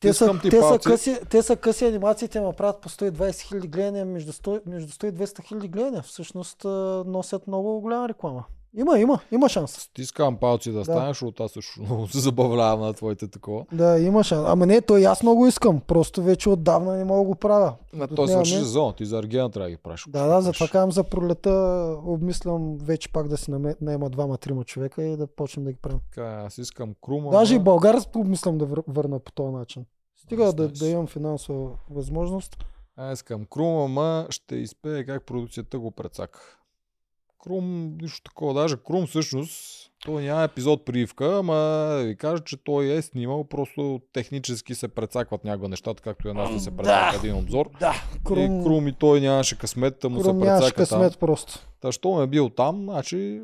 Те 0.00 0.08
са, 0.08 0.14
Стискам 0.16 0.40
ти 0.40 0.50
те, 0.50 0.56
са 0.56 0.62
палци. 0.62 0.88
къси, 0.88 1.18
те 1.30 1.42
са 1.42 1.56
къси 1.56 1.84
анимациите, 1.86 2.40
ма 2.40 2.52
правят 2.52 2.80
по 2.80 2.88
120 2.88 3.40
хиляди 3.40 3.68
гледания, 3.68 4.04
между 4.04 4.32
100, 4.32 4.62
между 4.66 4.88
100 4.90 5.08
и 5.08 5.12
200 5.16 5.42
хиляди 5.42 5.68
гледания. 5.68 6.02
Всъщност 6.02 6.64
а, 6.64 6.68
носят 7.06 7.46
много 7.46 7.80
голяма 7.80 8.08
реклама. 8.08 8.44
Има, 8.76 8.98
има, 8.98 9.20
има 9.30 9.48
шанс. 9.48 9.72
Стискам 9.72 10.36
палци 10.36 10.70
да, 10.70 10.78
Да. 10.78 10.84
станеш, 10.84 11.08
защото 11.08 11.42
аз 11.42 11.52
също 11.52 11.82
много 11.82 12.08
се 12.08 12.18
забавлявам 12.20 12.80
на 12.80 12.92
твоите 12.92 13.28
такова. 13.28 13.64
Да, 13.72 13.98
има 13.98 14.24
шанс. 14.24 14.44
Ама 14.46 14.66
не, 14.66 14.80
той 14.80 15.06
аз 15.06 15.22
много 15.22 15.46
искам. 15.46 15.80
Просто 15.80 16.22
вече 16.22 16.48
отдавна 16.48 16.92
не 16.92 17.04
мога 17.04 17.18
да 17.18 17.24
го 17.24 17.34
правя. 17.34 17.74
На 17.92 18.04
Отнема 18.04 18.16
то 18.16 18.28
свърши 18.28 18.54
ми- 18.54 18.60
сезон, 18.60 18.94
ти 18.94 19.04
за 19.04 19.18
Аргена 19.18 19.50
трябва 19.50 19.66
да 19.66 19.70
ги 19.70 19.76
правиш. 19.76 20.04
Да, 20.08 20.26
да, 20.26 20.42
затова 20.42 20.68
казвам 20.68 20.92
за 20.92 21.04
пролета. 21.04 21.50
Обмислям 22.04 22.78
вече 22.78 23.08
пак 23.08 23.28
да 23.28 23.36
си 23.36 23.50
наема 23.80 24.10
двама-трима 24.10 24.64
човека 24.64 25.02
и 25.02 25.16
да 25.16 25.26
почнем 25.26 25.64
да 25.64 25.72
ги 25.72 25.78
правим. 25.78 26.00
Така, 26.06 26.42
аз 26.46 26.58
искам 26.58 26.94
Крума. 27.02 27.30
Даже 27.30 27.54
и 27.54 27.58
ма- 27.58 27.62
Българ 27.62 27.96
обмислям 28.16 28.58
да 28.58 28.66
вър- 28.66 28.84
върна 28.88 29.18
по 29.18 29.32
този 29.32 29.50
начин. 29.50 29.84
Стига 30.16 30.52
да, 30.52 30.68
да 30.68 30.88
имам 30.88 31.06
финансова 31.06 31.70
възможност. 31.90 32.56
Аз 32.96 33.18
искам 33.18 33.44
Крум, 33.44 33.76
ама 33.78 34.26
ще 34.30 34.56
изпее 34.56 35.04
как 35.04 35.22
продукцията 35.22 35.78
го 35.78 35.90
прецака. 35.90 36.40
Крум, 37.44 37.96
нищо 38.02 38.22
такова. 38.22 38.54
Даже 38.54 38.76
Крум 38.76 39.06
всъщност, 39.06 39.90
той 40.04 40.22
няма 40.22 40.42
епизод 40.42 40.84
привка, 40.84 41.38
ама 41.38 41.98
ви 42.04 42.16
кажа, 42.16 42.44
че 42.44 42.64
той 42.64 42.86
е 42.86 43.02
снимал, 43.02 43.44
просто 43.44 44.00
технически 44.12 44.74
се 44.74 44.88
прецакват 44.88 45.44
някои 45.44 45.68
нещата, 45.68 46.02
както 46.02 46.28
и 46.28 46.32
нас 46.32 46.52
да 46.52 46.60
се 46.60 46.76
прецака 46.76 47.16
един 47.16 47.36
обзор. 47.36 47.70
Да, 47.80 47.94
Крум... 48.24 48.60
И 48.60 48.64
Крум 48.64 48.88
и 48.88 48.92
той 48.92 49.20
нямаше 49.20 49.58
късмет, 49.58 49.98
да 50.02 50.08
му 50.08 50.20
Крум 50.20 50.40
се 50.40 50.40
прецака 50.40 50.86
там. 50.86 51.00
късмет 51.00 51.18
просто. 51.18 51.66
Та, 51.80 51.92
що 51.92 52.22
е 52.22 52.26
бил 52.26 52.48
там, 52.48 52.82
значи 52.82 53.42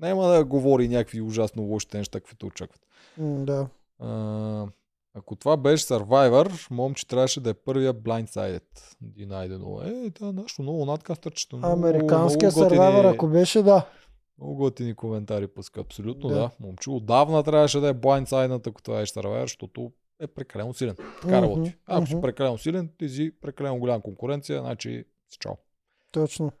няма 0.00 0.26
да 0.26 0.44
говори 0.44 0.88
някакви 0.88 1.20
ужасно 1.20 1.62
лошите 1.62 1.98
неща, 1.98 2.20
каквито 2.20 2.46
очакват. 2.46 2.80
М, 3.18 3.44
да. 3.44 3.66
А, 3.98 4.66
ако 5.14 5.36
това 5.36 5.56
беше 5.56 5.84
Survivor, 5.84 6.70
момче 6.70 7.06
трябваше 7.06 7.40
да 7.40 7.50
е 7.50 7.54
първия 7.54 7.94
Blindsided. 7.94 8.96
Динайдено. 9.00 9.80
Е, 9.82 10.12
е 10.22 10.32
нещо 10.32 10.62
много 10.62 10.84
надкастърчето. 10.84 11.60
Американския 11.62 12.48
много 12.48 12.60
готини, 12.60 12.78
сървайвер, 12.78 13.04
ако 13.04 13.28
беше, 13.28 13.62
да. 13.62 13.86
Много 14.38 14.54
готини 14.54 14.94
коментари 14.94 15.46
пуска. 15.46 15.80
Абсолютно 15.80 16.28
Да. 16.28 16.34
да. 16.34 16.40
да. 16.40 16.50
Момче 16.60 16.90
отдавна 16.90 17.42
трябваше 17.42 17.80
да 17.80 17.88
е 17.88 17.94
Blindsided, 17.94 18.66
ако 18.66 18.82
това 18.82 19.00
е 19.00 19.06
Survivor, 19.06 19.42
защото 19.42 19.92
е 20.20 20.26
прекалено 20.26 20.74
силен. 20.74 20.96
Така 21.22 21.42
работи. 21.42 21.76
Ако 21.86 22.06
си 22.06 22.20
прекалено 22.20 22.58
силен, 22.58 22.90
ти 22.98 23.08
си 23.08 23.32
прекалено 23.40 23.78
голяма 23.78 24.02
конкуренция, 24.02 24.60
значи 24.60 25.04
си 25.30 25.38
чао. 25.38 25.54
Точно. 26.12 26.52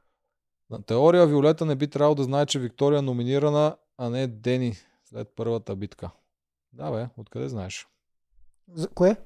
На 0.70 0.82
теория 0.82 1.26
Виолета 1.26 1.66
не 1.66 1.74
би 1.76 1.88
трябвало 1.88 2.14
да 2.14 2.24
знае, 2.24 2.46
че 2.46 2.58
Виктория 2.58 2.98
е 2.98 3.02
номинирана, 3.02 3.76
а 3.98 4.10
не 4.10 4.26
Дени 4.26 4.74
след 5.04 5.28
първата 5.36 5.76
битка. 5.76 6.10
Да 6.72 6.90
бе, 6.90 7.08
откъде 7.16 7.48
знаеш? 7.48 7.86
За, 8.72 8.88
кое? 8.88 9.16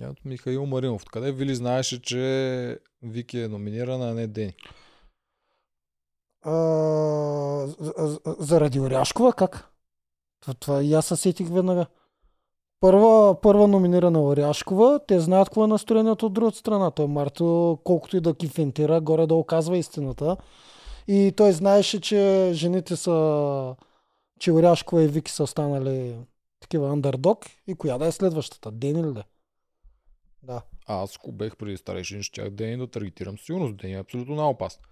Я 0.00 0.10
от 0.10 0.24
Михаил 0.24 0.66
Маринов. 0.66 1.02
Откъде 1.02 1.32
Вили 1.32 1.54
знаеше, 1.54 2.02
че 2.02 2.78
Вики 3.02 3.38
е 3.38 3.48
номинирана, 3.48 4.10
а 4.10 4.14
не 4.14 4.26
Дени? 4.26 4.54
А, 6.42 6.52
заради 8.38 8.80
Оряшкова, 8.80 9.32
как? 9.32 9.70
Това, 10.40 10.54
това 10.54 10.82
и 10.82 10.94
аз 10.94 11.06
се 11.06 11.16
сетих 11.16 11.48
веднага. 11.48 11.86
Първа, 12.80 13.40
първа 13.40 13.68
номинирана 13.68 14.22
Оряшкова, 14.22 15.00
те 15.06 15.20
знаят 15.20 15.48
какво 15.48 15.64
е 15.64 15.66
настроението 15.66 16.26
от 16.26 16.32
другата 16.32 16.58
страна. 16.58 16.90
Той 16.90 17.06
Марто, 17.06 17.78
колкото 17.84 18.16
и 18.16 18.20
да 18.20 18.34
кифентира, 18.34 19.00
горе 19.00 19.26
да 19.26 19.34
оказва 19.34 19.78
истината. 19.78 20.36
И 21.08 21.32
той 21.36 21.52
знаеше, 21.52 22.00
че 22.00 22.50
жените 22.54 22.96
са, 22.96 23.76
че 24.38 24.52
Оряшкова 24.52 25.02
и 25.02 25.08
Вики 25.08 25.32
са 25.32 25.46
станали 25.46 26.16
такива 26.60 26.90
андердог. 26.90 27.38
И 27.66 27.74
коя 27.74 27.98
да 27.98 28.06
е 28.06 28.12
следващата? 28.12 28.70
Дени 28.70 29.04
ли 29.04 29.12
да? 29.12 29.20
е? 29.20 29.24
Да. 30.42 30.62
Аз, 30.86 31.16
ако 31.16 31.32
бех 31.32 31.56
преди 31.56 31.76
старейшин, 31.76 32.22
щях 32.22 32.50
Дени 32.50 32.76
да 32.76 32.86
таргетирам 32.86 33.38
със 33.38 33.46
сигурност. 33.46 33.76
Дени 33.76 33.94
е 33.94 33.98
абсолютно 33.98 34.34
най-опасно. 34.34 34.82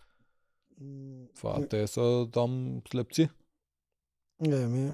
Това 1.36 1.68
те 1.68 1.86
са 1.86 2.28
там 2.32 2.82
слепци. 2.90 3.28
Еми, 4.44 4.92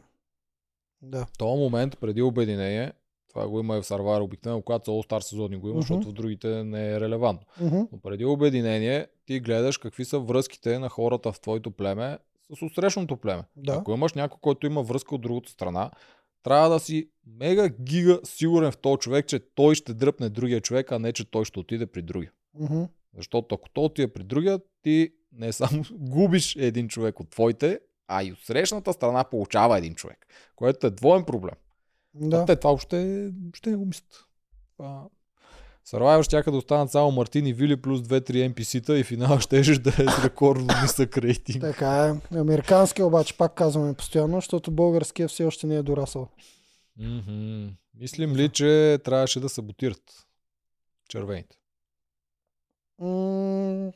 да. 1.03 1.27
В 1.27 1.39
този 1.39 1.59
момент, 1.61 1.99
преди 2.01 2.23
обединение, 2.23 2.93
това 3.29 3.49
го 3.49 3.61
има 3.61 3.77
и 3.77 3.83
в 3.83 3.85
Survivor 3.85 4.23
обикновено, 4.23 4.63
когато 4.63 4.91
All 4.91 5.11
Star 5.11 5.21
сезони 5.21 5.57
го 5.57 5.67
има, 5.69 5.75
Мгм. 5.75 5.81
защото 5.81 6.09
в 6.09 6.13
другите 6.13 6.65
не 6.65 6.93
е 6.93 7.01
релевантно. 7.01 7.47
Мгм. 7.61 7.81
Но 7.93 7.99
преди 8.03 8.25
обединение, 8.25 9.07
ти 9.27 9.41
гледаш 9.41 9.79
какви 9.79 10.05
са 10.05 10.19
връзките 10.19 10.79
на 10.79 10.89
хората 10.89 11.33
в 11.33 11.41
твоето 11.41 11.71
племе 11.71 12.19
с 12.59 12.63
отсрещното 12.63 13.17
племе. 13.17 13.43
Да. 13.57 13.73
Ако 13.73 13.93
имаш 13.93 14.13
някой, 14.15 14.39
който 14.41 14.67
има 14.67 14.83
връзка 14.83 15.15
от 15.15 15.21
другата 15.21 15.51
страна, 15.51 15.91
трябва 16.45 16.69
да 16.69 16.81
си 16.81 17.11
мега 17.27 17.69
гига 17.69 18.21
сигурен 18.25 18.73
в 18.73 18.77
този 18.77 18.99
човек, 18.99 19.27
че 19.27 19.41
той 19.55 19.75
ще 19.75 19.95
дръпне 19.95 20.29
другия 20.29 20.61
човек, 20.61 20.93
а 20.93 20.99
не 20.99 21.13
че 21.13 21.31
той 21.31 21.45
ще 21.45 21.61
отиде 21.61 21.87
при 21.87 22.03
другия. 22.03 22.33
Мгм. 22.55 22.83
Защото 23.17 23.55
ако 23.55 23.69
той 23.69 23.85
отиде 23.85 24.13
при 24.13 24.23
другия, 24.23 24.61
ти 24.83 25.11
не 25.33 25.53
само 25.53 25.85
губиш 25.93 26.57
един 26.57 26.89
човек 26.89 27.21
от 27.21 27.31
твоите, 27.31 27.81
а 28.09 28.25
и 28.25 28.33
от 28.33 28.39
срещната 28.39 28.93
страна 28.93 29.25
получава 29.25 29.79
един 29.79 29.95
човек, 29.95 30.27
което 30.57 30.87
е 30.87 30.91
двоен 30.91 31.25
проблем. 31.25 31.55
Да. 32.15 32.39
Да. 32.39 32.45
Те 32.45 32.57
това 32.57 32.73
още, 32.73 33.31
ще 33.55 33.71
не 33.71 33.77
го 33.77 33.87
мислят. 33.87 34.25
Това... 34.77 35.09
Survivor 35.87 36.23
щяха 36.23 36.51
да 36.51 36.57
останат 36.57 36.91
само 36.91 37.11
Мартин 37.11 37.47
и 37.47 37.53
Вили 37.53 37.77
плюс 37.77 38.01
2-3 38.01 38.55
NPC-та 38.55 38.99
и 38.99 39.05
финал 39.05 39.39
ще 39.41 39.63
да 39.63 39.91
е 39.91 39.93
с 39.93 40.25
рекордно 40.25 40.67
нисък 40.83 41.19
рейтинг. 41.19 41.61
Така 41.61 42.07
е. 42.07 42.39
Американски 42.39 43.03
обаче 43.03 43.37
пак 43.37 43.55
казваме 43.55 43.95
постоянно, 43.95 44.37
защото 44.37 44.71
българския 44.71 45.29
все 45.29 45.45
още 45.45 45.67
не 45.67 45.77
е 45.77 45.83
дорасъл. 45.83 46.29
Мгм. 46.97 47.67
Мислим 47.95 48.37
ли, 48.37 48.49
че 48.49 48.99
трябваше 49.05 49.41
да 49.41 49.49
саботират 49.49 50.27
червените? 51.09 51.57
М, 52.99 53.93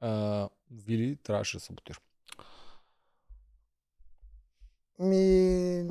А, 0.00 0.48
Вили 0.70 1.16
трябваше 1.16 1.56
да 1.56 1.60
саботира. 1.60 1.98
Ми... 4.98 5.90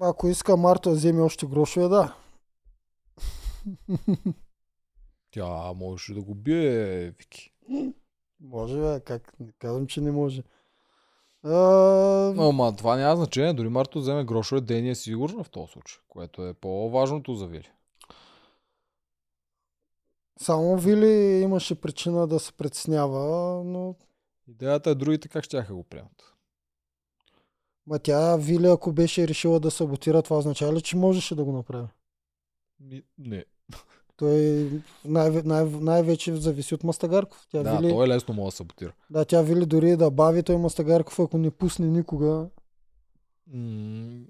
Ако 0.00 0.28
иска 0.28 0.56
Марто 0.56 0.90
да 0.90 0.96
вземе 0.96 1.22
още 1.22 1.46
грошове, 1.46 1.88
да. 1.88 2.14
Тя 5.30 5.72
можеше 5.76 6.14
да 6.14 6.22
го 6.22 6.34
бие, 6.34 7.10
Вики. 7.10 7.52
Може, 8.40 8.80
бе, 8.80 9.00
как? 9.00 9.40
Не 9.40 9.52
казвам, 9.52 9.86
че 9.86 10.00
не 10.00 10.12
може. 10.12 10.42
А, 11.42 11.50
Но, 12.36 12.52
ма, 12.52 12.76
това 12.76 12.96
няма 12.96 13.16
значение. 13.16 13.52
Дори 13.52 13.68
Марто 13.68 14.00
вземе 14.00 14.24
грошове, 14.24 14.60
Дени 14.60 14.90
е 14.90 14.94
сигурна 14.94 15.44
в 15.44 15.50
този 15.50 15.72
случай, 15.72 16.00
което 16.08 16.46
е 16.46 16.54
по-важното 16.54 17.34
за 17.34 17.46
Вили. 17.46 17.70
само 20.40 20.76
Вили 20.76 21.40
имаше 21.42 21.80
причина 21.80 22.26
да 22.26 22.40
се 22.40 22.52
притеснява, 22.52 23.64
но 23.64 23.94
Идеята 24.48 24.90
е 24.90 24.94
другите 24.94 25.28
как 25.28 25.44
ще 25.44 25.62
го 25.62 25.84
приемат. 25.84 26.34
ма 27.86 27.98
тя 27.98 28.36
Вили, 28.36 28.66
ако 28.66 28.92
беше 28.92 29.28
решила 29.28 29.60
да 29.60 29.70
саботира, 29.70 30.22
това 30.22 30.38
означава 30.38 30.72
ли, 30.72 30.82
че 30.82 30.96
можеше 30.96 31.34
да 31.34 31.44
го 31.44 31.52
направи? 31.52 31.88
Ми, 32.80 33.02
Не. 33.18 33.44
Той 34.16 34.68
най- 35.04 35.30
най- 35.42 35.64
най-вече 35.64 36.36
зависи 36.36 36.74
от 36.74 36.84
Мастагарков. 36.84 37.46
Тя 37.50 37.62
Да, 37.62 37.76
Вили, 37.76 37.90
той 37.92 38.04
е 38.04 38.08
лесно 38.08 38.34
може 38.34 38.46
да 38.52 38.56
саботира. 38.56 38.92
да, 39.10 39.24
тя 39.24 39.42
Вили 39.42 39.66
дори 39.66 39.96
да 39.96 40.10
бави, 40.10 40.42
той 40.42 40.56
Мастагарков, 40.56 41.18
ако 41.20 41.38
не 41.38 41.50
пусне 41.50 41.86
никога. 41.86 42.48
М, 43.52 44.24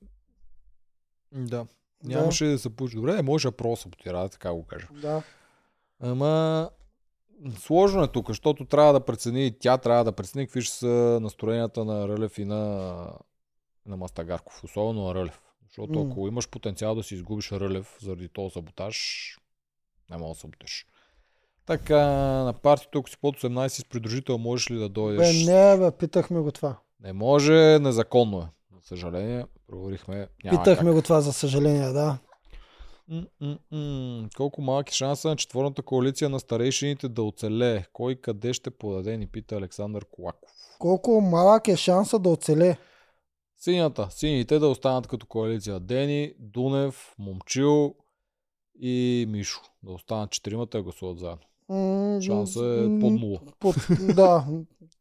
Да. 1.33 1.67
Нямаше 2.05 2.45
да 2.45 2.59
се 2.59 2.77
получи 2.77 2.97
добре, 2.97 3.23
може 3.23 3.49
да 3.49 3.57
про 3.57 3.77
саботира, 3.77 4.29
така 4.29 4.53
го 4.53 4.65
кажа. 4.67 4.89
Да. 4.93 5.01
да. 5.01 5.23
Ама 6.01 6.71
сложно 7.59 8.03
е 8.03 8.09
тук, 8.09 8.29
защото 8.29 8.65
трябва 8.65 8.93
да 8.93 9.01
прецени, 9.01 9.59
тя 9.61 9.79
трябва 9.79 10.05
да 10.05 10.13
прецени 10.13 10.47
какви 10.47 10.63
ще 10.63 10.77
са 10.77 11.19
настроенията 11.23 11.85
на 11.85 12.09
Рълев 12.09 12.39
и 12.39 12.45
на, 12.45 12.95
на 13.87 13.97
Мастагарков, 13.97 14.65
особено 14.65 15.07
на 15.07 15.15
Рълев. 15.15 15.41
Защото 15.71 16.05
М. 16.05 16.11
ако 16.11 16.29
имаш 16.29 16.49
потенциал 16.49 16.95
да 16.95 17.03
си 17.03 17.15
изгубиш 17.15 17.53
Рълев 17.53 17.99
заради 18.03 18.29
този 18.29 18.53
саботаж, 18.53 18.97
няма 20.11 20.29
да 20.29 20.35
саботеш. 20.35 20.87
Така, 21.67 21.99
на 22.45 22.53
партито, 22.63 22.99
ако 22.99 23.11
си 23.11 23.17
под 23.21 23.37
18 23.37 23.69
с 23.69 23.85
придружител, 23.85 24.39
можеш 24.39 24.71
ли 24.71 24.75
да 24.75 24.89
Бе, 24.89 24.93
дойдеш? 24.93 25.47
не, 25.47 25.77
бе, 25.79 25.91
питахме 25.91 26.41
го 26.41 26.53
това. 26.53 26.77
Не 27.01 27.13
може, 27.13 27.79
незаконно 27.79 28.39
е. 28.41 28.47
За 28.75 28.87
съжаление, 28.87 29.45
проверихме. 29.67 30.29
Няма 30.45 30.59
Питахме 30.59 30.89
как. 30.89 30.95
го 30.95 31.03
това, 31.03 31.21
за 31.21 31.33
съжаление, 31.33 31.89
да. 31.89 32.19
М-м-м. 33.09 34.29
Колко 34.37 34.63
малък 34.63 34.91
е 34.91 34.95
шанса 34.95 35.29
на 35.29 35.37
четвърната 35.37 35.83
коалиция 35.83 36.29
на 36.31 36.41
старейшините 36.41 37.09
да 37.09 37.23
оцелее? 37.23 37.85
Кой 37.93 38.15
къде 38.15 38.53
ще 38.53 38.71
подаде, 38.71 39.17
ни 39.17 39.27
пита 39.27 39.57
Александър 39.57 40.05
Колаков. 40.05 40.51
Колко 40.79 41.21
малък 41.21 41.69
е 41.69 41.77
шанса 41.77 42.19
да 42.19 42.29
оцеле. 42.29 42.77
Синята, 43.61 44.07
сините 44.11 44.59
да 44.59 44.69
останат 44.69 45.07
като 45.07 45.27
коалиция. 45.27 45.81
Дени, 45.81 46.33
Дунев, 46.39 47.15
Момчил 47.19 47.95
и 48.81 49.27
Мишо. 49.29 49.61
Да 49.83 49.93
останат 49.93 50.31
четиримата 50.31 50.79
и 50.79 50.83
гласуват 50.83 51.19
заедно. 51.19 51.43
Шансът 52.21 52.79
е 52.79 53.01
под 53.01 53.13
нула. 53.13 53.39
Под, 53.59 53.77
да, 54.15 54.47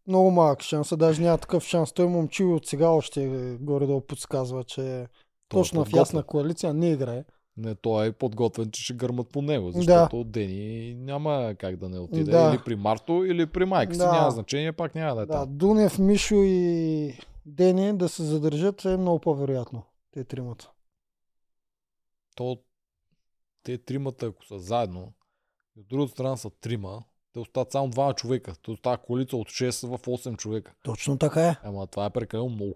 много 0.07 0.31
малък 0.31 0.61
шанс. 0.61 0.94
Даже 0.98 1.22
няма 1.22 1.38
такъв 1.38 1.64
шанс. 1.64 1.94
Той 1.94 2.07
момчил 2.07 2.56
от 2.56 2.68
сега 2.68 2.90
още 2.90 3.27
горе-долу 3.61 4.02
подсказва, 4.02 4.64
че 4.64 4.76
Той 4.76 4.94
е 4.94 5.07
точно 5.49 5.80
в 5.80 5.84
подготвен. 5.84 5.99
ясна 5.99 6.23
коалиция 6.23 6.73
не 6.73 6.90
играе. 6.91 7.23
Не, 7.57 7.76
той 7.76 8.07
е 8.07 8.11
подготвен, 8.11 8.72
че 8.72 8.84
ще 8.84 8.94
гърмат 8.94 9.27
по 9.30 9.41
него, 9.41 9.72
защото 9.72 10.23
Дени 10.23 10.94
няма 10.95 11.53
как 11.60 11.77
да 11.77 11.90
не 11.90 11.99
отиде 11.99 12.31
Да. 12.31 12.52
или 12.53 12.61
при 12.65 12.76
Марто, 12.76 13.26
или 13.26 13.45
при 13.45 13.65
майка 13.65 13.94
си. 13.94 13.99
Да. 13.99 14.11
Няма 14.11 14.31
значение, 14.31 14.72
пак 14.72 14.95
няма 14.95 15.15
да 15.15 15.22
е 15.22 15.26
Да, 15.26 15.34
там. 15.34 15.57
Дунев, 15.57 15.99
Мишо 15.99 16.36
и 16.36 17.14
Дени 17.50 17.98
да 17.98 18.10
се 18.10 18.24
задържат 18.24 18.86
е 18.86 18.98
много 18.98 19.20
по-вероятно. 19.20 19.84
Те 20.12 20.24
тримата. 20.24 20.72
то 22.36 22.64
те 23.64 23.78
тримата, 23.78 24.26
ако 24.26 24.46
са 24.46 24.60
заедно, 24.60 25.14
и 25.76 25.80
от 25.80 25.88
другата 25.88 26.12
страна 26.12 26.38
са 26.38 26.50
трима, 26.50 27.04
те 27.34 27.40
остават 27.40 27.72
само 27.72 27.90
двама 27.90 28.14
човека. 28.14 28.56
Те 28.56 28.72
остава 28.72 28.98
коалиция 28.98 29.40
от 29.40 29.48
6 29.48 29.98
в 29.98 30.02
8 30.02 30.38
човека. 30.38 30.74
Точно 30.84 31.18
така 31.18 31.48
е. 31.48 31.56
Ама 31.64 31.88
това 31.88 32.06
е 32.06 32.10
прекалено 32.10 32.50
много. 32.50 32.76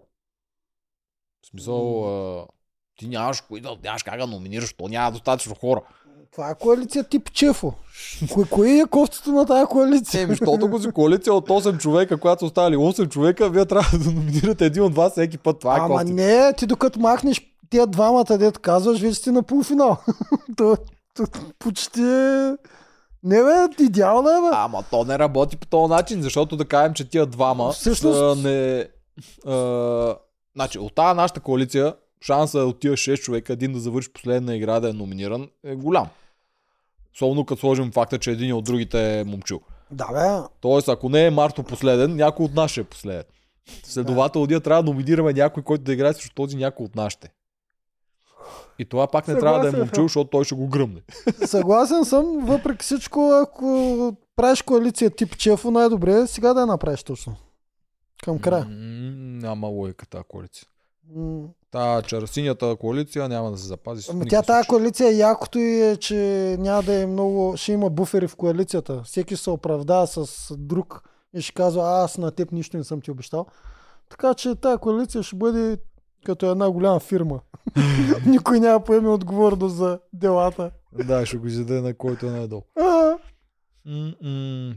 В 1.41 1.47
смисъл, 1.47 2.07
а, 2.39 2.47
ти 2.95 3.07
нямаш, 3.07 3.41
кои 3.41 3.61
да, 3.61 3.77
нямаш 3.83 4.03
как 4.03 4.19
да 4.19 4.27
номинираш, 4.27 4.73
то 4.73 4.87
няма 4.87 5.11
достатъчно 5.11 5.55
хора. 5.55 5.81
Това 6.35 6.49
е 6.49 6.55
коалиция 6.55 7.03
тип 7.03 7.31
Чефо. 7.33 7.73
Кой, 8.33 8.45
кой 8.45 8.69
е 8.69 8.85
кофтата 8.89 9.31
на 9.31 9.45
тази 9.45 9.65
коалиция? 9.65 10.21
Еми, 10.21 10.35
защото 10.35 10.67
го 10.67 10.79
си 10.79 10.91
коалиция 10.91 11.33
от 11.33 11.49
8 11.49 11.77
човека, 11.77 12.17
която 12.17 12.39
са 12.39 12.45
оставали 12.45 12.75
8 12.75 13.09
човека, 13.09 13.49
вие 13.49 13.65
трябва 13.65 13.97
да 13.97 14.11
номинирате 14.11 14.65
един 14.65 14.83
от 14.83 14.95
вас 14.95 15.11
всеки 15.11 15.37
път. 15.37 15.59
Това 15.59 15.75
е 15.75 15.79
Ама 15.79 15.89
кофти. 15.95 16.13
не, 16.13 16.53
ти 16.53 16.65
докато 16.65 16.99
махнеш 16.99 17.41
тия 17.69 17.87
двамата, 17.87 18.37
дето 18.37 18.59
казваш, 18.59 18.99
вече 18.99 19.13
сте 19.15 19.31
на 19.31 19.43
полуфинал. 19.43 19.97
то, 20.57 20.77
то, 21.15 21.23
почти 21.59 22.01
е... 22.01 22.55
Не 23.23 23.43
бе, 23.43 23.83
идеално 23.83 24.29
е 24.29 24.41
бе. 24.41 24.49
Ама 24.53 24.83
то 24.91 25.05
не 25.05 25.19
работи 25.19 25.57
по 25.57 25.67
този 25.67 25.89
начин, 25.89 26.21
защото 26.21 26.57
да 26.57 26.65
кажем, 26.65 26.93
че 26.93 27.09
тия 27.09 27.25
двама 27.25 27.71
Всъщност- 27.71 28.17
са 28.17 28.35
не... 28.35 28.87
А, 29.47 30.15
значи, 30.55 30.79
от 30.79 30.95
тази 30.95 31.15
нашата 31.17 31.39
коалиция, 31.39 31.95
шанса 32.21 32.59
от 32.59 32.79
тия 32.79 32.93
6 32.93 33.17
човека, 33.21 33.53
един 33.53 33.73
да 33.73 33.79
завърши 33.79 34.13
последна 34.13 34.55
игра 34.55 34.79
да 34.79 34.89
е 34.89 34.93
номиниран, 34.93 35.47
е 35.65 35.75
голям. 35.75 36.07
Особено 37.15 37.45
като 37.45 37.59
сложим 37.59 37.91
факта, 37.91 38.19
че 38.19 38.31
един 38.31 38.53
от 38.53 38.63
другите 38.65 39.19
е 39.19 39.23
момчил. 39.23 39.61
Да 39.91 40.07
бе, 40.13 40.47
Тоест, 40.61 40.89
ако 40.89 41.09
не 41.09 41.25
е 41.25 41.31
Марто 41.31 41.63
последен, 41.63 42.15
някой 42.15 42.45
от 42.45 42.53
нас 42.53 42.71
ще 42.71 42.81
е 42.81 42.83
последен. 42.83 43.23
Следователно, 43.83 44.47
ние 44.47 44.59
трябва 44.59 44.83
да 44.83 44.89
номинираме 44.91 45.33
някой, 45.33 45.63
който 45.63 45.83
да 45.83 45.93
играе 45.93 46.13
срещу 46.13 46.35
този 46.35 46.57
някой 46.57 46.85
от 46.85 46.95
нашите. 46.95 47.31
И 48.79 48.85
това 48.85 49.07
пак 49.07 49.27
не 49.27 49.39
трябва 49.39 49.59
да 49.59 49.67
е 49.67 49.71
Съгласен 49.71 49.79
момчил, 49.79 50.03
защото 50.03 50.29
той 50.29 50.43
ще 50.43 50.55
го 50.55 50.67
гръмне. 50.67 51.01
съгласен 51.45 52.05
съм, 52.05 52.45
въпреки 52.45 52.83
всичко, 52.83 53.31
ако 53.43 54.17
правиш 54.35 54.61
коалиция 54.61 55.09
тип 55.09 55.37
Чефо, 55.37 55.71
най-добре 55.71 56.13
е 56.13 56.27
сега 56.27 56.53
да 56.53 56.59
я 56.59 56.65
направиш 56.65 57.03
точно. 57.03 57.35
Към 58.23 58.39
края. 58.39 58.65
М, 58.65 58.71
Няма 59.41 59.67
логика 59.67 60.05
тази 60.05 60.23
коалиция. 60.27 60.67
М. 61.15 61.43
Та 61.73 62.01
черсинята 62.01 62.75
коалиция 62.75 63.29
няма 63.29 63.51
да 63.51 63.57
се 63.57 63.67
запази. 63.67 64.07
Ама 64.11 64.25
тя 64.25 64.41
тази 64.41 64.67
коалиция 64.67 65.17
якото 65.17 65.59
и 65.59 65.81
е, 65.81 65.97
че 65.97 66.15
няма 66.59 66.83
да 66.83 66.93
е 67.01 67.05
много, 67.05 67.53
ще 67.57 67.71
има 67.71 67.89
буфери 67.89 68.27
в 68.27 68.35
коалицията. 68.35 69.01
Всеки 69.03 69.35
се 69.35 69.49
оправдава 69.49 70.07
с 70.07 70.53
друг 70.57 71.03
и 71.33 71.41
ще 71.41 71.53
казва, 71.53 71.83
а, 71.83 72.03
аз 72.03 72.17
на 72.17 72.31
теб 72.31 72.51
нищо 72.51 72.77
не 72.77 72.83
съм 72.83 73.01
ти 73.01 73.11
обещал. 73.11 73.45
Така 74.09 74.33
че 74.33 74.55
тази 74.55 74.77
коалиция 74.77 75.23
ще 75.23 75.35
бъде 75.35 75.77
като 76.25 76.51
една 76.51 76.71
голяма 76.71 76.99
фирма. 76.99 77.39
Никой 78.25 78.59
няма 78.59 78.83
поеме 78.83 79.09
отговорност 79.09 79.75
за 79.75 79.99
делата. 80.13 80.71
Да, 81.05 81.25
ще 81.25 81.37
го 81.37 81.47
изяде 81.47 81.81
на 81.81 81.93
който 81.93 82.25
е 82.25 82.29
най-долу. 82.29 82.63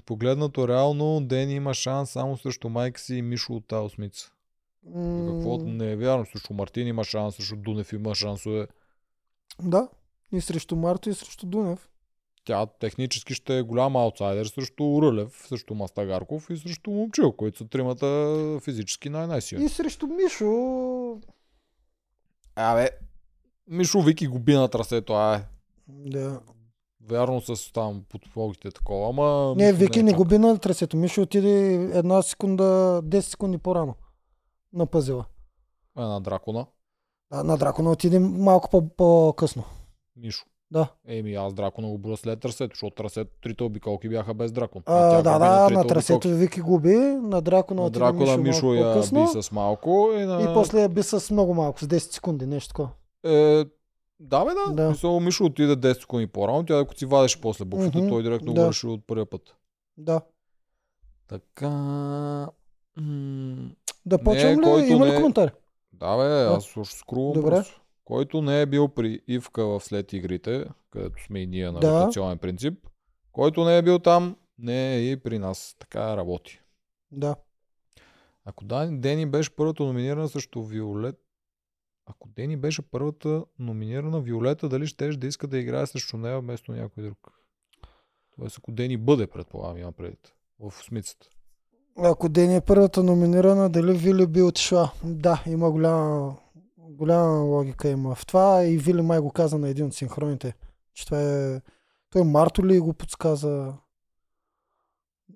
Погледнато 0.07 0.69
реално, 0.69 1.21
Дени 1.21 1.55
има 1.55 1.75
шанс 1.75 2.11
само 2.11 2.37
срещу 2.37 2.69
майка 2.69 3.01
си 3.01 3.15
и 3.15 3.23
Мишо 3.23 3.53
от 3.53 3.69
тази 3.69 3.85
осмица. 3.87 4.33
Какво 4.87 5.59
м, 5.59 5.65
не 5.65 5.93
е 5.93 5.97
вярно. 5.97 6.27
Срещу 6.27 6.55
Мартин 6.55 6.87
има 6.87 7.05
шанс, 7.05 7.35
срещу 7.35 7.57
Дунев 7.57 7.93
има 7.93 8.15
шансове. 8.15 8.67
Да. 9.63 9.89
И 10.33 10.41
срещу 10.41 10.77
Марто, 10.77 11.11
и 11.11 11.15
срещу 11.15 11.47
Дунев. 11.47 11.89
Тя 12.45 12.67
технически 12.67 13.35
ще 13.35 13.59
е 13.59 13.63
голям 13.63 13.97
аутсайдер 13.97 14.47
срещу 14.47 14.85
Урълев, 14.85 15.47
срещу 15.49 15.75
Мастагарков 15.75 16.51
и 16.51 16.57
срещу 16.57 16.91
Момчил, 16.91 17.33
които 17.33 17.59
са 17.59 17.69
тримата 17.69 18.59
физически 18.63 19.09
най-най-силни. 19.09 19.65
И 19.65 19.69
срещу 19.69 20.07
Мишо. 20.07 21.21
Абе, 22.57 22.91
Мишо 23.69 24.03
Вики 24.03 24.27
го 24.27 24.39
би 24.39 24.55
на 24.55 24.69
трасето, 24.69 25.13
а 25.13 25.37
е. 25.37 25.43
Да. 25.89 26.41
Вярно 27.09 27.41
с 27.41 27.73
там 27.73 28.03
подпологите 28.09 28.71
такова, 28.71 29.09
ама... 29.09 29.55
Не, 29.57 29.73
Вики 29.73 29.99
е 29.99 30.03
не 30.03 30.13
губи 30.13 30.39
на 30.39 30.59
трасето. 30.59 30.97
Мишо 30.97 31.23
отиде 31.23 31.75
една 31.75 32.23
секунда, 32.23 33.01
10 33.05 33.21
секунди 33.21 33.59
по-рано 33.59 33.95
на 34.73 34.87
пъзела. 34.87 35.25
Една 35.99 36.21
дракона. 36.21 36.67
А, 37.31 37.43
на 37.45 37.57
Дракона 37.59 37.91
отиде 37.91 38.19
малко 38.19 38.71
по- 38.71 38.89
по-късно. 38.89 39.65
Мишо. 40.17 40.45
Да. 40.71 40.89
Еми, 41.07 41.35
аз 41.35 41.55
дракона 41.55 41.89
го 41.89 41.99
броя 41.99 42.17
след 42.17 42.41
трасето, 42.41 42.75
защото 42.75 42.95
трасето 42.95 43.31
трите 43.43 43.65
обиколки 43.65 44.09
бяха 44.09 44.35
без 44.35 44.53
дракон. 44.53 44.83
А, 44.87 45.11
тя 45.11 45.23
да, 45.23 45.39
да, 45.39 45.67
трите 45.67 45.79
на 45.79 45.87
трасето 45.87 46.15
обиколки. 46.19 46.35
Вики 46.35 46.61
губи, 46.61 46.95
на 47.23 47.41
Дракона 47.43 47.83
На 47.83 47.91
дракона 47.91 48.37
Мишо, 48.37 48.75
я 48.75 48.85
по-късно. 48.85 49.31
би 49.35 49.43
с 49.43 49.53
малко 49.53 50.11
и 50.13 50.25
на... 50.25 50.43
И 50.43 50.55
после 50.55 50.81
я 50.81 50.89
би 50.89 51.03
с 51.03 51.31
много 51.31 51.55
малко, 51.55 51.81
с 51.81 51.87
10 51.87 51.99
секунди, 51.99 52.47
нещо 52.47 52.69
такова. 52.69 52.89
Е, 53.25 53.65
да, 54.21 54.45
бе, 54.45 54.51
да. 54.51 54.73
Да. 54.73 54.95
да. 55.03 55.21
Мишо 55.21 55.45
отиде 55.45 55.77
10 55.77 56.01
секунди 56.01 56.27
по-рано, 56.27 56.67
тя 56.67 56.79
ако 56.79 56.95
си 56.95 57.07
вадеше 57.07 57.41
после 57.41 57.65
буфета, 57.65 57.99
Мгм, 57.99 58.09
той 58.09 58.23
директно 58.23 58.53
да. 58.55 58.63
го 58.63 58.69
реши 58.69 58.87
от 58.87 59.07
първия 59.07 59.27
път. 59.27 59.43
Да. 59.97 60.21
Така... 61.29 61.69
М- 62.97 63.71
Да 64.07 64.19
почвам 64.19 64.51
ли? 64.53 64.87
Има 64.87 65.07
ли 65.07 65.11
не- 65.11 65.17
коментари? 65.17 65.51
Да, 65.93 66.17
бе, 66.17 66.25
аз 66.47 66.65
ще 66.65 66.85
скрувам 66.87 67.33
Добре. 67.33 67.51
просто. 67.51 67.83
Който 68.05 68.43
не 68.43 68.61
е 68.61 68.67
бил 68.67 68.89
при 68.89 69.21
Ивка 69.29 69.65
в 69.65 69.81
след 69.81 70.13
игрите, 70.13 70.65
където 70.91 71.25
сме 71.25 71.41
и 71.41 71.47
ние 71.47 71.71
на 71.71 71.81
Да. 71.81 72.01
ротационен 72.01 72.39
принцип, 72.39 72.87
който 73.33 73.65
не 73.65 73.79
е 73.79 73.83
бил 73.83 73.99
там, 73.99 74.37
не 74.59 74.95
е 74.95 75.01
и 75.03 75.17
при 75.17 75.39
нас. 75.39 75.77
Така 75.79 76.17
работи. 76.17 76.61
Да. 77.13 77.37
Ако 78.45 78.65
Дани- 78.65 79.01
Дени 79.01 79.27
беше 79.27 79.51
първата 79.51 79.83
номинирана 79.83 80.29
срещу 80.29 80.63
Виолет, 80.63 81.21
ако 82.07 82.29
Дени 82.29 82.57
беше 82.57 82.83
първата 82.83 83.45
номинирана 83.59 84.21
Виолета, 84.21 84.69
дали 84.69 84.87
ще 84.87 85.09
да 85.09 85.27
иска 85.27 85.47
да 85.47 85.59
играе 85.59 85.87
срещу 85.87 86.17
нея 86.17 86.41
вместо 86.41 86.73
някой 86.73 87.03
друг? 87.03 87.19
Тоест, 88.31 88.59
ако 88.59 88.73
Дени 88.73 88.97
бъде, 88.97 89.27
предполагам, 89.27 89.79
има 89.79 89.93
предвид. 89.93 90.33
В 90.61 90.67
осмицата. 90.81 91.29
Ако 91.99 92.29
Дени 92.29 92.57
е 92.57 92.61
първата 92.61 93.03
номинирана, 93.03 93.71
дали 93.71 93.93
Вили 93.99 94.27
би 94.27 94.43
отишла? 94.43 94.91
Да, 95.05 95.43
има 95.47 95.71
голяма, 95.71 96.37
голяма 96.79 97.41
логика 97.41 97.89
има 97.89 98.15
в 98.15 98.27
това 98.27 98.65
и 98.65 98.79
Вили 98.79 99.03
май 99.03 99.21
го 99.21 99.31
каза 99.31 99.59
на 99.59 99.69
един 99.69 99.87
от 99.87 99.95
синхроните, 99.95 100.55
че 100.95 101.05
това 101.05 101.23
е... 101.23 101.61
Той 102.11 102.25
Марто 102.25 102.67
ли 102.67 102.81
го 102.81 102.93
подсказа? 102.93 103.75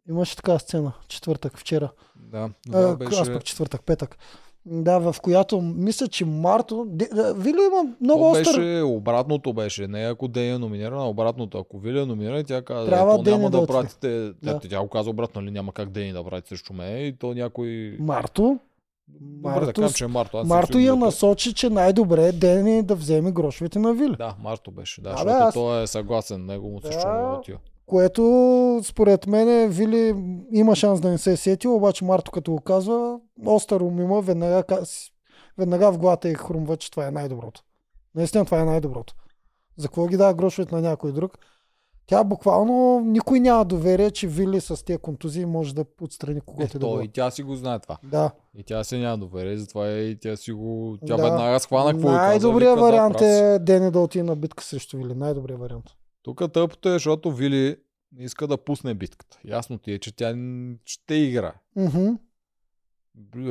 Имаше 0.08 0.36
така 0.36 0.58
сцена, 0.58 0.92
четвъртък, 1.08 1.58
вчера. 1.58 1.92
Да, 2.16 2.38
А, 2.38 2.50
това 2.64 2.80
Аз 2.80 2.96
беше... 2.96 3.32
пък 3.32 3.44
четвъртък, 3.44 3.82
петък. 3.86 4.18
Да, 4.66 4.98
в 5.00 5.16
която 5.20 5.60
мисля, 5.60 6.08
че 6.08 6.24
Марто... 6.24 6.86
Да, 6.88 7.34
Вили 7.34 7.58
има 7.66 7.94
много 8.00 8.22
То 8.22 8.30
остър... 8.30 8.56
беше, 8.56 8.82
обратното 8.82 9.52
беше. 9.52 9.86
Не 9.86 10.00
ако 10.00 10.28
Дени 10.28 10.48
е 10.48 10.58
номинирана, 10.58 11.08
обратното. 11.08 11.58
Ако 11.58 11.78
Вили 11.78 12.00
е 12.00 12.06
номинирана, 12.06 12.44
тя 12.44 12.62
каза, 12.62 12.86
Трябва 12.86 13.16
то 13.16 13.30
няма 13.30 13.50
да 13.50 13.60
да, 13.60 13.66
пратите. 13.66 14.32
Тя, 14.34 14.52
Да. 14.52 14.60
тя 14.60 14.80
го 14.80 14.88
каза 14.88 15.10
обратно, 15.10 15.40
нали? 15.40 15.50
Няма 15.50 15.72
как 15.72 15.90
Дени 15.90 16.12
да 16.12 16.24
прати 16.24 16.48
срещу 16.48 16.72
мен. 16.72 17.06
И 17.06 17.12
то 17.12 17.34
някой... 17.34 17.96
Марто. 18.00 18.58
Добре, 19.10 19.50
да 19.50 19.60
Марто 19.60 19.72
кажем, 19.72 19.88
с- 19.88 19.94
че 19.94 20.04
е 20.04 20.08
Марто. 20.08 20.36
Аз 20.36 20.48
Марто 20.48 20.78
я 20.78 20.96
насочи, 20.96 21.54
че 21.54 21.70
най-добре 21.70 22.22
е 22.22 22.32
Дени 22.32 22.82
да 22.82 22.94
вземе 22.94 23.32
грошовете 23.32 23.78
на 23.78 23.92
Вили. 23.94 24.16
Да, 24.18 24.34
Марто 24.40 24.70
беше. 24.70 25.00
Да, 25.00 25.10
Да, 25.10 25.16
защото 25.16 25.32
аз- 25.38 25.54
той 25.54 25.82
е 25.82 25.86
съгласен. 25.86 26.46
Него 26.46 26.68
му 26.68 26.80
се 26.82 26.88
Да. 26.88 27.36
отива. 27.38 27.58
Което 27.90 28.80
според 28.84 29.26
мен 29.26 29.70
Вили 29.70 30.14
има 30.52 30.76
шанс 30.76 31.00
да 31.00 31.10
не 31.10 31.18
се 31.18 31.32
е 31.32 31.36
сетил, 31.36 31.76
обаче 31.76 32.04
Марто 32.04 32.30
като 32.30 32.52
го 32.52 32.60
казва, 32.60 33.18
остър 33.46 33.80
ум 33.80 34.00
има, 34.00 34.20
веднага, 34.20 34.64
веднага 35.58 35.92
в 35.92 35.98
главата 35.98 36.28
и 36.28 36.34
хрумва, 36.34 36.76
че 36.76 36.90
това 36.90 37.06
е 37.06 37.10
най-доброто. 37.10 37.62
Наистина 38.14 38.44
това 38.44 38.60
е 38.60 38.64
най-доброто. 38.64 39.14
За 39.76 39.88
какво 39.88 40.06
ги 40.06 40.16
дава 40.16 40.34
грошовете 40.34 40.74
на 40.74 40.80
някой 40.80 41.12
друг? 41.12 41.38
Тя 42.06 42.24
буквално 42.24 43.00
никой 43.00 43.40
няма 43.40 43.64
доверие, 43.64 44.10
че 44.10 44.26
Вили 44.26 44.60
с 44.60 44.84
тези 44.84 44.98
контузии 44.98 45.46
може 45.46 45.74
да 45.74 45.84
отстрани 46.00 46.38
Е, 46.38 46.40
когото 46.40 46.76
и 46.76 46.80
да 46.80 47.04
и 47.04 47.08
тя 47.08 47.30
си 47.30 47.42
го 47.42 47.54
знае 47.56 47.78
това. 47.78 47.98
Да. 48.04 48.30
И 48.58 48.64
тя 48.64 48.84
се 48.84 48.98
няма 48.98 49.18
доверие, 49.18 49.58
затова 49.58 49.88
е, 49.88 50.00
и 50.00 50.18
тя 50.18 50.36
си 50.36 50.52
го... 50.52 50.98
Тя 51.06 51.16
Да. 51.16 51.22
веднага 51.22 51.60
схвана 51.60 51.92
какво 51.92 52.10
Най-добрият 52.10 52.80
вариант 52.80 53.18
си. 53.18 53.24
е 53.24 53.58
Дени 53.58 53.90
да 53.90 54.00
отиде 54.00 54.22
на 54.22 54.36
битка 54.36 54.64
срещу 54.64 54.96
Вили. 54.96 55.14
Най-добрият 55.14 55.60
вариант. 55.60 55.84
Тук 56.22 56.52
тъпото 56.52 56.88
е, 56.88 56.92
защото 56.92 57.32
Вили 57.32 57.76
не 58.12 58.24
иска 58.24 58.46
да 58.46 58.64
пусне 58.64 58.94
битката. 58.94 59.38
Ясно 59.44 59.78
ти 59.78 59.92
е, 59.92 59.98
че 59.98 60.16
тя 60.16 60.34
ще 60.84 61.14
играе. 61.14 61.54
Мгм. 61.76 62.08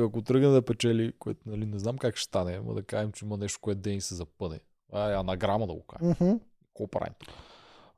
Ако 0.04 0.22
тръгне 0.22 0.48
да 0.48 0.62
печели, 0.62 1.12
което 1.18 1.40
нали, 1.46 1.66
не 1.66 1.78
знам 1.78 1.98
как 1.98 2.16
ще 2.16 2.24
стане, 2.24 2.52
ама 2.52 2.74
да 2.74 2.82
кажем, 2.82 3.12
че 3.12 3.24
има 3.24 3.36
нещо, 3.36 3.58
което 3.60 3.80
Дени 3.80 4.00
се 4.00 4.14
запъне. 4.14 4.60
А, 4.92 5.10
е 5.10 5.14
анаграма 5.14 5.66
да 5.66 5.72
го 5.72 5.82
кажем. 5.82 6.08
Мгм. 6.08 6.36
Какво 6.66 6.86
правим? 6.86 7.14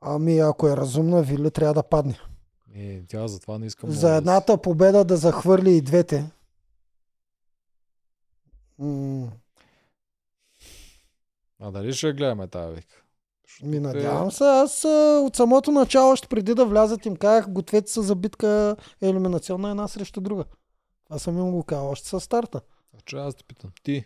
Ами 0.01 0.39
ако 0.39 0.67
е 0.67 0.77
разумна, 0.77 1.23
Вили 1.23 1.51
трябва 1.51 1.73
да 1.73 1.83
падне. 1.83 2.19
Е, 2.75 3.03
тя 3.07 3.27
затова 3.27 3.57
не 3.57 3.65
искам 3.65 3.89
За 3.89 4.07
да 4.09 4.15
едната 4.15 4.61
победа 4.61 5.05
да 5.05 5.17
захвърли 5.17 5.71
и 5.71 5.81
двете. 5.81 6.31
М, 8.79 9.31
А 11.59 11.71
дали 11.71 11.93
ще 11.93 12.13
гледаме 12.13 12.47
тази 12.47 12.75
вика? 12.75 13.02
Ми 13.63 13.79
надявам 13.79 14.31
се. 14.31 14.43
Аз 14.43 14.83
от 15.25 15.35
самото 15.35 15.71
начало, 15.71 16.11
още 16.11 16.27
преди 16.27 16.53
да 16.55 16.65
влязат 16.65 17.05
им 17.05 17.15
казах, 17.15 17.49
гответе 17.49 17.91
се 17.91 18.01
за 18.01 18.15
битка 18.15 18.75
елиминационна 19.01 19.69
една 19.69 19.87
срещу 19.87 20.21
друга. 20.21 20.43
Това 21.05 21.19
съм 21.19 21.37
им 21.37 21.51
го 21.51 21.63
казал 21.63 21.89
още 21.89 22.07
със 22.07 22.23
старта. 22.23 22.61
Че 23.05 23.15
аз 23.15 23.35
те 23.35 23.43
питам, 23.43 23.71
ти 23.83 24.05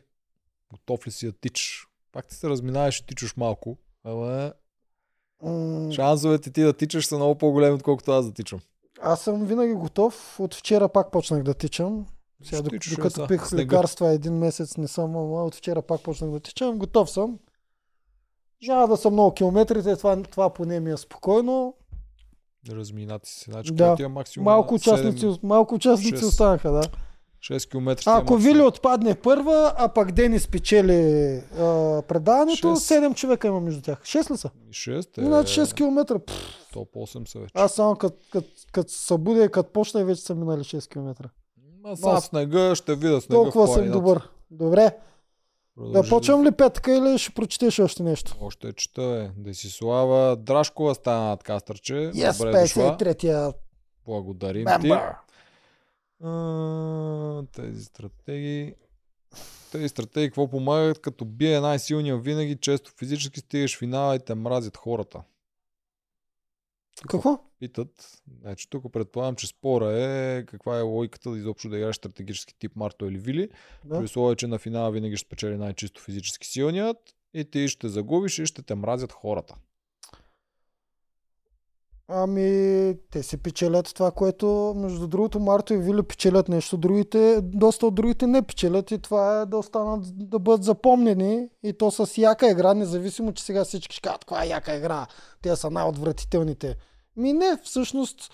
готов 0.72 1.08
ли 1.08 1.12
си 1.12 1.26
да 1.26 1.32
тичаш? 1.32 1.88
Пак 2.12 2.28
ти 2.28 2.36
се 2.36 2.50
разминаваш 2.50 3.00
и 3.00 3.06
тичаш 3.06 3.36
малко, 3.38 3.78
ама 4.04 4.54
шансовете 5.92 6.52
ти 6.52 6.62
да 6.62 6.74
тичаш 6.74 7.08
са 7.08 7.16
много 7.16 7.36
по-големи, 7.36 7.76
отколкото 7.76 8.12
аз 8.12 8.26
да 8.26 8.34
тичам. 8.34 8.60
Аз 9.02 9.22
съм 9.22 9.46
винаги 9.46 9.74
готов. 9.74 10.40
От 10.40 10.56
вчера 10.56 10.90
пак 10.90 11.12
почнах 11.12 11.44
да 11.44 11.54
тичам. 11.54 12.06
Сега, 12.44 12.58
Ще 12.58 12.64
док- 12.64 12.70
тичаш, 12.72 12.96
докато 12.96 13.24
е, 13.24 13.28
пих 13.28 13.48
са, 13.48 13.56
лекарства 13.56 14.10
един 14.10 14.34
месец 14.34 14.78
не 14.78 14.88
съм, 14.88 15.16
ама 15.16 15.44
от 15.44 15.56
вчера 15.56 15.82
пак 15.82 16.02
почнах 16.04 16.32
да 16.32 16.40
тичам. 16.40 16.78
Готов 16.78 17.10
съм. 17.10 17.40
Няма 18.62 18.88
да 18.88 18.98
съм 18.98 19.14
много 19.14 19.34
километрите, 19.34 19.96
това, 19.96 20.24
това 20.24 20.50
поне 20.54 20.80
ми 20.80 20.92
е 20.92 20.98
спокойно. 20.98 21.74
Разминати 22.70 23.30
се. 23.30 23.52
Значи, 23.52 23.74
Да. 23.74 23.96
е 24.00 24.08
максимум 24.08 24.44
Малко 24.46 24.74
7, 24.74 24.78
участници, 24.78 25.40
малко 25.44 25.76
участници 25.76 26.10
шест. 26.18 26.24
останаха, 26.24 26.72
да. 26.72 26.82
6 27.40 27.70
км. 27.72 28.04
Ако 28.06 28.36
Вили 28.38 28.62
отпадне 28.62 29.16
първа, 29.16 29.74
а 29.78 29.90
пък 29.90 30.12
Денис 30.12 30.44
спечели 30.44 30.94
а, 31.60 32.02
предаването, 32.02 32.76
Шест. 32.76 32.88
7 32.90 33.16
човека 33.16 33.48
има 33.48 33.60
между 33.60 33.82
тях. 33.82 34.02
6 34.02 34.32
ли 34.32 34.38
са? 34.38 34.50
6 34.70 35.18
е... 35.18 35.26
Значи 35.26 35.60
6 35.62 35.74
км. 35.76 36.20
Топ 36.74 36.96
8 36.96 37.28
са 37.28 37.40
вече. 37.40 37.52
Аз 37.56 37.74
само 37.74 37.96
като 37.96 38.18
кът, 38.72 38.90
събудя 38.90 39.44
и 39.44 39.50
като 39.50 39.72
почна, 39.72 40.06
вече 40.06 40.22
са 40.22 40.36
минали 40.36 40.60
6 40.60 40.90
км. 40.90 41.30
Сам 41.96 42.22
снега 42.22 42.76
ще 42.76 42.96
видя 42.96 43.22
снега 43.22 43.42
Толкова 43.42 43.68
съм 43.68 43.92
добър. 43.92 44.30
Добре, 44.52 44.92
да 45.78 45.84
Продължи. 45.84 46.10
почвам 46.10 46.44
ли 46.44 46.52
петъка 46.52 46.96
или 46.96 47.18
ще 47.18 47.34
прочетеш 47.34 47.80
още 47.80 48.04
нещо? 48.04 48.36
Още 48.42 48.74
чета 48.74 49.02
е. 49.04 49.42
Десислава 49.42 50.36
Драшкова 50.36 50.96
стана 50.96 51.24
над 51.24 51.44
кастърче. 51.44 51.94
Yes, 51.94 52.38
Добре 52.38 52.62
дошла. 52.62 52.98
53-я 52.98 53.54
Благодарим 54.06 54.66
ти. 54.66 54.88
мембър. 54.88 55.14
А, 56.24 57.44
тези 57.52 57.84
стратегии. 57.84 58.74
Тези 59.72 59.90
стратегии 59.90 60.30
какво 60.30 60.50
помагат? 60.50 61.00
Като 61.00 61.26
бие 61.26 61.60
най-силния 61.60 62.18
винаги, 62.18 62.58
често 62.62 62.92
физически 63.00 63.40
стигаш 63.40 63.78
финала 63.78 64.16
и 64.16 64.20
те 64.20 64.36
мразят 64.36 64.78
хората. 64.78 65.22
Какво? 67.10 67.40
Питат. 67.60 68.22
Значи 68.42 68.70
тук 68.70 68.94
предполагам, 68.94 69.36
че 69.36 69.48
спора 69.48 69.92
е 69.94 70.46
каква 70.46 70.78
е 70.78 70.82
логиката 70.82 71.32
да 71.32 71.38
изобщо 71.38 71.70
да 71.70 71.78
играеш 71.78 71.96
стратегически 71.96 72.60
тип 72.60 72.72
Марто 72.76 73.06
или 73.06 73.18
Вили. 73.18 73.50
Да. 73.86 73.98
При 73.98 74.04
условие, 74.04 74.36
че 74.36 74.48
на 74.48 74.60
финала 74.60 74.92
винаги 74.92 75.18
ще 75.18 75.28
спечели 75.28 75.58
най-чисто 75.58 76.02
физически 76.02 76.48
силният 76.48 76.98
и 77.34 77.46
ти 77.46 77.68
ще 77.68 77.90
загубиш 77.90 78.40
и 78.40 78.46
ще 78.46 78.62
те 78.62 78.76
мразят 78.76 79.12
хората. 79.12 79.56
Ами, 82.10 82.96
те 83.12 83.24
си 83.24 83.38
печелят 83.38 83.94
това, 83.96 84.12
което, 84.12 84.74
между 84.78 85.08
другото, 85.08 85.40
Марто 85.40 85.74
и 85.74 85.78
Вили 85.78 86.04
печелят 86.04 86.50
нещо, 86.50 86.78
другите, 86.78 87.40
доста 87.42 87.88
от 87.88 87.96
другите 87.96 88.28
не 88.28 88.42
печелят 88.42 88.92
и 88.92 89.00
това 89.00 89.42
е 89.42 89.46
да 89.46 89.58
останат, 89.58 90.30
да 90.30 90.40
бъдат 90.40 90.64
запомнени 90.64 91.50
и 91.64 91.74
то 91.74 91.92
с 91.92 92.18
яка 92.18 92.52
игра, 92.52 92.74
независимо, 92.74 93.34
че 93.34 93.44
сега 93.44 93.66
всички 93.66 93.96
ще 93.96 94.02
кажат, 94.02 94.20
каква 94.20 94.44
е 94.44 94.48
яка 94.48 94.76
игра, 94.76 95.08
те 95.42 95.56
са 95.56 95.72
най-отвратителните. 95.72 96.76
Ми 97.18 97.34
не, 97.34 97.58
всъщност, 97.64 98.32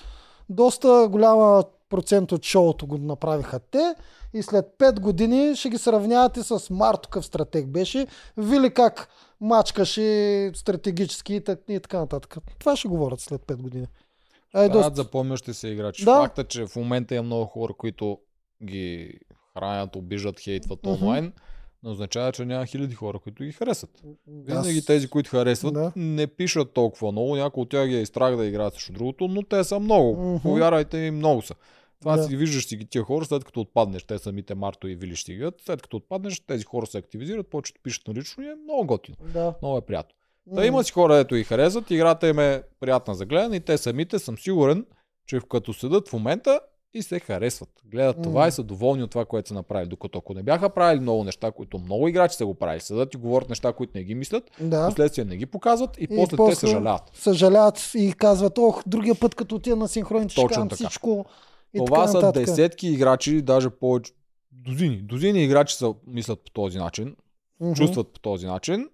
доста 0.49 1.07
голяма 1.11 1.63
процент 1.89 2.31
от 2.31 2.45
шоуто 2.45 2.87
го 2.87 2.97
направиха 2.97 3.59
те 3.59 3.95
и 4.33 4.43
след 4.43 4.65
5 4.79 4.99
години 4.99 5.55
ще 5.55 5.69
ги 5.69 5.77
сравнявате 5.77 6.43
с 6.43 6.69
Марто 6.69 7.09
какъв 7.09 7.25
стратег 7.25 7.67
беше, 7.67 8.07
Вили 8.37 8.73
как 8.73 9.09
мачкаше 9.41 10.51
стратегически 10.55 11.35
и, 11.35 11.41
так, 11.41 11.59
и 11.69 11.79
така 11.79 11.99
нататък. 11.99 12.37
Това 12.59 12.75
ще 12.75 12.87
говорят 12.87 13.19
след 13.19 13.41
5 13.41 13.55
години. 13.55 13.87
Ай, 14.53 14.69
доста... 14.69 14.95
запомнящи 14.95 15.53
се 15.53 15.67
играчи. 15.67 16.05
Да. 16.05 16.15
Факта, 16.15 16.43
че 16.43 16.67
в 16.67 16.75
момента 16.75 17.15
има 17.15 17.23
много 17.23 17.45
хора, 17.45 17.73
които 17.77 18.17
ги 18.63 19.19
хранят, 19.53 19.95
обиждат, 19.95 20.39
хейтват 20.39 20.85
онлайн, 20.85 21.33
не 21.83 21.89
означава, 21.89 22.31
че 22.31 22.45
няма 22.45 22.65
хиляди 22.65 22.95
хора, 22.95 23.19
които 23.19 23.43
ги 23.43 23.51
харесват. 23.51 24.03
Винаги 24.27 24.81
с- 24.81 24.85
тези, 24.85 25.07
които 25.07 25.29
харесват, 25.29 25.73
Да. 25.73 25.91
не 25.95 26.27
пишат 26.27 26.71
толкова 26.71 27.11
много. 27.11 27.35
Някои 27.35 27.61
от 27.61 27.69
тях 27.69 27.87
ги 27.87 27.95
е 27.95 28.01
и 28.01 28.05
страх 28.05 28.35
да 28.35 28.45
играят 28.45 28.73
срещу 28.73 28.93
другото, 28.93 29.27
но 29.27 29.43
те 29.43 29.63
са 29.63 29.79
много. 29.79 30.23
Мгм. 30.23 30.41
Повярвайте 30.41 30.97
ми, 30.97 31.11
много 31.11 31.41
са. 31.41 31.55
Това 31.99 32.17
Да. 32.17 32.23
си 32.23 32.29
ги 32.29 32.37
виждаш 32.37 32.67
си 32.67 32.77
ги 32.77 32.85
тия 32.85 33.03
хора, 33.03 33.25
след 33.25 33.43
като 33.43 33.59
отпаднеш, 33.59 34.03
те 34.03 34.19
самите 34.19 34.55
Марто 34.55 34.87
и 34.87 34.95
Вили 34.95 35.15
ще 35.15 35.33
играят, 35.33 35.61
след 35.61 35.81
като 35.81 35.97
отпаднеш, 35.97 36.39
тези 36.39 36.63
хора 36.63 36.85
се 36.85 36.97
активизират, 36.97 37.47
да 37.53 37.61
пишат 37.83 38.07
на 38.07 38.13
лично 38.13 38.43
и 38.43 38.47
е 38.47 38.55
много 38.57 38.85
готино. 38.85 39.17
Да. 39.23 39.53
Много 39.61 39.77
е 39.77 39.81
приятно. 39.81 40.15
Та 40.55 40.65
има 40.65 40.83
си 40.83 40.91
хора, 40.91 41.17
ето 41.17 41.35
и 41.35 41.43
харесват, 41.43 41.91
играта 41.91 42.27
им 42.27 42.39
е 42.39 42.63
приятна 42.79 43.15
за 43.15 43.25
гледане 43.25 43.55
и 43.55 43.59
те 43.59 43.77
самите 43.77 44.19
съм 44.19 44.37
сигурен, 44.37 44.85
че 45.27 45.39
като 45.49 45.73
седат 45.73 46.09
в 46.09 46.13
момента 46.13 46.59
и 46.93 47.01
се 47.01 47.19
харесват. 47.19 47.69
Гледат 47.85 48.21
това 48.23 48.41
М. 48.41 48.47
и 48.47 48.51
са 48.51 48.63
доволни 48.63 49.03
от 49.03 49.11
това, 49.11 49.25
което 49.25 49.47
са 49.47 49.53
направили. 49.53 49.89
Докато 49.89 50.17
ако 50.17 50.33
не 50.33 50.43
бяха 50.43 50.69
правили 50.69 50.99
много 50.99 51.23
неща, 51.23 51.51
които 51.51 51.79
много 51.79 52.07
играчи 52.07 52.35
са 52.35 52.45
го 52.45 52.53
правили, 52.53 52.81
седат 52.81 53.13
и 53.13 53.17
говорят 53.17 53.49
неща, 53.49 53.73
които 53.73 53.91
не 53.95 54.03
ги 54.03 54.15
мислят, 54.15 54.51
Да. 54.61 54.85
последствие 54.87 55.25
не 55.25 55.37
ги 55.37 55.45
показват 55.45 55.97
и, 55.97 56.03
И 56.03 56.07
после, 56.07 56.29
те 56.29 56.35
после- 56.35 56.53
съжаляват. 56.55 57.01
Съжаляват 57.13 57.91
и 57.95 58.13
казват, 58.13 58.57
ох, 58.57 58.83
другия 58.85 59.15
път 59.15 59.35
като 59.35 59.55
отида 59.55 59.75
на 59.75 59.87
синхроните 59.87 60.31
ще 60.31 60.45
кажам 60.47 60.69
всичко. 60.69 61.25
И 61.73 61.85
Това 61.85 62.07
са 62.07 62.31
десетки 62.31 62.87
играчи, 62.87 63.41
даже 63.41 63.69
повече, 63.69 64.11
дозини. 64.53 64.97
Дозини 64.97 65.43
играчи 65.43 65.75
са, 65.75 65.93
мислят 66.07 66.39
по 66.39 66.51
този 66.51 66.77
начин, 66.77 67.15
Мгм. 67.59 67.73
чувстват 67.73 68.07
по 68.07 68.19
този 68.19 68.45
начин. 68.47 68.89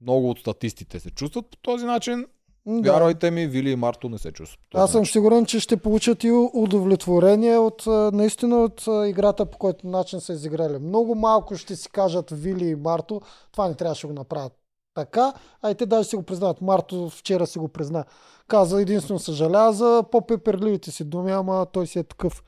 Много 0.00 0.30
от 0.30 0.38
статистите 0.38 1.00
се 1.00 1.10
чувстват 1.10 1.46
по 1.46 1.56
този 1.56 1.84
начин. 1.84 2.26
Да. 2.66 2.92
Вярвайте 2.92 3.30
ми, 3.30 3.46
Вили 3.46 3.70
и 3.70 3.76
Марто 3.76 4.08
не 4.08 4.18
се 4.18 4.32
чувстват 4.32 4.60
Аз 4.74 4.92
съм 4.92 5.06
сигурен, 5.06 5.46
че 5.46 5.60
ще 5.60 5.76
получат 5.76 6.24
и 6.24 6.30
удовлетворение 6.54 7.58
от 7.58 7.86
наистина 8.12 8.56
от 8.56 8.84
играта, 9.06 9.46
по 9.46 9.58
който 9.58 9.86
начин 9.86 10.20
са 10.20 10.32
изиграли. 10.32 10.78
Много 10.78 11.14
малко 11.14 11.56
ще 11.56 11.76
си 11.76 11.90
кажат 11.90 12.30
Вили 12.30 12.66
и 12.68 12.74
Марто, 12.74 13.20
това 13.52 13.68
не 13.68 13.74
трябваше 13.74 14.06
да 14.06 14.12
го 14.12 14.18
направят 14.18 14.52
така, 14.94 15.32
а 15.62 15.70
и 15.70 15.74
те 15.74 15.86
даже 15.86 16.08
си 16.08 16.16
го 16.16 16.22
признават. 16.22 16.60
Марто 16.60 17.10
вчера 17.10 17.46
си 17.46 17.58
го 17.58 17.68
призна. 17.68 18.04
Каза 18.48 18.80
единствено 18.82 19.18
съжалява 19.18 19.72
за 19.72 20.04
по-пеперливите 20.12 20.90
си 20.90 21.04
думи, 21.04 21.32
ама 21.32 21.66
той 21.72 21.86
си 21.86 21.98
е 21.98 22.02
такъв. 22.02 22.42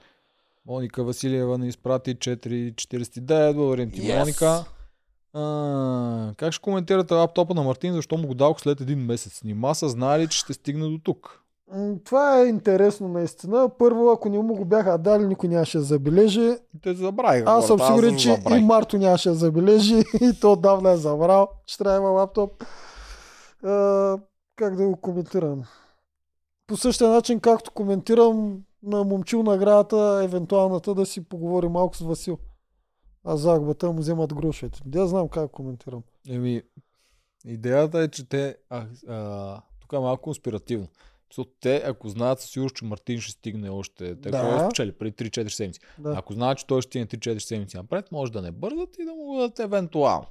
Моника 0.67 1.05
Василиева 1.05 1.59
ни 1.59 1.69
изпрати 1.69 2.17
4,49. 2.17 3.55
Благодарим 3.55 3.91
ти, 3.91 4.01
Yes! 4.03 4.19
Моника. 4.19 4.65
А, 5.35 6.33
как 6.37 6.53
ще 6.53 6.63
коментирате 6.63 7.15
лаптопа 7.15 7.55
на 7.55 7.63
Мартин, 7.63 7.95
защо 7.95 8.17
му 8.17 8.27
го 8.27 8.35
дадох 8.35 8.61
след 8.61 8.81
един 8.81 8.99
месец? 8.99 9.43
Нима 9.45 9.75
са 9.75 9.89
знали, 9.89 10.29
че 10.29 10.39
ще 10.39 10.53
стигне 10.53 10.89
до 10.89 10.99
тук. 10.99 11.41
Това 12.05 12.41
е 12.41 12.47
интересно 12.47 13.09
наистина. 13.09 13.69
Първо, 13.79 14.11
ако 14.11 14.29
не 14.29 14.39
му 14.39 14.55
го 14.55 14.65
бяха 14.65 14.99
дали, 14.99 15.27
никой 15.27 15.49
нямаше 15.49 15.79
да 15.79 15.85
забележи. 15.85 16.57
Те 16.83 16.95
забравиха. 16.95 17.51
Аз 17.51 17.67
съм 17.67 17.79
сигурен, 17.79 18.17
че 18.17 18.43
и 18.51 18.61
Марто 18.61 18.99
нямаше 18.99 19.29
да 19.29 19.35
забележи 19.35 19.97
и 20.21 20.41
то 20.41 20.53
отдавна 20.53 20.91
е 20.91 20.97
забрал, 20.97 21.49
че 21.67 21.79
трябва 21.79 21.99
има 21.99 22.09
лаптоп. 22.11 22.65
А, 23.65 24.19
как 24.57 24.77
да 24.77 24.87
го 24.87 24.97
коментирам? 24.97 25.63
По 26.67 26.77
същия 26.77 27.11
начин, 27.11 27.41
както 27.41 27.71
коментирам 27.71 28.59
на 28.83 29.05
момчил 29.05 29.43
наградата, 29.43 30.21
евентуалната 30.25 30.95
да 30.95 31.07
си 31.07 31.25
поговори 31.25 31.69
малко 31.69 31.97
с 31.97 32.01
Васил. 32.01 32.39
А 33.25 33.37
загубата 33.37 33.93
му 33.93 33.99
вземат 33.99 34.35
грошовете. 34.35 34.81
Да 34.85 35.07
знам 35.07 35.29
как 35.29 35.51
коментирам. 35.51 36.03
Еми, 36.29 36.63
идеята 37.45 37.99
е, 37.99 38.09
че 38.09 38.29
те... 38.29 38.57
А, 38.71 38.87
а, 39.09 39.61
тук 39.81 39.93
е 39.93 39.99
малко 39.99 40.23
конспиративно. 40.23 40.89
Защото 41.31 41.51
те, 41.61 41.83
ако 41.87 42.09
знаят 42.09 42.41
със 42.41 42.51
сигурност, 42.51 42.77
че 42.77 42.85
Мартин 42.85 43.21
ще 43.21 43.33
стигне 43.33 43.71
още... 43.71 44.21
Те 44.21 44.31
Да. 44.31 44.43
да. 44.43 44.65
спечели 44.65 44.93
преди 44.93 45.31
3-4 45.31 45.49
седмици. 45.49 45.81
Да. 45.99 46.15
Ако 46.17 46.33
знаят, 46.33 46.59
че 46.59 46.67
той 46.67 46.83
ще 46.83 46.89
стигне 46.89 47.07
3-4 47.07 47.39
седмици 47.39 47.77
напред, 47.77 48.13
може 48.13 48.33
да 48.33 48.43
не 48.43 48.51
бързат 48.53 48.99
и 48.99 49.05
да 49.05 49.15
му 49.15 49.35
дадат 49.37 49.59
евентуално. 49.59 50.27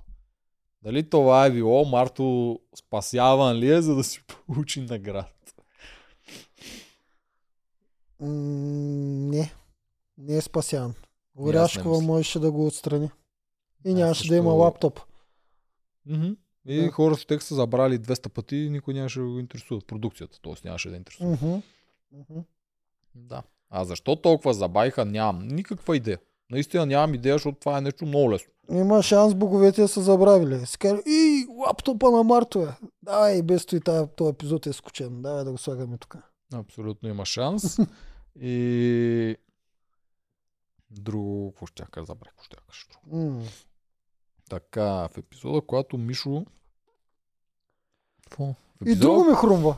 Дали 0.81 1.09
това 1.09 1.45
е 1.45 1.51
било 1.51 1.85
Марто 1.85 2.59
спасяван 2.75 3.57
ли 3.57 3.71
е, 3.71 3.81
за 3.81 3.95
да 3.95 4.03
си 4.03 4.23
получи 4.47 4.81
награда? 4.81 5.25
М, 8.19 8.27
не. 9.29 9.53
Не 10.17 10.37
е 10.37 10.41
спасян. 10.41 10.93
Оряшкова 11.37 12.01
можеше 12.01 12.39
да 12.39 12.51
го 12.51 12.65
отстрани. 12.65 13.11
И 13.85 13.93
нямаше 13.93 14.19
да 14.19 14.23
също- 14.23 14.33
има 14.33 14.51
лаптоп. 14.51 14.99
Mm-hmm. 16.09 16.35
И 16.67 16.81
Да. 16.81 16.91
хората 16.91 17.25
те 17.27 17.39
са 17.39 17.55
забрали 17.55 17.97
200 17.97 18.29
пъти 18.29 18.55
и 18.55 18.69
никой 18.69 18.93
нямаше 18.93 19.19
да 19.19 19.25
го 19.25 19.39
интересува. 19.39 19.81
Продукцията, 19.81 20.39
т.е. 20.41 20.53
нямаше 20.65 20.89
да 20.89 20.95
интересува. 20.95 21.29
Мгм. 21.31 21.61
Мгм. 22.11 22.39
Да. 23.15 23.43
А 23.69 23.85
защо 23.85 24.15
толкова 24.15 24.53
забавиха, 24.53 25.05
нямам 25.05 25.47
никаква 25.47 25.97
идея. 25.97 26.19
Наистина 26.51 26.85
нямам 26.85 27.13
идея, 27.13 27.35
защото 27.35 27.59
това 27.59 27.77
е 27.77 27.81
нещо 27.81 28.05
много 28.05 28.31
лесно. 28.31 28.51
Има 28.71 29.03
шанс 29.03 29.35
боговете 29.35 29.81
да 29.81 29.87
са 29.87 30.01
забравили. 30.01 30.65
Си 30.65 30.77
кажа, 30.77 31.01
и 31.05 31.45
лаптопа 31.57 32.11
на 32.11 32.23
Марто 32.23 32.61
е. 32.61 32.67
Давай, 33.03 33.35
и 33.35 33.41
без 33.41 33.65
той 33.65 33.79
този 34.07 34.29
епизод 34.29 34.65
е 34.65 34.73
скучен. 34.73 35.21
Давай 35.21 35.43
да 35.43 35.51
го 35.51 35.57
слагаме 35.57 35.97
тук. 35.97 36.17
Абсолютно 36.53 37.09
има 37.09 37.25
шанс. 37.25 37.77
и... 38.41 39.35
Друго, 40.91 41.51
какво 41.51 41.65
ще 41.65 41.85
кажа, 41.91 42.05
забравих, 42.05 42.31
какво 42.31 42.43
ще 42.43 42.55
кажа. 42.55 42.99
М. 43.11 43.43
Така, 44.49 44.83
в 44.83 45.17
епизода, 45.17 45.61
когато 45.61 45.97
Мишо... 45.97 46.45
Какво? 48.23 48.45
В 48.45 48.85
И 48.85 48.95
друго 48.95 49.23
ми 49.23 49.35
хрумва. 49.35 49.77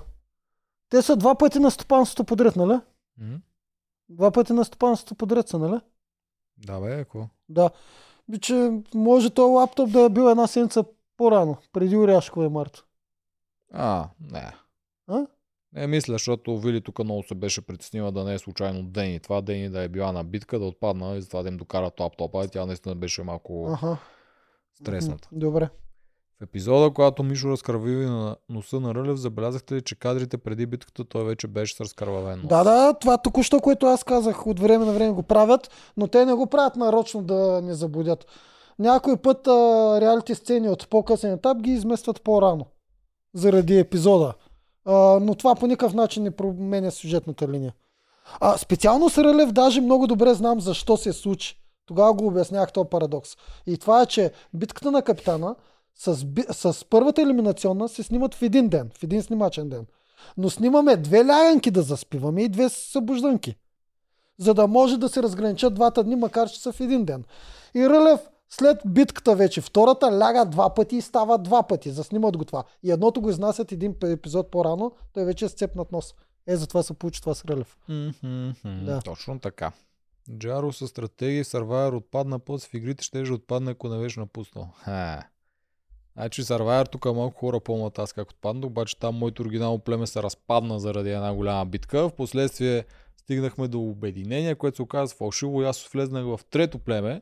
Те 0.89 1.01
са 1.01 1.15
два 1.15 1.35
пъти 1.35 1.59
на 1.59 1.71
стопанството 1.71 2.23
подред, 2.23 2.55
нали? 2.55 2.79
М? 3.17 3.39
Два 4.09 4.31
пъти 4.31 4.53
на 4.53 4.65
стопанството 4.65 5.15
подред 5.15 5.47
са, 5.47 5.59
нали? 5.59 5.81
Да, 6.57 6.79
бе, 6.79 6.97
какво? 6.97 7.27
Да. 7.49 7.69
Би, 8.29 8.39
че 8.39 8.81
може 8.93 9.29
този 9.29 9.53
лаптоп 9.53 9.91
да 9.91 10.01
е 10.01 10.09
бил 10.09 10.23
една 10.23 10.47
седмица 10.47 10.85
по-рано, 11.17 11.57
преди 11.73 11.97
Оряшкова 11.97 12.45
и 12.45 12.49
Марто. 12.49 12.85
А, 13.73 14.09
не. 14.19 14.55
А? 15.07 15.27
Не 15.73 15.87
мисля, 15.87 16.13
защото 16.13 16.57
Вили 16.57 16.81
тук 16.81 17.03
много 17.03 17.23
се 17.23 17.35
беше 17.35 17.61
притеснила 17.61 18.11
да 18.11 18.23
не 18.23 18.33
е 18.33 18.39
случайно 18.39 18.83
Дени. 18.83 19.19
Това 19.19 19.41
Дени 19.41 19.69
да 19.69 19.81
е 19.81 19.87
била 19.87 20.11
на 20.11 20.23
битка, 20.23 20.59
да 20.59 20.65
отпадна 20.65 21.15
и 21.15 21.21
затова 21.21 21.43
да 21.43 21.49
им 21.49 21.57
докарат 21.57 21.99
лаптопа. 21.99 22.45
И 22.45 22.47
тя 22.47 22.65
наистина 22.65 22.95
беше 22.95 23.23
малко 23.23 23.69
Аха. 23.73 23.97
стресната. 24.81 25.29
Добре. 25.31 25.69
В 26.39 26.43
епизода, 26.43 26.93
когато 26.93 27.23
Мишо 27.23 27.49
разкървиви 27.49 28.05
на 28.05 28.35
носа 28.49 28.79
на 28.79 28.95
Рълев, 28.95 29.17
забелязахте 29.17 29.75
ли, 29.75 29.81
че 29.81 29.95
кадрите 29.95 30.37
преди 30.37 30.65
битката 30.65 31.05
той 31.05 31.23
вече 31.23 31.47
беше 31.47 31.75
с 31.75 31.81
разкървавен 31.81 32.39
нос. 32.39 32.47
Да, 32.47 32.63
да, 32.63 32.93
това 32.93 33.17
току-що, 33.17 33.59
което 33.59 33.85
аз 33.85 34.03
казах, 34.03 34.47
от 34.47 34.59
време 34.59 34.85
на 34.85 34.91
време 34.91 35.11
го 35.11 35.23
правят, 35.23 35.71
но 35.97 36.07
те 36.07 36.25
не 36.25 36.33
го 36.33 36.47
правят 36.47 36.75
нарочно 36.75 37.23
да 37.23 37.61
не 37.61 37.73
заблудят. 37.73 38.25
Някой 38.79 39.17
път 39.17 39.47
а, 39.47 39.51
реалити 40.01 40.35
сцени 40.35 40.69
от 40.69 40.89
по-късен 40.89 41.33
етап 41.33 41.57
ги 41.57 41.71
изместват 41.71 42.21
по-рано. 42.21 42.65
Заради 43.33 43.79
епизода. 43.79 44.33
Но 45.21 45.35
това 45.35 45.55
по 45.55 45.67
никакъв 45.67 45.93
начин 45.93 46.23
не 46.23 46.31
променя 46.31 46.91
сюжетната 46.91 47.47
линия. 47.47 47.73
А, 48.39 48.57
специално 48.57 49.09
с 49.09 49.17
Рълев 49.17 49.51
даже 49.51 49.81
много 49.81 50.07
добре 50.07 50.33
знам 50.33 50.61
защо 50.61 50.97
се 50.97 51.13
случи. 51.13 51.57
Тогава 51.85 52.13
го 52.13 52.27
обяснях 52.27 52.71
този 52.71 52.89
парадокс. 52.89 53.29
И 53.67 53.77
това 53.77 54.01
е, 54.01 54.05
че 54.05 54.31
битката 54.53 54.91
на 54.91 55.01
капитана 55.01 55.55
с, 55.95 56.25
с 56.51 56.85
първата 56.85 57.21
елиминационна 57.21 57.89
се 57.89 58.03
снимат 58.03 58.35
в 58.35 58.41
един 58.41 58.69
ден, 58.69 58.91
в 58.99 59.03
един 59.03 59.23
снимачен 59.23 59.69
ден. 59.69 59.85
Но 60.37 60.49
снимаме 60.49 60.97
две 60.97 61.25
ляганки 61.25 61.71
да 61.71 61.81
заспиваме 61.81 62.43
и 62.43 62.49
две 62.49 62.69
събужданки. 62.69 63.55
За 64.37 64.53
да 64.53 64.67
може 64.67 64.97
да 64.97 65.09
се 65.09 65.23
разграничат 65.23 65.73
двата 65.73 66.03
дни, 66.03 66.15
макар 66.15 66.49
че 66.49 66.61
са 66.61 66.71
в 66.71 66.79
един 66.79 67.05
ден. 67.05 67.23
И 67.75 67.89
Рълев 67.89 68.19
след 68.53 68.77
битката 68.85 69.35
вече, 69.35 69.61
втората 69.61 70.19
ляга 70.19 70.45
два 70.45 70.73
пъти 70.73 70.95
и 70.95 71.01
става 71.01 71.37
два 71.37 71.63
пъти. 71.63 71.91
Заснимат 71.91 72.37
го 72.37 72.45
това. 72.45 72.63
И 72.83 72.91
едното 72.91 73.21
го 73.21 73.29
изнасят 73.29 73.71
един 73.71 73.95
епизод 74.03 74.51
по-рано, 74.51 74.91
той 75.13 75.25
вече 75.25 75.45
е 75.45 75.49
сцепнат 75.49 75.91
нос. 75.91 76.13
Е, 76.47 76.55
затова 76.55 76.83
се 76.83 76.93
получи 76.93 77.21
това 77.21 77.35
с 77.35 77.45
Рълев. 77.45 77.77
Мгм, 77.89 78.49
Да. 78.85 79.01
Точно 79.05 79.39
така. 79.39 79.71
Джаро 80.37 80.73
с 80.73 80.87
стратегия 80.87 81.45
Сървайер 81.45 81.93
отпадна 81.93 82.39
после 82.39 82.69
в 82.69 82.73
игрите, 82.73 83.03
ще 83.03 83.21
отпадне, 83.21 83.71
ако 83.71 83.89
не 83.89 84.01
беше 84.01 84.19
напуснал. 84.19 84.67
Ха. 84.75 85.23
Значи 86.13 86.43
Survivor 86.43 86.91
тук 86.91 87.05
малко 87.05 87.39
хора 87.39 87.59
помнят 87.59 87.99
аз 87.99 88.13
как 88.13 88.29
отпадна, 88.29 88.67
обаче 88.67 88.99
там 88.99 89.15
моето 89.15 89.41
оригинално 89.41 89.79
племе 89.79 90.07
се 90.07 90.23
разпадна 90.23 90.79
заради 90.79 91.09
една 91.11 91.33
голяма 91.33 91.65
битка. 91.65 92.09
Впоследствие 92.09 92.85
стигнахме 93.17 93.67
до 93.67 93.79
обединение, 93.79 94.55
което 94.55 94.75
се 94.75 94.81
оказа 94.81 95.15
фалшиво 95.15 95.61
и 95.61 95.65
аз 95.65 95.87
влезнах 95.87 96.25
в 96.25 96.39
трето 96.49 96.79
племе, 96.79 97.21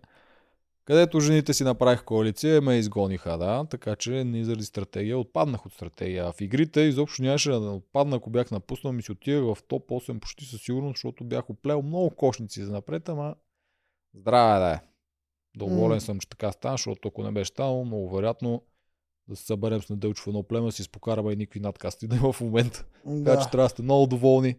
където 0.90 1.20
жените 1.20 1.54
си 1.54 1.64
направих 1.64 2.04
коалиция 2.04 2.58
и 2.58 2.60
ме 2.60 2.78
изгониха, 2.78 3.38
да, 3.38 3.66
така 3.70 3.96
че 3.96 4.24
не 4.24 4.44
заради 4.44 4.66
стратегия, 4.66 5.20
отпаднах 5.20 5.66
от 5.66 5.74
стратегия. 5.74 6.32
В 6.32 6.42
игрите 6.42 6.82
изобщо 6.82 7.22
нямаше 7.22 7.50
да 7.50 7.72
отпадна, 7.72 8.16
ако 8.16 8.30
бях 8.30 8.52
напуснал, 8.52 8.94
ми 8.94 9.02
си 9.02 9.12
отивах 9.12 9.58
в 9.58 9.64
топ 9.64 9.88
8 9.88 10.20
почти 10.20 10.46
със 10.46 10.62
сигурност, 10.62 10.96
защото 10.96 11.24
бях 11.24 11.50
оплел 11.50 11.82
много 11.82 12.10
кошници 12.10 12.64
за 12.64 12.72
напред, 12.72 13.10
ама 13.10 13.36
здраве 14.16 14.60
да 14.60 14.72
е. 14.72 14.80
Доволен 15.58 15.96
М. 15.96 16.02
съм, 16.02 16.20
че 16.20 16.30
така 16.30 16.52
стана, 16.52 16.74
защото 16.74 17.08
ако 17.08 17.24
не 17.24 17.32
беше 17.32 17.52
станало, 17.52 17.86
много 17.86 18.16
вероятно 18.16 18.62
да 19.28 19.36
се 19.36 19.46
съберем 19.46 19.82
с 19.82 19.90
неделчо 19.90 20.24
в 20.24 20.28
едно 20.28 20.44
племе, 20.44 20.72
си 20.72 20.84
спокараме 20.84 21.34
и 21.34 21.36
никакви 21.36 21.60
надкасти 21.60 22.08
да 22.08 22.16
има 22.16 22.34
в 22.34 22.42
момента. 22.42 22.86
Така 23.26 23.42
че 23.42 23.50
трябва 23.50 23.66
да 23.66 23.70
сте 23.70 23.82
много 23.82 24.08
доволни 24.08 24.56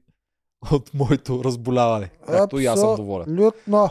от 0.72 0.94
моето 0.94 1.44
разболяване. 1.44 2.10
Както 2.26 2.58
и 2.58 2.66
аз 2.66 2.80
съм 2.80 2.96
доволен. 2.96 3.40
Лютно. 3.40 3.90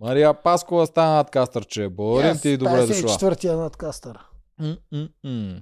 Мария 0.00 0.34
Паскова 0.34 0.86
стана 0.86 1.14
надкастърче. 1.14 1.88
Благодарим 1.88 2.38
ти 2.38 2.48
и 2.48 2.56
добре 2.56 2.86
дошла. 2.86 3.08
четвъртия 3.08 3.56
надкастър. 3.56 4.18
М-м-м. 4.58 5.60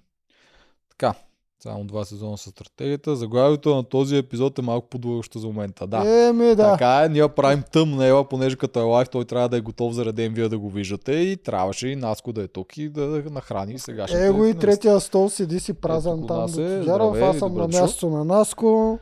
Така, 0.90 1.14
само 1.62 1.84
два 1.84 2.04
сезона 2.04 2.38
с 2.38 2.50
стратегията. 2.50 3.16
Заглавието 3.16 3.74
на 3.74 3.84
този 3.84 4.16
епизод 4.16 4.58
е 4.58 4.62
малко 4.62 4.88
подлъгащо 4.88 5.38
за 5.38 5.46
момента. 5.46 5.86
Да. 5.86 6.28
Еми, 6.28 6.54
да. 6.54 6.72
Така 6.72 7.04
е, 7.04 7.08
ние 7.08 7.28
правим 7.28 7.62
тъмнела, 7.72 8.28
понеже 8.28 8.56
като 8.56 8.80
е 8.80 8.82
лайв, 8.82 9.08
той 9.08 9.24
трябва 9.24 9.48
да 9.48 9.56
е 9.56 9.60
готов 9.60 9.92
за 9.92 10.12
ден 10.12 10.34
вие 10.34 10.48
да 10.48 10.58
го 10.58 10.70
виждате 10.70 11.12
и 11.12 11.36
трябваше 11.36 11.88
и 11.88 11.96
Наско 11.96 12.32
да 12.32 12.42
е 12.42 12.48
тук 12.48 12.76
и 12.76 12.88
да 12.88 13.22
нахрани 13.30 13.78
сега. 13.78 14.06
Его 14.12 14.44
и 14.44 14.54
третия 14.54 15.00
стол 15.00 15.28
седи 15.28 15.60
си 15.60 15.72
празен 15.72 16.18
Ето 16.18 16.26
там. 16.26 16.44
е. 16.44 16.82
Здравей, 16.82 17.22
аз 17.22 17.38
съм 17.38 17.54
на 17.54 17.68
мястото 17.68 18.10
на 18.10 18.24
Наско. 18.24 18.98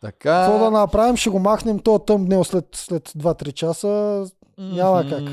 Така. 0.00 0.46
Какво 0.46 0.64
да 0.64 0.70
направим? 0.70 1.16
Ще 1.16 1.30
го 1.30 1.38
махнем 1.38 1.78
то 1.78 1.98
тъмбнел 1.98 2.44
след, 2.44 2.66
след 2.72 3.08
2-3 3.08 3.52
часа. 3.52 4.26
Няма 4.60 5.08
как. 5.08 5.24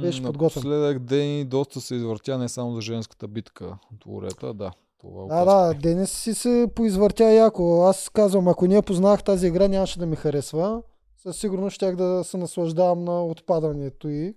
Беше 0.00 0.22
подготвен. 0.22 0.60
Напоследък 0.60 0.98
ден 0.98 1.48
доста 1.48 1.80
се 1.80 1.94
извъртя 1.94 2.38
не 2.38 2.48
само 2.48 2.74
за 2.74 2.80
женската 2.80 3.28
битка 3.28 3.78
от 3.94 4.06
лорета, 4.06 4.54
да. 4.54 4.72
Това 5.00 5.26
Да, 5.26 5.44
да, 5.44 5.74
Денис 5.74 6.10
си 6.10 6.34
се 6.34 6.68
поизвъртя 6.74 7.32
яко. 7.32 7.84
Аз 7.84 8.08
казвам, 8.08 8.48
ако 8.48 8.66
ние 8.66 8.82
познах 8.82 9.22
тази 9.22 9.46
игра, 9.46 9.68
нямаше 9.68 9.98
да 9.98 10.06
ми 10.06 10.16
харесва. 10.16 10.82
Със 11.16 11.36
сигурност 11.36 11.74
щях 11.74 11.96
да 11.96 12.24
се 12.24 12.36
наслаждавам 12.36 13.04
на 13.04 13.24
отпадането 13.24 14.08
и, 14.08 14.34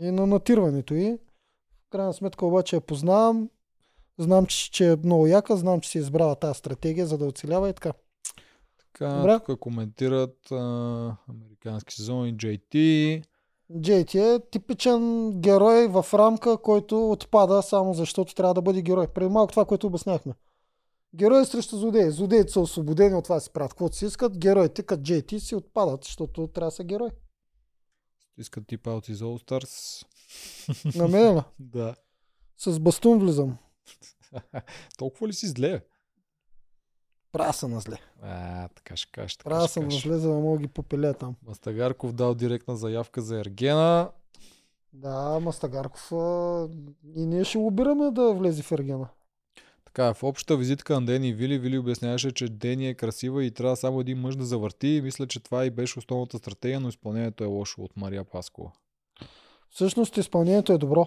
и 0.00 0.10
на 0.10 0.26
натирването 0.26 0.94
и. 0.94 1.18
В 1.86 1.90
крайна 1.90 2.12
сметка 2.12 2.46
обаче 2.46 2.76
я 2.76 2.80
познавам. 2.80 3.50
Знам, 4.18 4.46
че, 4.46 4.70
че 4.70 4.92
е 4.92 4.96
много 4.96 5.26
яка, 5.26 5.56
знам, 5.56 5.80
че 5.80 5.90
си 5.90 5.98
е 5.98 6.00
избрала 6.00 6.34
тази 6.34 6.58
стратегия, 6.58 7.06
за 7.06 7.18
да 7.18 7.26
оцелява 7.26 7.68
и 7.68 7.72
така. 7.72 7.92
Така, 8.94 9.14
Добре. 9.14 9.40
тук 9.46 9.60
коментират 9.60 10.52
а, 10.52 11.16
американски 11.28 11.94
сезон 11.94 12.28
и 12.28 12.36
JT. 12.36 13.24
Джейти 13.80 14.18
е 14.18 14.40
типичен 14.50 15.32
герой 15.40 15.88
в 15.88 16.06
рамка, 16.14 16.58
който 16.58 17.10
отпада 17.10 17.62
само 17.62 17.94
защото 17.94 18.34
трябва 18.34 18.54
да 18.54 18.62
бъде 18.62 18.82
герой. 18.82 19.08
Преди 19.08 19.30
малко 19.30 19.50
това, 19.50 19.64
което 19.64 19.86
обясняхме. 19.86 20.34
Герои 21.14 21.44
срещу 21.44 21.76
злодеи. 21.76 22.10
Злодеите 22.10 22.52
са 22.52 22.60
освободени 22.60 23.14
от 23.14 23.24
това 23.24 23.40
си 23.40 23.50
правят 23.50 23.72
каквото 23.72 23.96
си 23.96 24.06
искат. 24.06 24.38
Героите, 24.38 24.82
като 24.82 25.02
JT, 25.02 25.38
си 25.38 25.54
отпадат, 25.54 26.04
защото 26.04 26.46
трябва 26.46 26.66
да 26.68 26.74
са 26.74 26.84
герой. 26.84 27.10
Искат 28.38 28.66
типа 28.66 28.90
от 28.90 29.08
из 29.08 29.18
All 29.18 29.44
Stars. 29.44 30.06
На 30.98 31.08
мен 31.08 31.42
да. 31.58 31.94
С 32.58 32.80
бастун 32.80 33.18
влизам. 33.18 33.56
Толкова 34.98 35.28
ли 35.28 35.32
си 35.32 35.46
зле? 35.46 35.80
Правя 37.34 37.52
съм 37.52 37.70
на 37.70 37.80
зле. 37.80 37.96
А, 38.22 38.68
така 38.68 38.96
ще 38.96 39.12
кажеш. 39.12 39.36
Така 39.36 39.60
ще 39.60 39.72
съм 39.72 39.84
на 39.84 39.90
зле, 39.90 40.18
за 40.18 40.28
да 40.28 40.34
мога 40.34 40.58
ги 40.58 40.68
попеля 40.68 41.14
там. 41.14 41.36
Мастагарков 41.46 42.12
дал 42.12 42.34
директна 42.34 42.76
заявка 42.76 43.22
за 43.22 43.40
Ергена. 43.40 44.10
Да, 44.92 45.40
Мастагарков 45.40 46.12
а, 46.12 46.68
и 47.16 47.26
ние 47.26 47.44
ще 47.44 47.58
лобираме 47.58 48.10
да 48.10 48.32
влезе 48.32 48.62
в 48.62 48.72
Ергена. 48.72 49.08
Така, 49.84 50.14
в 50.14 50.22
общата 50.22 50.56
визитка 50.56 51.00
на 51.00 51.06
Дени 51.06 51.28
и 51.28 51.32
Вили, 51.32 51.58
Вили 51.58 51.78
обясняваше, 51.78 52.32
че 52.32 52.48
Дени 52.48 52.88
е 52.88 52.94
красива 52.94 53.44
и 53.44 53.50
трябва 53.50 53.76
само 53.76 54.00
един 54.00 54.20
мъж 54.20 54.36
да 54.36 54.44
завърти. 54.44 54.88
И 54.88 55.02
мисля, 55.02 55.26
че 55.26 55.40
това 55.40 55.64
и 55.64 55.70
беше 55.70 55.98
основната 55.98 56.38
стратегия, 56.38 56.80
но 56.80 56.88
изпълнението 56.88 57.44
е 57.44 57.46
лошо 57.46 57.82
от 57.82 57.96
Мария 57.96 58.24
Паскова. 58.24 58.70
Всъщност 59.70 60.16
изпълнението 60.16 60.72
е 60.72 60.78
добро. 60.78 61.06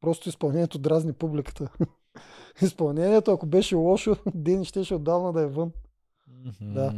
Просто 0.00 0.28
изпълнението 0.28 0.78
дразни 0.78 1.12
публиката. 1.12 1.68
изпълнението, 2.62 3.30
ако 3.30 3.46
беше 3.46 3.74
лошо, 3.74 4.16
Дени 4.34 4.64
щеше 4.64 4.94
отдавна 4.94 5.32
да 5.32 5.40
е 5.40 5.46
вън. 5.46 5.72
Мгм. 6.44 6.74
Да. 6.74 6.94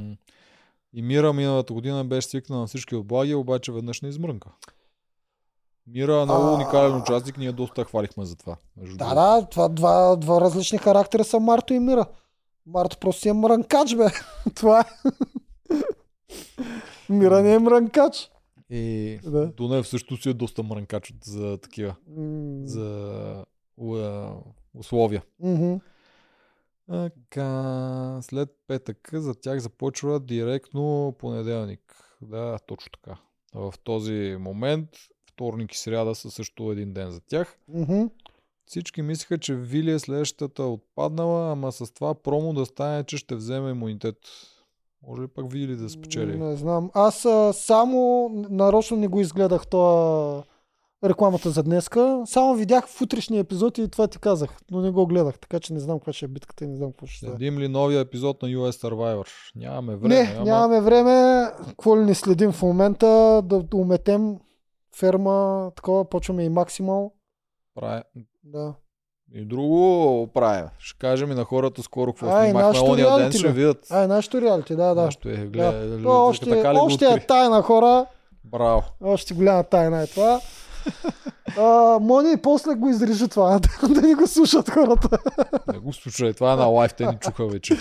И 0.94 1.02
Мира 1.02 1.32
миналата 1.32 1.72
година 1.72 2.04
беше 2.04 2.28
свикнала 2.28 2.60
на 2.60 2.66
всички 2.66 2.94
облаги, 2.94 3.34
обаче 3.34 3.72
веднъж 3.72 4.00
не 4.00 4.08
измрънка. 4.08 4.50
Мира 5.86 6.20
е 6.20 6.24
много 6.24 6.54
уникален 6.54 6.96
участник, 6.96 7.38
ние 7.38 7.52
доста 7.52 7.84
хвалихме 7.84 8.24
за 8.24 8.36
това. 8.36 8.56
Да, 8.76 9.14
да, 9.14 9.46
това 9.50 9.68
два, 9.68 10.16
два 10.16 10.40
различни 10.40 10.78
характера 10.78 11.24
са 11.24 11.40
Марто 11.40 11.74
и 11.74 11.78
Мира. 11.78 12.06
Марто 12.66 12.98
просто 13.00 13.22
си 13.22 13.28
е 13.28 13.32
мрънкач, 13.32 13.94
бе. 13.96 14.06
това 14.54 14.80
е. 14.80 14.84
Мира 17.08 17.42
не 17.42 17.54
е 17.54 17.58
мрънкач. 17.58 18.30
И 18.70 19.18
Да. 19.24 19.46
Дунев 19.46 19.88
също 19.88 20.16
си 20.16 20.28
е 20.28 20.34
доста 20.34 20.62
мрънкач 20.62 21.14
за 21.24 21.58
такива, 21.58 21.94
за 22.64 23.44
условия. 24.78 25.22
мгм. 25.40 25.74
Така, 26.90 28.18
след 28.22 28.48
петък 28.66 29.10
за 29.12 29.34
тях 29.34 29.58
започва 29.58 30.20
директно 30.20 31.14
понеделник. 31.18 31.80
Да, 32.22 32.58
точно 32.66 32.90
така. 32.92 33.18
В 33.54 33.74
този 33.84 34.36
момент 34.40 34.88
вторник 35.30 35.74
и 35.74 35.78
сряда 35.78 36.14
са 36.14 36.30
също 36.30 36.72
един 36.72 36.92
ден 36.92 37.10
за 37.10 37.20
тях. 37.20 37.58
Мгм. 37.68 38.02
Всички 38.66 39.02
мислеха, 39.02 39.38
че 39.38 39.54
Вили 39.54 39.90
е 39.90 39.98
следващата 39.98 40.62
отпаднала, 40.62 41.52
ама 41.52 41.72
с 41.72 41.94
това 41.94 42.14
промо 42.14 42.52
да 42.52 42.66
стане, 42.66 43.04
че 43.04 43.16
ще 43.16 43.34
вземе 43.34 43.70
имунитет. 43.70 44.16
Може 45.06 45.22
ли 45.22 45.28
пак 45.28 45.52
Вили 45.52 45.76
да 45.76 45.88
спечели? 45.88 46.38
Не 46.38 46.56
знам. 46.56 46.90
Аз 46.94 47.24
а, 47.24 47.52
само 47.52 48.28
нарочно 48.50 48.96
не 48.96 49.08
го 49.08 49.20
изгледах 49.20 49.66
това 49.66 50.44
рекламата 51.04 51.50
за 51.50 51.62
днеска. 51.62 52.22
Само 52.26 52.54
видях 52.54 52.88
в 52.88 53.00
утрешния 53.00 53.40
епизод 53.40 53.78
и 53.78 53.88
това 53.88 54.06
ти 54.06 54.18
казах, 54.18 54.50
но 54.70 54.80
не 54.80 54.90
го 54.90 55.06
гледах, 55.06 55.38
така 55.38 55.60
че 55.60 55.72
не 55.72 55.80
знам 55.80 55.98
каква 55.98 56.12
ще 56.12 56.24
е 56.24 56.28
битката 56.28 56.64
и 56.64 56.68
не 56.68 56.76
знам 56.76 56.92
какво 56.92 57.06
ще 57.06 57.18
стане. 57.18 57.32
Следим 57.32 57.58
ли 57.58 57.68
новия 57.68 58.00
епизод 58.00 58.42
на 58.42 58.48
US 58.48 58.88
Survivor? 58.88 59.28
Нямаме 59.56 59.96
време. 59.96 60.14
Не, 60.14 60.34
ама... 60.36 60.44
нямаме 60.44 60.80
време. 60.80 61.46
Какво 61.68 61.96
ли 61.96 62.04
не 62.04 62.14
следим 62.14 62.52
в 62.52 62.62
момента? 62.62 63.42
Да 63.44 63.64
уметем 63.74 64.36
ферма, 64.96 65.70
такова, 65.76 66.04
почваме 66.04 66.44
и 66.44 66.48
максимал. 66.48 67.12
Прави... 67.74 68.02
Да. 68.44 68.74
И 69.34 69.44
друго 69.44 70.26
правим. 70.34 70.66
Ще 70.78 70.98
кажем 70.98 71.32
и 71.32 71.34
на 71.34 71.44
хората 71.44 71.82
скоро 71.82 72.12
какво 72.12 72.30
Ай, 72.30 72.50
снимахме 72.50 72.90
ония 72.90 73.16
ден, 73.18 73.32
ще 73.32 73.52
видят. 73.52 73.86
А, 73.90 74.02
е 74.02 74.06
нашето 74.06 74.40
реалити, 74.40 74.76
да, 74.76 74.94
да. 74.94 75.02
Нашето 75.02 75.28
е, 75.28 75.36
да. 75.36 75.46
гледа, 75.46 76.02
То 76.02 76.26
още, 76.26 76.50
така 76.50 76.74
ли 76.74 76.78
още 76.78 77.04
е 77.04 77.26
тайна, 77.26 77.62
хора. 77.62 78.06
Браво. 78.44 78.82
Още 79.00 79.34
голяма 79.34 79.64
тайна 79.64 80.02
е 80.02 80.06
това. 80.06 80.40
А, 81.58 81.62
Мони 82.00 82.32
и 82.32 82.36
после 82.36 82.74
го 82.74 82.88
изрежи 82.88 83.28
това, 83.28 83.58
да, 83.80 83.88
да 83.94 84.02
ни 84.02 84.14
го 84.14 84.26
слушат 84.26 84.70
хората. 84.70 85.18
Не 85.72 85.78
го 85.78 85.92
слушай, 85.92 86.32
това 86.32 86.52
е 86.52 86.56
на 86.56 86.64
лайф, 86.64 86.94
те 86.94 87.06
ни 87.06 87.16
чуха 87.20 87.46
вече. 87.46 87.76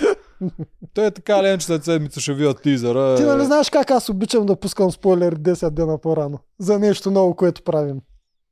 Той 0.94 1.06
е 1.06 1.12
така 1.12 1.44
ли, 1.44 1.58
че 1.60 1.66
след 1.66 1.84
седмица 1.84 2.20
ще 2.20 2.34
видят 2.34 2.62
тизъра. 2.62 3.16
Ти 3.16 3.24
нали 3.24 3.46
знаеш 3.46 3.70
как 3.70 3.92
аз 3.92 4.10
обичам 4.10 4.46
да 4.46 4.56
пускам 4.56 4.92
спойлери 4.92 5.36
10 5.36 5.70
дена 5.70 5.98
по-рано? 5.98 6.40
За 6.60 6.80
нещо 6.80 7.12
ново, 7.12 7.36
което 7.36 7.64
правим. 7.64 8.00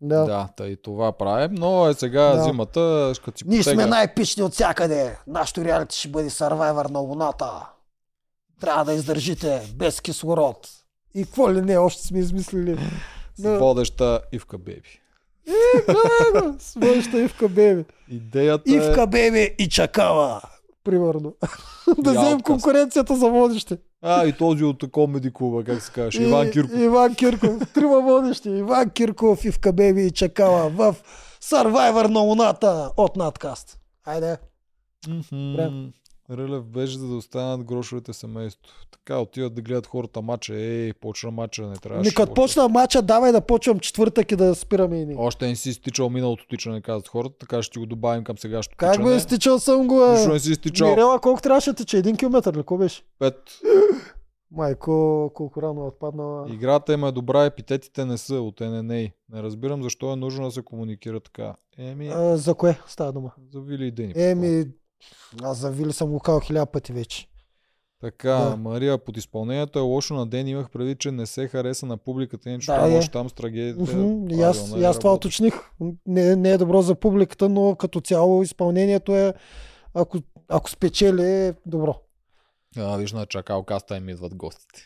Да. 0.02 0.26
Да, 0.26 0.48
тъй 0.58 0.76
това 0.76 1.12
правим, 1.12 1.52
но 1.54 1.88
е 1.88 1.94
сега 1.94 2.36
Да. 2.36 2.44
зимата, 2.44 3.14
като 3.26 3.38
си 3.38 3.44
Ние 3.48 3.64
сме 3.64 3.74
потегля. 3.74 3.90
най-пични 3.90 4.44
от 4.44 4.54
всякъде. 4.54 5.18
Нашето 5.28 5.64
реалити 5.66 5.98
ще 5.98 6.08
бъде 6.10 6.30
Survivor 6.30 6.90
на 6.90 7.00
Луната. 7.00 7.52
Трябва 8.62 8.86
да 8.86 8.94
издържите 8.94 9.74
без 9.76 10.02
кислород. 10.02 10.70
И 11.16 11.24
какво 11.26 11.52
ли 11.54 11.62
не, 11.62 11.78
още 11.78 12.08
сме 12.08 12.20
измислили. 12.20 12.78
С 13.36 13.42
Да. 13.42 13.60
водеща 13.60 14.22
Ивка 14.32 14.58
Беби. 14.58 15.02
Го, 15.88 16.56
С 16.60 16.74
водеща 16.74 17.22
Ивка 17.22 17.50
Беби. 17.50 17.86
Идеята 18.10 18.64
е... 18.72 18.74
Ивка 18.76 19.08
Беби 19.08 19.56
и 19.60 19.70
Чакала. 19.70 20.42
Примерно. 20.84 21.34
да 21.98 22.12
вземем 22.12 22.42
конкуренцията 22.42 23.16
за 23.16 23.30
водещи. 23.30 23.78
А, 24.02 24.26
и 24.26 24.34
този 24.34 24.64
от 24.64 24.92
Комеди 24.92 25.34
клуба, 25.34 25.64
как 25.64 25.82
се 25.82 25.92
казваш, 25.92 26.16
Иван 26.16 26.52
Кирков. 26.52 26.80
Иван 26.80 27.16
Кирков. 27.16 27.74
Трима 27.74 28.02
водещи. 28.02 28.50
Иван 28.50 28.90
Кирков, 28.90 29.46
Ивка 29.46 29.74
Беби 29.74 30.02
и 30.02 30.12
Чакала 30.12 30.70
в 30.70 30.96
Survivor 31.42 32.08
на 32.08 32.20
Луната 32.20 32.92
от 32.98 33.16
надкаст. 33.16 33.80
Айде. 34.06 34.38
Мгм. 35.08 35.92
Добре. 36.30 36.44
Рълев 36.44 36.64
беше 36.64 36.98
за 36.98 37.08
да 37.08 37.16
останат 37.16 37.64
грошовете 37.64 38.14
семейство. 38.14 38.62
Така 38.92 39.18
отиват 39.18 39.54
да 39.54 39.62
гледат 39.62 39.88
хората 39.88 40.22
матча. 40.22 40.56
Ей, 40.56 40.94
почна 40.94 41.32
матча, 41.32 41.62
не 41.62 41.76
трябваше. 41.76 42.10
Ми 42.10 42.14
като 42.16 42.34
почна 42.34 42.70
матча, 42.70 43.02
давай 43.02 43.32
да 43.32 43.42
почвам 43.42 43.80
четвъртък 43.80 44.32
и 44.32 44.36
да 44.36 44.56
спираме 44.56 45.02
и 45.02 45.06
ние. 45.06 45.16
Още 45.20 45.48
не 45.48 45.56
си 45.56 45.70
изтичал 45.70 46.10
миналото 46.10 46.48
тичане, 46.48 46.82
казват 46.82 47.08
хората, 47.08 47.36
така 47.38 47.62
ще 47.62 47.80
го 47.80 47.86
добавим 47.86 48.24
към 48.24 48.38
сегашното 48.38 48.78
Как 48.78 48.92
тичане. 48.92 49.04
го 49.06 49.16
изтичал 49.16 49.60
съм 49.60 49.88
го, 49.88 50.08
Нищо 50.08 50.30
е? 50.30 50.34
не 50.34 50.40
си 50.40 50.52
изтичал. 50.52 50.90
Мирела, 50.90 51.20
колко 51.20 51.42
трябваше 51.42 51.70
да 51.70 51.76
тече? 51.76 51.98
Един 51.98 52.18
километър 52.18 52.54
ли? 52.54 52.58
Какво 52.58 52.78
беше? 52.78 53.04
Пет. 53.20 53.36
Майко, 54.52 55.32
колко 55.34 55.62
рано 55.62 55.82
е 55.82 55.88
отпаднала. 55.88 56.50
Играта 56.50 56.94
им 56.94 57.04
е 57.04 57.12
добра, 57.12 57.46
епитетите 57.46 58.06
не 58.06 58.18
са 58.18 58.36
от 58.36 58.60
ННА. 58.60 58.84
Не 58.84 59.12
разбирам 59.34 59.84
защо 59.84 60.14
е 60.14 60.16
нужно 60.16 60.46
да 60.46 60.52
се 60.52 60.62
комуникира 60.62 61.20
така. 61.20 61.56
Еми, 61.78 62.08
А, 62.08 62.38
за 62.38 62.54
кое 62.54 62.80
става 62.88 63.14
дума? 63.14 63.32
за 63.54 63.62
Вили 63.62 63.86
и 63.86 63.92
Дени. 63.92 64.14
Еми, 64.16 64.66
аз 65.44 65.58
за 65.58 65.72
Вили 65.72 65.94
съм 65.94 66.10
го 66.10 66.20
казал 66.20 66.40
хиляда 66.40 66.66
пъти 66.66 66.94
вече. 66.94 67.28
Така, 68.02 68.32
Да. 68.32 68.58
Мария, 68.58 68.98
под 68.98 69.18
изпълнението 69.18 69.80
е 69.80 69.82
лошо 69.82 70.14
на 70.14 70.26
ден. 70.26 70.48
Имах 70.48 70.70
преди, 70.70 70.96
че 70.96 71.12
не 71.12 71.26
се 71.26 71.48
хареса 71.48 71.86
на 71.86 71.98
публиката. 71.98 72.50
Иначе 72.50 72.72
Да, 72.72 72.88
да, 72.88 72.98
е. 72.98 73.02
там 73.02 73.30
с 73.30 73.34
трагедията. 73.34 73.98
И 74.30 74.42
аз, 74.42 74.74
и 74.78 74.84
аз 74.84 75.00
това 75.00 75.14
уточних. 75.14 75.54
Не, 76.08 76.36
не 76.36 76.52
е 76.52 76.58
добро 76.58 76.82
за 76.82 76.96
публиката, 76.96 77.50
но 77.50 77.76
като 77.76 78.02
цяло 78.02 78.44
изпълнението 78.44 79.16
е, 79.16 79.34
ако, 79.94 80.18
ако 80.50 80.70
спечели, 80.70 81.24
е 81.24 81.54
добро. 81.66 81.96
А, 82.78 82.98
виж 82.98 83.14
на 83.14 83.26
чакалкаста 83.26 83.98
им 83.98 84.10
идват 84.10 84.36
гостите. 84.36 84.82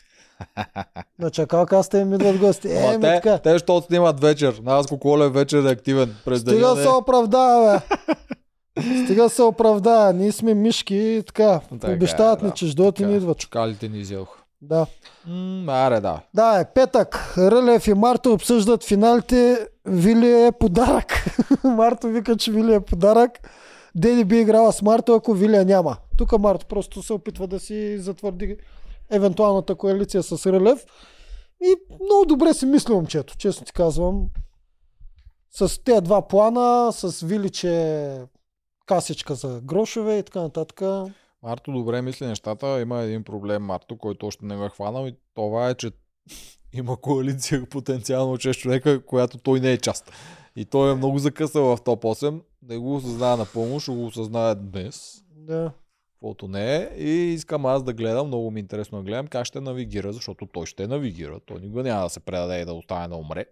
На 1.18 1.30
чакалка 1.30 1.78
аз 1.78 1.88
те 1.88 1.98
им 1.98 2.14
идват 2.14 2.38
гости. 2.38 2.68
Е, 2.68 2.76
Ама 2.76 2.92
ми 2.92 3.00
те, 3.00 3.20
така. 3.20 3.38
те 3.38 3.58
ще 3.58 3.80
снимат 3.86 4.20
вечер. 4.20 4.62
Аз 4.66 4.86
колко 4.86 5.22
е 5.24 5.30
вечер 5.30 5.64
е 5.64 5.70
активен. 5.70 6.14
През 6.24 6.40
Стига 6.40 6.54
деня 6.56 6.76
се 6.76 6.88
оправдава, 6.88 7.82
бе. 7.88 8.14
Стига 8.78 9.28
се 9.28 9.42
оправдава. 9.42 10.12
Ние 10.12 10.32
сме 10.32 10.54
мишки 10.54 10.96
и 10.96 11.22
така. 11.22 11.60
Така 11.70 11.92
е, 11.92 11.94
Обещават 11.94 12.42
ни, 12.42 12.48
да, 12.48 12.54
че 12.54 12.74
дойдат 12.74 12.94
и 12.94 12.96
така 12.96 13.08
ни 13.08 13.14
е. 13.14 13.16
идват. 13.16 13.38
Чакалите 13.38 13.88
ни 13.88 13.98
изядоха. 13.98 14.42
Да. 14.62 14.86
М, 15.26 15.64
аре, 15.68 16.00
да. 16.00 16.20
Да, 16.34 16.60
е 16.60 16.64
петък. 16.74 17.34
Рълев 17.38 17.86
и 17.86 17.94
Марто 17.94 18.32
обсъждат 18.32 18.84
финалите. 18.84 19.68
Вили 19.84 20.44
е 20.44 20.52
подарък. 20.52 21.26
Марто 21.64 22.06
вика, 22.08 22.36
че 22.36 22.52
Вили 22.52 22.74
е 22.74 22.80
подарък. 22.80 23.50
Дени 23.94 24.24
би 24.24 24.40
играла 24.40 24.72
с 24.72 24.82
Марто, 24.82 25.14
ако 25.14 25.34
Вилия 25.34 25.64
няма. 25.64 25.96
Тук 26.18 26.38
Марто 26.38 26.66
просто 26.66 27.02
се 27.02 27.12
опитва 27.12 27.46
да 27.46 27.60
си 27.60 27.98
затвърди 27.98 28.56
евентуалната 29.10 29.74
коалиция 29.74 30.22
с 30.22 30.52
Рълев. 30.52 30.84
И 31.62 31.74
много 32.04 32.24
добре 32.26 32.54
си 32.54 32.66
мисля 32.66 32.94
момчето, 32.94 33.36
честно 33.36 33.66
ти 33.66 33.72
казвам. 33.72 34.26
С 35.50 35.84
тези 35.84 36.00
два 36.00 36.28
плана, 36.28 36.92
с 36.92 37.26
Вили, 37.26 37.50
че 37.50 37.82
е 37.82 38.18
касичка 38.90 39.34
за 39.34 39.60
грошове 39.64 40.18
и 40.18 40.22
така 40.22 40.40
нататък. 40.40 40.82
Марто 41.42 41.72
добре 41.72 42.02
мисли 42.02 42.26
нещата. 42.26 42.80
Има 42.80 43.00
един 43.00 43.24
проблем, 43.24 43.62
Марто, 43.62 43.98
който 43.98 44.26
още 44.26 44.44
не 44.44 44.56
го 44.56 44.64
е 44.64 44.68
хванал 44.68 45.06
и 45.06 45.14
това 45.34 45.68
е, 45.68 45.74
че 45.74 45.90
има 46.72 46.96
коалиция 46.96 47.66
потенциално 47.66 48.32
от 48.32 48.40
6 48.40 48.58
човека, 48.58 49.06
която 49.06 49.38
той 49.38 49.60
не 49.60 49.72
е 49.72 49.78
част. 49.78 50.12
И 50.56 50.64
той 50.64 50.92
е 50.92 50.94
много 50.94 51.18
закъсал 51.18 51.76
в 51.76 51.82
топ 51.84 52.02
8. 52.02 52.40
Не 52.62 52.78
го 52.78 52.96
осъзнава 52.96 53.36
напълно, 53.36 53.80
ще 53.80 53.92
го 53.92 54.06
осъзнае 54.06 54.54
днес. 54.54 55.24
Да. 55.36 55.72
Каквото 56.12 56.48
не 56.48 56.76
е. 56.76 56.90
И 56.96 57.10
искам 57.10 57.66
аз 57.66 57.82
да 57.82 57.92
гледам, 57.92 58.26
много 58.26 58.50
ми 58.50 58.60
интересно 58.60 58.98
да 58.98 59.04
гледам 59.04 59.26
как 59.26 59.46
ще 59.46 59.60
навигира, 59.60 60.12
защото 60.12 60.46
той 60.46 60.66
ще 60.66 60.86
навигира. 60.86 61.40
Той 61.46 61.60
никога 61.60 61.82
няма 61.82 62.02
да 62.02 62.08
се 62.10 62.20
предаде 62.20 62.60
и 62.60 62.64
да 62.64 62.72
остане 62.72 63.08
да 63.08 63.16
умре. 63.16 63.46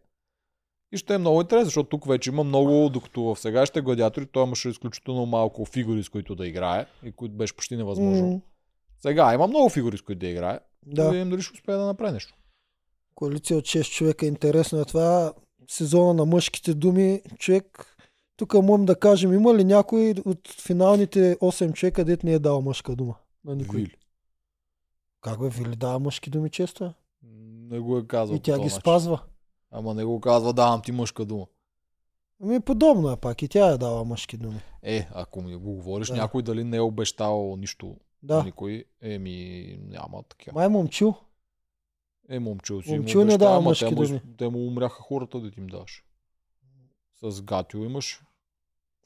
И 0.93 0.97
ще 0.97 1.15
е 1.15 1.19
много 1.19 1.40
интересно, 1.40 1.65
защото 1.65 1.89
тук 1.89 2.06
вече 2.06 2.31
има 2.31 2.44
много, 2.44 2.89
докато 2.89 3.23
в 3.23 3.36
сегашните 3.36 3.81
гладиатори 3.81 4.27
той 4.27 4.44
имаше 4.44 4.69
изключително 4.69 5.27
малко 5.27 5.65
фигури, 5.65 6.02
с 6.02 6.09
които 6.09 6.35
да 6.35 6.47
играе 6.47 6.86
и 7.05 7.12
които 7.12 7.35
беше 7.35 7.56
почти 7.56 7.77
невъзможно. 7.77 8.28
М, 8.28 8.40
Сега 8.98 9.35
има 9.35 9.47
много 9.47 9.69
фигури, 9.69 9.98
с 9.98 10.02
които 10.02 10.19
да 10.19 10.27
играе. 10.27 10.60
Да. 10.86 11.05
Да. 11.05 11.10
видим 11.10 11.31
дали 11.31 11.43
ще 11.43 11.55
успее 11.55 11.74
да 11.74 11.86
направи 11.86 12.12
нещо. 12.12 12.35
Коалиция 13.15 13.56
от 13.56 13.65
6 13.65 13.90
човека. 13.90 14.27
Интересно 14.27 14.81
е 14.81 14.85
това. 14.85 15.32
Сезона 15.69 16.15
на 16.15 16.24
мъжките 16.24 16.74
думи. 16.74 17.23
Човек, 17.39 17.97
тук 18.36 18.55
можем 18.55 18.86
да 18.86 18.97
кажем, 18.97 19.32
има 19.32 19.55
ли 19.55 19.65
някой 19.65 20.15
от 20.24 20.48
финалните 20.48 21.36
8 21.36 21.73
човека, 21.73 22.05
дет 22.05 22.24
не 22.24 22.32
е 22.32 22.39
дал 22.39 22.62
мъжка 22.62 22.97
дума? 22.97 23.15
На 23.44 23.56
никой. 23.56 23.81
Вили. 23.81 23.94
Как 25.20 25.40
бе, 25.40 25.48
Вили 25.48 25.77
дава 25.77 25.98
мъжки 25.98 26.31
думи 26.31 26.51
често? 26.51 26.85
е? 26.85 26.93
Не 27.70 27.78
го 27.78 27.98
е 27.98 28.06
казал. 28.06 28.36
И 28.36 28.40
тя 28.40 28.52
ги 28.52 28.65
начин. 28.65 28.81
спазва. 28.81 29.20
Ама 29.70 29.95
не 29.95 30.05
го 30.05 30.20
казва, 30.20 30.53
давам 30.53 30.82
ти 30.82 30.93
мъжка 30.93 31.24
дума. 31.24 31.47
Ами 32.43 32.61
подобно 32.61 33.11
е 33.11 33.16
пак. 33.16 33.43
И 33.43 33.49
тя 33.49 33.66
е 33.66 33.78
дала 33.78 34.05
мъжки 34.05 34.36
думи. 34.36 34.61
Е, 34.82 35.09
ако 35.15 35.43
ми 35.43 35.57
го 35.57 35.73
говориш, 35.73 36.09
Да. 36.09 36.16
някой 36.16 36.43
дали 36.43 36.65
не 36.65 36.77
е 36.77 36.81
обещал 36.81 37.57
нищо 37.57 37.97
Да. 38.23 38.43
никой, 38.43 38.85
еми 39.01 39.78
няма 39.81 40.23
такива. 40.23 40.55
Май 40.55 40.69
момчил. 40.69 41.15
Е, 42.28 42.39
момчил 42.39 42.82
си. 42.82 42.97
Момчил 42.97 43.24
не 43.24 43.39
дава 43.39 43.61
мъжки 43.61 43.89
те 43.89 43.95
думи. 43.95 44.23
те 44.39 44.49
му 44.49 44.66
умряха 44.66 45.03
хората 45.03 45.40
да 45.40 45.51
ти 45.51 45.61
им 45.61 45.66
даш. 45.66 46.05
С 47.23 47.43
Гатио 47.43 47.85
имаш. 47.85 48.23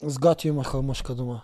С 0.01 0.19
Гатю 0.19 0.47
имаха 0.47 0.81
мъжка 0.81 1.15
дума. 1.15 1.41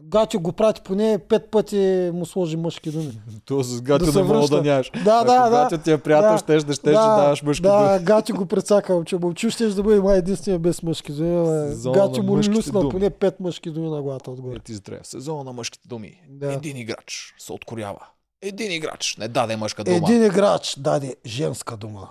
Гатю 0.00 0.40
го 0.40 0.52
прати 0.52 0.80
поне 0.84 1.18
пет 1.28 1.50
пъти 1.50 2.10
му 2.14 2.26
сложи 2.26 2.56
мъжки 2.56 2.90
думи. 2.90 3.20
То 3.44 3.62
с 3.62 3.82
Гатио 3.82 4.12
Да 4.12 4.24
не 4.24 4.32
мога 4.32 4.48
да 4.48 4.62
нямаш. 4.62 4.90
Да, 5.04 5.16
Ако 5.16 5.26
да, 5.26 5.48
да. 5.48 5.50
Гатио 5.50 5.78
ти 5.78 5.90
е 5.92 5.98
приятел, 5.98 6.32
Да. 6.32 6.38
щеш 6.38 6.62
да 6.62 6.72
щеш 6.72 6.92
да 6.92 7.16
даваш 7.16 7.42
мъжки 7.42 7.62
да, 7.62 7.88
думи. 7.88 8.04
Гатю 8.04 8.34
го 8.34 8.46
прецакал, 8.46 9.04
че 9.04 9.16
момчил 9.16 9.50
ще 9.50 9.66
да 9.66 9.82
бъде 9.82 10.00
май 10.00 10.18
единствения 10.18 10.58
без 10.58 10.82
мъжки 10.82 11.12
думи. 11.12 11.46
бе. 11.68 11.74
Зона 11.74 11.94
Гатю 11.94 12.22
на 12.22 12.22
му 12.22 12.36
люсна 12.36 12.80
думи. 12.80 12.90
поне 12.90 13.10
пет 13.10 13.40
мъжки 13.40 13.70
думи 13.70 13.90
на 13.90 14.02
главата 14.02 14.30
отгоре. 14.30 14.56
Е, 14.56 14.58
ти 14.58 14.74
здраве. 14.74 15.00
Сезона 15.04 15.44
на 15.44 15.52
мъжките 15.52 15.88
думи. 15.88 16.20
Да. 16.28 16.52
Един 16.52 16.76
играч 16.76 17.34
се 17.38 17.52
откорява. 17.52 18.06
Един 18.42 18.72
играч 18.72 19.16
не 19.16 19.28
даде 19.28 19.56
мъжка 19.56 19.84
дума. 19.84 19.96
Един 19.96 20.24
играч 20.24 20.74
даде 20.78 21.16
женска 21.26 21.76
дума. 21.76 22.08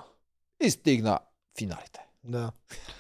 И 0.64 0.72
стигна 0.72 1.20
финалите. 1.58 2.00
Да. 2.24 2.52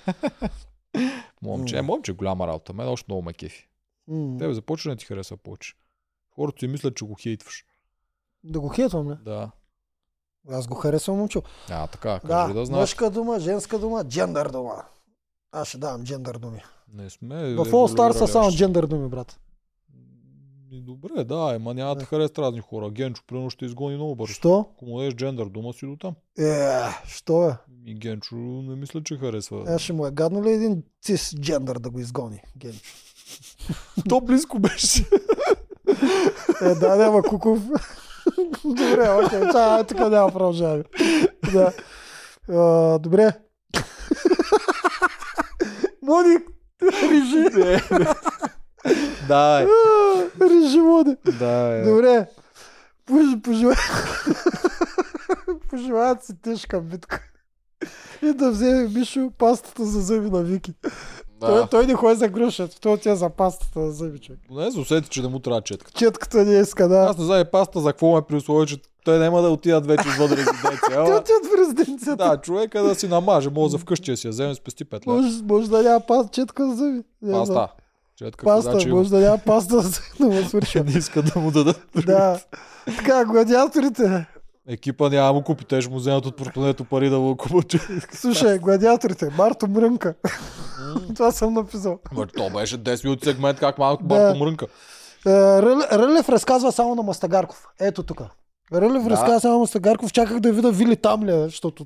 Момче, 1.41 1.81
момче, 1.81 2.11
голяма 2.13 2.47
работа. 2.47 2.73
Мен 2.73 2.87
още 2.87 3.05
много 3.09 3.21
ме 3.21 3.33
кефи. 3.33 3.67
М. 4.07 4.37
Тебе 4.39 4.53
започва 4.53 4.91
да 4.91 4.97
ти 4.97 5.05
харесва 5.05 5.37
повече. 5.37 5.73
Хората 6.35 6.59
си 6.59 6.67
мислят, 6.67 6.95
че 6.95 7.05
го 7.05 7.15
хейтваш. 7.15 7.65
Да 8.43 8.59
го 8.59 8.67
хейтвам, 8.69 9.07
не? 9.07 9.15
Да. 9.15 9.51
Аз 10.49 10.67
го 10.67 10.75
харесвам 10.75 11.17
момчил. 11.17 11.41
А, 11.69 11.87
така, 11.87 12.09
Да, 12.09 12.19
кажи 12.27 12.53
да, 12.53 12.65
знаеш. 12.65 12.81
мъжка 12.81 13.09
дума, 13.09 13.39
женска 13.39 13.79
дума, 13.79 14.03
джендър 14.07 14.49
дума. 14.51 14.85
Аз 15.51 15.67
ще 15.67 15.77
давам 15.77 16.03
джендър 16.03 16.37
думи. 16.37 16.61
Не 16.93 17.09
сме. 17.09 17.53
В 17.53 17.57
All 17.57 17.95
Star 17.97 18.11
са 18.11 18.27
само 18.27 18.51
джендър 18.51 18.85
думи, 18.85 19.09
брат. 19.09 19.39
И 20.71 20.81
добре, 20.81 21.23
да, 21.23 21.51
ема 21.55 21.73
няма 21.73 21.95
да 21.95 21.99
те 21.99 22.05
харесат 22.05 22.37
разни 22.39 22.59
хора. 22.59 22.89
Генчо, 22.91 23.23
примерно, 23.27 23.49
ще 23.49 23.65
изгони 23.65 23.95
много 23.95 24.15
бързо. 24.15 24.33
Що? 24.33 24.65
Ако 24.75 24.85
му 24.85 24.97
дадеш 24.97 25.13
джендър 25.15 25.45
дума 25.49 25.73
си 25.73 25.85
до 25.85 25.97
там. 25.97 26.15
Е, 26.39 26.81
що 27.07 27.49
е? 27.49 27.57
И 27.85 27.95
Генчо 27.95 28.35
не 28.35 28.75
мисля, 28.75 29.03
че 29.03 29.17
харесва. 29.17 29.73
Е, 29.75 29.79
ще 29.79 29.93
му 29.93 30.05
е 30.07 30.11
гадно 30.11 30.43
ли 30.43 30.51
един 30.51 30.83
цис 31.01 31.35
джендър 31.39 31.79
да 31.79 31.89
го 31.89 31.99
изгони? 31.99 32.41
Ген. 32.57 32.73
То 34.09 34.21
близко 34.21 34.59
беше. 34.59 35.05
Е, 36.61 36.75
да, 36.75 36.95
няма 36.95 37.23
куков. 37.23 37.59
добре, 38.65 39.09
окей, 39.25 39.51
чай, 39.51 39.83
тук 39.83 39.99
няма 39.99 40.31
продължаваме. 40.31 40.83
Да. 41.53 41.71
А, 42.49 42.99
добре. 42.99 43.31
Моди, 46.01 46.37
режи. 46.81 47.43
да, 49.27 49.61
е. 49.61 49.65
А, 49.65 50.47
Режи, 50.49 50.77
Моди. 50.79 51.15
Да, 51.39 51.75
е. 51.75 51.83
Добре. 51.83 52.27
Пож- 53.07 53.41
Пожелай... 53.41 53.75
Пожелаят 55.69 56.23
си 56.25 56.33
тежка 56.41 56.81
битка. 56.81 57.23
И 58.21 58.33
да 58.33 58.51
вземе 58.51 58.87
Мишо 58.87 59.31
пастата 59.37 59.85
за 59.85 60.01
зъби 60.01 60.29
на 60.29 60.41
Вики. 60.43 60.73
Той, 61.45 61.55
Да. 61.55 61.67
той 61.67 61.87
не 61.87 61.93
ходи 61.93 62.15
за 62.15 62.27
грушата, 62.27 62.79
той 62.79 62.93
отива 62.93 63.15
за 63.15 63.29
пастата 63.29 63.81
за 63.81 63.91
зъби, 63.91 64.19
човек. 64.19 64.39
Не 64.51 64.71
се 64.71 64.79
усети, 64.79 65.09
че 65.09 65.21
да 65.21 65.29
му 65.29 65.39
трябва 65.39 65.61
четка. 65.61 65.91
Четката 65.91 66.37
не 66.37 66.53
иска, 66.53 66.87
да. 66.87 66.97
Аз 66.99 67.17
не 67.17 67.25
знам 67.25 67.43
паста 67.51 67.79
за 67.79 67.89
какво 67.89 68.11
ме 68.11 68.21
при 68.21 68.35
условие, 68.35 68.65
че 68.65 68.77
той 69.05 69.19
няма 69.19 69.41
да 69.41 69.49
отидат 69.49 69.85
вече 69.87 70.07
извън 70.07 70.31
резиденция. 70.31 70.79
Той 70.87 70.97
Ама, 70.97 71.15
отива 71.15 71.37
в 71.45 71.59
резиденцията. 71.59 72.15
да, 72.25 72.37
човека 72.37 72.83
да 72.83 72.95
си 72.95 73.07
намаже, 73.07 73.49
може 73.49 73.71
за 73.71 73.77
вкъщи 73.77 74.11
да 74.11 74.17
си 74.17 74.27
я 74.27 74.31
вземе, 74.31 74.55
спести 74.55 74.85
5 74.85 75.07
лева. 75.07 75.21
Може, 75.21 75.43
може 75.43 75.69
да 75.69 75.83
няма 75.83 75.99
паста, 75.99 76.29
четка 76.31 76.67
за 76.67 76.75
зъби. 76.75 77.01
Не. 77.21 77.31
Паста. 77.33 77.67
Четка, 78.17 78.45
Паста, 78.45 78.77
има. 78.81 78.95
може 78.95 79.09
да 79.09 79.19
няма 79.19 79.37
паста 79.37 79.79
за 79.81 79.99
но 80.19 80.27
му 80.29 80.43
свърши. 80.49 80.79
не 80.81 80.91
иска 80.91 81.21
да 81.21 81.39
му 81.39 81.51
дадат. 81.51 81.81
да. 82.05 82.39
Така, 82.97 83.25
гладиаторите. 83.25 84.25
Екипа 84.67 85.09
няма 85.09 85.27
да 85.27 85.33
му 85.33 85.43
купи, 85.43 85.65
те 85.65 85.81
ще 85.81 85.91
му 85.91 85.97
вземат 85.97 86.25
от 86.25 86.35
портмонето 86.37 86.83
пари 86.83 87.09
да 87.09 87.19
му 87.19 87.37
купат. 87.37 87.75
Слушай, 88.13 88.57
гладиаторите. 88.59 89.29
Марто 89.37 89.67
Мрънка. 89.67 90.13
Това 91.15 91.31
съм 91.31 91.53
написал. 91.53 91.99
Ма, 92.11 92.27
То 92.27 92.49
беше 92.49 92.77
10 92.77 93.03
минути 93.03 93.25
сегмент, 93.25 93.59
как 93.59 93.77
малко. 93.77 94.03
Марко 94.03 94.37
мрънка. 94.37 94.65
Е, 95.25 95.29
Ръл- 95.29 95.91
Рълев 95.93 96.29
разказва 96.29 96.71
само 96.71 96.95
на 96.95 97.03
Мастагарков. 97.03 97.65
Ето 97.79 98.03
тук. 98.03 98.21
Рълев 98.73 99.03
Да. 99.03 99.09
разказва 99.09 99.39
само 99.39 99.53
на 99.53 99.59
Мастагарков. 99.59 100.13
Чаках 100.13 100.39
да 100.39 100.51
видя 100.51 100.71
Вили 100.71 100.95
там 100.95 101.23
ли 101.23 101.31
е, 101.33 101.39
защото 101.39 101.85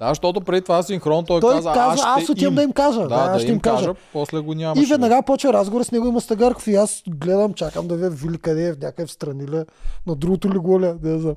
Да, 0.00 0.08
защото 0.08 0.40
преди 0.40 0.62
това 0.62 0.82
синхрон 0.82 1.24
той, 1.24 1.40
Той 1.40 1.54
каза, 1.54 1.72
казва, 1.72 2.04
аз, 2.08 2.22
ще 2.22 2.32
отивам 2.32 2.52
им. 2.52 2.56
да 2.56 2.62
им 2.62 2.72
кажа. 2.72 3.00
Да, 3.00 3.08
Да, 3.08 3.14
аз 3.16 3.32
да 3.32 3.38
ще 3.38 3.48
им 3.48 3.60
кажа. 3.60 3.76
кажа, 3.78 3.94
после 4.12 4.40
го 4.40 4.54
нямаше. 4.54 4.82
И 4.82 4.86
веднага 4.86 5.22
почва 5.22 5.52
разговор 5.52 5.82
с 5.82 5.90
него 5.90 6.08
и 6.08 6.12
Мастагарков 6.12 6.66
и 6.66 6.74
аз 6.74 7.02
гледам, 7.08 7.54
чакам 7.54 7.88
да 7.88 7.94
видя 7.96 8.10
Вили 8.10 8.38
къде 8.38 8.68
е, 8.68 8.72
в 8.72 8.78
някакъв 8.78 9.10
страни 9.10 9.48
ли, 9.48 9.56
е, 9.56 9.64
на 10.06 10.14
другото 10.16 10.50
ли 10.50 10.58
го 10.58 10.80
ли, 10.80 10.94
не 11.02 11.18
знам. 11.18 11.34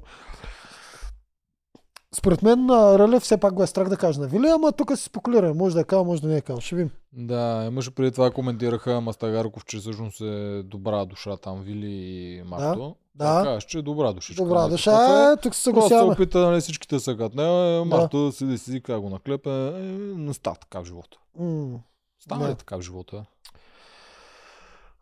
Според 2.15 2.41
мен 2.41 2.67
Рълев 2.69 3.23
все 3.23 3.37
пак 3.37 3.53
го 3.53 3.63
е 3.63 3.67
страх 3.67 3.89
да 3.89 3.97
каже 3.97 4.19
на 4.19 4.27
Вили, 4.27 4.47
ама 4.47 4.71
тук 4.71 4.97
си 4.97 5.03
спекулира. 5.03 5.53
Може 5.53 5.75
да 5.75 5.81
е 5.81 5.85
кал, 5.85 6.05
може 6.05 6.21
да 6.21 6.27
не 6.27 6.37
е 6.37 6.41
кал. 6.41 6.59
Ще 6.59 6.75
видим. 6.75 6.91
Да, 7.13 7.63
имаше 7.67 7.91
преди 7.91 8.11
това 8.11 8.31
коментираха 8.31 9.01
Мастагарков, 9.01 9.65
че 9.65 9.77
всъщност 9.77 10.21
е 10.21 10.63
добра 10.63 11.05
душа 11.05 11.37
там 11.37 11.61
Вили 11.61 11.87
и 11.87 12.43
Марто. 12.45 12.95
да. 13.15 13.43
Така, 13.43 13.59
че 13.59 13.77
е 13.77 13.81
добра 13.81 14.13
душичка. 14.13 14.43
Добра 14.43 14.67
душа, 14.67 14.91
е, 15.31 15.35
тук 15.35 15.41
се 15.41 15.41
Просто 15.41 15.57
се 15.57 15.63
съгласяваме. 15.63 16.13
опита 16.13 16.39
нали, 16.39 16.61
всичките 16.61 16.99
са 16.99 17.17
като 17.17 17.37
него. 17.37 17.85
Марто 17.85 18.31
седи 18.31 18.57
си, 18.57 18.81
как 18.81 19.01
го 19.01 19.09
наклепе. 19.09 19.67
Е, 19.67 19.71
не 20.15 20.33
става 20.33 20.55
така 20.55 20.79
в 20.79 20.85
живота. 20.85 21.17
М. 21.39 21.79
Става 22.19 22.43
Да. 22.43 22.51
ли 22.51 22.55
така 22.55 22.77
в 22.77 22.81
живота? 22.81 23.25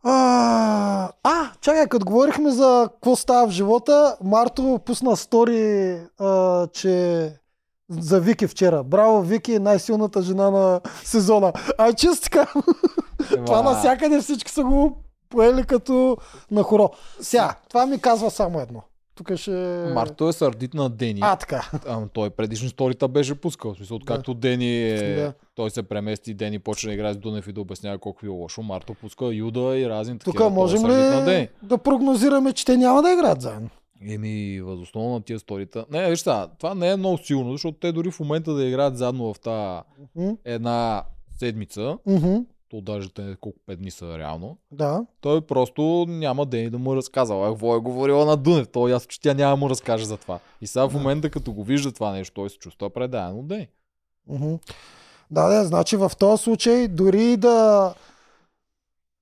А, 0.03 1.09
а, 1.23 1.51
чакай, 1.61 1.87
като 1.87 2.05
говорихме 2.05 2.51
за 2.51 2.89
какво 2.93 3.15
става 3.15 3.47
в 3.47 3.51
живота, 3.51 4.17
Марто 4.23 4.79
пусна 4.85 5.17
стори, 5.17 5.99
а, 6.19 6.67
че 6.67 7.29
за 7.89 8.19
Вики 8.19 8.47
вчера. 8.47 8.83
Браво, 8.83 9.21
Вики, 9.21 9.59
най-силната 9.59 10.21
жена 10.21 10.51
на 10.51 10.81
сезона. 11.03 11.53
А 11.77 11.93
чисто 11.93 12.23
така, 12.23 12.47
това 13.45 13.59
Ема, 13.59 13.71
навсякъде 13.71 14.21
всички 14.21 14.51
са 14.51 14.63
го 14.63 14.97
поели 15.29 15.63
като 15.63 16.17
на 16.51 16.63
хоро. 16.63 16.89
Сега, 17.21 17.55
това 17.69 17.85
ми 17.85 18.01
казва 18.01 18.31
само 18.31 18.59
едно. 18.59 18.81
Тук 19.15 19.35
ще... 19.35 19.51
Марто 19.93 20.29
е 20.29 20.33
сърдит 20.33 20.73
на 20.73 20.89
Дени. 20.89 21.19
А, 21.23 21.35
така. 21.35 21.71
Ама 21.87 22.07
той 22.13 22.29
предишни 22.29 22.69
сторита 22.69 23.07
беше 23.07 23.35
пускал. 23.35 23.73
В 23.73 23.77
смисъл, 23.77 23.97
Да. 23.97 24.03
откакто 24.03 24.33
Дени 24.33 24.89
е... 24.89 25.15
Да. 25.15 25.33
той 25.55 25.69
се 25.69 25.83
премести, 25.83 26.33
Дени 26.33 26.59
почна 26.59 26.89
да 26.89 26.93
играе 26.93 27.13
с 27.13 27.17
Дунев 27.17 27.47
и 27.47 27.51
да 27.53 27.61
обяснява 27.61 27.97
колко 27.97 28.25
е 28.25 28.29
лошо. 28.29 28.61
Марто 28.61 28.93
пуска 28.93 29.25
Юда 29.25 29.77
и 29.77 29.89
разни 29.89 30.19
Тук 30.19 30.25
такива. 30.25 30.45
Е 30.45 30.49
можем 30.49 30.87
ли 30.87 31.49
да 31.63 31.77
прогнозираме, 31.77 32.53
че 32.53 32.65
те 32.65 32.77
няма 32.77 33.01
да 33.01 33.11
играят 33.11 33.41
заедно? 33.41 33.69
Еми, 34.09 34.61
възоснова 34.61 35.11
на 35.13 35.21
тия 35.21 35.39
сторита. 35.39 35.85
Не, 35.91 36.09
виж 36.09 36.19
сега, 36.19 36.47
това 36.59 36.75
не 36.75 36.91
е 36.91 36.95
много 36.95 37.17
силно, 37.17 37.51
защото 37.51 37.77
те 37.77 37.91
дори 37.91 38.11
в 38.11 38.19
момента 38.19 38.53
да 38.53 38.65
играят 38.65 38.97
заедно 38.97 39.33
в 39.33 39.39
тази 39.39 39.81
една 40.45 41.03
седмица, 41.39 41.97
мгм, 42.05 42.35
то 42.73 42.81
даже 42.81 43.09
те 43.13 43.35
колко 43.41 43.59
пет 43.65 43.79
дни 43.79 43.91
са 43.91 44.17
реално, 44.17 44.57
Да. 44.71 45.05
той 45.21 45.41
просто 45.41 46.05
няма 46.07 46.45
Дени 46.45 46.69
да 46.69 46.77
му 46.79 46.93
е 46.93 46.95
разказал. 46.95 47.51
Какво 47.51 47.75
е 47.75 47.79
говорила 47.79 48.25
на 48.25 48.37
Дунев? 48.37 48.67
То 48.69 48.87
ясно, 48.87 49.07
че 49.07 49.21
тя 49.21 49.33
няма 49.33 49.51
да 49.51 49.59
му 49.59 49.69
разкаже 49.69 50.05
за 50.05 50.17
това. 50.17 50.39
И 50.61 50.67
сега 50.67 50.89
в 50.89 50.93
момента, 50.93 51.29
като 51.29 51.53
го 51.53 51.63
вижда 51.63 51.91
това 51.91 52.11
нещо, 52.11 52.33
той 52.33 52.49
се 52.49 52.57
чувства 52.57 52.89
предаден 52.89 53.39
от. 53.39 53.51
Мгм. 54.27 54.55
Да, 55.31 55.47
да, 55.47 55.65
значи 55.65 55.97
в 55.97 56.11
този 56.19 56.43
случай 56.43 56.87
дори 56.87 57.37
да 57.37 57.93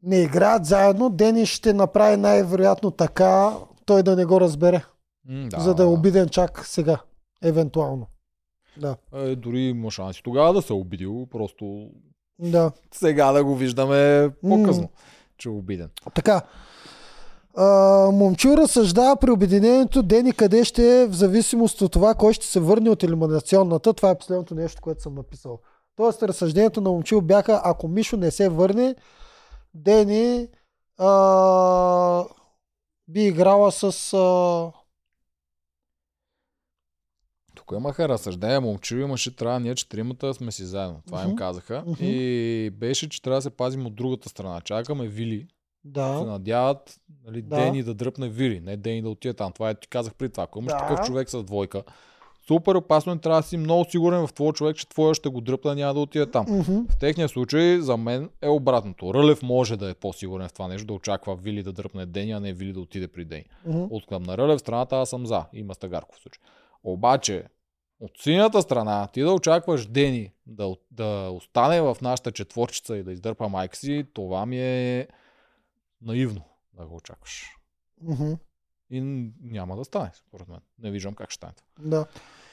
не 0.03 0.21
играят 0.21 0.65
заедно, 0.65 1.09
Дени 1.09 1.45
ще 1.45 1.73
направи 1.73 2.17
най-вероятно 2.17 2.91
така, 2.91 3.57
той 3.85 4.03
да 4.03 4.15
не 4.15 4.25
го 4.25 4.41
разбере, 4.41 4.83
М, 5.25 5.49
да, 5.49 5.59
за 5.59 5.75
да 5.75 5.83
е 5.83 5.85
обиден 5.85 6.29
чак 6.29 6.65
сега, 6.65 6.97
евентуално. 7.43 8.07
Да, 8.77 8.95
Е, 9.13 9.35
дори 9.35 9.59
има 9.61 9.91
шанси 9.91 10.23
тогава 10.23 10.53
да 10.53 10.61
се 10.61 10.73
е 10.73 10.75
обидил, 10.75 11.27
просто 11.31 11.89
да. 12.41 12.71
сега 12.93 13.31
да 13.31 13.43
го 13.43 13.55
виждаме 13.55 14.29
по-късно, 14.49 14.89
че 15.37 15.49
е 15.49 15.51
обиден. 15.51 15.89
Така. 16.15 16.41
А, 17.57 17.65
момчил 18.11 18.49
разсъждава 18.49 19.15
при 19.15 19.31
обединението 19.31 20.03
Дени 20.03 20.33
къде 20.33 20.63
ще 20.63 21.01
е 21.01 21.07
в 21.07 21.13
зависимост 21.13 21.81
от 21.81 21.91
това, 21.91 22.15
кой 22.15 22.33
ще 22.33 22.45
се 22.45 22.59
върне 22.59 22.89
от 22.89 23.03
елиминационната. 23.03 23.93
Това 23.93 24.09
е 24.09 24.17
последното 24.17 24.55
нещо, 24.55 24.81
което 24.81 25.01
съм 25.01 25.15
написал. 25.15 25.59
Тоест, 25.95 26.23
разсъждението 26.23 26.81
на 26.81 26.89
момчил 26.89 27.21
бяха, 27.21 27.61
ако 27.63 27.87
Мишо 27.87 28.17
не 28.17 28.31
се 28.31 28.49
върне, 28.49 28.95
Дени 29.73 30.47
а, 30.97 32.25
би 33.07 33.23
играла 33.23 33.71
с... 33.71 34.13
А, 34.13 34.80
Тук 37.71 37.79
имаха 37.79 38.09
разсъждение, 38.09 38.59
момчил 38.59 38.97
имаше, 38.97 39.35
трябва 39.35 39.59
ние 39.59 39.75
четиримата 39.75 40.33
сме 40.33 40.51
си 40.51 40.65
заедно. 40.65 41.01
Това 41.07 41.23
им 41.23 41.35
казаха. 41.35 41.83
И 41.99 42.71
беше, 42.79 43.09
че 43.09 43.21
трябва 43.21 43.37
да 43.37 43.41
се 43.41 43.49
пазим 43.49 43.85
от 43.85 43.95
другата 43.95 44.29
страна. 44.29 44.61
Чакаме 44.61 45.07
Вили. 45.07 45.39
Се 45.39 45.47
да. 45.85 46.23
надяват 46.23 46.99
нали, 47.25 47.41
Да. 47.41 47.55
Дени 47.55 47.83
да 47.83 47.93
дръпне 47.93 48.29
Вили, 48.29 48.59
не 48.59 48.77
Дени 48.77 49.01
да 49.01 49.09
отиде 49.09 49.33
там. 49.33 49.51
Това 49.51 49.69
е, 49.69 49.75
ти 49.75 49.87
казах 49.87 50.13
при 50.15 50.29
това. 50.29 50.43
Ако 50.43 50.59
имаш 50.59 50.73
Да. 50.73 50.77
такъв 50.77 51.05
човек 51.05 51.29
с 51.29 51.43
двойка, 51.43 51.83
супер 52.47 52.75
опасно 52.75 53.13
е, 53.13 53.17
трябва 53.17 53.41
да 53.41 53.47
си 53.47 53.57
много 53.57 53.85
сигурен 53.89 54.27
в 54.27 54.33
твоя 54.33 54.53
човек, 54.53 54.75
че 54.77 54.89
твоя 54.89 55.13
ще 55.13 55.29
го 55.29 55.41
дръпне, 55.41 55.75
няма 55.75 55.93
да 55.93 55.99
отиде 55.99 56.25
там. 56.25 56.45
Мгм. 56.49 56.79
В 56.89 56.97
техния 56.99 57.29
случай 57.29 57.79
за 57.79 57.97
мен 57.97 58.29
е 58.41 58.49
обратното. 58.49 59.13
Рълев 59.13 59.41
може 59.41 59.77
да 59.77 59.89
е 59.89 59.93
по-сигурен 59.93 60.47
в 60.47 60.53
това 60.53 60.67
нещо, 60.67 60.87
да 60.87 60.93
очаква 60.93 61.35
Вили 61.35 61.63
да 61.63 61.73
дръпне 61.73 62.05
Дени, 62.05 62.31
а 62.31 62.39
не 62.39 62.53
Вили 62.53 62.73
да 62.73 62.79
отиде 62.79 63.07
при 63.07 63.25
Дени. 63.25 63.45
Мгм. 63.65 63.83
От 63.89 64.05
към 64.05 64.23
на 64.23 64.37
Рълев 64.37 64.59
страната 64.59 64.95
аз 64.95 65.09
съм 65.09 65.25
за. 65.27 65.45
Има 65.53 65.75
Стагарков 65.75 66.17
в 66.17 66.21
случай. 66.21 66.41
Обаче, 66.83 67.43
от 68.01 68.11
синята 68.17 68.61
страна, 68.61 69.07
ти 69.07 69.21
да 69.21 69.31
очакваш 69.31 69.87
Дени 69.87 70.33
да, 70.45 70.75
да 70.91 71.29
остане 71.31 71.81
в 71.81 71.97
нашата 72.01 72.31
четворчица 72.31 72.97
и 72.97 73.03
да 73.03 73.11
издърпа 73.11 73.49
майка 73.49 73.77
си, 73.77 74.05
това 74.13 74.45
ми 74.45 74.61
е 74.61 75.07
наивно 76.01 76.41
да 76.73 76.85
го 76.85 76.95
очакваш. 76.95 77.55
Мгм. 78.01 78.33
И 78.89 79.01
няма 79.41 79.77
да 79.77 79.85
стане, 79.85 80.11
според 80.13 80.47
мен. 80.47 80.59
Не 80.79 80.91
виждам 80.91 81.13
как 81.13 81.31
ще 81.31 81.35
стане. 81.35 81.53
Да. 81.79 82.05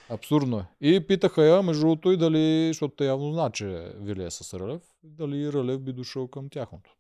Абсурдно 0.09 0.59
е. 0.59 0.65
И 0.81 1.07
питаха 1.07 1.45
я, 1.45 1.63
между 1.63 1.81
другото, 1.81 2.13
и 2.13 2.17
дали, 2.17 2.69
защото 2.69 2.97
те 2.97 3.07
явно 3.07 3.33
знаят, 3.33 3.55
че 3.55 3.93
Вили 3.97 4.25
е 4.25 4.31
с 4.31 4.59
Рълев, 4.59 4.83
дали 5.03 5.53
Рълев 5.53 5.81
би 5.81 5.93
дошъл 5.93 6.29
към 6.29 6.49
тяхното. 6.49 6.97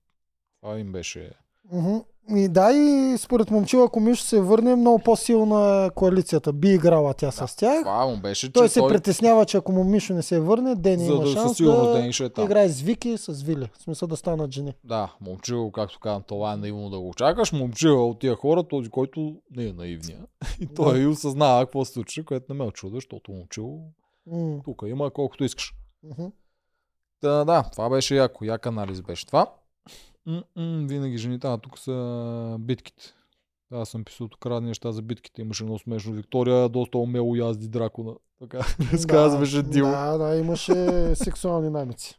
Това 0.60 0.78
им 0.78 0.92
беше... 0.92 1.32
Мгм. 1.72 1.96
И 2.30 2.48
да, 2.48 2.72
и 2.72 3.18
според 3.18 3.50
момчил, 3.50 3.84
ако 3.84 4.00
Мишо 4.00 4.22
се 4.22 4.40
върне, 4.40 4.76
много 4.76 4.98
по-силна 4.98 5.90
коалицията. 5.94 6.52
Би 6.52 6.68
играла 6.68 7.14
тя 7.14 7.30
с 7.30 7.56
тях. 7.56 7.80
Това 7.80 8.06
му 8.06 8.16
беше, 8.16 8.52
Той 8.52 8.68
се 8.68 8.80
притеснява, 8.82 9.44
че 9.44 9.56
ако 9.56 9.72
му 9.72 9.84
Мишо 9.84 10.14
не 10.14 10.22
се 10.22 10.40
върне, 10.40 10.74
Дени 10.74 11.04
за 11.04 11.12
има 11.12 11.20
да 11.20 11.26
шанс 11.26 11.48
със 11.48 11.56
сигурност 11.56 11.86
да 11.86 11.92
Дени 11.92 12.12
ще 12.12 12.24
е 12.24 12.28
там. 12.28 12.44
играе 12.44 12.68
с 12.68 12.80
Вики, 12.80 13.18
с 13.18 13.42
Вили. 13.42 13.68
В 13.78 13.82
смисъл 13.82 14.08
да 14.08 14.16
станат 14.16 14.50
жени. 14.52 14.74
Да, 14.84 15.14
момчил, 15.20 15.70
както 15.70 15.98
казвам, 16.00 16.22
това 16.22 16.52
е 16.52 16.56
наивно 16.56 16.90
да 16.90 17.00
го 17.00 17.08
очакваш. 17.08 17.52
Момчил 17.52 18.10
от 18.10 18.18
тия 18.18 18.34
хора, 18.36 18.62
този, 18.62 18.88
който 18.90 19.36
не 19.50 19.64
е 19.64 19.72
наивния. 19.72 20.18
И 20.60 20.66
той 20.66 20.94
Да. 20.94 21.00
и 21.00 21.06
осъзнава 21.06 21.64
какво 21.64 21.84
се 21.84 21.92
случи, 21.92 22.24
което 22.24 22.46
не 22.48 22.58
ме 22.58 22.64
очуда, 22.64 22.94
защото 22.94 23.32
момчил 23.32 23.78
М, 24.26 24.60
тук 24.64 24.82
има 24.86 25.10
колкото 25.10 25.44
искаш. 25.44 25.74
мгм. 26.02 26.26
Да, 27.22 27.44
да, 27.44 27.62
това 27.72 27.90
беше 27.90 28.16
яко. 28.16 28.44
Як 28.44 28.66
анализ 28.66 29.00
беше 29.02 29.26
това. 29.26 29.46
М-м, 30.28 30.86
винаги 30.88 31.18
жените, 31.18 31.46
а 31.46 31.58
тук 31.58 31.78
са 31.78 32.56
битките. 32.60 33.14
Аз 33.72 33.88
съм 33.88 34.04
писал 34.04 34.28
тук 34.28 34.46
разни 34.46 34.68
неща 34.68 34.92
за 34.92 35.02
битките. 35.02 35.40
Имаше 35.42 35.64
много 35.64 35.78
смешно. 35.78 36.12
Виктория 36.12 36.68
доста 36.68 36.98
умело 36.98 37.34
язди 37.36 37.68
дракона. 37.68 38.14
Така 38.40 38.58
да, 39.06 39.62
Дил. 39.62 39.86
Да, 39.86 40.18
да, 40.18 40.36
имаше 40.36 40.74
сексуални 41.14 41.70
намици. 41.70 42.18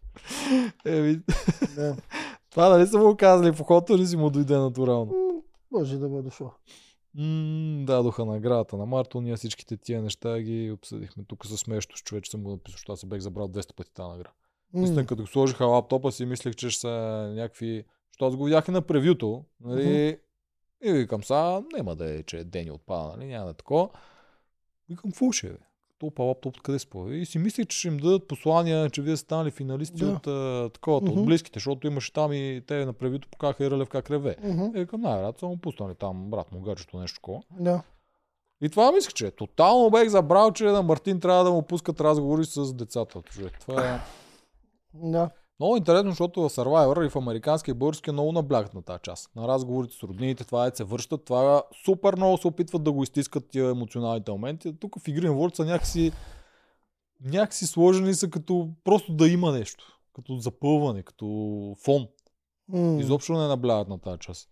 Еми, 0.86 1.20
Да. 1.76 1.96
това 2.50 2.70
нали 2.70 2.88
са 2.88 2.98
му 2.98 3.16
казали 3.18 3.52
в 3.52 3.62
охото 3.62 3.94
или 3.94 4.08
си 4.08 4.18
му 4.18 4.30
дойде 4.30 4.58
натурално? 4.58 5.06
М, 5.06 5.42
Може 5.72 5.98
да 5.98 6.10
бъде 6.10 6.22
дошло. 6.22 6.52
М, 7.16 7.86
дадоха 7.86 8.26
наградата 8.26 8.78
на 8.78 8.86
Марто. 8.86 9.22
Ние 9.22 9.36
всичките 9.36 9.78
тия 9.78 10.02
неща 10.02 10.40
ги 10.42 10.72
обсъдихме. 10.72 11.24
Тук 11.28 11.46
с 11.46 11.58
смешно 11.58 11.98
с 11.98 12.02
човек, 12.02 12.24
че 12.24 12.32
съм 12.32 12.44
го 12.44 12.52
написал, 12.52 12.74
защото 12.74 12.92
аз 12.94 13.00
се 13.00 13.06
бех 13.08 13.20
забрал 13.20 13.48
200 13.48 13.76
пъти 13.76 13.94
тази 13.94 14.10
награда. 14.10 14.30
М, 14.74 14.80
Наистина, 14.80 15.06
като 15.06 15.28
сложиха 15.28 15.66
лаптопа 15.66 16.12
си, 16.12 16.26
мислех, 16.26 16.56
че 16.56 16.70
ще 16.70 16.82
са 16.82 16.90
някакви... 17.36 17.84
Защото 18.20 18.26
аз 18.28 18.38
го 18.38 18.44
видях 18.44 18.68
и 18.68 18.72
на 18.72 18.82
превюто. 18.82 19.44
Нали? 19.62 20.18
И 20.84 20.92
викам, 20.92 21.24
сега 21.24 21.62
няма 21.74 21.96
да 21.96 22.14
е, 22.14 22.24
че 22.24 22.44
Дени 22.44 22.72
отпада, 22.72 23.08
нали? 23.10 23.28
няма 23.28 23.46
да 23.46 23.52
е 23.52 23.54
такова. 23.54 23.90
Викам, 24.90 25.12
какво 25.12 25.32
ще 25.32 25.48
е? 25.48 25.52
Топа 26.00 26.24
лаптоп 26.24 26.56
откъде 26.56 26.78
появи? 26.90 27.18
И 27.18 27.26
си 27.26 27.40
мислех, 27.40 27.68
че 27.68 27.78
ще 27.78 27.88
им 27.88 27.98
дадат 27.98 28.28
послания, 28.28 28.90
че 28.90 29.02
вие 29.02 29.18
сте 29.18 29.24
станали 29.26 29.52
финалисти 29.52 29.96
Да. 29.98 30.08
от 30.08 30.28
а, 30.28 30.70
такова, 30.74 31.02
Мгм. 31.02 31.12
от 31.12 31.26
близките, 31.26 31.60
защото 31.60 31.88
имаше 31.88 32.14
там 32.14 32.34
и 32.34 32.62
те 32.68 32.86
на 32.86 32.94
превюто 32.94 33.28
покаха 33.30 33.66
и 33.66 33.72
Рълев 33.72 33.90
как 33.90 34.10
реве. 34.12 34.36
мгм, 34.44 34.64
Е, 34.76 34.80
викам, 34.80 35.02
най-рад 35.02 35.40
са 35.40 35.46
му 35.46 35.58
пуснали 35.58 35.96
там 35.96 36.30
брат 36.30 36.52
му 36.52 36.62
гаджето 36.62 36.98
нещо 37.00 37.16
такова. 37.16 37.42
Да. 37.52 37.84
И 38.62 38.70
това 38.70 38.92
мислех, 38.92 39.14
че 39.14 39.28
е. 39.28 39.32
Тотално 39.32 39.90
бех 39.90 40.10
забрал, 40.10 40.52
че 40.52 40.64
на 40.64 40.82
Мартин 40.82 41.20
трябва 41.20 41.44
да 41.44 41.52
му 41.52 41.62
пускат 41.62 42.02
разговори 42.02 42.46
с 42.46 42.74
децата. 42.74 43.22
Това 43.62 43.88
е... 43.88 44.00
Да. 44.94 45.30
Много 45.60 45.78
интересно, 45.78 46.12
защото 46.12 46.42
в 46.42 46.50
Survivor 46.50 47.06
и 47.06 47.10
в 47.10 47.16
американски 47.16 47.72
и 47.72 47.74
български 47.74 48.12
много 48.12 48.32
наблягат 48.32 48.74
на 48.74 48.82
тази 48.82 49.00
част. 49.04 49.36
На 49.36 49.48
разговорите 49.48 49.96
с 49.96 50.04
роднините, 50.04 50.44
това 50.44 50.68
е 50.68 50.72
се 50.74 50.84
връщат, 50.84 51.26
това 51.26 51.64
супер 51.86 52.16
много 52.16 52.38
се 52.38 52.48
опитват 52.48 52.84
да 52.84 52.92
го 52.92 53.04
изтискат 53.04 53.50
тия 53.50 53.70
емоционалните 53.70 54.32
моменти. 54.32 54.80
Тук 54.80 55.00
в 55.00 55.08
Игри 55.08 55.26
на 55.26 55.34
World 55.34 55.56
са 55.56 55.66
някакси, 55.66 56.12
някакси 57.22 57.68
сложени 57.68 58.14
са 58.14 58.30
като 58.30 58.70
просто 58.84 59.14
да 59.14 59.28
има 59.28 59.52
нещо. 59.52 60.00
Като 60.14 60.36
запълване, 60.36 61.04
като 61.04 61.26
фон. 61.84 62.08
М, 62.68 63.02
Изобщо 63.02 63.34
не 63.34 63.48
наблягат 63.48 63.88
на 63.88 64.00
тази 64.00 64.20
част. 64.20 64.50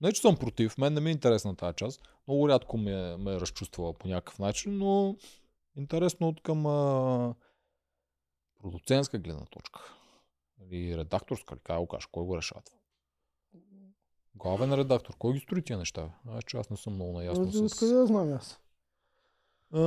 Не, 0.00 0.12
че 0.12 0.20
съм 0.20 0.36
против, 0.36 0.78
мен 0.78 0.94
не 0.94 1.00
ми 1.00 1.10
е 1.10 1.12
интересна 1.12 1.56
тази 1.56 1.76
част. 1.76 2.00
Много 2.28 2.48
рядко 2.48 2.78
ме, 2.78 3.16
ме 3.16 3.34
е 3.34 3.40
разчувствала 3.40 3.92
по 3.92 4.08
някакъв 4.08 4.38
начин, 4.38 4.78
но 4.78 5.16
интересно 5.76 6.28
от 6.28 6.42
към 6.42 6.66
а, 6.66 7.34
продуцентска 8.62 9.18
гледна 9.18 9.44
точка. 9.44 9.80
Или 10.60 10.96
редакторска, 10.96 11.54
ли, 11.54 11.60
как 11.64 11.78
го 11.78 11.86
кажеш, 11.86 12.06
кой 12.06 12.24
го 12.24 12.36
решава 12.36 12.62
това? 12.62 12.78
Главен 14.34 14.74
редактор, 14.74 15.14
кой 15.18 15.32
ги 15.34 15.40
строи 15.40 15.62
тия 15.62 15.78
неща? 15.78 16.02
бе? 16.02 16.12
А, 16.32 16.42
че 16.42 16.56
аз 16.56 16.70
не 16.70 16.76
съм 16.76 16.94
много 16.94 17.12
наясно 17.12 17.44
Откъде 17.44 17.68
с... 17.68 17.92
да 17.94 18.06
знам 18.06 18.32
аз? 18.32 18.60
А, 19.72 19.80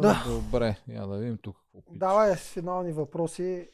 Да. 0.00 0.24
Добре, 0.26 0.76
я 0.88 1.06
да 1.06 1.18
видим 1.18 1.38
тук 1.38 1.56
какво 1.56 1.80
питаш. 1.80 1.98
Давай 1.98 2.36
с 2.36 2.40
финални 2.52 2.92
въпроси. 2.92 3.68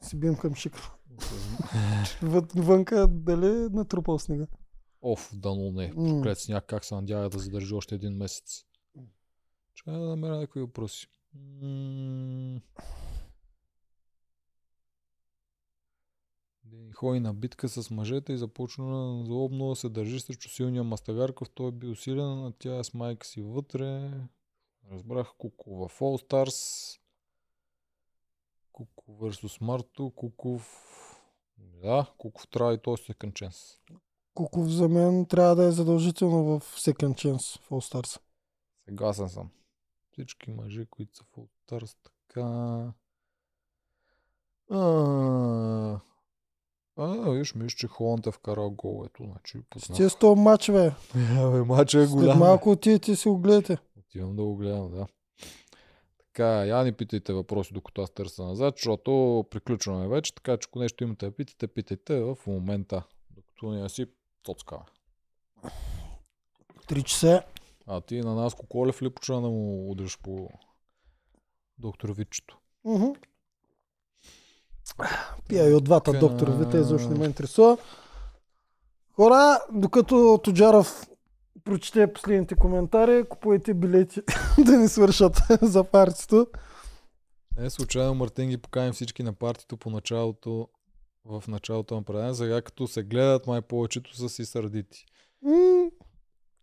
Си 0.00 0.16
бием 0.16 0.36
към. 0.36 0.54
Вън- 2.22 2.62
Вънка 2.62 3.06
дали 3.08 3.46
е 3.46 3.68
натрупал 3.68 4.18
снега? 4.18 4.46
Оф, 5.02 5.30
дано 5.34 5.72
не. 5.72 5.90
Проклет 5.94 6.38
сняг, 6.38 6.64
как 6.66 6.84
се 6.84 6.94
надяга 6.94 7.28
да 7.28 7.38
задържи 7.38 7.74
още 7.74 7.94
един 7.94 8.16
месец. 8.16 8.64
Чакай 9.74 9.94
да 9.94 10.00
намеря 10.00 10.36
някакви 10.36 10.60
въпроси. 10.60 11.08
М. 11.34 12.60
Дени 12.60 12.60
ходи 16.94 17.20
на 17.20 17.34
битка 17.34 17.68
с 17.68 17.90
мъжете 17.90 18.32
и 18.32 18.38
започна 18.38 19.24
злобно 19.24 19.68
да 19.68 19.76
се 19.76 19.88
държи 19.88 20.20
срещу 20.20 20.48
силния 20.48 20.84
Мастагарков. 20.84 21.50
Той 21.50 21.72
бил 21.72 21.96
силен, 21.96 22.44
а 22.44 22.52
тя 22.58 22.78
е 22.78 22.84
с 22.84 22.94
майка 22.94 23.26
си 23.26 23.42
вътре. 23.42 24.10
Разбрах 24.90 25.32
Куко 25.38 25.88
в 25.88 25.98
All 25.98 26.28
Stars. 26.28 27.00
Куко 28.72 29.04
versus 29.12 29.62
Марто. 29.62 30.10
Куков... 30.10 30.92
Да, 31.58 32.12
Куков 32.18 32.48
трябва 32.48 32.74
и 32.74 32.78
той 32.78 32.96
second 32.96 33.32
chance. 33.32 33.78
Куков 34.34 34.68
за 34.68 34.88
мен 34.88 35.26
трябва 35.26 35.56
да 35.56 35.64
е 35.64 35.70
задължително 35.70 36.44
в 36.44 36.60
Second 36.60 37.14
Chance 37.14 37.60
в 37.60 37.70
All 37.70 37.92
Stars. 37.92 38.20
Съгласен 38.84 39.28
съм. 39.28 39.50
Всички 40.12 40.50
мъже, 40.50 40.86
които 40.86 41.16
са 41.16 41.24
в 41.24 41.36
All 41.36 41.48
Stars, 41.68 41.96
така... 42.02 42.42
А, 44.70 46.00
а, 46.96 47.30
виж, 47.30 47.54
мисля, 47.54 47.76
че 47.76 47.86
Холанд 47.86 48.26
е 48.26 48.30
вкарал 48.30 48.70
гол. 48.70 49.04
Ето, 49.06 49.24
значи, 49.24 49.58
познах. 49.70 49.96
Сте 49.96 50.08
100 50.08 50.34
мачове. 50.34 50.94
Абе, 51.38 51.62
мача 51.62 52.00
е 52.00 52.06
След 52.06 52.16
голям. 52.16 52.38
малко 52.38 52.70
отидете 52.70 53.16
си 53.16 53.28
го 53.28 53.38
гледате. 53.38 53.78
Отивам 53.98 54.36
да 54.36 54.42
го 54.42 54.56
гледам, 54.56 54.90
да. 54.90 55.06
Така, 56.18 56.64
я 56.64 56.84
не 56.84 56.92
питайте 56.92 57.32
въпроси, 57.32 57.72
докато 57.72 58.02
аз 58.02 58.10
търся 58.10 58.44
назад, 58.44 58.74
защото 58.76 59.44
приключваме 59.50 60.08
вече, 60.08 60.34
така 60.34 60.56
че 60.56 60.66
ако 60.70 60.78
нещо 60.78 61.04
имате 61.04 61.26
да 61.26 61.32
питате, 61.32 61.66
питайте 61.66 62.20
в 62.20 62.36
момента, 62.46 63.02
докато 63.30 63.70
не 63.70 63.88
си 63.88 64.06
тоцкава. 64.42 64.84
3 66.88 67.02
часа. 67.02 67.42
А 67.86 68.00
ти 68.00 68.20
на 68.20 68.34
нас 68.34 68.54
Колев 68.68 69.02
ли 69.02 69.10
почна 69.10 69.40
да 69.40 69.48
му 69.48 69.90
удриш 69.90 70.18
по 70.22 70.48
доктор 71.78 72.08
Вичето? 72.10 72.58
Мгм. 72.84 73.06
Пия 75.48 75.70
и 75.70 75.74
от 75.74 75.84
двата 75.84 76.12
Така. 76.12 76.26
доктора, 76.26 76.52
вите 76.52 76.78
изобщо 76.78 77.10
не 77.10 77.18
ме 77.18 77.24
интересува. 77.24 77.78
Хора, 79.16 79.60
докато 79.72 80.40
Тоджаров 80.44 81.06
прочете 81.64 82.12
последните 82.12 82.54
коментари, 82.54 83.24
купувайте 83.28 83.74
билети 83.74 84.20
да 84.64 84.78
ни 84.78 84.88
свършат 84.88 85.36
за 85.62 85.84
партито. 85.84 86.46
Не, 87.58 87.70
случайно 87.70 88.14
Мартин 88.14 88.48
ги 88.48 88.56
покани 88.56 88.92
всички 88.92 89.22
на 89.22 89.32
партито 89.32 89.76
по 89.76 89.90
началото, 89.90 90.68
в 91.24 91.44
началото 91.48 91.94
на 91.94 92.02
предаване. 92.02 92.34
Сега 92.34 92.62
като 92.62 92.86
се 92.86 93.02
гледат, 93.02 93.46
май 93.46 93.60
повечето 93.60 94.16
са 94.16 94.28
си 94.28 94.44
сърдити. 94.44 95.04
М, 95.42 95.90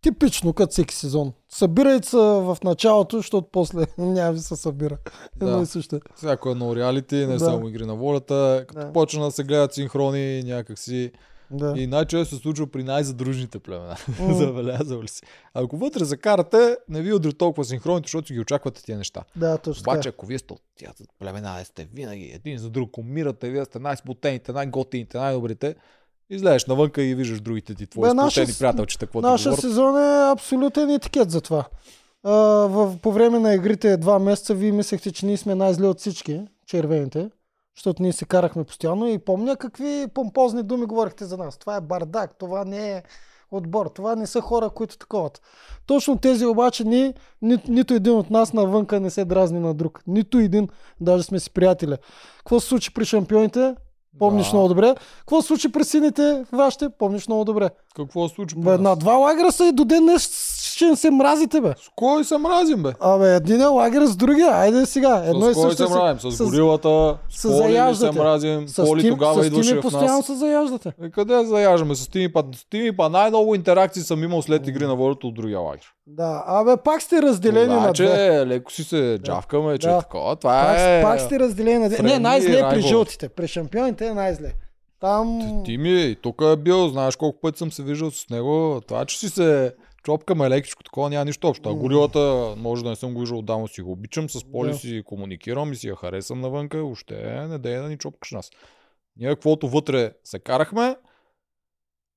типично, 0.03 0.53
като 0.53 0.71
всеки 0.71 0.95
сезон. 0.95 1.34
Събирайте 1.49 2.07
се 2.07 2.17
в 2.17 2.57
началото, 2.63 3.17
защото 3.17 3.47
после 3.51 3.85
няма 3.97 4.31
ви 4.34 4.39
се 4.39 4.55
събира. 4.55 4.97
Едно 5.41 5.57
Да. 5.57 5.63
и 5.63 5.65
също. 5.65 5.99
Всяко 6.15 6.49
едно 6.49 6.75
реалити, 6.75 7.15
не 7.15 7.25
Да. 7.25 7.39
само 7.39 7.69
игри 7.69 7.85
на 7.85 7.95
волята. 7.95 8.65
Като 8.67 8.80
Да. 8.80 8.93
почна 8.93 9.25
да 9.25 9.31
се 9.31 9.43
гледат 9.43 9.73
синхрони 9.73 10.43
някакси. 10.43 11.11
Да. 11.51 11.73
И 11.77 11.88
най-често 11.88 12.35
се 12.35 12.41
случва 12.41 12.67
при 12.67 12.84
най-задружните 12.84 13.59
племена. 13.59 13.95
М. 14.19 14.34
Забелязал 14.38 15.01
ли 15.01 15.07
си? 15.07 15.21
Ако 15.53 15.77
вътре 15.77 16.05
закарате, 16.05 16.77
не 16.89 17.01
ви 17.01 17.13
удря 17.13 17.34
толкова 17.34 17.65
синхроните, 17.65 18.07
защото 18.07 18.34
ги 18.34 18.39
очаквате 18.39 18.84
тия 18.84 18.97
неща. 18.97 19.23
Да, 19.35 19.57
точно 19.57 19.81
Обаче, 19.81 20.09
ако 20.09 20.25
вие 20.25 20.39
сте 20.39 20.53
от 20.53 20.61
тия 20.75 20.91
племена, 21.19 21.65
сте 21.65 21.88
винаги 21.93 22.31
един 22.34 22.57
за 22.57 22.69
друг, 22.69 22.97
умирате, 22.97 23.49
вие 23.49 23.65
сте 23.65 23.80
най-сплутените, 23.80 24.51
най-готините, 24.51 25.17
най-добрите, 25.17 25.75
излезеш 26.29 26.65
навънка 26.65 27.03
и 27.03 27.15
виждаш 27.15 27.41
другите 27.41 27.75
ти 27.75 27.87
твои 27.87 28.01
Бе, 28.01 28.13
наша 28.13 28.31
сплутени 28.31 28.53
с- 28.53 28.59
приятелчета, 28.59 29.05
какво 29.05 29.21
Нашия 29.21 29.55
сезон 29.55 29.97
е 29.97 30.31
абсолютен 30.31 30.89
етикет 30.89 31.31
за 31.31 31.41
това. 31.41 31.65
А, 32.23 32.31
в, 32.67 32.97
по 32.97 33.11
време 33.11 33.39
на 33.39 33.53
игрите 33.53 33.97
два 33.97 34.19
месеца 34.19 34.53
вие 34.53 34.71
мислехте, 34.71 35.11
че 35.11 35.25
ние 35.25 35.37
сме 35.37 35.55
най-зле 35.55 35.87
от 35.87 35.99
всички, 35.99 36.41
червените, 36.67 37.29
защото 37.77 38.03
ние 38.03 38.13
се 38.13 38.25
карахме 38.25 38.63
постоянно 38.63 39.07
и 39.07 39.17
помня 39.17 39.57
какви 39.57 40.05
помпозни 40.13 40.63
думи 40.63 40.85
говорихте 40.85 41.25
за 41.25 41.37
нас. 41.37 41.57
Това 41.57 41.75
е 41.75 41.81
бардак, 41.81 42.37
това 42.37 42.65
не 42.65 42.91
е 42.91 43.03
отбор, 43.51 43.85
това 43.85 44.15
не 44.15 44.27
са 44.27 44.41
хора, 44.41 44.69
които 44.69 44.97
таковат. 44.97 45.41
Точно 45.85 46.17
тези 46.17 46.45
обаче 46.45 46.83
ни, 46.83 47.13
ни, 47.41 47.57
нито 47.67 47.93
един 47.93 48.13
от 48.13 48.29
нас 48.29 48.53
навънка 48.53 48.99
не 48.99 49.09
се 49.09 49.25
дразни 49.25 49.59
на 49.59 49.73
друг. 49.73 50.01
Нито 50.07 50.37
един, 50.39 50.67
даже 51.01 51.23
сме 51.23 51.39
си 51.39 51.49
приятели. 51.51 51.95
Какво 52.37 52.59
се 52.59 52.67
случи 52.67 52.93
при 52.93 53.05
шампионите? 53.05 53.75
Помниш 54.19 54.45
Да. 54.48 54.53
много 54.53 54.68
добре. 54.68 54.95
Какво 55.19 55.41
се 55.41 55.48
случи 55.48 55.72
при 55.72 55.84
сините 55.84 56.45
вашите? 56.52 56.90
Помниш 56.99 57.27
много 57.27 57.45
добре. 57.45 57.69
Какво 57.95 58.30
се 58.30 58.35
случи? 58.35 58.56
при 58.56 58.72
нас? 58.72 58.80
на 58.80 58.95
два 58.95 59.14
лагера 59.14 59.52
са 59.52 59.65
и 59.65 59.72
до 59.72 59.85
ден 59.85 60.03
днес 60.03 60.30
ще 60.75 60.95
се 60.95 61.11
мразите, 61.11 61.61
бе. 61.61 61.73
С 61.77 61.89
кой 61.95 62.23
се 62.23 62.37
мразим, 62.37 62.83
бе? 62.83 62.89
Абе, 62.99 63.35
един 63.35 63.61
е 63.61 63.65
лагер 63.65 64.05
с 64.05 64.15
другия. 64.15 64.47
Айде 64.49 64.85
сега. 64.85 65.23
Едно 65.25 65.49
и 65.49 65.53
с 65.53 65.55
кой 65.55 65.73
се 65.73 65.83
мразим? 65.83 66.31
С, 66.31 66.43
горилата, 66.43 67.17
с, 67.29 67.39
с 67.39 67.59
Поли 67.61 67.89
ли 67.89 67.95
се 67.95 68.11
мразим? 68.11 68.67
С 68.67 68.85
Поли 68.85 69.01
Тим, 69.01 69.09
тогава 69.09 69.43
с 69.43 69.47
идваше 69.47 69.75
в 69.75 69.81
постоянно 69.81 70.17
нас. 70.17 70.25
се 70.25 70.35
заяждате. 70.35 70.91
Е, 71.03 71.09
къде 71.09 71.33
да 71.35 71.45
заяждаме? 71.45 71.95
С 71.95 72.07
Тими 72.07 72.33
па, 72.33 72.43
с 72.55 72.69
Тими 72.69 72.95
па 72.97 73.09
най-много 73.09 73.55
интеракции 73.55 74.01
съм 74.03 74.23
имал 74.23 74.41
след 74.41 74.67
игри 74.67 74.85
на 74.87 74.95
волята 74.95 75.27
от 75.27 75.33
другия 75.35 75.59
лагер. 75.59 75.85
Да, 76.07 76.43
абе, 76.47 76.77
пак 76.77 77.01
сте 77.01 77.21
разделени 77.21 77.67
на 77.67 77.77
Обаче, 77.79 78.03
две. 78.05 78.45
леко 78.47 78.71
си 78.71 78.83
се 78.83 79.19
джавкаме, 79.23 79.77
че 79.77 79.87
Да. 79.87 79.95
е 79.95 79.99
такова. 79.99 80.35
Това 80.35 80.63
Пак, 80.67 80.79
е... 80.79 81.01
пак 81.03 81.21
сте 81.21 81.39
разделени 81.39 81.77
на 81.77 81.89
две. 81.89 82.03
Не, 82.03 82.19
най-зле 82.19 82.59
е 82.59 82.69
при 82.69 82.81
жълтите. 82.81 83.29
При 83.29 83.47
шампионите 83.47 84.07
е 84.07 84.13
най-зле. 84.13 84.53
Там... 85.01 85.39
Ти 85.65 85.77
ми, 85.77 86.15
тук 86.21 86.41
е 86.41 86.55
бил, 86.55 86.87
знаеш 86.87 87.15
колко 87.15 87.39
пъти 87.41 87.57
съм 87.57 87.71
се 87.71 87.83
виждал 87.83 88.11
с 88.11 88.29
него. 88.29 88.81
Това, 88.87 89.05
че 89.05 89.19
си 89.19 89.29
се 89.29 89.73
чопкаме 90.03 90.49
лекичко, 90.49 90.84
такова 90.84 91.09
няма 91.09 91.25
нищо 91.25 91.47
общо. 91.47 91.69
А 91.69 91.75
горилата, 91.75 92.19
може 92.57 92.84
да 92.84 92.89
не 92.89 92.95
съм 92.95 93.13
го 93.13 93.19
виждал 93.19 93.39
отдавна, 93.39 93.67
си 93.67 93.81
го 93.81 93.91
обичам, 93.91 94.30
с 94.30 94.51
Поли 94.51 94.69
Да. 94.69 94.77
си 94.77 95.03
комуникирам 95.05 95.73
и 95.73 95.75
си 95.75 95.88
я 95.88 95.95
харесам 95.95 96.41
навънка, 96.41 96.77
въобще 96.77 97.47
не 97.47 97.57
дей 97.57 97.77
да 97.77 97.89
ни 97.89 97.97
чопкаш 97.97 98.31
нас. 98.31 98.51
Ние 99.15 99.30
каквото 99.30 99.69
вътре 99.69 100.13
се 100.23 100.39
карахме, 100.39 100.95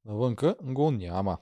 навънка 0.04 0.54
го 0.62 0.90
няма. 0.90 1.38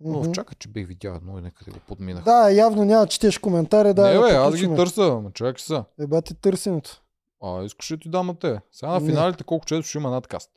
Но 0.00 0.20
Мгм. 0.20 0.32
чакай, 0.32 0.54
че 0.58 0.68
бих 0.68 0.86
видял 0.86 1.14
едно 1.14 1.38
и 1.38 1.42
нека 1.42 1.64
да 1.64 1.70
го 1.70 1.78
подминах. 1.78 2.24
Да, 2.24 2.50
явно 2.50 2.84
няма 2.84 3.06
четеш 3.06 3.38
коментари. 3.38 3.94
Да, 3.94 4.14
не, 4.14 4.20
бе, 4.20 4.34
аз 4.34 4.56
ги 4.56 4.74
търся, 4.76 5.20
ма 5.20 5.30
чакай 5.32 5.58
са. 5.58 5.84
Еба 6.00 6.22
ти 6.22 6.34
търсенето. 6.34 7.02
А, 7.42 7.64
искаш 7.64 7.90
ли 7.90 7.98
ти 8.00 8.08
дам 8.08 8.26
на 8.26 8.38
те? 8.38 8.60
Сега 8.72 8.92
на 8.92 9.00
Не. 9.00 9.06
финалите 9.06 9.44
колко 9.44 9.66
често 9.66 9.82
ще 9.82 9.98
има 9.98 10.10
надкаст? 10.10 10.50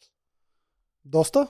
Доста? 1.05 1.47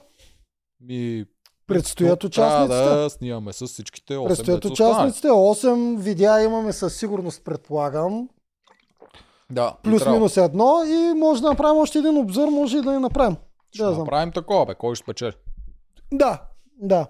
Ми, 0.80 1.24
Предстоят 1.68 2.20
трябва 2.20 2.26
участниците. 2.64 2.84
да 2.94 3.10
снимаме 3.10 3.52
с 3.52 3.66
всичките 3.66 4.14
8 4.14 4.26
Предстоят 4.28 4.64
участниците. 4.64 5.28
8 5.28 5.96
видеа 5.96 6.42
имаме 6.42 6.72
със 6.72 6.96
сигурност, 6.96 7.44
предполагам. 7.44 8.28
Да, 9.50 9.74
и 9.76 9.82
Плюс 9.82 9.98
трябва. 9.98 10.14
минус 10.14 10.36
едно 10.36 10.82
и 10.84 11.14
може 11.14 11.42
да 11.42 11.48
направим 11.48 11.76
още 11.76 11.98
един 11.98 12.16
обзор, 12.16 12.48
може 12.48 12.78
и 12.78 12.82
да 12.82 12.92
ни 12.92 12.98
направим. 12.98 13.36
Ще 13.72 13.82
Да, 13.82 13.90
направим 13.90 14.32
такова, 14.32 14.66
бе, 14.66 14.74
кой 14.74 14.94
ще 14.94 15.04
спечели. 15.04 15.32
Да, 16.12 16.42
да. 16.76 17.06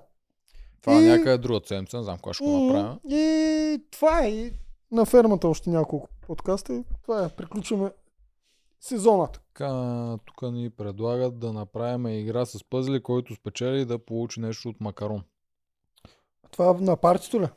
Това 0.81 0.95
е 0.95 0.99
И- 0.99 1.09
някъде 1.09 1.39
друга 1.39 1.61
седмица, 1.65 1.97
не 1.97 2.03
знам 2.03 2.19
кога 2.19 2.35
ще 2.35 2.45
го 2.45 2.51
М, 2.51 2.67
направим. 2.67 2.99
И 3.09 3.83
това 3.91 4.21
е. 4.21 4.29
И 4.29 4.53
на 4.93 5.05
фермата 5.05 5.49
още 5.49 5.71
няколко 5.71 6.09
подкаста. 6.21 6.83
Това 7.03 7.25
е. 7.25 7.29
Приключваме 7.29 7.91
сезона. 8.81 9.29
Така, 9.33 10.19
тук 10.27 10.53
ни 10.53 10.71
предлагат 10.71 11.39
да 11.39 11.53
направим 11.53 12.07
игра 12.07 12.47
с 12.47 12.65
пъзли, 12.65 13.03
който 13.03 13.35
спечели 13.35 13.85
да 13.85 13.99
получи 13.99 14.41
нещо 14.41 14.69
от 14.69 14.81
макарон. 14.81 15.23
Това 16.51 16.73
на 16.81 16.97
партито 16.97 17.41
ли? 17.41 17.49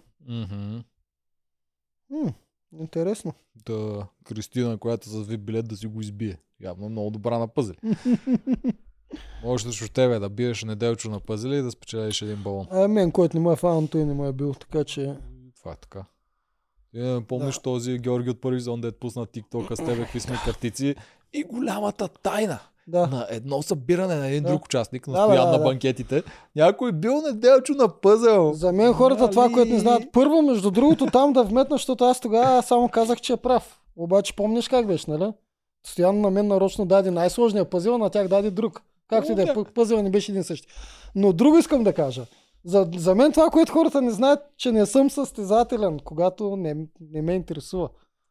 М, 2.09 2.33
интересно. 2.79 3.33
Да, 3.65 4.07
Кристина, 4.23 4.77
която 4.77 5.09
вип 5.09 5.41
билет 5.41 5.67
да 5.67 5.77
си 5.77 5.87
го 5.87 6.01
избие. 6.01 6.37
Явно 6.61 6.89
много 6.89 7.09
добра 7.09 7.37
на 7.37 7.47
пъзли. 7.47 7.75
Може 9.43 9.63
срещу 9.63 9.93
тебе 9.93 10.19
да 10.19 10.29
биеш 10.29 10.63
неделчо 10.63 11.09
на 11.09 11.19
пъзли 11.19 11.57
и 11.57 11.61
да 11.61 11.71
спечелиш 11.71 12.21
един 12.21 12.43
балон. 12.43 12.67
А 12.71 12.87
мен, 12.87 13.11
който 13.11 13.37
не 13.37 13.43
му 13.43 13.51
е 13.51 13.55
фан, 13.55 13.87
той 13.87 14.05
не 14.05 14.13
му 14.13 14.25
е 14.25 14.33
бил. 14.33 14.53
Така 14.53 14.83
че... 14.83 15.17
Това 15.59 15.71
е 15.71 15.75
така. 15.75 16.05
Не 16.93 17.21
помниш 17.27 17.55
Да. 17.55 17.61
този 17.61 17.97
Георги 17.97 18.29
от 18.29 18.41
първи 18.41 18.59
зон, 18.59 18.81
да 18.81 18.91
пусна 18.91 19.25
тиктока 19.25 19.75
с 19.75 19.79
тебе, 19.79 19.95
какви 20.03 20.19
сме 20.19 20.35
картици. 20.45 20.95
И 21.33 21.43
голямата 21.43 22.07
тайна 22.07 22.59
Да. 22.87 23.07
на 23.07 23.27
едно 23.29 23.61
събиране 23.61 24.15
на 24.15 24.27
един 24.27 24.43
Да. 24.43 24.49
друг 24.49 24.65
участник, 24.65 25.07
на 25.07 25.13
Да, 25.13 25.23
Стоян 25.23 25.45
да, 25.45 25.51
на 25.51 25.57
да. 25.57 25.63
банкетите. 25.63 26.23
Някой 26.55 26.91
бил 26.91 27.21
неделчо 27.21 27.73
на 27.73 27.87
пъзел. 28.01 28.53
За 28.53 28.71
мен 28.71 28.93
хората 28.93 29.29
това, 29.29 29.43
Нали? 29.43 29.53
което 29.53 29.71
не 29.73 29.79
знаят. 29.79 30.03
Първо, 30.11 30.41
между 30.41 30.71
другото, 30.71 31.05
там 31.05 31.33
да 31.33 31.43
вметна, 31.43 31.75
защото 31.75 32.03
аз 32.03 32.19
тогава 32.19 32.63
само 32.63 32.89
казах, 32.89 33.21
че 33.21 33.33
е 33.33 33.37
прав. 33.37 33.79
Обаче 33.95 34.35
помниш 34.35 34.67
как 34.67 34.87
беше, 34.87 35.11
нали? 35.11 35.31
Стоян 35.87 36.21
на 36.21 36.29
мен 36.29 36.47
нарочно 36.47 36.85
даде 36.85 37.11
най-сложния 37.11 37.65
пъзел, 37.65 37.97
на 37.97 38.09
тях 38.09 38.27
даде 38.27 38.51
друг. 38.51 38.81
Както 39.07 39.31
и 39.31 39.35
да 39.35 39.43
е, 39.43 39.53
пъзел 39.75 40.03
не 40.03 40.09
беше 40.09 40.31
един 40.31 40.43
същи. 40.43 40.67
Но 41.15 41.33
друго 41.33 41.57
искам 41.57 41.83
да 41.83 41.93
кажа. 41.93 42.25
За, 42.63 42.89
за 42.97 43.15
мен 43.15 43.31
това, 43.31 43.49
което 43.49 43.71
хората 43.73 44.01
не 44.01 44.11
знаят, 44.11 44.39
че 44.57 44.71
не 44.71 44.85
съм 44.85 45.09
състезателен, 45.09 45.99
когато 45.99 46.55
не, 46.55 46.75
не 47.11 47.21
ме 47.21 47.33
интересува. 47.33 47.89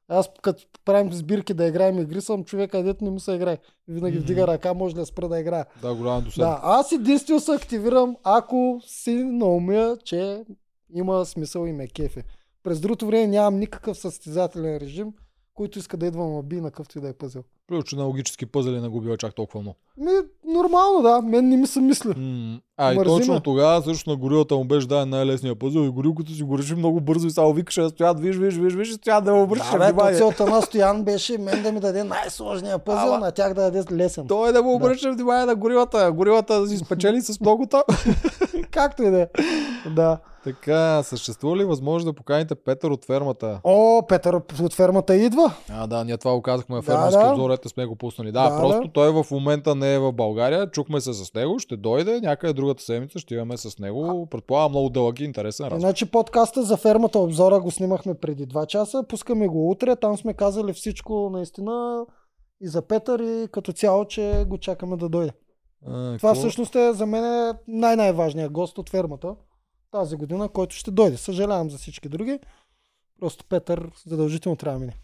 Аз 0.09 0.31
като 0.43 0.63
правим 0.85 1.13
сбирки 1.13 1.55
да 1.55 1.67
играем 1.67 1.99
игри, 1.99 2.21
съм 2.21 2.45
човек, 2.45 2.71
където 2.71 3.05
не 3.05 3.11
му 3.11 3.21
се 3.21 3.33
играе. 3.33 3.59
Винаги 3.89 4.17
Мгм. 4.17 4.25
вдига 4.25 4.47
ръка, 4.47 4.75
може 4.75 4.95
да 4.95 5.07
спра 5.07 5.29
да 5.29 5.41
играе. 5.41 5.65
Да, 5.83 5.95
голяма 5.95 6.21
досада. 6.21 6.47
Да, 6.47 6.61
аз 6.63 6.93
единствено 6.93 7.41
се 7.41 7.53
активирам, 7.53 8.17
ако 8.23 8.81
си 8.87 9.15
наумя, 9.15 9.97
че 10.05 10.45
има 10.95 11.27
смисъл 11.27 11.67
и 11.67 11.73
ме 11.73 11.89
кефи. 11.89 12.23
През 12.63 12.81
другото 12.81 13.07
време 13.07 13.27
нямам 13.27 13.59
никакъв 13.59 13.99
състезателен 13.99 14.77
режим, 14.77 15.13
който 15.55 15.79
иска 15.79 15.97
да 15.97 16.07
идвам 16.07 16.33
на 16.35 16.43
би 16.43 16.61
на 16.61 16.71
къвто 16.71 16.99
и 16.99 17.01
да 17.01 17.09
е 17.09 17.13
пъзел. 17.13 17.43
Плюс, 17.67 17.85
че 17.85 17.97
на 17.97 18.05
логически 18.05 18.47
пъзели 18.47 18.81
не 18.81 18.89
го 18.89 19.01
бива 19.01 19.17
чак 19.17 19.35
толкова 19.35 19.61
много. 19.61 19.77
Ми, 19.97 20.11
нормално, 20.51 21.03
да. 21.03 21.23
Мен 21.23 21.49
не 21.49 21.57
ми 21.57 21.67
се 21.67 21.81
мисли. 21.81 22.09
М, 22.17 22.59
А, 22.77 22.93
и 22.93 22.97
Мързи 22.97 23.09
точно 23.09 23.41
тогава 23.41 23.83
също 23.83 24.11
на 24.11 24.17
горилата 24.17 24.55
му 24.55 24.65
беше 24.65 24.87
даден 24.87 25.09
най-лесния 25.09 25.55
пъзел 25.55 25.81
и 25.81 25.89
горилката 25.89 26.33
си 26.33 26.43
го 26.43 26.59
реши 26.59 26.75
много 26.75 27.01
бързо 27.01 27.27
и 27.27 27.31
само 27.31 27.53
викаше 27.53 27.81
да 27.81 27.89
стоят, 27.89 28.21
виж, 28.21 28.37
виж, 28.37 28.55
виж, 28.55 28.75
виж, 28.75 28.89
и 28.89 28.93
стоят 28.93 29.25
да 29.25 29.33
обръща 29.35 29.79
Да, 29.79 29.93
бе, 29.93 30.17
целта 30.17 30.47
на 30.47 30.63
Стоян 30.63 31.03
беше 31.03 31.39
мен 31.39 31.63
да 31.63 31.73
ми 31.73 31.81
даде 31.81 32.05
най-сложния 32.05 32.79
пъзел, 32.79 33.09
Ама- 33.09 33.19
на 33.19 33.31
тях 33.31 33.55
да 33.55 33.63
даде 33.63 33.95
лесен. 33.95 34.27
Той 34.27 34.53
да 34.53 34.63
му 34.63 34.75
обръща 34.75 35.13
внимание 35.13 35.47
на 35.47 35.55
горилата. 35.55 36.13
Горилата 36.13 36.61
да 36.61 36.69
си 36.69 36.77
спечели 36.77 37.23
с 37.23 37.41
много 37.41 37.67
там. 37.67 37.83
Както 38.71 39.03
и 39.03 39.11
да 39.11 39.21
е. 39.21 39.27
Да. 39.95 40.19
така, 40.45 41.03
съществува 41.03 41.57
ли 41.57 41.65
възможност 41.65 42.07
да 42.07 42.13
поканите 42.13 42.55
Петър 42.55 42.91
от 42.91 43.05
фермата? 43.05 43.61
О, 43.65 44.03
Петър 44.09 44.41
от 44.61 44.75
фермата 44.75 45.17
идва. 45.17 45.53
А, 45.71 45.87
да, 45.87 46.05
ние 46.05 46.17
това 46.17 46.35
го 46.35 46.43
казахме 46.43 46.81
в 46.81 46.83
фермерски 46.83 47.23
да. 47.23 47.31
обзор, 47.31 47.51
ето 47.51 47.69
сме 47.69 47.87
го 47.87 47.97
пуснали. 47.97 48.33
Да, 48.33 48.51
Да, 48.51 48.61
просто 48.61 48.83
да. 48.83 48.93
той 48.93 49.11
в 49.11 49.31
момента 49.31 49.75
не 49.75 49.95
е 49.95 49.99
в 49.99 50.13
България, 50.13 50.71
чухме 50.71 51.01
се 51.01 51.13
с 51.13 51.35
него, 51.35 51.59
ще 51.59 51.77
дойде, 51.77 52.21
някъде 52.21 52.53
другата 52.53 52.83
седмица 52.83 53.19
ще 53.19 53.35
имаме 53.35 53.57
с 53.57 53.79
него. 53.79 54.27
Предполагам 54.31 54.71
много 54.71 54.89
дълъг 54.89 55.21
и 55.21 55.25
интересен 55.25 55.67
разговор. 55.67 55.83
Иначе 55.83 56.11
подкаста 56.11 56.63
за 56.63 56.77
фермата 56.77 57.19
обзора 57.19 57.61
го 57.61 57.71
снимахме 57.71 58.15
преди 58.15 58.47
2 58.47 58.67
часа, 58.67 59.05
пускаме 59.09 59.49
го 59.49 59.71
утре, 59.71 59.97
там 59.97 60.17
сме 60.17 60.35
казали 60.35 60.73
всичко 60.73 61.31
наистина 61.33 62.05
и 62.63 62.69
за 62.69 62.83
Петър 62.83 63.21
и 63.21 63.49
като 63.49 63.73
цяло, 63.73 64.05
че 64.05 64.45
го 64.49 64.59
чакаме 64.59 64.97
да 64.97 65.09
дойде. 65.09 65.33
А, 65.83 65.91
Това 65.91 66.13
какво? 66.13 66.35
всъщност 66.35 66.75
е 66.75 66.93
за 66.93 67.07
мен 67.07 67.55
най-най-важният 67.69 68.53
гост 68.53 68.79
от 68.79 68.91
фермата 68.91 69.35
тази 69.91 70.17
година, 70.17 70.49
който 70.49 70.77
ще 70.77 70.91
дойде. 70.91 71.17
Съжалявам 71.17 71.71
за 71.71 71.79
всички 71.79 72.09
други. 72.09 72.39
Просто 73.21 73.45
Петър 73.45 73.91
задължително 74.07 74.57
трябва 74.57 74.75
да 74.75 74.81
мине. 74.81 74.97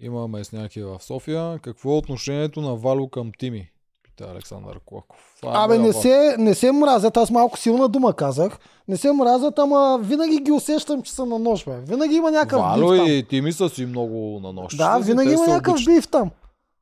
Има 0.00 0.28
месняки 0.28 0.82
в 0.82 0.96
София. 1.00 1.58
Какво 1.58 1.90
е 1.90 1.96
отношението 1.96 2.60
на 2.60 2.74
Вало 2.76 3.08
към 3.08 3.32
Тими? 3.38 3.70
Пита 4.02 4.24
Александър 4.24 4.80
Клаков. 4.86 5.38
Е 5.44 5.46
Абе, 5.48 5.78
не 5.78 5.86
въпрос. 5.86 6.02
се, 6.02 6.34
не 6.38 6.54
се 6.54 6.72
мразят, 6.72 7.16
аз 7.16 7.30
малко 7.30 7.58
силна 7.58 7.88
дума 7.88 8.12
казах. 8.12 8.58
Не 8.88 8.96
се 8.96 9.12
мразят, 9.12 9.58
ама 9.58 10.00
винаги 10.02 10.38
ги 10.38 10.52
усещам, 10.52 11.02
че 11.02 11.12
са 11.12 11.26
на 11.26 11.38
нож, 11.38 11.64
бе. 11.64 11.80
Винаги 11.80 12.14
има 12.14 12.30
някакъв 12.30 12.60
Вало 12.60 12.90
биф 12.90 12.98
там. 12.98 13.06
и 13.08 13.22
Тими 13.22 13.52
са 13.52 13.68
си 13.68 13.86
много 13.86 14.40
на 14.42 14.52
нощ. 14.52 14.76
Да, 14.78 14.98
винаги 14.98 15.32
има 15.32 15.46
някакъв 15.46 15.84
биф 15.86 16.08
там. 16.08 16.30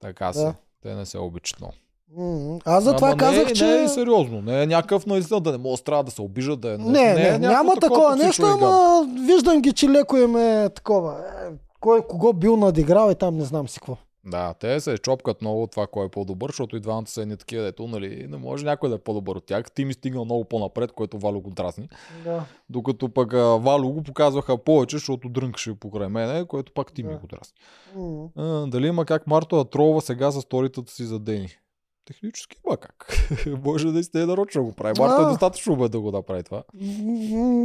Така 0.01 0.27
Да. 0.27 0.33
се. 0.33 0.55
Те 0.83 0.95
не 0.95 1.07
се 1.07 1.19
обичат 1.19 1.61
много. 1.61 1.75
Аз 2.65 2.85
затова 2.85 3.09
Ама 3.09 3.17
казах, 3.17 3.47
не, 3.47 3.53
че... 3.53 3.67
Не 3.67 3.83
е 3.83 3.89
сериозно. 3.89 4.43
Не 4.43 4.63
е 4.63 4.67
някакъв 4.67 5.07
наистина 5.07 5.41
да 5.41 5.53
не 5.53 5.59
могат 5.59 5.73
да 5.73 5.77
страдат, 5.77 6.07
да 6.07 6.13
се 6.13 6.23
обижат, 6.23 6.61
да 6.61 6.75
е... 6.75 6.79
Не, 6.79 7.15
не, 7.15 7.29
е 7.29 7.39
някакво 7.39 7.39
няма 7.39 7.77
такова 7.77 8.17
нещо, 8.17 8.43
ама 8.47 9.07
виждам 9.27 9.61
ги, 9.61 9.73
че 9.73 9.89
леко 9.89 10.17
им 10.17 10.37
е 10.37 10.69
такова. 10.69 11.13
Е, 11.13 11.53
кой 11.81 12.03
кого 12.03 12.33
бил 12.33 12.57
надиграл 12.57 13.11
и 13.11 13.15
там 13.15 13.37
не 13.37 13.45
знам 13.45 13.69
си 13.69 13.81
какво. 13.81 13.97
Да, 14.25 14.55
те 14.55 14.81
се 14.81 14.99
чопкат 14.99 15.41
много 15.41 15.63
от 15.63 15.71
това 15.71 15.87
кой 15.87 16.07
е 16.07 16.09
по-добър, 16.09 16.51
защото 16.51 16.77
и 16.77 16.81
двамата 16.81 17.07
са 17.07 17.23
едни 17.23 17.37
такива, 17.37 17.63
дето, 17.63 17.87
нали, 17.87 18.27
не 18.29 18.37
може 18.37 18.65
някой 18.65 18.89
да 18.89 18.95
е 18.95 18.99
по-добър 18.99 19.37
от 19.37 19.47
тях. 19.47 19.71
Ти 19.71 19.85
ми 19.85 19.93
стигнал 19.93 20.25
много 20.25 20.45
по-напред, 20.45 20.93
което 20.93 21.19
Вало 21.19 21.41
го 21.41 21.51
дразни. 21.51 21.89
Да. 22.25 22.45
Докато 22.71 23.09
пък 23.09 23.33
Вало 23.33 23.93
го 23.93 24.03
показваха 24.03 24.59
повече, 24.59 24.97
защото 24.97 25.29
дрънкаше 25.29 25.75
покрай 25.75 26.09
мене, 26.09 26.45
което 26.45 26.73
пак 26.73 26.93
ти 26.93 27.03
ми 27.03 27.13
Да. 27.13 27.19
го 27.19 27.27
дразни. 27.27 27.55
А, 28.37 28.67
дали 28.67 28.87
има 28.87 29.05
как 29.05 29.27
Марто 29.27 29.57
да 29.57 29.65
тролва 29.65 30.01
сега 30.01 30.31
с 30.31 30.41
сторитата 30.41 30.93
си 30.93 31.05
за 31.05 31.19
Дени? 31.19 31.49
Технически 32.09 32.57
има 32.67 32.77
как. 32.77 33.29
Може 33.65 33.93
да 33.93 34.05
сте 34.05 34.27
нарочно 34.27 34.65
го 34.65 34.73
прави. 34.73 35.01
Марто 35.01 35.23
е 35.23 35.25
достатъчно 35.25 35.73
убед 35.73 35.93
да 35.93 36.01
го 36.01 36.11
направи 36.11 36.43
това. 36.43 36.63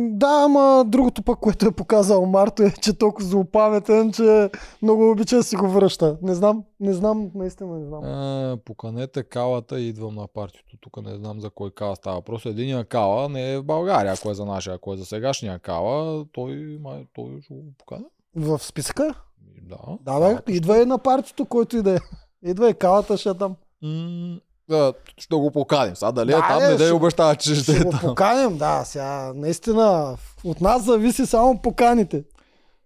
Да, 0.09 0.41
ама 0.45 0.85
другото 0.87 1.23
пък, 1.23 1.39
което 1.39 1.67
е 1.67 1.71
показал 1.71 2.25
Марто 2.25 2.63
е, 2.63 2.71
че 2.71 2.97
толкова 2.97 3.27
злопаметен, 3.27 4.11
че 4.11 4.49
много 4.81 5.11
обича 5.11 5.35
да 5.35 5.43
си 5.43 5.55
го 5.55 5.69
връща. 5.69 6.17
Не 6.21 6.35
знам, 6.35 6.63
не 6.79 6.93
знам, 6.93 7.31
наистина 7.35 7.79
не 7.79 7.85
знам. 7.85 8.03
А, 8.03 8.57
поканете 8.65 9.23
калата 9.23 9.79
и 9.79 9.87
идвам 9.87 10.15
на 10.15 10.27
партито. 10.27 10.77
Тук 10.81 11.05
не 11.05 11.15
знам 11.15 11.41
за 11.41 11.49
кой 11.49 11.71
кала 11.71 11.95
става. 11.95 12.21
Просто 12.21 12.49
единия 12.49 12.85
кала 12.85 13.29
не 13.29 13.53
е 13.53 13.59
в 13.59 13.63
България, 13.63 14.13
ако 14.13 14.31
е 14.31 14.33
за 14.33 14.45
нашия. 14.45 14.75
Ако 14.75 14.93
е 14.93 14.97
за 14.97 15.05
сегашния 15.05 15.59
кала, 15.59 16.25
той, 16.31 16.77
май, 16.81 17.05
той 17.13 17.41
ще 17.41 17.53
го 17.53 17.73
покана. 17.77 18.05
В 18.35 18.59
списъка? 18.59 19.13
Да. 19.61 19.77
Да, 20.01 20.19
бе, 20.19 20.25
Калата 20.25 20.51
идва 20.51 20.81
и 20.81 20.85
на 20.85 20.97
партито, 20.97 21.45
който 21.45 21.77
и 21.77 21.81
да 21.81 21.95
е. 21.95 21.99
Идва 22.45 22.69
и 22.69 22.73
калата, 22.73 23.17
ще 23.17 23.29
е 23.29 23.33
там. 23.33 23.55
М, 23.83 24.39
да, 24.69 24.93
ще 25.17 25.35
го 25.35 25.51
поканим. 25.51 25.95
Сега 25.95 26.11
дали 26.11 26.27
Да, 26.27 26.37
е 26.37 26.41
там, 26.41 26.61
не 26.61 26.69
да 26.69 26.77
ще- 26.77 26.93
обещава, 26.93 27.35
че 27.35 27.55
ще 27.55 27.63
Ще 27.63 27.71
е 27.73 27.79
го 27.79 27.91
там. 27.91 27.99
поканим, 28.01 28.57
да, 28.57 28.83
сега 28.83 29.33
наистина 29.35 30.17
от 30.43 30.61
нас 30.61 30.83
зависи 30.83 31.25
само 31.25 31.61
поканите. 31.61 32.23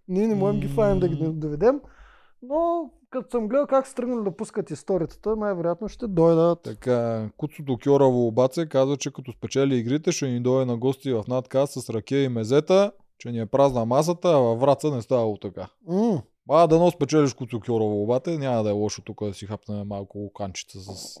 Ние 0.08 0.26
не 0.26 0.34
можем 0.34 0.60
ги 0.60 0.68
фанем 0.68 1.00
да 1.00 1.08
ги 1.08 1.16
доведем, 1.16 1.80
но 2.42 2.80
като 3.10 3.30
съм 3.30 3.48
гледал 3.48 3.66
как 3.66 3.86
са 3.86 3.94
тръгнали 3.94 4.24
да 4.24 4.36
пускат 4.36 4.70
историята, 4.70 5.36
най-вероятно 5.36 5.88
ще 5.88 6.06
дойдат. 6.06 6.62
Така, 6.62 7.28
Куцото 7.36 7.78
Кьорово 7.78 8.26
обаче 8.26 8.66
казва, 8.66 8.96
че 8.96 9.12
като 9.12 9.32
спечели 9.32 9.76
игрите, 9.76 10.12
ще 10.12 10.26
ни 10.26 10.40
дойде 10.40 10.64
на 10.64 10.76
гости 10.76 11.12
в 11.12 11.24
надказ 11.28 11.70
с 11.72 11.90
ракия 11.90 12.24
и 12.24 12.28
мезета, 12.28 12.92
че 13.18 13.30
ни 13.30 13.40
е 13.40 13.46
празна 13.46 13.84
масата, 13.84 14.28
а 14.28 14.36
във 14.36 14.60
Враца 14.60 14.90
не 14.90 15.02
ставало 15.02 15.36
така. 15.36 15.66
М, 15.88 16.22
А, 16.50 16.66
да 16.66 16.78
но 16.78 16.90
спечелиш 16.90 17.34
Куцо 17.34 17.60
Кьорово 17.60 18.02
обаче, 18.02 18.30
няма 18.30 18.62
да 18.62 18.68
е 18.70 18.72
лошо 18.72 19.02
тук 19.02 19.24
да 19.24 19.34
си 19.34 19.46
хапнем 19.46 19.86
малко 19.86 20.32
канчица 20.36 20.80
с... 20.80 21.20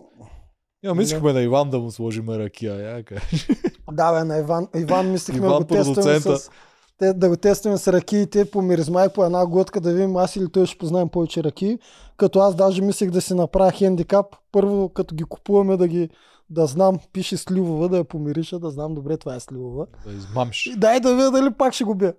Я 0.84 0.94
мислихме 0.94 1.32
на 1.32 1.42
Иван 1.42 1.70
да 1.70 1.78
му 1.78 1.90
сложим 1.90 2.28
ракия, 2.28 2.96
яка. 2.96 3.20
Да, 3.92 4.12
бе, 4.12 4.24
на 4.24 4.38
Иван, 4.38 4.68
Иван 4.76 5.10
мислихме 5.10 5.46
Иван 5.46 5.58
да 5.58 5.84
го 5.84 5.94
тестваме 5.94 6.20
с... 6.20 6.50
Те, 6.98 7.12
да 7.12 7.28
го 7.28 7.36
тестваме 7.36 7.78
с 7.78 7.92
ракиите 7.92 8.50
по 8.50 8.62
миризма 8.62 9.04
и 9.04 9.08
по 9.08 9.24
една 9.24 9.46
глътка 9.46 9.80
да 9.80 9.92
видим 9.92 10.16
аз 10.16 10.36
или 10.36 10.50
той 10.52 10.66
ще 10.66 10.78
познаем 10.78 11.08
повече 11.08 11.44
ракии. 11.44 11.78
Като 12.16 12.38
аз 12.38 12.54
даже 12.54 12.82
мислех 12.82 13.10
да 13.10 13.20
си 13.20 13.34
направя 13.34 13.70
хендикап. 13.70 14.26
Първо, 14.52 14.88
като 14.88 15.14
ги 15.14 15.24
купуваме 15.24 15.76
да 15.76 15.88
ги 15.88 16.08
да 16.50 16.66
знам, 16.66 16.98
пише 17.12 17.36
сливова, 17.36 17.88
да 17.88 17.96
я 17.96 18.04
помириша, 18.04 18.58
да 18.58 18.70
знам 18.70 18.94
добре 18.94 19.16
това 19.16 19.34
е 19.34 19.40
сливова. 19.40 19.86
Да 20.06 20.12
измамш. 20.12 20.66
И 20.66 20.76
дай 20.76 21.00
да 21.00 21.16
видя 21.16 21.30
дали 21.30 21.50
пак 21.50 21.74
ще 21.74 21.84
го 21.84 21.94
бия. 21.94 22.14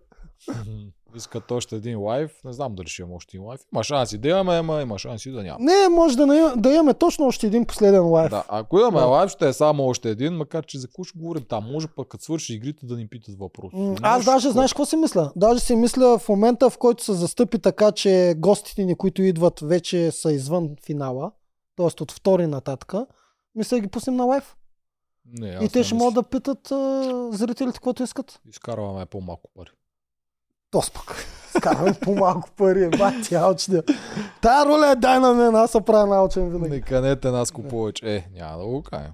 Искат 1.16 1.52
още 1.52 1.76
един 1.76 2.00
лайв. 2.02 2.32
Не 2.46 2.54
знам 2.54 2.76
дали 2.76 2.88
ще 2.88 3.02
има 3.02 3.16
още 3.16 3.38
един 3.38 3.48
лайв. 3.48 3.62
Има 3.74 3.84
шанси 3.84 4.18
да 4.18 4.30
имаме, 4.30 4.56
ама 4.56 4.82
има 4.82 5.00
шанси 5.00 5.32
да 5.32 5.44
няма. 5.44 5.58
Не, 5.60 5.90
може 5.90 6.18
да, 6.18 6.28
не, 6.28 6.52
да 6.58 6.74
имаме 6.74 6.94
точно 6.94 7.26
още 7.26 7.48
един 7.48 7.66
последен 7.66 8.06
лайф. 8.06 8.30
Да, 8.30 8.44
ако 8.48 8.80
имаме 8.80 9.00
Да. 9.00 9.06
лайв, 9.06 9.30
ще 9.32 9.48
е 9.48 9.54
само 9.54 9.84
още 9.88 10.10
един, 10.10 10.34
макар 10.34 10.66
че 10.66 10.80
за 10.80 10.88
какво 10.88 11.04
ще 11.04 11.20
говорим 11.20 11.44
там. 11.50 11.72
Може 11.72 11.88
пък 11.88 12.08
като 12.08 12.24
свърши 12.24 12.54
игрите 12.54 12.86
да 12.86 12.96
ни 12.96 13.08
питат 13.08 13.40
въпроси. 13.40 13.76
М, 13.76 13.96
Аз 14.02 14.26
даже, 14.26 14.50
знаеш 14.50 14.74
какво 14.74 14.86
си 14.86 14.96
мисля? 14.96 15.32
Даже 15.36 15.60
си 15.60 15.76
мисля 15.76 16.18
в 16.20 16.30
момента, 16.30 16.70
в 16.70 16.78
който 16.78 17.04
се 17.04 17.14
застъпи 17.14 17.60
така, 17.60 17.92
че 17.92 18.34
гостите 18.38 18.86
ни, 18.86 18.96
които 18.96 19.22
идват, 19.24 19.60
вече 19.60 20.12
са 20.12 20.32
извън 20.32 20.70
финала, 20.86 21.32
т.е. 21.76 22.04
от 22.04 22.12
втори 22.12 22.48
нататък, 22.48 22.94
мисля 23.56 23.78
да 23.78 23.82
ги 23.82 23.88
пуснем 23.88 24.16
на 24.16 24.24
лайф. 24.24 24.56
Не, 25.34 25.58
И 25.62 25.70
те 25.70 25.80
не 25.80 25.84
ще 25.84 25.96
могат 25.96 26.14
да 26.14 26.24
питат 26.24 26.72
а, 26.72 27.30
зрителите 27.32 27.74
каквото 27.78 28.04
искат. 28.04 28.40
Изкарваме 28.50 29.06
по-малко 29.06 29.50
пари. 29.56 29.70
Тос 30.72 30.92
пък. 30.92 31.16
Скараме 31.58 31.94
по-малко 32.02 32.50
пари, 32.58 32.90
бати, 32.90 33.36
алчня. 33.36 33.84
Тая 34.42 34.66
роля 34.66 34.88
е 34.92 34.96
дай 34.96 35.20
на 35.20 35.34
мен, 35.34 35.56
аз 35.56 35.72
се 35.72 35.82
правя 35.82 36.08
научен 36.16 36.50
винаги. 36.50 36.70
Не 36.70 36.82
канете 36.82 37.32
нас 37.32 37.52
повече. 37.70 38.16
Е, 38.16 38.28
няма 38.36 38.58
да 38.58 38.66
го 38.66 38.84
кажем. 38.84 39.12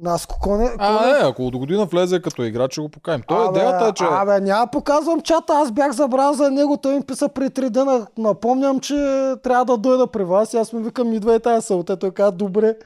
Нас 0.00 0.26
коне, 0.26 0.70
А, 0.78 1.06
не, 1.06 1.28
ако 1.28 1.50
до 1.50 1.58
година 1.58 1.84
влезе 1.84 2.22
като 2.22 2.42
играч, 2.42 2.72
ще 2.72 2.80
го 2.80 2.88
покажем. 2.88 3.22
Той 3.28 3.46
Абе, 3.46 3.58
идеята 3.58 3.86
е, 3.86 3.92
че... 3.92 4.04
Абе, 4.10 4.40
няма 4.40 4.66
показвам 4.66 5.20
чата, 5.20 5.52
аз 5.52 5.72
бях 5.72 5.92
забрал 5.92 6.32
за 6.32 6.50
него, 6.50 6.76
той 6.76 6.94
ми 6.94 7.02
писа 7.02 7.28
при 7.28 7.50
три 7.50 7.70
дена. 7.70 8.06
Напомням, 8.18 8.80
че 8.80 8.94
трябва 9.42 9.64
да 9.64 9.76
дойда 9.76 10.06
при 10.06 10.24
вас 10.24 10.52
и 10.52 10.56
аз 10.56 10.72
му 10.72 10.80
викам, 10.80 11.12
идва 11.12 11.34
и 11.34 11.40
тази 11.40 11.66
сълта. 11.66 11.96
Той 11.96 12.10
каза, 12.10 12.32
добре, 12.32 12.76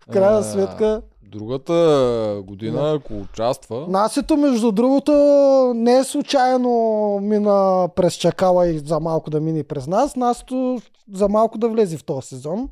в 0.00 0.12
крайна 0.12 0.42
сметка. 0.42 1.02
Другата 1.30 2.42
година, 2.46 2.92
ако 2.92 3.14
участва... 3.14 3.86
Насито, 3.88 4.36
между 4.36 4.72
другото, 4.72 5.12
не 5.76 5.98
е 5.98 6.04
случайно 6.04 6.70
мина 7.22 7.88
през 7.96 8.14
чакала 8.14 8.68
и 8.68 8.78
за 8.78 9.00
малко 9.00 9.30
да 9.30 9.40
мине 9.40 9.62
през 9.62 9.86
нас. 9.86 10.16
Насито 10.16 10.78
за 11.12 11.28
малко 11.28 11.58
да 11.58 11.68
влезе 11.68 11.96
в 11.96 12.04
този 12.04 12.26
сезон. 12.26 12.68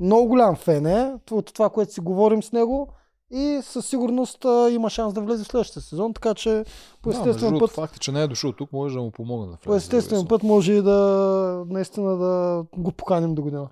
Много 0.00 0.28
голям 0.28 0.56
фен 0.56 0.86
е 0.86 1.14
от 1.30 1.54
това, 1.54 1.68
което 1.68 1.92
си 1.92 2.00
говорим 2.00 2.42
с 2.42 2.52
него. 2.52 2.88
И 3.30 3.60
със 3.62 3.86
сигурност 3.86 4.44
а, 4.44 4.70
има 4.70 4.90
шанс 4.90 5.14
да 5.14 5.20
влезе 5.20 5.44
в 5.44 5.46
следващия 5.46 5.82
сезон, 5.82 6.14
така 6.14 6.34
че 6.34 6.64
по 7.02 7.10
Да, 7.10 7.16
естествен 7.16 7.48
другото, 7.48 7.64
път 7.64 7.74
Факт 7.74 7.96
е, 7.96 7.98
че 7.98 8.12
не 8.12 8.22
е 8.22 8.26
дошъл 8.26 8.52
тук, 8.52 8.72
може 8.72 8.94
да 8.94 9.02
му 9.02 9.10
помогне 9.10 9.46
да 9.46 9.52
влезе. 9.52 9.64
По 9.64 9.74
естествен 9.74 10.26
път 10.26 10.42
може 10.42 10.72
и 10.72 10.82
да 10.82 11.64
наистина 11.68 12.16
да 12.16 12.64
го 12.76 12.92
поканим 12.92 13.34
до 13.34 13.42
година. 13.42 13.68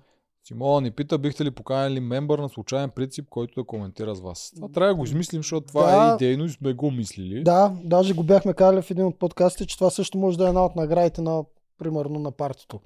Симона 0.47 0.81
ни 0.81 0.91
пита, 0.91 1.17
бихте 1.17 1.45
ли 1.45 1.51
поканили 1.51 1.99
мембър 1.99 2.39
на 2.39 2.49
случайен 2.49 2.89
принцип, 2.89 3.29
който 3.29 3.61
да 3.61 3.65
коментира 3.67 4.15
с 4.15 4.21
вас. 4.21 4.51
Това 4.55 4.67
трябва 4.67 4.93
да 4.93 4.95
го 4.95 5.03
измислим, 5.03 5.39
защото 5.39 5.67
това 5.67 5.91
Да. 5.91 6.11
е 6.11 6.15
идейно 6.15 6.45
и 6.45 6.49
сме 6.49 6.73
го 6.73 6.91
мислили. 6.91 7.43
Да, 7.43 7.71
даже 7.83 8.13
го 8.13 8.23
бяхме 8.23 8.53
казали 8.53 8.81
в 8.81 8.91
един 8.91 9.05
от 9.05 9.19
подкастите, 9.19 9.65
че 9.65 9.77
това 9.77 9.89
също 9.89 10.17
може 10.17 10.37
да 10.37 10.45
е 10.45 10.47
една 10.47 10.65
от 10.65 10.75
наградите 10.75 11.21
на, 11.21 11.43
примерно, 11.77 12.19
на 12.19 12.31
партито. 12.31 12.79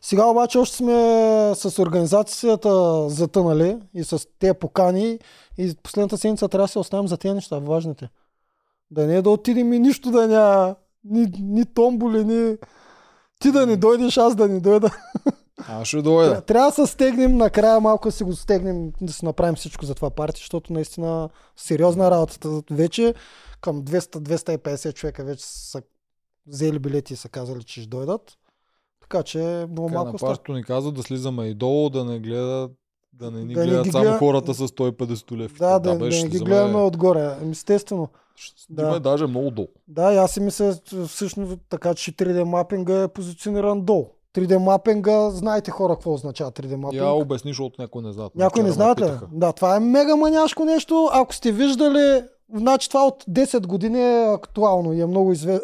Сега 0.00 0.26
обаче 0.26 0.58
още 0.58 0.76
сме 0.76 0.92
с 1.54 1.82
организацията 1.82 3.04
затънали 3.08 3.78
и 3.94 4.04
с 4.04 4.26
тези 4.38 4.54
покани 4.54 5.18
и 5.58 5.74
последната 5.82 6.18
седмица 6.18 6.48
трябва 6.48 6.64
да 6.64 6.68
се 6.68 6.78
оставим 6.78 7.08
за 7.08 7.16
тези 7.16 7.34
неща, 7.34 7.58
важните. 7.58 8.08
Да 8.90 9.06
не 9.06 9.16
е 9.16 9.22
да 9.22 9.30
отидем 9.30 9.72
и 9.72 9.78
нищо 9.78 10.10
да 10.10 10.28
няма, 10.28 10.74
ни, 11.04 11.26
ни 11.40 11.64
томболи, 11.74 12.24
ни... 12.24 12.56
Ти 13.40 13.52
да 13.52 13.66
не 13.66 13.76
дойдеш, 13.76 14.16
аз 14.16 14.36
да 14.36 14.48
не 14.48 14.60
дойда. 14.60 14.90
Аз 15.58 15.88
ще 15.88 16.02
дойда. 16.02 16.40
Трябва 16.40 16.68
да 16.68 16.74
се 16.76 16.86
стегнем, 16.86 17.36
накрая 17.36 17.80
малко 17.80 18.08
да 18.08 18.12
си 18.12 18.24
го 18.24 18.32
стегнем, 18.32 18.92
да 19.00 19.12
си 19.12 19.24
направим 19.24 19.54
всичко 19.54 19.84
за 19.84 19.94
това 19.94 20.10
парти, 20.10 20.40
защото 20.40 20.72
наистина 20.72 21.28
сериозна 21.56 22.10
работата. 22.10 22.62
Вече 22.70 23.14
към 23.60 23.82
200-250 23.82 24.94
човека 24.94 25.24
вече 25.24 25.44
са 25.46 25.82
взели 26.46 26.78
билети 26.78 27.12
и 27.12 27.16
са 27.16 27.28
казали, 27.28 27.62
че 27.62 27.80
ще 27.80 27.88
дойдат. 27.88 28.32
Така 29.00 29.22
че 29.22 29.38
много 29.70 29.88
Така, 29.88 29.94
малко 29.94 30.18
става. 30.18 30.38
ни 30.48 30.64
казват 30.64 30.94
да 30.94 31.02
слизаме 31.02 31.44
и 31.44 31.54
долу, 31.54 31.90
да 31.90 32.04
не 32.04 32.18
гледат 32.20 32.72
да 33.12 33.30
не 33.30 33.44
ни 33.44 33.54
Да 33.54 33.60
не 33.60 33.66
гледат 33.66 33.84
ги 33.84 33.90
само 33.90 34.04
гледа- 34.04 34.18
хората 34.18 34.54
с 34.54 34.68
150 34.68 35.36
лев. 35.36 35.54
Да, 35.54 35.78
да, 35.78 35.92
да, 35.92 35.98
бе, 36.00 36.08
не 36.12 36.28
ги 36.28 36.38
гледаме 36.38 36.76
отгоре. 36.76 37.36
Ами, 37.42 37.50
Естествено. 37.50 38.08
Ще 38.36 38.54
Да. 38.70 39.00
даже 39.00 39.26
много 39.26 39.50
долу. 39.50 39.68
Да, 39.88 40.12
и 40.12 40.16
аз 40.16 40.30
си 40.30 40.40
мисля 40.40 40.74
всъщност 41.08 41.58
така, 41.68 41.94
че 41.94 42.12
3D 42.12 42.44
мапинга 42.44 43.02
е 43.02 43.08
позициониран 43.08 43.82
долу. 43.82 44.10
3D 44.34 44.58
мапинга, 44.58 45.30
знаете 45.30 45.70
хора 45.70 45.94
какво 45.94 46.12
означава 46.12 46.52
3D 46.52 46.76
мапинг. 46.76 47.02
Я 47.02 47.10
обясни, 47.10 47.50
защото 47.50 47.82
някой 47.82 48.02
не 48.02 48.12
знаят. 48.12 48.34
Някой 48.34 48.62
не 48.62 48.70
знаете? 48.70 49.02
питаха. 49.02 49.28
Да, 49.32 49.52
това 49.52 49.76
е 49.76 49.80
мега 49.80 50.16
маняшко 50.16 50.64
нещо. 50.64 51.10
Ако 51.12 51.34
сте 51.34 51.52
виждали, 51.52 52.24
значи 52.54 52.88
това 52.88 53.06
от 53.06 53.24
10 53.24 53.66
години 53.66 54.00
е 54.00 54.32
актуално 54.32 54.92
и 54.92 55.00
е 55.00 55.06
много 55.06 55.32
изве... 55.32 55.60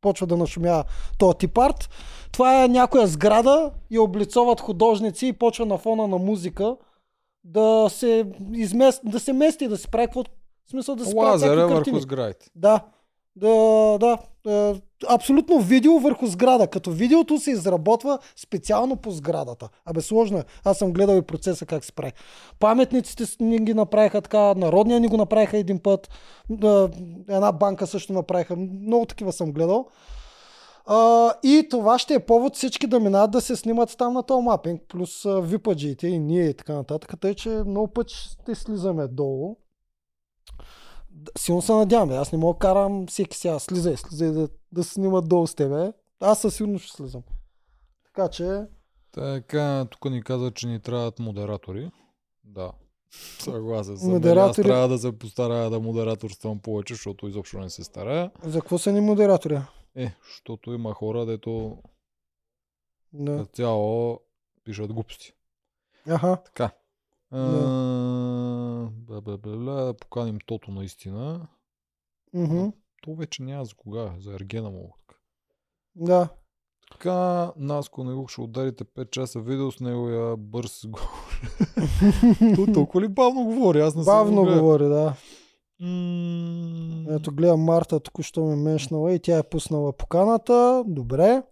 почва 0.00 0.26
да 0.26 0.36
нашумя 0.36 0.84
този 1.18 1.38
тип 1.38 1.58
арт. 1.58 1.88
Това 2.32 2.64
е 2.64 2.68
някоя 2.68 3.06
сграда 3.06 3.70
и 3.90 3.98
облицоват 3.98 4.60
художници 4.60 5.26
и 5.26 5.32
почва 5.32 5.66
на 5.66 5.78
фона 5.78 6.08
на 6.08 6.18
музика 6.18 6.76
да 7.44 7.86
се, 7.90 8.26
измест... 8.52 9.00
да 9.04 9.20
се 9.20 9.32
мести, 9.32 9.68
да 9.68 9.76
се 9.76 9.88
прави 9.88 10.06
какво... 10.06 10.22
В 10.66 10.70
смисъл 10.70 10.96
да 10.96 11.04
се 11.04 11.16
Лазера 11.16 11.66
всякакви 11.66 11.90
върху 11.90 12.02
сградите. 12.02 12.50
Да. 12.56 12.80
Да, 13.36 13.98
да. 13.98 14.18
Е, 14.48 14.74
абсолютно 15.08 15.60
видео 15.60 15.98
върху 15.98 16.26
сграда. 16.26 16.66
Като 16.66 16.90
видеото 16.90 17.38
се 17.38 17.50
изработва 17.50 18.18
специално 18.36 18.96
по 18.96 19.10
сградата. 19.10 19.68
Абе 19.84 20.00
сложно 20.00 20.38
е. 20.38 20.44
Аз 20.64 20.78
съм 20.78 20.92
гледал 20.92 21.16
и 21.16 21.22
процеса 21.22 21.66
как 21.66 21.84
се 21.84 21.92
прави. 21.92 22.12
Паметниците 22.58 23.44
ни 23.44 23.58
ги 23.58 23.74
направиха 23.74 24.22
така, 24.22 24.54
народния 24.54 25.00
ни 25.00 25.08
го 25.08 25.16
направиха 25.16 25.58
един 25.58 25.78
път. 25.78 26.08
Е, 26.50 26.88
Една 27.28 27.52
банка 27.52 27.86
също 27.86 28.12
направиха. 28.12 28.56
Много 28.56 29.06
такива 29.06 29.32
съм 29.32 29.52
гледал. 29.52 29.86
И 31.42 31.66
това 31.70 31.98
ще 31.98 32.14
е 32.14 32.26
повод 32.26 32.56
всички 32.56 32.86
да 32.86 33.00
минат 33.00 33.30
да 33.30 33.40
се 33.40 33.56
снимат 33.56 33.96
там 33.98 34.12
на 34.12 34.22
този 34.22 34.44
мапинг, 34.44 34.82
плюс 34.88 35.26
випаджиите 35.26 36.08
и 36.08 36.18
ние 36.18 36.44
и 36.44 36.54
така 36.54 36.74
нататък. 36.74 37.20
Тъй, 37.20 37.34
че 37.34 37.48
много 37.48 37.88
пъти 37.88 38.14
ще 38.14 38.54
слизаме 38.54 39.08
долу. 39.08 39.56
Силно 41.38 41.62
се 41.62 41.72
надявам. 41.72 42.08
бе. 42.08 42.16
Аз 42.16 42.32
не 42.32 42.38
мога 42.38 42.54
да 42.54 42.58
карам 42.58 43.06
всеки 43.06 43.36
сега. 43.36 43.58
Слизай, 43.58 43.96
слизай 43.96 44.30
да, 44.30 44.48
да 44.72 44.84
снимат 44.84 45.28
долу 45.28 45.46
с 45.46 45.54
тебе. 45.54 45.92
Аз 46.20 46.40
със 46.40 46.54
сигурност 46.54 46.84
ще 46.84 46.96
слизам. 46.96 47.22
Така 48.04 48.28
че, 48.28 48.62
Така, 49.12 49.86
тук 49.90 50.04
ни 50.04 50.22
каза, 50.22 50.50
че 50.50 50.66
ни 50.66 50.80
трябват 50.80 51.18
модератори. 51.18 51.90
Да. 52.44 52.72
Съгласен 53.38 53.98
съм. 53.98 54.10
Модератори- 54.10 54.60
Аз 54.60 54.66
трябва 54.66 54.88
да 54.88 54.98
се 54.98 55.18
постарая 55.18 55.70
да 55.70 55.80
модераторствам 55.80 56.58
повече, 56.58 56.94
защото 56.94 57.28
изобщо 57.28 57.58
не 57.58 57.70
се 57.70 57.84
старая. 57.84 58.30
за 58.42 58.60
какво 58.60 58.78
са 58.78 58.92
ни 58.92 59.00
модератори? 59.00 59.60
Е, 59.96 60.12
защото 60.24 60.72
има 60.72 60.94
хора, 60.94 61.26
дето 61.26 61.78
Да. 63.12 63.46
цяло 63.46 64.20
пишат 64.64 64.92
глупости. 64.92 65.32
Аха. 66.08 66.38
Така. 66.44 66.70
А, 67.30 67.38
Да. 68.82 68.90
бла, 68.90 69.20
бла, 69.20 69.36
бла, 69.38 69.56
бла, 69.56 69.74
да 69.74 69.94
поканим 69.94 70.38
Тото 70.46 70.70
наистина. 70.70 71.46
Мгм. 72.34 72.66
То 73.02 73.14
вече 73.14 73.42
няма 73.42 73.64
за 73.64 73.74
кога, 73.74 74.14
за 74.18 74.34
Ергена 74.34 74.70
му. 74.70 74.94
Да. 75.96 76.28
Така, 76.92 77.52
Наско 77.56 78.04
не 78.04 78.14
го 78.14 78.28
ще 78.28 78.40
ударите 78.40 78.84
5 78.84 79.10
часа 79.10 79.40
видео 79.40 79.72
с 79.72 79.80
неговия 79.80 80.36
бърз 80.36 80.86
гол. 80.88 81.02
То 82.56 82.72
толкова 82.74 83.00
ли 83.00 83.08
бавно 83.08 83.44
говори? 83.44 83.80
Аз 83.80 83.94
не 83.94 84.04
съм 84.04 84.14
Бавно 84.14 84.36
го 84.36 84.42
гледал. 84.46 84.60
говори, 84.62 84.84
да. 84.84 85.14
Ето 87.10 87.32
гледам 87.32 87.60
Марта, 87.60 88.00
току-що 88.00 88.44
ме 88.44 88.56
меншнала 88.56 89.12
и 89.12 89.18
тя 89.20 89.38
е 89.38 89.42
пуснала 89.42 89.92
поканата. 89.92 90.84
Добре. 90.86 91.42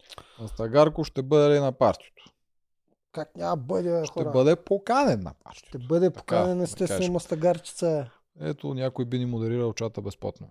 Астагарко 0.44 1.04
ще 1.04 1.22
бъде 1.22 1.54
ли 1.54 1.60
на 1.60 1.72
партито? 1.72 2.24
Как 3.12 3.36
няма 3.36 3.56
бъде, 3.56 3.90
бе, 3.90 4.04
Ще 4.04 4.12
хора? 4.12 4.30
бъде 4.30 4.56
поканен 4.56 5.20
на 5.20 5.32
партито. 5.34 5.68
Ще 5.68 5.78
бъде 5.78 6.10
Така, 6.10 6.18
поканен 6.18 6.58
да 6.58 6.64
естествено 6.64 7.12
мастагарчица. 7.12 8.10
Ето, 8.40 8.74
някой 8.74 9.04
би 9.04 9.18
ни 9.18 9.26
модерирал 9.26 9.72
чата 9.72 10.00
безплатно. 10.00 10.46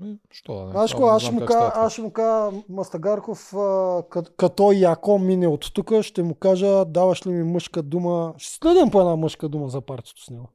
Ми, 0.00 0.18
що 0.30 0.54
да 0.54 0.64
не? 0.64 0.72
Аз 0.74 0.90
ще 0.90 1.00
му 1.00 1.06
кажа, 1.40 1.72
аз 1.74 1.92
ще 1.92 2.02
му 2.02 2.10
кажа 2.10 2.56
Мастагарков, 2.68 3.54
а, 3.54 3.56
кът- 4.02 4.36
като 4.36 4.72
яко 4.72 5.18
мине 5.18 5.48
от 5.48 5.74
тук, 5.74 6.00
ще 6.02 6.22
му 6.22 6.34
кажа, 6.34 6.84
даваш 6.84 7.26
ли 7.26 7.30
ми 7.30 7.44
мъжка 7.44 7.82
дума. 7.82 8.34
Ще 8.38 8.54
следим 8.56 8.90
по 8.90 9.00
една 9.00 9.16
мъжка 9.16 9.48
дума 9.48 9.68
за 9.68 9.80
партито 9.80 10.24
с 10.24 10.30
него. 10.30 10.48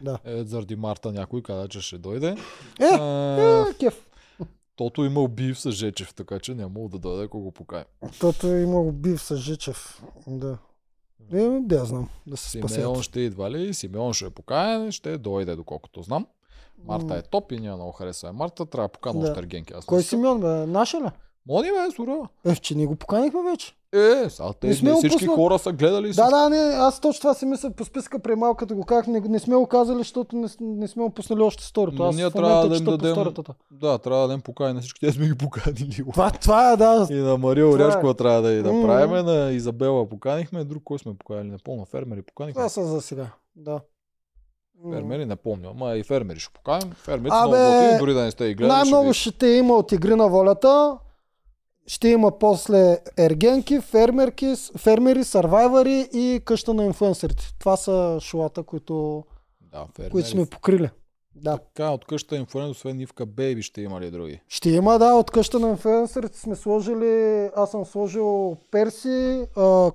Да. 0.00 0.18
Е, 0.24 0.44
заради 0.44 0.76
Марта 0.76 1.12
някой 1.12 1.42
каза, 1.42 1.68
че 1.68 1.80
ще 1.80 1.98
дойде. 1.98 2.36
Е, 2.80 2.84
А, 2.84 3.64
е, 3.70 3.74
кеф. 3.74 4.09
Тото 4.80 5.04
имал 5.04 5.28
бив 5.28 5.60
с 5.60 5.70
Жечев, 5.70 6.14
така 6.14 6.38
че 6.38 6.54
няма 6.54 6.80
да 6.80 6.98
дойде, 6.98 7.24
ако 7.24 7.40
го 7.40 7.52
покая. 7.52 7.84
Тото 8.20 8.46
е 8.46 8.60
имал 8.62 8.92
бив 8.92 9.22
с 9.22 9.36
Жичев. 9.36 10.02
Да. 10.26 10.58
Е, 11.32 11.60
да 11.60 11.84
знам. 11.84 12.08
Да 12.26 12.36
се 12.36 12.50
Симеон 12.50 12.68
спасят. 12.68 13.02
ще 13.02 13.20
идва 13.20 13.50
ли? 13.50 13.74
Симеон 13.74 14.12
ще 14.12 14.24
е 14.24 14.30
покаен, 14.30 14.92
ще 14.92 15.18
дойде, 15.18 15.56
доколкото 15.56 16.02
знам. 16.02 16.26
Марта 16.84 17.16
е 17.16 17.22
топ 17.22 17.52
и 17.52 17.58
ние 17.58 17.72
много 17.72 17.92
харесваме 17.92 18.38
Марта. 18.38 18.66
Трябва 18.66 18.88
да 18.88 18.92
покана 18.92 19.20
Да. 19.20 19.28
още 19.28 19.38
Ергенки. 19.40 19.72
Аз 19.72 19.84
Кой. 19.84 20.02
Симеон, 20.02 20.40
бе? 20.40 20.46
Наша 20.66 21.00
ли? 21.00 21.08
Мони 21.46 21.68
бе, 21.68 21.94
сурова. 21.96 22.28
Е, 22.46 22.54
че 22.54 22.74
ние 22.74 22.86
го 22.86 22.96
поканихме 22.96 23.40
вече. 23.42 23.76
Е, 23.94 24.30
сега 24.30 24.52
те 24.52 24.66
Не 24.66 24.70
не 24.70 24.76
сме 24.76 24.94
всички 24.94 25.10
пуснали. 25.16 25.34
хора 25.34 25.58
са 25.58 25.72
гледали. 25.72 26.12
Да, 26.12 26.30
да, 26.30 26.48
не, 26.48 26.56
аз 26.56 27.00
точно 27.00 27.20
това 27.20 27.34
си 27.34 27.46
мисля 27.46 27.70
по 27.70 27.84
списка 27.84 28.18
при 28.18 28.34
малко, 28.34 28.56
като 28.56 28.74
го 28.74 28.84
казах, 28.84 29.06
не, 29.06 29.20
не 29.20 29.38
сме 29.38 29.56
го 29.56 29.66
казали, 29.66 29.98
защото 29.98 30.36
не, 30.36 30.48
не 30.60 30.88
сме 30.88 31.02
го 31.02 31.10
пуснали 31.10 31.40
още 31.40 31.64
сторито. 31.64 32.02
Аз 32.02 32.16
ние 32.16 32.30
трябва 32.30 32.68
да 32.68 32.76
им 32.76 32.84
дадем- 32.84 33.12
сторитата. 33.12 33.54
да, 33.72 33.98
трябва 33.98 34.20
да 34.20 34.28
дадем 34.28 34.40
покани 34.40 34.74
на 34.74 34.80
всички. 34.80 35.00
Те 35.00 35.12
сме 35.12 35.26
ги 35.26 35.34
поканили. 35.36 36.04
Това, 36.12 36.30
това 36.32 36.72
е, 36.72 36.76
да. 36.76 37.06
И 37.10 37.14
на 37.14 37.36
Мария 37.38 37.62
е. 37.62 37.66
Оряшкова 37.66 38.14
трябва 38.14 38.42
да 38.42 38.52
и 38.52 38.56
да 38.56 38.82
правиме. 38.82 39.22
На 39.22 39.50
Изабела 39.50 40.08
поканихме. 40.08 40.64
Друг 40.64 40.82
кой 40.84 40.98
сме 40.98 41.14
поканили? 41.14 41.50
Не 41.50 41.58
помня. 41.58 41.84
Фермери 41.86 42.22
поканихме. 42.22 42.54
Това 42.54 42.68
са 42.68 42.84
за 42.84 43.00
сега. 43.00 43.26
Да. 43.56 43.80
Фермери 44.84 45.26
не 45.26 45.36
помня. 45.36 45.68
Ама 45.70 45.92
и 45.92 46.02
фермери 46.02 46.38
ще 46.38 46.52
поканим. 46.52 46.92
Фермерите 46.94 47.36
Абе, 47.36 47.48
много 47.48 47.74
готини, 47.74 47.98
дори 47.98 48.14
да 48.14 48.22
не 48.22 48.30
сте 48.30 48.44
и 48.44 48.54
гледали. 48.54 48.72
Най-много 48.72 49.12
ще 49.12 49.30
ще 49.30 49.46
има 49.46 49.74
от 49.74 49.92
игри 49.92 50.14
на 50.14 50.28
волята. 50.28 50.96
Ще 51.90 52.08
има 52.08 52.38
после 52.38 52.98
ергенки, 53.18 53.80
фермерки, 53.80 54.54
фермери, 54.78 55.24
сървайвари 55.24 56.08
и 56.12 56.40
къща 56.44 56.74
на 56.74 56.84
инфуенсерите. 56.84 57.48
Това 57.58 57.76
са 57.76 58.18
шоата, 58.20 58.62
които, 58.62 59.24
Да, 59.72 59.86
фермери. 59.96 60.10
които 60.10 60.28
сме 60.28 60.46
покрили. 60.46 60.90
Да. 61.34 61.58
Така, 61.58 61.90
от 61.90 62.04
къщата 62.04 62.36
инфлуенс, 62.36 62.70
освен 62.70 62.96
Нивка 62.96 63.26
Бейби, 63.26 63.62
ще 63.62 63.80
има 63.80 64.00
ли 64.00 64.10
други? 64.10 64.40
Ще 64.48 64.70
има, 64.70 64.98
да, 64.98 65.14
от 65.14 65.30
къща 65.30 65.58
на 65.58 65.68
инфуенсерите 65.68 66.38
сме 66.38 66.56
сложили, 66.56 67.48
аз 67.56 67.70
съм 67.70 67.84
сложил 67.84 68.56
Перси, 68.70 69.46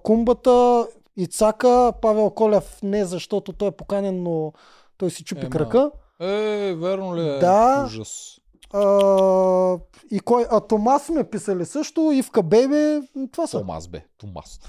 Кумбата, 0.03 0.87
Ицака, 1.17 1.93
Павел 2.01 2.29
Колев 2.29 2.79
не, 2.83 3.05
защото 3.05 3.53
той 3.53 3.67
е 3.67 3.71
поканен, 3.71 4.23
но 4.23 4.53
той 4.97 5.11
си 5.11 5.23
чупи 5.23 5.41
Ема, 5.41 5.49
крака. 5.49 5.91
Е, 6.19 6.73
верно 6.73 7.15
ли 7.15 7.29
е? 7.29 7.37
Да. 7.39 7.83
Ужас. 7.87 8.39
А, 8.73 9.77
и 10.11 10.19
кой? 10.19 10.45
А 10.51 10.59
Томас 10.59 11.05
сме 11.05 11.23
писали 11.23 11.65
също, 11.65 12.11
Ивка 12.13 12.43
Бейбе, 12.43 13.01
това 13.31 13.47
са. 13.47 13.59
Томас 13.59 13.87
бе. 13.87 14.05
Томас. 14.17 14.59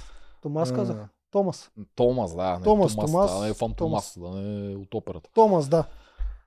Томас 0.42 0.72
казах. 0.72 0.96
А, 0.96 1.08
Томас. 1.30 1.70
Томас, 1.96 2.34
да. 2.36 2.58
Не 2.58 2.64
Томас, 2.64 2.94
Томас, 2.94 3.10
Томас, 3.10 3.40
да, 3.40 3.46
не 3.46 3.54
Фан 3.54 3.74
Томас. 3.74 4.14
Томас, 4.14 4.32
да 4.34 4.40
не 4.40 4.72
е 4.72 4.76
от 4.76 4.94
операта. 4.94 5.30
Томас, 5.34 5.68
да. 5.68 5.84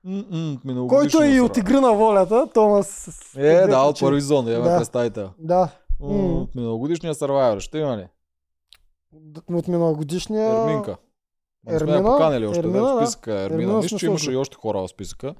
М-м, 0.04 0.88
Който 0.88 1.22
е 1.22 1.28
и 1.28 1.40
от 1.40 1.56
игри 1.56 1.80
на 1.80 1.92
волята, 1.92 2.46
Томас. 2.54 3.08
Е, 3.36 3.66
да, 3.66 3.78
от 3.82 3.94
причини. 3.94 4.08
първи 4.08 4.20
зон, 4.20 4.48
имаме 4.48 4.70
Да. 4.70 4.76
представител. 4.76 5.30
Да. 5.38 5.68
От 6.00 6.54
миналогодишния 6.54 7.14
Survivor, 7.14 7.60
ще 7.60 7.78
има 7.78 7.96
ли? 7.96 8.06
От 9.52 9.68
миналогодишния... 9.68 10.62
Ерминка. 10.62 10.96
Не 11.66 11.78
сме 11.78 11.92
я 11.92 12.02
поканили 12.02 12.46
още 12.46 12.58
Ермина, 12.58 12.80
да, 12.80 12.94
в 12.94 13.06
списъка. 13.06 13.32
Ермина, 13.32 13.62
Ермина 13.62 13.78
мисля, 13.78 13.98
че 13.98 14.06
имаше 14.06 14.32
и 14.32 14.36
още 14.36 14.56
хора 14.56 14.78
в 14.78 14.88
списъка. 14.88 15.34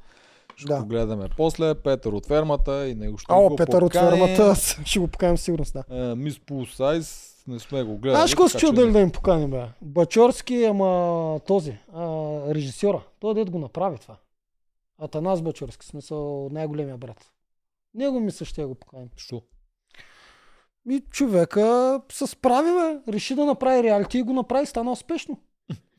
Ще 0.61 0.67
Да. 0.67 0.81
го 0.81 0.87
гледаме 0.87 1.29
после. 1.37 1.75
Петър 1.75 2.13
от 2.13 2.27
фермата 2.27 2.89
и 2.89 2.95
него 2.95 3.19
ще 3.19 3.33
Ало, 3.33 3.49
го 3.49 3.57
Петър 3.57 3.83
от 3.83 3.93
поканим. 3.93 4.27
фермата, 4.27 4.55
ще 4.85 4.99
го 4.99 5.09
покажем 5.09 5.39
сигурност, 5.39 5.73
да. 5.89 6.11
Е, 6.11 6.15
Мис 6.15 6.41
Пул 6.41 6.67
Сайз, 6.67 7.37
не 7.47 7.59
сме 7.59 7.83
го 7.83 7.99
гледали. 7.99 8.23
Аз 8.23 8.31
какво 8.31 8.49
се 8.49 8.73
дали 8.73 8.93
да 8.93 9.01
им 9.01 9.11
поканим, 9.11 9.51
бе? 9.51 9.65
Бачорски, 9.83 10.65
ама 10.65 11.41
този, 11.47 11.79
а, 11.95 12.05
режисьора. 12.49 13.03
Той 13.21 13.35
дед 13.35 13.51
го 13.51 13.59
направи 13.59 13.99
това. 13.99 14.17
Атанас 14.99 15.43
Бачорски, 15.43 15.87
смисъл 15.87 16.49
най-големия 16.51 16.97
брат. 16.97 17.31
Него 17.95 18.21
мисля, 18.21 18.47
ще 18.47 18.65
го 18.65 18.75
поканим. 18.75 19.09
Що? 19.17 19.43
И 20.91 21.03
човека 21.11 22.01
се 22.13 22.27
справи, 22.27 22.71
бе. 22.71 23.13
Реши 23.13 23.35
да 23.35 23.45
направи 23.45 23.83
реалити 23.83 24.19
и 24.19 24.23
го 24.23 24.33
направи, 24.33 24.67
стана 24.67 24.93
успешно. 24.93 25.39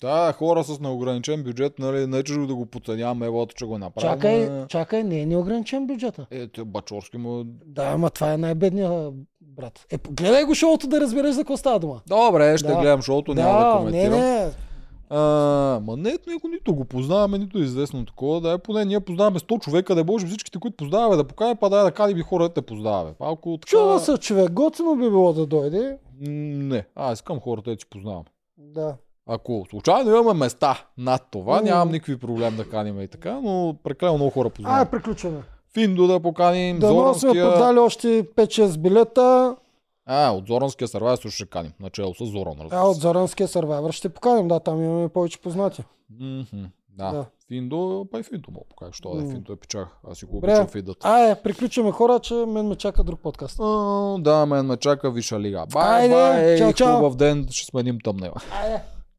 Да, 0.02 0.34
хора 0.34 0.64
с 0.64 0.80
неограничен 0.80 1.44
бюджет, 1.44 1.80
нали, 1.80 2.08
не 2.08 2.24
че 2.24 2.34
да 2.34 2.56
го 2.56 2.66
подценяваме, 2.66 3.26
евото, 3.26 3.56
че 3.56 3.66
го 3.66 3.78
направи. 3.78 4.08
Чакай, 4.08 4.50
чакай, 4.68 5.04
не 5.04 5.20
е 5.20 5.26
неограничен 5.26 5.88
бюджета. 5.88 6.26
Е, 6.32 6.48
те 6.48 6.64
Бачорски 6.64 7.18
му... 7.18 7.44
Да, 7.66 7.84
ама 7.84 8.10
това 8.10 8.34
е 8.34 8.38
най-бедният 8.38 9.14
брат. 9.42 9.86
Е, 9.92 9.98
гледай 10.10 10.44
го 10.44 10.56
шоуто 10.56 10.88
да 10.88 11.02
разбереш 11.02 11.32
за 11.36 11.42
какво 11.42 11.58
става 11.58 11.80
дума. 11.80 12.02
Добре, 12.08 12.58
ще 12.58 12.68
Да. 12.68 12.76
гледам 12.76 13.02
шоуто, 13.02 13.34
няма 13.34 13.60
да 13.60 13.66
не, 13.66 13.78
коментирам. 13.78 14.20
не. 14.20 14.52
А, 15.10 15.20
ма 15.84 15.98
не, 15.98 16.18
него 16.28 16.48
нито 16.48 16.76
го 16.76 16.86
познаваме, 16.86 17.38
нито 17.38 17.58
е 17.58 17.62
известно 17.62 18.06
такова. 18.06 18.42
Да 18.42 18.52
е 18.52 18.58
поне 18.58 18.86
ние 18.86 19.00
познаваме 19.00 19.40
100 19.40 19.60
човека, 19.64 19.96
да 19.96 20.04
може 20.04 20.28
всичките, 20.28 20.60
които 20.60 20.78
познаваме, 20.78 21.16
да 21.16 21.24
покажем, 21.24 21.58
па 21.60 21.70
да, 21.70 21.84
да 21.84 21.92
кадим 21.92 22.18
и 22.18 22.22
хората 22.22 22.62
да 22.62 22.66
познаваме. 22.66 23.14
Малко 23.20 23.58
така... 23.62 23.70
Чува 23.70 24.00
се 24.00 24.18
човек, 24.18 24.52
готино 24.52 24.96
би 24.96 25.10
било 25.10 25.34
да 25.34 25.46
дойде. 25.46 25.98
Не, 26.20 26.86
аз 26.96 27.20
искам 27.20 27.40
хората 27.40 27.70
да 27.72 27.80
си 27.80 27.86
познавам. 27.90 28.24
Да. 28.58 28.96
Ако 29.34 29.66
случайно 29.70 30.12
имаме 30.12 30.34
места 30.36 30.86
над 30.98 31.22
това, 31.32 31.56
М. 31.56 31.62
нямам 31.62 31.90
никакви 31.90 32.18
проблем 32.18 32.56
да 32.56 32.66
каним 32.66 33.02
и 33.02 33.08
така, 33.08 33.34
но 33.34 33.76
прекалено 33.84 34.18
много 34.18 34.32
хора 34.32 34.50
познавам. 34.50 34.88
приключваме. 34.88 35.38
Финдо 35.74 36.08
да 36.08 36.20
поканим, 36.20 36.80
Да 36.80 36.88
но 36.88 37.14
сме 37.14 37.20
Зоранския... 37.20 37.52
продали 37.52 37.80
още 37.80 38.08
5-6 38.26 38.78
билета. 38.78 39.56
А, 40.06 40.32
от 40.32 40.48
Зоранския 40.48 40.88
сървайвер 40.88 41.16
също 41.16 41.30
ще 41.32 41.46
каним. 41.46 41.72
Начало 41.80 42.14
с 42.14 42.26
Зоран, 42.26 42.56
разбира 42.60 42.80
А, 42.80 42.84
от. 42.84 42.96
Зоранския 42.96 43.48
сървайвер 43.48 43.92
ще 43.92 44.10
поканим. 44.10 44.48
Да, 44.48 44.60
там 44.60 44.84
имаме 44.84 45.10
повече 45.10 45.40
познати. 45.40 45.84
Мгм, 46.12 46.64
Да. 46.90 47.12
Да. 47.12 47.26
Финдо, 47.48 48.08
па 48.12 48.20
и 48.20 48.24
Финдо 48.24 48.52
мога 48.52 48.66
покажа. 48.70 48.92
Що 48.94 49.10
да 49.10 49.24
е. 49.24 49.28
Финдо 49.28 49.54
е 49.54 49.58
печах. 49.58 49.88
Аз 50.12 50.18
си 50.18 50.26
го 50.26 50.38
обичам 50.38 50.68
Финдът. 50.68 50.98
Ай, 51.02 51.36
приключваме 51.36 51.92
хора, 51.92 52.20
че 52.20 52.34
мен 52.34 52.68
ме 52.68 52.76
чака 52.76 53.04
друг 53.04 53.20
подкаст. 53.20 53.60
А, 53.60 54.18
Да, 54.20 54.46
мен 54.46 54.66
ме 54.66 54.78
чака 54.78 55.12
Виша 55.12 55.40
лига. 55.40 55.66
Бай, 55.68 56.02
Айде, 56.02 56.14
бай, 56.14 56.58
чао, 56.58 56.74
чао. 56.74 56.96
хубав 56.96 57.16
ден, 57.16 57.48
ще 57.52 57.66
сменим 57.66 58.00
тъмнела. 58.00 58.36
Айде. 58.54 58.80